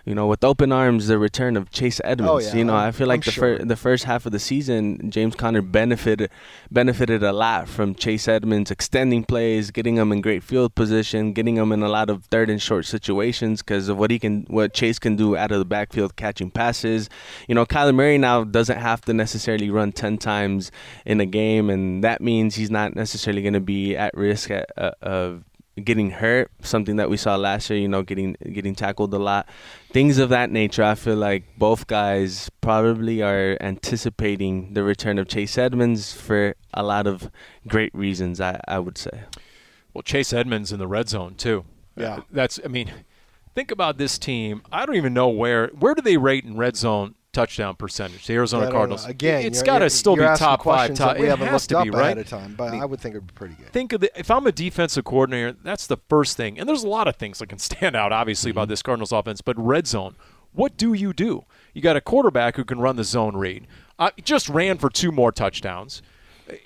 you 0.04 0.14
know, 0.14 0.26
with 0.26 0.42
open 0.44 0.72
arms 0.72 1.06
the 1.06 1.18
return 1.18 1.56
of 1.56 1.70
Chase 1.70 2.00
Edmonds. 2.04 2.30
Oh, 2.30 2.38
yeah, 2.50 2.56
you 2.56 2.64
know, 2.64 2.74
I'm- 2.74 2.88
I 2.88 2.90
feel 2.92 3.06
like 3.06 3.18
I'm 3.18 3.26
the 3.26 3.30
sure. 3.32 3.58
fir- 3.58 3.64
the 3.64 3.76
first 3.76 4.04
half 4.04 4.26
of 4.26 4.32
the 4.32 4.38
season, 4.38 5.10
James 5.10 5.34
Conner 5.36 5.62
benefited 5.62 6.30
benefited 6.70 7.22
a 7.22 7.32
lot 7.32 7.68
from 7.68 7.94
Chase 7.94 8.26
Edmonds 8.28 8.70
extending 8.70 9.24
plays, 9.24 9.70
getting 9.70 9.96
him 9.96 10.10
in 10.12 10.20
great 10.20 10.42
field 10.42 10.74
position, 10.74 11.32
getting 11.32 11.56
him 11.56 11.72
in 11.72 11.82
a 11.82 11.88
lot 11.88 12.10
of 12.10 12.24
third 12.26 12.50
and 12.50 12.60
short 12.60 12.86
situations 12.86 13.62
because 13.62 13.88
of 13.88 13.96
what 13.98 14.10
he 14.10 14.18
can, 14.18 14.44
what 14.48 14.72
Chase 14.72 14.98
can 14.98 15.16
do 15.16 15.36
out 15.36 15.52
of 15.52 15.58
the 15.58 15.64
backfield 15.64 16.16
catching 16.16 16.50
passes. 16.50 17.08
You 17.48 17.54
know, 17.54 17.64
Kyler 17.66 17.94
Murray 17.94 18.18
now 18.18 18.44
doesn't 18.44 18.78
have 18.78 19.02
to 19.02 19.12
necessarily 19.14 19.70
run 19.70 19.92
ten 19.92 20.18
times 20.18 20.70
in 21.06 21.20
a 21.20 21.26
game, 21.26 21.70
and 21.70 22.02
that 22.04 22.20
means 22.20 22.54
he's 22.56 22.70
not 22.70 22.94
necessarily 22.96 23.42
going 23.42 23.52
to 23.54 23.60
be 23.60 23.96
at 23.96 24.12
risk 24.16 24.50
at, 24.50 24.70
uh, 24.76 24.92
of 25.02 25.44
getting 25.82 26.10
hurt, 26.10 26.50
something 26.60 26.96
that 26.96 27.08
we 27.08 27.16
saw 27.16 27.36
last 27.36 27.70
year, 27.70 27.78
you 27.78 27.88
know, 27.88 28.02
getting 28.02 28.36
getting 28.52 28.74
tackled 28.74 29.12
a 29.14 29.18
lot. 29.18 29.48
Things 29.90 30.18
of 30.18 30.28
that 30.28 30.50
nature, 30.50 30.82
I 30.82 30.94
feel 30.94 31.16
like 31.16 31.44
both 31.56 31.86
guys 31.86 32.50
probably 32.60 33.22
are 33.22 33.56
anticipating 33.60 34.74
the 34.74 34.82
return 34.82 35.18
of 35.18 35.28
Chase 35.28 35.56
Edmonds 35.56 36.12
for 36.12 36.54
a 36.74 36.82
lot 36.82 37.06
of 37.06 37.30
great 37.66 37.94
reasons, 37.94 38.40
I, 38.40 38.60
I 38.68 38.78
would 38.78 38.98
say. 38.98 39.22
Well, 39.94 40.02
Chase 40.02 40.32
Edmonds 40.32 40.72
in 40.72 40.78
the 40.78 40.86
red 40.86 41.08
zone 41.08 41.34
too. 41.34 41.64
Yeah. 41.96 42.20
That's. 42.30 42.58
I 42.64 42.68
mean, 42.68 42.90
think 43.54 43.70
about 43.70 43.98
this 43.98 44.18
team. 44.18 44.62
I 44.72 44.86
don't 44.86 44.96
even 44.96 45.14
know 45.14 45.28
where 45.28 45.68
where 45.68 45.94
do 45.94 46.02
they 46.02 46.16
rate 46.16 46.44
in 46.44 46.56
red 46.56 46.76
zone 46.76 47.14
touchdown 47.32 47.76
percentage? 47.76 48.26
The 48.26 48.34
Arizona 48.34 48.62
I 48.62 48.64
don't 48.66 48.72
know. 48.72 48.78
Cardinals. 48.78 49.06
Again, 49.06 49.44
it's 49.44 49.62
got 49.62 49.78
to 49.80 49.90
still 49.90 50.16
be 50.16 50.22
top 50.22 50.64
five. 50.64 50.94
Top. 50.94 51.18
we 51.18 51.26
it 51.26 51.30
haven't 51.30 51.48
has 51.48 51.70
looked 51.70 51.86
to 51.86 51.90
be 51.90 51.96
right. 51.96 52.16
of 52.16 52.28
time, 52.28 52.54
but 52.54 52.72
I 52.74 52.84
would 52.84 53.00
think 53.00 53.14
it'd 53.14 53.26
be 53.26 53.32
pretty 53.34 53.54
good. 53.54 53.70
Think 53.72 53.92
of 53.92 54.00
the, 54.00 54.18
if 54.18 54.30
I'm 54.30 54.46
a 54.46 54.52
defensive 54.52 55.04
coordinator, 55.04 55.56
that's 55.62 55.86
the 55.86 55.96
first 56.08 56.36
thing. 56.36 56.58
And 56.58 56.68
there's 56.68 56.84
a 56.84 56.88
lot 56.88 57.08
of 57.08 57.16
things 57.16 57.38
that 57.38 57.48
can 57.48 57.58
stand 57.70 57.96
out, 57.96 58.12
obviously, 58.12 58.50
Mm-hmm. 58.50 58.58
about 58.58 58.68
this 58.68 58.82
Cardinals 58.82 59.12
offense. 59.12 59.40
But 59.40 59.56
red 59.58 59.86
zone, 59.86 60.16
what 60.52 60.76
do 60.76 60.92
you 60.92 61.12
do? 61.12 61.44
You 61.74 61.80
got 61.80 61.96
a 61.96 62.00
quarterback 62.00 62.56
who 62.56 62.64
can 62.64 62.80
run 62.80 62.96
the 62.96 63.04
zone 63.04 63.36
read. 63.36 63.66
Uh, 63.98 64.10
just 64.22 64.48
ran 64.48 64.78
for 64.78 64.90
two 64.90 65.12
more 65.12 65.32
touchdowns. 65.32 66.02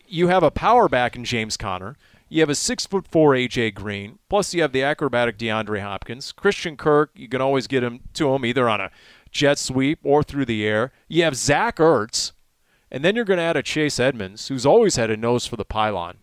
You 0.09 0.29
have 0.29 0.43
a 0.43 0.51
power 0.51 0.89
back 0.89 1.15
in 1.17 1.25
James 1.25 1.57
Conner. 1.57 1.97
You 2.29 2.41
have 2.41 2.49
a 2.51 2.55
six 2.57 2.87
foot 2.87 3.07
four 3.07 3.33
AJ 3.35 3.75
Green. 3.75 4.19
Plus, 4.29 4.53
you 4.53 4.63
have 4.63 4.73
the 4.73 4.83
acrobatic 4.83 5.39
DeAndre 5.39 5.81
Hopkins. 5.81 6.33
Christian 6.33 6.77
Kirk, 6.77 7.11
you 7.15 7.29
can 7.29 7.41
always 7.41 7.67
get 7.69 7.85
him 7.85 8.01
to 8.15 8.35
him 8.35 8.45
either 8.45 8.69
on 8.69 8.81
a 8.81 8.91
jet 9.37 9.59
sweep 9.59 9.99
or 10.03 10.23
through 10.23 10.47
the 10.47 10.67
air. 10.67 10.93
You 11.09 11.23
have 11.25 11.37
Zach 11.37 11.77
Ertz. 11.77 12.33
And 12.91 13.05
then 13.05 13.17
you're 13.17 13.25
going 13.25 13.39
to 13.39 13.43
add 13.43 13.57
a 13.57 13.63
Chase 13.65 13.99
Edmonds, 13.99 14.47
who's 14.49 14.65
always 14.65 14.95
had 14.97 15.11
a 15.11 15.17
nose 15.17 15.45
for 15.45 15.57
the 15.57 15.65
pylon. 15.65 16.19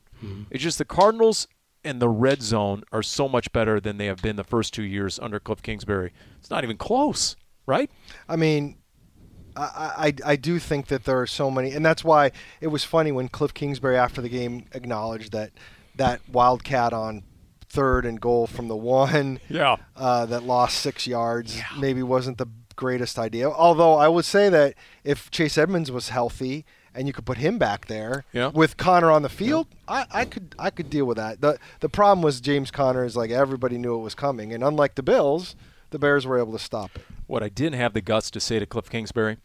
It's 0.49 0.63
just 0.63 0.77
the 0.77 0.85
Cardinals 0.85 1.47
and 1.83 2.01
the 2.01 2.07
red 2.07 2.41
zone 2.41 2.83
are 2.93 3.03
so 3.03 3.27
much 3.27 3.51
better 3.51 3.81
than 3.81 3.97
they 3.97 4.05
have 4.05 4.21
been 4.21 4.37
the 4.37 4.43
first 4.45 4.73
two 4.73 4.83
years 4.83 5.19
under 5.19 5.37
Cliff 5.41 5.61
Kingsbury. 5.61 6.13
It's 6.39 6.49
not 6.49 6.63
even 6.63 6.77
close, 6.77 7.35
right? 7.65 7.91
I 8.29 8.37
mean, 8.37 8.77
I, 9.57 10.13
I 10.25 10.31
I 10.31 10.35
do 10.37 10.59
think 10.59 10.87
that 10.87 11.03
there 11.03 11.19
are 11.19 11.27
so 11.27 11.51
many, 11.51 11.71
and 11.73 11.85
that's 11.85 12.05
why 12.05 12.31
it 12.61 12.67
was 12.67 12.85
funny 12.85 13.11
when 13.11 13.27
Cliff 13.27 13.53
Kingsbury 13.53 13.97
after 13.97 14.21
the 14.21 14.29
game 14.29 14.65
acknowledged 14.71 15.33
that 15.33 15.51
that 15.97 16.21
wildcat 16.31 16.93
on 16.93 17.23
third 17.67 18.05
and 18.05 18.21
goal 18.21 18.47
from 18.47 18.69
the 18.69 18.77
one 18.77 19.41
Yeah. 19.49 19.75
uh, 19.97 20.25
that 20.27 20.43
lost 20.43 20.77
six 20.79 21.05
yards 21.05 21.59
maybe 21.77 22.01
wasn't 22.01 22.37
the 22.37 22.45
greatest 22.75 23.17
idea. 23.19 23.49
Although 23.49 23.95
I 23.95 24.07
would 24.07 24.25
say 24.25 24.49
that 24.49 24.73
if 25.03 25.29
Chase 25.31 25.57
Edmonds 25.57 25.91
was 25.91 26.09
healthy 26.09 26.65
and 26.95 27.07
you 27.07 27.13
could 27.13 27.25
put 27.25 27.37
him 27.39 27.57
back 27.57 27.87
there 27.87 28.23
Yeah. 28.33 28.49
with 28.53 28.77
Conner 28.77 29.09
on 29.09 29.23
the 29.23 29.29
field, 29.29 29.67
I, 29.87 30.05
I 30.11 30.25
could 30.25 30.53
I 30.59 30.69
could 30.69 30.89
deal 30.89 31.05
with 31.05 31.17
that. 31.17 31.41
the 31.41 31.57
The 31.79 31.89
problem 31.89 32.21
was 32.23 32.39
James 32.41 32.69
Conner 32.71 33.03
is 33.03 33.15
like 33.15 33.31
everybody 33.31 33.77
knew 33.77 33.95
it 33.95 34.01
was 34.03 34.15
coming, 34.15 34.53
and 34.53 34.63
unlike 34.63 34.95
the 34.95 35.03
Bills, 35.03 35.55
the 35.89 35.97
Bears 35.99 36.25
were 36.27 36.37
able 36.39 36.51
to 36.53 36.59
stop 36.59 36.91
it. 36.95 37.01
What 37.27 37.41
I 37.43 37.49
didn't 37.49 37.79
have 37.79 37.93
the 37.93 38.01
guts 38.01 38.29
to 38.31 38.39
say 38.39 38.59
to 38.59 38.65
Cliff 38.65 38.89
Kingsbury 38.89 39.37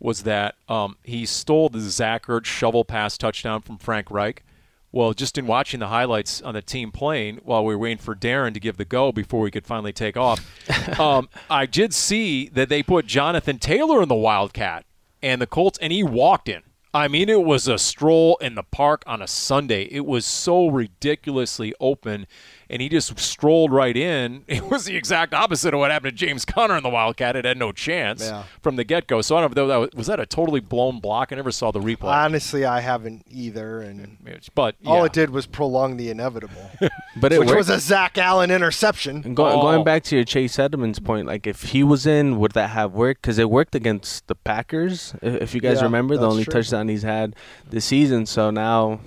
was 0.00 0.22
that 0.22 0.54
um, 0.68 0.96
he 1.02 1.26
stole 1.26 1.68
the 1.68 1.80
Zach 1.80 2.26
Ertz 2.26 2.44
shovel 2.46 2.84
pass 2.84 3.18
touchdown 3.18 3.60
from 3.62 3.78
Frank 3.78 4.10
Reich. 4.10 4.44
Well, 4.90 5.12
just 5.12 5.36
in 5.36 5.46
watching 5.46 5.80
the 5.80 5.88
highlights 5.88 6.40
on 6.40 6.54
the 6.54 6.62
team 6.62 6.90
playing 6.92 7.40
while 7.44 7.64
we 7.64 7.74
were 7.74 7.80
waiting 7.80 7.98
for 7.98 8.14
Darren 8.14 8.54
to 8.54 8.60
give 8.60 8.78
the 8.78 8.86
go 8.86 9.12
before 9.12 9.40
we 9.40 9.50
could 9.50 9.66
finally 9.66 9.92
take 9.92 10.16
off, 10.16 10.40
um, 10.98 11.28
I 11.50 11.66
did 11.66 11.92
see 11.92 12.48
that 12.50 12.68
they 12.68 12.82
put 12.82 13.06
Jonathan 13.06 13.58
Taylor 13.58 14.02
in 14.02 14.08
the 14.08 14.14
Wildcat 14.14 14.86
and 15.22 15.42
the 15.42 15.46
Colts, 15.46 15.78
and 15.82 15.92
he 15.92 16.02
walked 16.02 16.48
in. 16.48 16.62
I 16.94 17.06
mean, 17.06 17.28
it 17.28 17.44
was 17.44 17.68
a 17.68 17.78
stroll 17.78 18.38
in 18.40 18.54
the 18.54 18.62
park 18.62 19.02
on 19.06 19.20
a 19.20 19.26
Sunday. 19.26 19.82
It 19.90 20.06
was 20.06 20.24
so 20.24 20.68
ridiculously 20.68 21.74
open, 21.80 22.26
and 22.70 22.82
he 22.82 22.88
just 22.88 23.18
strolled 23.18 23.72
right 23.72 23.96
in. 23.96 24.44
It 24.48 24.64
was 24.70 24.84
the 24.84 24.96
exact 24.96 25.32
opposite 25.34 25.72
of 25.74 25.80
what 25.80 25.90
happened 25.90 26.16
to 26.18 26.26
James 26.26 26.44
Conner 26.44 26.76
in 26.76 26.82
the 26.82 26.88
Wildcat. 26.88 27.36
It 27.36 27.44
had 27.44 27.56
no 27.56 27.72
chance 27.72 28.22
Yeah. 28.22 28.44
from 28.60 28.76
the 28.76 28.84
get 28.84 29.06
go. 29.06 29.20
So 29.22 29.36
I 29.36 29.40
don't 29.40 29.54
know 29.56 29.62
if 29.64 29.68
that 29.68 29.76
was, 29.78 29.90
was 29.94 30.06
that 30.08 30.20
a 30.20 30.26
totally 30.26 30.60
blown 30.60 31.00
block. 31.00 31.32
I 31.32 31.36
never 31.36 31.50
saw 31.52 31.70
the 31.70 31.80
replay. 31.80 32.04
Honestly, 32.04 32.64
I 32.64 32.80
haven't 32.80 33.24
either, 33.30 33.80
and 33.80 34.16
but 34.54 34.76
all 34.84 35.04
it 35.04 35.12
did 35.12 35.30
was 35.30 35.46
prolong 35.46 35.96
the 35.96 36.10
inevitable, 36.10 36.70
But 37.16 37.32
it 37.32 37.38
which 37.40 37.48
worked. 37.48 37.58
was 37.58 37.70
a 37.70 37.78
Zach 37.80 38.18
Allen 38.18 38.50
interception. 38.50 39.22
And 39.24 39.34
go, 39.36 39.46
Oh. 39.48 39.62
Going 39.62 39.84
back 39.84 40.02
to 40.04 40.16
your 40.16 40.24
Chase 40.24 40.58
Edmonds 40.58 40.98
point, 40.98 41.26
like 41.26 41.46
if 41.46 41.62
he 41.62 41.82
was 41.82 42.06
in, 42.06 42.38
would 42.38 42.52
that 42.52 42.70
have 42.70 42.92
worked? 42.92 43.22
Because 43.22 43.38
it 43.38 43.50
worked 43.50 43.74
against 43.74 44.26
the 44.28 44.34
Packers. 44.34 45.14
If, 45.22 45.42
if 45.42 45.54
you 45.54 45.60
guys 45.60 45.78
Yeah, 45.78 45.84
remember, 45.84 46.16
the 46.16 46.28
only 46.28 46.44
true. 46.44 46.52
touchdown 46.54 46.88
he's 46.88 47.02
had 47.02 47.34
this 47.68 47.84
season. 47.86 48.26
So 48.26 48.50
now, 48.50 49.00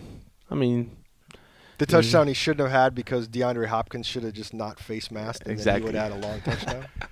I 0.50 0.56
mean, 0.56 0.92
The 1.82 1.88
mm-hmm. 1.88 1.96
touchdown 1.96 2.28
he 2.28 2.36
shouldn't 2.36 2.70
have 2.70 2.80
had 2.80 2.94
because 2.94 3.28
DeAndre 3.28 3.66
Hopkins 3.66 4.06
should 4.06 4.22
have 4.22 4.34
just 4.34 4.54
not 4.54 4.80
face 4.80 5.10
masked, 5.10 5.48
and 5.48 5.52
Exactly. 5.52 5.92
then 5.92 5.96
he 5.96 6.12
would 6.12 6.14
have 6.14 6.14
had 6.14 6.24
a 6.24 6.28
long 6.28 6.42
touchdown. 6.42 6.86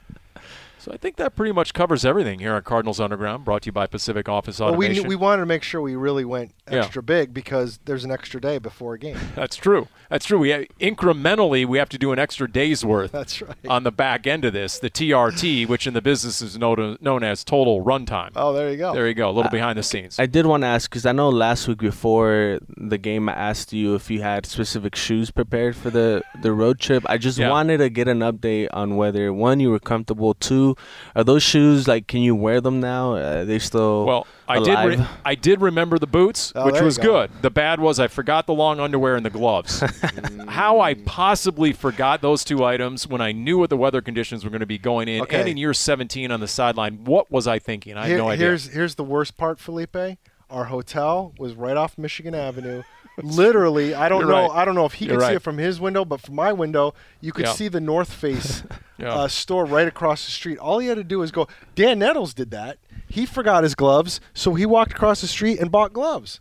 So 0.80 0.92
I 0.94 0.98
think 0.98 1.18
that 1.18 1.36
pretty 1.36 1.52
much 1.52 1.74
covers 1.74 2.06
everything 2.06 2.40
here 2.40 2.54
on 2.54 2.62
Cardinals 2.64 3.00
Underground, 3.02 3.44
brought 3.44 3.64
to 3.64 3.66
you 3.68 3.72
by 3.74 3.86
Pacific 3.86 4.30
Office 4.30 4.62
Automation. 4.62 5.04
well, 5.04 5.10
we 5.10 5.16
we 5.16 5.16
wanted 5.18 5.42
to 5.42 5.46
make 5.46 5.62
sure 5.62 5.82
we 5.82 5.96
really 5.96 6.24
went 6.26 6.54
Yeah. 6.72 6.80
extra 6.80 7.04
big 7.04 7.34
because 7.34 7.80
there's 7.86 8.06
an 8.06 8.12
extra 8.12 8.40
day 8.40 8.60
before 8.60 8.94
a 8.94 9.00
game. 9.00 9.18
That's 9.36 9.56
true. 9.58 9.88
That's 10.10 10.26
true. 10.26 10.40
We 10.40 10.68
incrementally 10.80 11.66
we 11.66 11.78
have 11.78 11.90
to 11.90 11.98
do 11.98 12.12
an 12.12 12.20
extra 12.20 12.50
day's 12.50 12.84
worth 12.86 13.12
That's 13.12 13.42
right. 13.42 13.56
on 13.68 13.84
the 13.84 13.92
back 13.92 14.26
end 14.26 14.46
of 14.46 14.54
this, 14.54 14.80
the 14.80 14.90
TRT, 14.90 15.68
which 15.68 15.86
in 15.86 15.94
the 15.94 16.02
business 16.02 16.42
is 16.42 16.58
known, 16.58 16.98
known 17.02 17.24
as 17.24 17.44
total 17.44 17.84
runtime. 17.84 18.32
oh, 18.36 18.54
there 18.54 18.70
you 18.72 18.78
go. 18.78 18.94
There 18.94 19.08
you 19.08 19.14
go, 19.14 19.30
a 19.30 19.32
little 19.34 19.52
behind 19.52 19.78
the 19.78 19.84
scenes. 19.84 20.18
I 20.20 20.26
did 20.26 20.46
want 20.46 20.64
to 20.64 20.68
ask 20.68 20.90
because 20.90 21.06
I 21.06 21.12
know 21.12 21.30
last 21.30 21.68
week 21.68 21.80
before 21.80 22.60
the 22.78 22.98
game, 22.98 23.28
I 23.30 23.34
asked 23.34 23.74
you 23.74 23.96
if 23.96 24.10
you 24.10 24.22
had 24.22 24.46
specific 24.46 24.96
shoes 24.96 25.30
prepared 25.32 25.76
for 25.76 25.90
the 25.90 26.22
the 26.42 26.52
road 26.54 26.80
trip. 26.80 27.04
I 27.08 27.18
just 27.18 27.38
Yeah. 27.38 27.50
wanted 27.50 27.78
to 27.80 27.90
get 27.90 28.08
an 28.08 28.20
update 28.20 28.70
on 28.74 28.96
whether 28.96 29.32
one 29.34 29.60
you 29.60 29.70
were 29.72 29.80
comfortable. 29.80 30.34
Two, 30.34 30.69
are 31.16 31.24
those 31.24 31.44
shoes 31.44 31.88
like 31.88 32.08
can 32.08 32.22
you 32.22 32.36
wear 32.36 32.62
them 32.62 32.80
now? 32.80 33.16
Uh, 33.16 33.46
they 33.46 33.60
still 33.60 34.06
Well, 34.06 34.28
I 34.48 34.60
did. 34.60 35.00
Re- 35.00 35.06
I 35.26 35.36
did 35.36 35.62
remember 35.62 36.00
the 36.00 36.08
boots, 36.08 36.52
Oh, 36.56 36.66
which 36.66 36.82
was 36.82 36.98
go. 36.98 37.04
good. 37.04 37.32
The 37.42 37.52
bad 37.52 37.80
was 37.80 38.00
I 38.00 38.08
forgot 38.08 38.48
the 38.48 38.54
long 38.54 38.80
underwear 38.80 39.16
and 39.16 39.26
the 39.26 39.30
gloves. 39.30 39.84
How 40.48 40.80
I 40.80 40.96
possibly 40.96 41.72
forgot 41.74 42.22
those 42.22 42.44
two 42.44 42.64
items 42.66 43.06
when 43.08 43.22
I 43.22 43.32
knew 43.32 43.58
what 43.60 43.70
the 43.70 43.78
weather 43.78 44.02
conditions 44.02 44.44
were 44.44 44.50
going 44.50 44.60
to 44.62 44.66
be 44.66 44.78
going 44.80 45.08
in, 45.08 45.22
Okay. 45.22 45.40
and 45.40 45.50
in 45.50 45.58
year 45.58 45.74
17 45.74 46.32
on 46.32 46.40
the 46.40 46.48
sideline. 46.48 47.04
What 47.06 47.30
was 47.32 47.48
I 47.48 47.60
thinking? 47.60 47.96
I 47.98 48.02
had 48.02 48.10
Here- 48.10 48.18
no 48.18 48.30
idea. 48.30 48.48
Here's 48.48 48.68
here's 48.68 48.96
the 48.96 49.04
worst 49.04 49.38
part, 49.38 49.60
Felipe. 49.60 49.96
Our 50.50 50.66
hotel 50.66 51.34
was 51.38 51.54
right 51.54 51.78
off 51.78 51.96
Michigan 51.98 52.34
Avenue. 52.34 52.82
Literally, 53.24 53.94
I 53.96 54.10
don't 54.10 54.22
You're 54.22 54.30
know. 54.30 54.48
right. 54.50 54.52
I 54.62 54.66
don't 54.66 54.76
know 54.76 54.86
if 54.86 54.94
he 54.94 55.06
You're 55.06 55.18
could 55.20 55.28
see 55.28 55.34
it 55.36 55.42
from 55.42 55.58
his 55.58 55.80
window, 55.80 56.06
but 56.06 56.22
from 56.22 56.36
my 56.36 56.52
window, 56.54 56.94
you 57.22 57.32
could 57.32 57.46
Yeah. 57.46 57.54
see 57.54 57.68
the 57.68 57.80
North 57.82 58.12
Face 58.14 58.64
Yeah. 58.98 59.14
uh, 59.14 59.28
store 59.28 59.66
right 59.66 59.88
across 59.88 60.26
the 60.26 60.32
street. 60.32 60.58
All 60.58 60.80
he 60.80 60.88
had 60.88 60.96
to 60.98 61.04
do 61.04 61.20
was 61.20 61.32
go. 61.32 61.48
Dan 61.76 62.00
Nettles 62.00 62.34
did 62.34 62.52
that. 62.52 62.78
He 63.08 63.26
forgot 63.26 63.64
his 63.64 63.76
gloves, 63.76 64.20
so 64.34 64.54
he 64.56 64.66
walked 64.66 64.92
across 64.92 65.22
the 65.22 65.28
street 65.28 65.60
and 65.60 65.72
bought 65.72 65.94
gloves. 65.94 66.40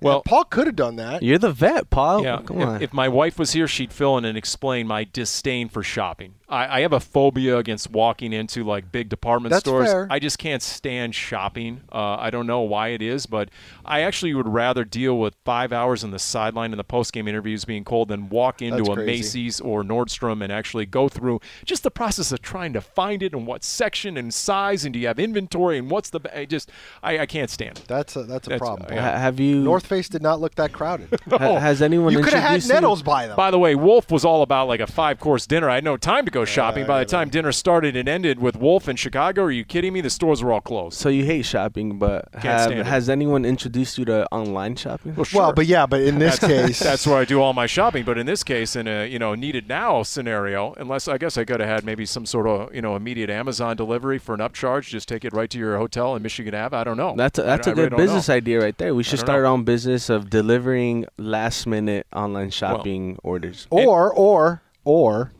Well- 0.00 0.16
And 0.16 0.24
Paul 0.24 0.44
could 0.44 0.66
have 0.68 0.76
done 0.76 0.96
that. 0.96 1.22
You're 1.22 1.38
the 1.38 1.50
vet, 1.52 1.90
Paul. 1.90 2.22
Yeah, 2.22 2.40
Come 2.46 2.60
if, 2.60 2.68
on. 2.68 2.82
if 2.82 2.92
my 2.92 3.08
wife 3.08 3.38
was 3.38 3.52
here, 3.52 3.66
she'd 3.66 3.92
fill 3.92 4.16
in 4.16 4.24
and 4.24 4.38
explain 4.38 4.86
my 4.86 5.04
disdain 5.12 5.68
for 5.68 5.82
shopping. 5.82 6.34
I, 6.48 6.78
I 6.78 6.80
have 6.80 6.92
a 6.92 7.00
phobia 7.00 7.58
against 7.58 7.90
walking 7.90 8.32
into 8.32 8.64
like 8.64 8.90
big 8.90 9.08
department 9.08 9.50
That's 9.50 9.60
stores. 9.64 9.90
fair. 9.90 10.06
I 10.10 10.18
just 10.18 10.38
can't 10.38 10.62
stand 10.62 11.14
shopping. 11.14 11.82
Uh, 11.92 12.16
I 12.16 12.30
don't 12.30 12.46
know 12.46 12.60
why 12.62 12.88
it 12.88 13.02
is, 13.02 13.26
but 13.26 13.50
I 13.84 14.00
actually 14.00 14.32
would 14.34 14.48
rather 14.48 14.84
deal 14.84 15.18
with 15.18 15.34
five 15.44 15.72
hours 15.72 16.02
on 16.04 16.10
the 16.10 16.18
sideline 16.18 16.72
in 16.72 16.78
the 16.78 16.84
post-game 16.84 17.28
interviews 17.28 17.64
being 17.64 17.84
cold 17.84 18.08
than 18.08 18.28
walk 18.30 18.62
into 18.62 18.78
That's 18.78 18.88
a 18.88 18.94
crazy. 18.94 19.06
Macy's 19.06 19.60
or 19.60 19.82
Nordstrom 19.82 20.42
and 20.42 20.50
actually 20.52 20.86
go 20.86 21.08
through 21.08 21.40
just 21.64 21.82
the 21.82 21.90
process 21.90 22.32
of 22.32 22.40
trying 22.40 22.72
to 22.72 22.80
find 22.80 23.22
it 23.22 23.32
and 23.34 23.46
what 23.46 23.62
section 23.62 24.16
and 24.16 24.32
size 24.32 24.84
and 24.84 24.92
do 24.94 24.98
you 24.98 25.06
have 25.08 25.18
inventory 25.18 25.78
and 25.78 25.90
what's 25.90 26.10
the 26.10 26.20
I 26.34 26.44
just 26.46 26.70
I, 27.02 27.18
I 27.20 27.26
can't 27.26 27.50
stand 27.50 27.78
it. 27.78 27.84
That's 27.88 28.16
a 28.16 28.22
that's 28.24 28.46
a 28.46 28.50
That's- 28.50 28.58
problem. 28.60 28.88
Paul. 28.88 28.96
yeah. 28.96 29.18
Have 29.18 29.38
you 29.38 29.56
North 29.62 29.86
Face 29.86 30.08
did 30.08 30.22
not 30.22 30.40
look 30.40 30.54
that 30.54 30.72
crowded. 30.72 31.08
ha- 31.28 31.58
has 31.58 31.82
anyone 31.82 32.12
you 32.12 32.22
could 32.22 32.32
have 32.32 32.62
had 32.62 32.68
Nettles 32.68 33.02
buy 33.02 33.26
them. 33.26 33.36
By 33.36 33.50
the 33.50 33.58
way, 33.58 33.74
Wolf 33.74 34.10
was 34.10 34.24
all 34.24 34.42
about 34.42 34.68
like 34.68 34.80
a 34.80 34.86
five 34.86 35.18
course 35.20 35.46
dinner. 35.46 35.68
I 35.68 35.74
had 35.76 35.84
no 35.84 35.96
time 35.96 36.24
to 36.24 36.30
go 36.30 36.37
shopping. 36.44 36.86
By 36.86 37.04
the 37.04 37.10
yeah, 37.10 37.18
time 37.18 37.28
dinner 37.28 37.52
started 37.52 37.96
and 37.96 38.08
ended 38.08 38.38
with 38.40 38.56
Wolf 38.56 38.88
in 38.88 38.96
Chicago, 38.96 39.42
are 39.44 39.50
you 39.50 39.64
kidding 39.64 39.92
me? 39.92 40.00
The 40.00 40.10
stores 40.10 40.42
were 40.42 40.52
all 40.52 40.60
closed. 40.60 40.98
So 40.98 41.08
you 41.08 41.24
hate 41.24 41.44
shopping, 41.44 41.98
but 41.98 42.28
have, 42.34 42.70
has 42.72 43.08
anyone 43.08 43.44
introduced 43.44 43.98
you 43.98 44.04
to 44.06 44.26
online 44.32 44.76
shopping? 44.76 45.14
Well, 45.14 45.24
sure. 45.24 45.40
Well, 45.42 45.52
but 45.52 45.66
yeah, 45.66 45.86
but 45.86 46.00
in 46.02 46.18
this 46.18 46.38
case, 46.38 46.78
that's 46.78 47.06
where 47.06 47.16
I 47.16 47.24
do 47.24 47.40
all 47.40 47.52
my 47.52 47.66
shopping. 47.66 48.04
But 48.04 48.18
in 48.18 48.26
this 48.26 48.42
case, 48.44 48.76
in 48.76 48.86
a 48.88 49.06
you 49.08 49.18
know 49.18 49.34
needed 49.34 49.68
now 49.68 50.02
scenario, 50.02 50.74
unless 50.74 51.08
I 51.08 51.18
guess 51.18 51.36
I 51.38 51.44
could 51.44 51.60
have 51.60 51.68
had 51.68 51.84
maybe 51.84 52.06
some 52.06 52.26
sort 52.26 52.46
of 52.46 52.74
you 52.74 52.82
know 52.82 52.96
immediate 52.96 53.30
Amazon 53.30 53.76
delivery 53.76 54.18
for 54.18 54.34
an 54.34 54.40
upcharge, 54.40 54.88
just 54.88 55.08
take 55.08 55.24
it 55.24 55.32
right 55.32 55.50
to 55.50 55.58
your 55.58 55.78
hotel 55.78 56.14
in 56.16 56.22
Michigan 56.22 56.54
Ave. 56.54 56.76
I 56.76 56.84
don't 56.84 56.96
know. 56.96 57.14
That's 57.16 57.38
a, 57.38 57.42
I- 57.42 57.46
that's 57.46 57.68
I 57.68 57.70
a 57.70 57.74
really 57.74 57.84
good 57.90 57.96
don't 57.96 58.06
business 58.06 58.28
know. 58.28 58.34
idea 58.34 58.60
right 58.60 58.76
there. 58.78 58.94
We 58.94 59.02
should 59.02 59.18
start 59.18 59.40
know. 59.40 59.46
our 59.46 59.46
own 59.46 59.64
business 59.64 60.08
of 60.10 60.30
delivering 60.30 61.06
last 61.16 61.66
minute 61.66 62.06
online 62.12 62.50
shopping 62.50 63.18
orders. 63.22 63.66
or 63.70 64.12
or 64.12 64.62
or 64.84 65.32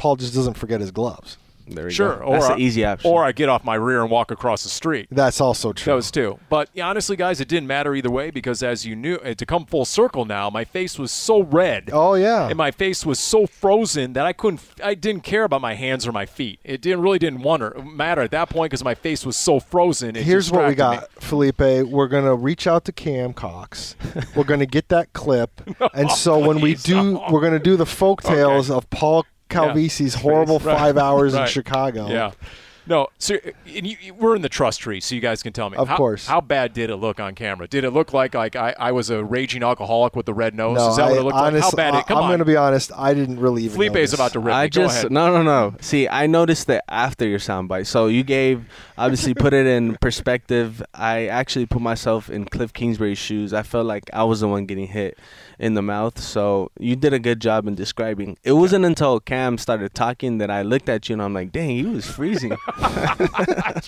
Paul 0.00 0.16
just 0.16 0.34
doesn't 0.34 0.54
forget 0.54 0.80
his 0.80 0.90
gloves. 0.90 1.36
There 1.72 1.84
we 1.84 1.92
Sure, 1.92 2.16
go. 2.16 2.24
or 2.24 2.32
That's 2.32 2.46
I- 2.50 2.54
the 2.56 2.62
easy 2.62 2.84
option. 2.84 3.08
Or 3.08 3.22
I 3.24 3.30
get 3.30 3.48
off 3.48 3.62
my 3.62 3.76
rear 3.76 4.02
and 4.02 4.10
walk 4.10 4.32
across 4.32 4.64
the 4.64 4.68
street. 4.68 5.06
That's 5.12 5.40
also 5.40 5.72
true. 5.72 5.92
Those 5.92 6.10
two. 6.10 6.40
But 6.48 6.68
yeah, 6.74 6.88
honestly, 6.88 7.14
guys, 7.14 7.40
it 7.40 7.46
didn't 7.46 7.68
matter 7.68 7.94
either 7.94 8.10
way 8.10 8.30
because 8.32 8.60
as 8.64 8.84
you 8.84 8.96
knew, 8.96 9.16
uh, 9.16 9.34
to 9.34 9.46
come 9.46 9.66
full 9.66 9.84
circle 9.84 10.24
now, 10.24 10.50
my 10.50 10.64
face 10.64 10.98
was 10.98 11.12
so 11.12 11.42
red. 11.42 11.90
oh 11.92 12.14
yeah. 12.14 12.48
And 12.48 12.56
my 12.56 12.72
face 12.72 13.06
was 13.06 13.20
so 13.20 13.46
frozen 13.46 14.14
that 14.14 14.26
I 14.26 14.32
couldn't, 14.32 14.62
I 14.82 14.94
didn't 14.94 15.22
care 15.22 15.44
about 15.44 15.60
my 15.60 15.74
hands 15.74 16.08
or 16.08 16.12
my 16.12 16.26
feet. 16.26 16.58
It 16.64 16.80
didn't 16.82 17.02
really 17.02 17.20
didn't 17.20 17.42
wonder, 17.42 17.76
matter 17.84 18.22
at 18.22 18.32
that 18.32 18.48
point 18.50 18.70
because 18.72 18.82
my 18.82 18.96
face 18.96 19.24
was 19.24 19.36
so 19.36 19.60
frozen. 19.60 20.16
It 20.16 20.24
Here's 20.24 20.50
what 20.50 20.64
we 20.66 20.74
distracted 20.74 21.08
got, 21.14 21.22
Felipe. 21.22 21.60
We're 21.88 22.08
gonna 22.08 22.34
reach 22.34 22.66
out 22.66 22.84
to 22.86 22.92
Cam 22.92 23.32
Cox. 23.32 23.94
we're 24.34 24.42
gonna 24.42 24.66
get 24.66 24.88
that 24.88 25.12
clip, 25.12 25.52
and 25.94 26.10
so 26.10 26.36
when 26.44 26.60
we 26.60 26.74
do, 26.74 27.12
no. 27.12 27.26
we're 27.30 27.42
gonna 27.42 27.60
do 27.60 27.76
the 27.76 27.86
folk 27.86 28.22
tales 28.24 28.70
of 28.72 28.90
Paul 28.90 29.24
Calvisi's 29.50 30.14
horrible 30.14 30.58
Right. 30.60 30.78
five 30.78 30.96
hours 31.06 31.34
in 31.34 31.46
Chicago. 31.46 32.08
Yeah. 32.08 32.32
No, 32.86 33.06
so 33.18 33.36
and 33.72 33.86
you, 33.86 33.96
you- 34.00 34.14
we're 34.14 34.34
in 34.34 34.42
the 34.42 34.48
trust 34.48 34.80
tree, 34.80 35.00
so 35.00 35.14
you 35.14 35.20
guys 35.20 35.44
can 35.44 35.52
tell 35.52 35.70
me. 35.70 35.76
Of 35.76 35.86
how, 35.86 35.96
course. 35.96 36.26
How 36.26 36.40
bad 36.40 36.72
did 36.72 36.90
it 36.90 36.96
look 36.96 37.20
on 37.20 37.36
camera? 37.36 37.68
Did 37.68 37.84
it 37.84 37.90
look 37.90 38.12
like 38.12 38.34
like 38.34 38.56
I, 38.56 38.74
I 38.76 38.90
was 38.90 39.10
a 39.10 39.22
raging 39.22 39.62
alcoholic 39.62 40.16
with 40.16 40.26
the 40.26 40.34
red 40.34 40.56
nose? 40.56 40.78
No, 40.78 40.88
Is 40.90 40.96
that 40.96 41.04
I, 41.04 41.10
what 41.10 41.18
it 41.18 41.22
looked 41.22 41.34
like? 41.36 41.40
How 41.42 41.46
honest- 41.58 41.76
bad? 41.76 41.94
I, 41.94 42.00
it? 42.00 42.06
Come 42.06 42.18
I'm 42.18 42.30
gonna 42.30 42.44
be 42.46 42.56
honest. 42.56 42.90
I 42.96 43.14
didn't 43.14 43.38
really 43.38 43.64
even. 43.64 43.76
Felipe's 43.76 43.94
notice. 43.94 44.14
about 44.14 44.32
to 44.32 44.40
rip 44.40 44.54
I 44.54 44.64
me. 44.64 44.68
Go 44.70 44.82
just 44.82 44.98
ahead. 45.00 45.12
no 45.12 45.30
no 45.32 45.42
no. 45.42 45.76
See, 45.80 46.08
I 46.08 46.26
noticed 46.26 46.66
that 46.66 46.82
after 46.88 47.28
your 47.28 47.38
soundbite. 47.38 47.86
So 47.86 48.06
you 48.08 48.24
gave 48.24 48.64
obviously 48.98 49.34
put 49.34 49.52
it 49.52 49.66
in 49.66 49.96
perspective. 49.98 50.82
I 50.92 51.26
actually 51.26 51.66
put 51.66 51.82
myself 51.82 52.28
in 52.28 52.46
Cliff 52.46 52.72
Kingsbury's 52.72 53.18
shoes. 53.18 53.52
I 53.52 53.62
felt 53.62 53.86
like 53.86 54.04
I 54.12 54.24
was 54.24 54.40
the 54.40 54.48
one 54.48 54.66
getting 54.66 54.88
hit 54.88 55.16
in 55.60 55.74
the 55.74 55.82
mouth. 55.82 56.18
So 56.18 56.70
you 56.80 56.96
did 56.96 57.12
a 57.12 57.18
good 57.18 57.38
job 57.38 57.68
in 57.68 57.74
describing. 57.74 58.38
It 58.42 58.52
wasn't 58.52 58.86
until 58.86 59.20
Cam 59.20 59.58
started 59.58 59.94
talking 59.94 60.38
that 60.38 60.50
I 60.50 60.62
looked 60.62 60.88
at 60.88 61.08
you 61.08 61.12
and 61.12 61.22
I'm 61.22 61.34
like, 61.34 61.52
dang, 61.52 61.68
he 61.68 61.84
was 61.84 62.06
freezing. 62.06 62.56
I, 62.68 63.82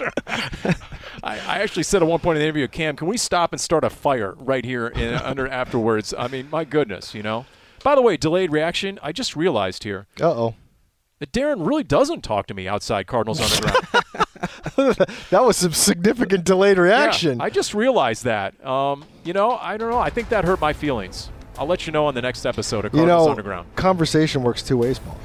I 1.24 1.59
actually 1.61 1.85
said 1.85 2.03
at 2.03 2.09
one 2.09 2.20
point 2.20 2.36
in 2.36 2.40
the 2.40 2.44
interview, 2.44 2.69
Cam, 2.69 2.94
can 2.94 3.09
we 3.09 3.16
stop 3.16 3.53
and 3.53 3.61
start 3.61 3.85
a 3.85 3.90
fire 3.90 4.35
right 4.39 4.65
here 4.65 4.89
in, 4.89 5.15
under 5.24 5.49
afterwards? 5.49 6.12
I 6.16 6.28
mean, 6.28 6.49
my 6.53 6.65
goodness, 6.65 7.15
you 7.15 7.23
know. 7.23 7.47
By 7.82 7.94
the 7.94 8.03
way, 8.03 8.16
delayed 8.16 8.53
reaction. 8.53 8.99
I 9.03 9.12
just 9.12 9.35
realized 9.35 9.82
here 9.82 10.07
Uh 10.20 10.31
oh. 10.31 10.55
that 11.19 11.32
Darren 11.32 11.66
really 11.66 11.82
doesn't 11.82 12.23
talk 12.23 12.47
to 12.49 12.55
me 12.55 12.69
outside 12.69 13.07
Cardinals 13.07 13.40
on 13.40 13.51
Underground. 13.51 13.86
That 15.31 15.44
was 15.44 15.57
some 15.57 15.73
significant 15.73 16.44
delayed 16.44 16.77
reaction. 16.78 17.39
Yeah, 17.39 17.44
I 17.44 17.51
just 17.51 17.74
realized 17.74 18.24
that. 18.24 18.65
Um, 18.66 19.05
you 19.24 19.32
know, 19.32 19.53
I 19.53 19.77
don't 19.77 19.90
know. 19.90 19.99
I 19.99 20.11
think 20.11 20.31
that 20.31 20.44
hurt 20.44 20.61
my 20.61 20.73
feelings. 20.73 21.31
I'll 21.59 21.66
let 21.66 21.87
you 21.87 21.93
know 21.93 22.07
on 22.07 22.15
the 22.15 22.23
next 22.23 22.47
episode 22.47 22.85
of 22.87 22.95
you 22.95 23.01
Cardinals 23.01 23.27
know, 23.27 23.31
Underground. 23.31 23.77
conversation 23.77 24.43
works 24.43 24.62
two 24.62 24.79
ways, 24.79 24.99
Paul. 24.99 25.19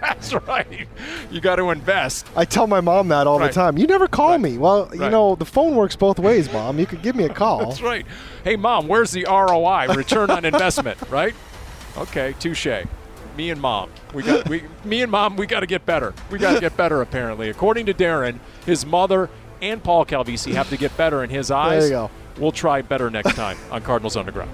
That's 0.00 0.32
right. 0.32 0.88
You 1.30 1.40
got 1.40 1.56
to 1.56 1.70
invest. 1.70 2.26
I 2.34 2.44
tell 2.46 2.66
my 2.66 2.80
mom 2.80 3.08
that 3.08 3.26
all 3.26 3.38
Right. 3.38 3.48
the 3.48 3.52
time. 3.54 3.76
You 3.78 3.86
never 3.86 4.08
call 4.08 4.36
me. 4.38 4.56
Well, 4.58 4.88
you 4.92 5.10
know, 5.10 5.34
the 5.34 5.44
phone 5.44 5.76
works 5.76 5.94
both 5.94 6.18
ways, 6.18 6.50
mom. 6.52 6.78
You 6.78 6.86
could 6.86 7.02
give 7.02 7.14
me 7.14 7.24
a 7.24 7.28
call. 7.34 7.58
That's 7.66 7.82
right. 7.82 8.06
Hey, 8.44 8.56
mom, 8.56 8.88
where's 8.88 9.10
the 9.10 9.26
ROI, 9.28 9.94
return 9.94 10.30
on 10.30 10.44
investment? 10.44 10.98
Right? 11.10 11.34
Okay, 11.96 12.34
touche. 12.40 12.66
Me 13.36 13.50
and 13.50 13.60
mom, 13.60 13.90
we 14.14 14.22
got 14.24 14.48
we. 14.48 14.64
Me 14.84 15.02
and 15.02 15.12
mom, 15.12 15.36
we 15.36 15.46
got 15.46 15.60
to 15.60 15.66
get 15.66 15.86
better. 15.86 16.12
We 16.30 16.38
got 16.38 16.54
to 16.54 16.60
get 16.60 16.76
better. 16.76 17.00
Apparently, 17.02 17.50
according 17.50 17.86
to 17.86 17.94
Darren, 17.94 18.38
his 18.66 18.84
mother 18.84 19.30
and 19.62 19.82
Paul 19.82 20.04
Calvisi 20.06 20.54
have 20.54 20.68
to 20.70 20.76
get 20.76 20.96
better 20.96 21.22
in 21.22 21.30
his 21.30 21.50
eyes. 21.50 21.82
There 21.82 22.00
you 22.02 22.08
go. 22.08 22.10
We'll 22.38 22.52
try 22.52 22.82
better 22.82 23.10
next 23.10 23.34
time 23.36 23.56
on 23.70 23.82
Cardinals 23.82 24.16
Underground. 24.16 24.50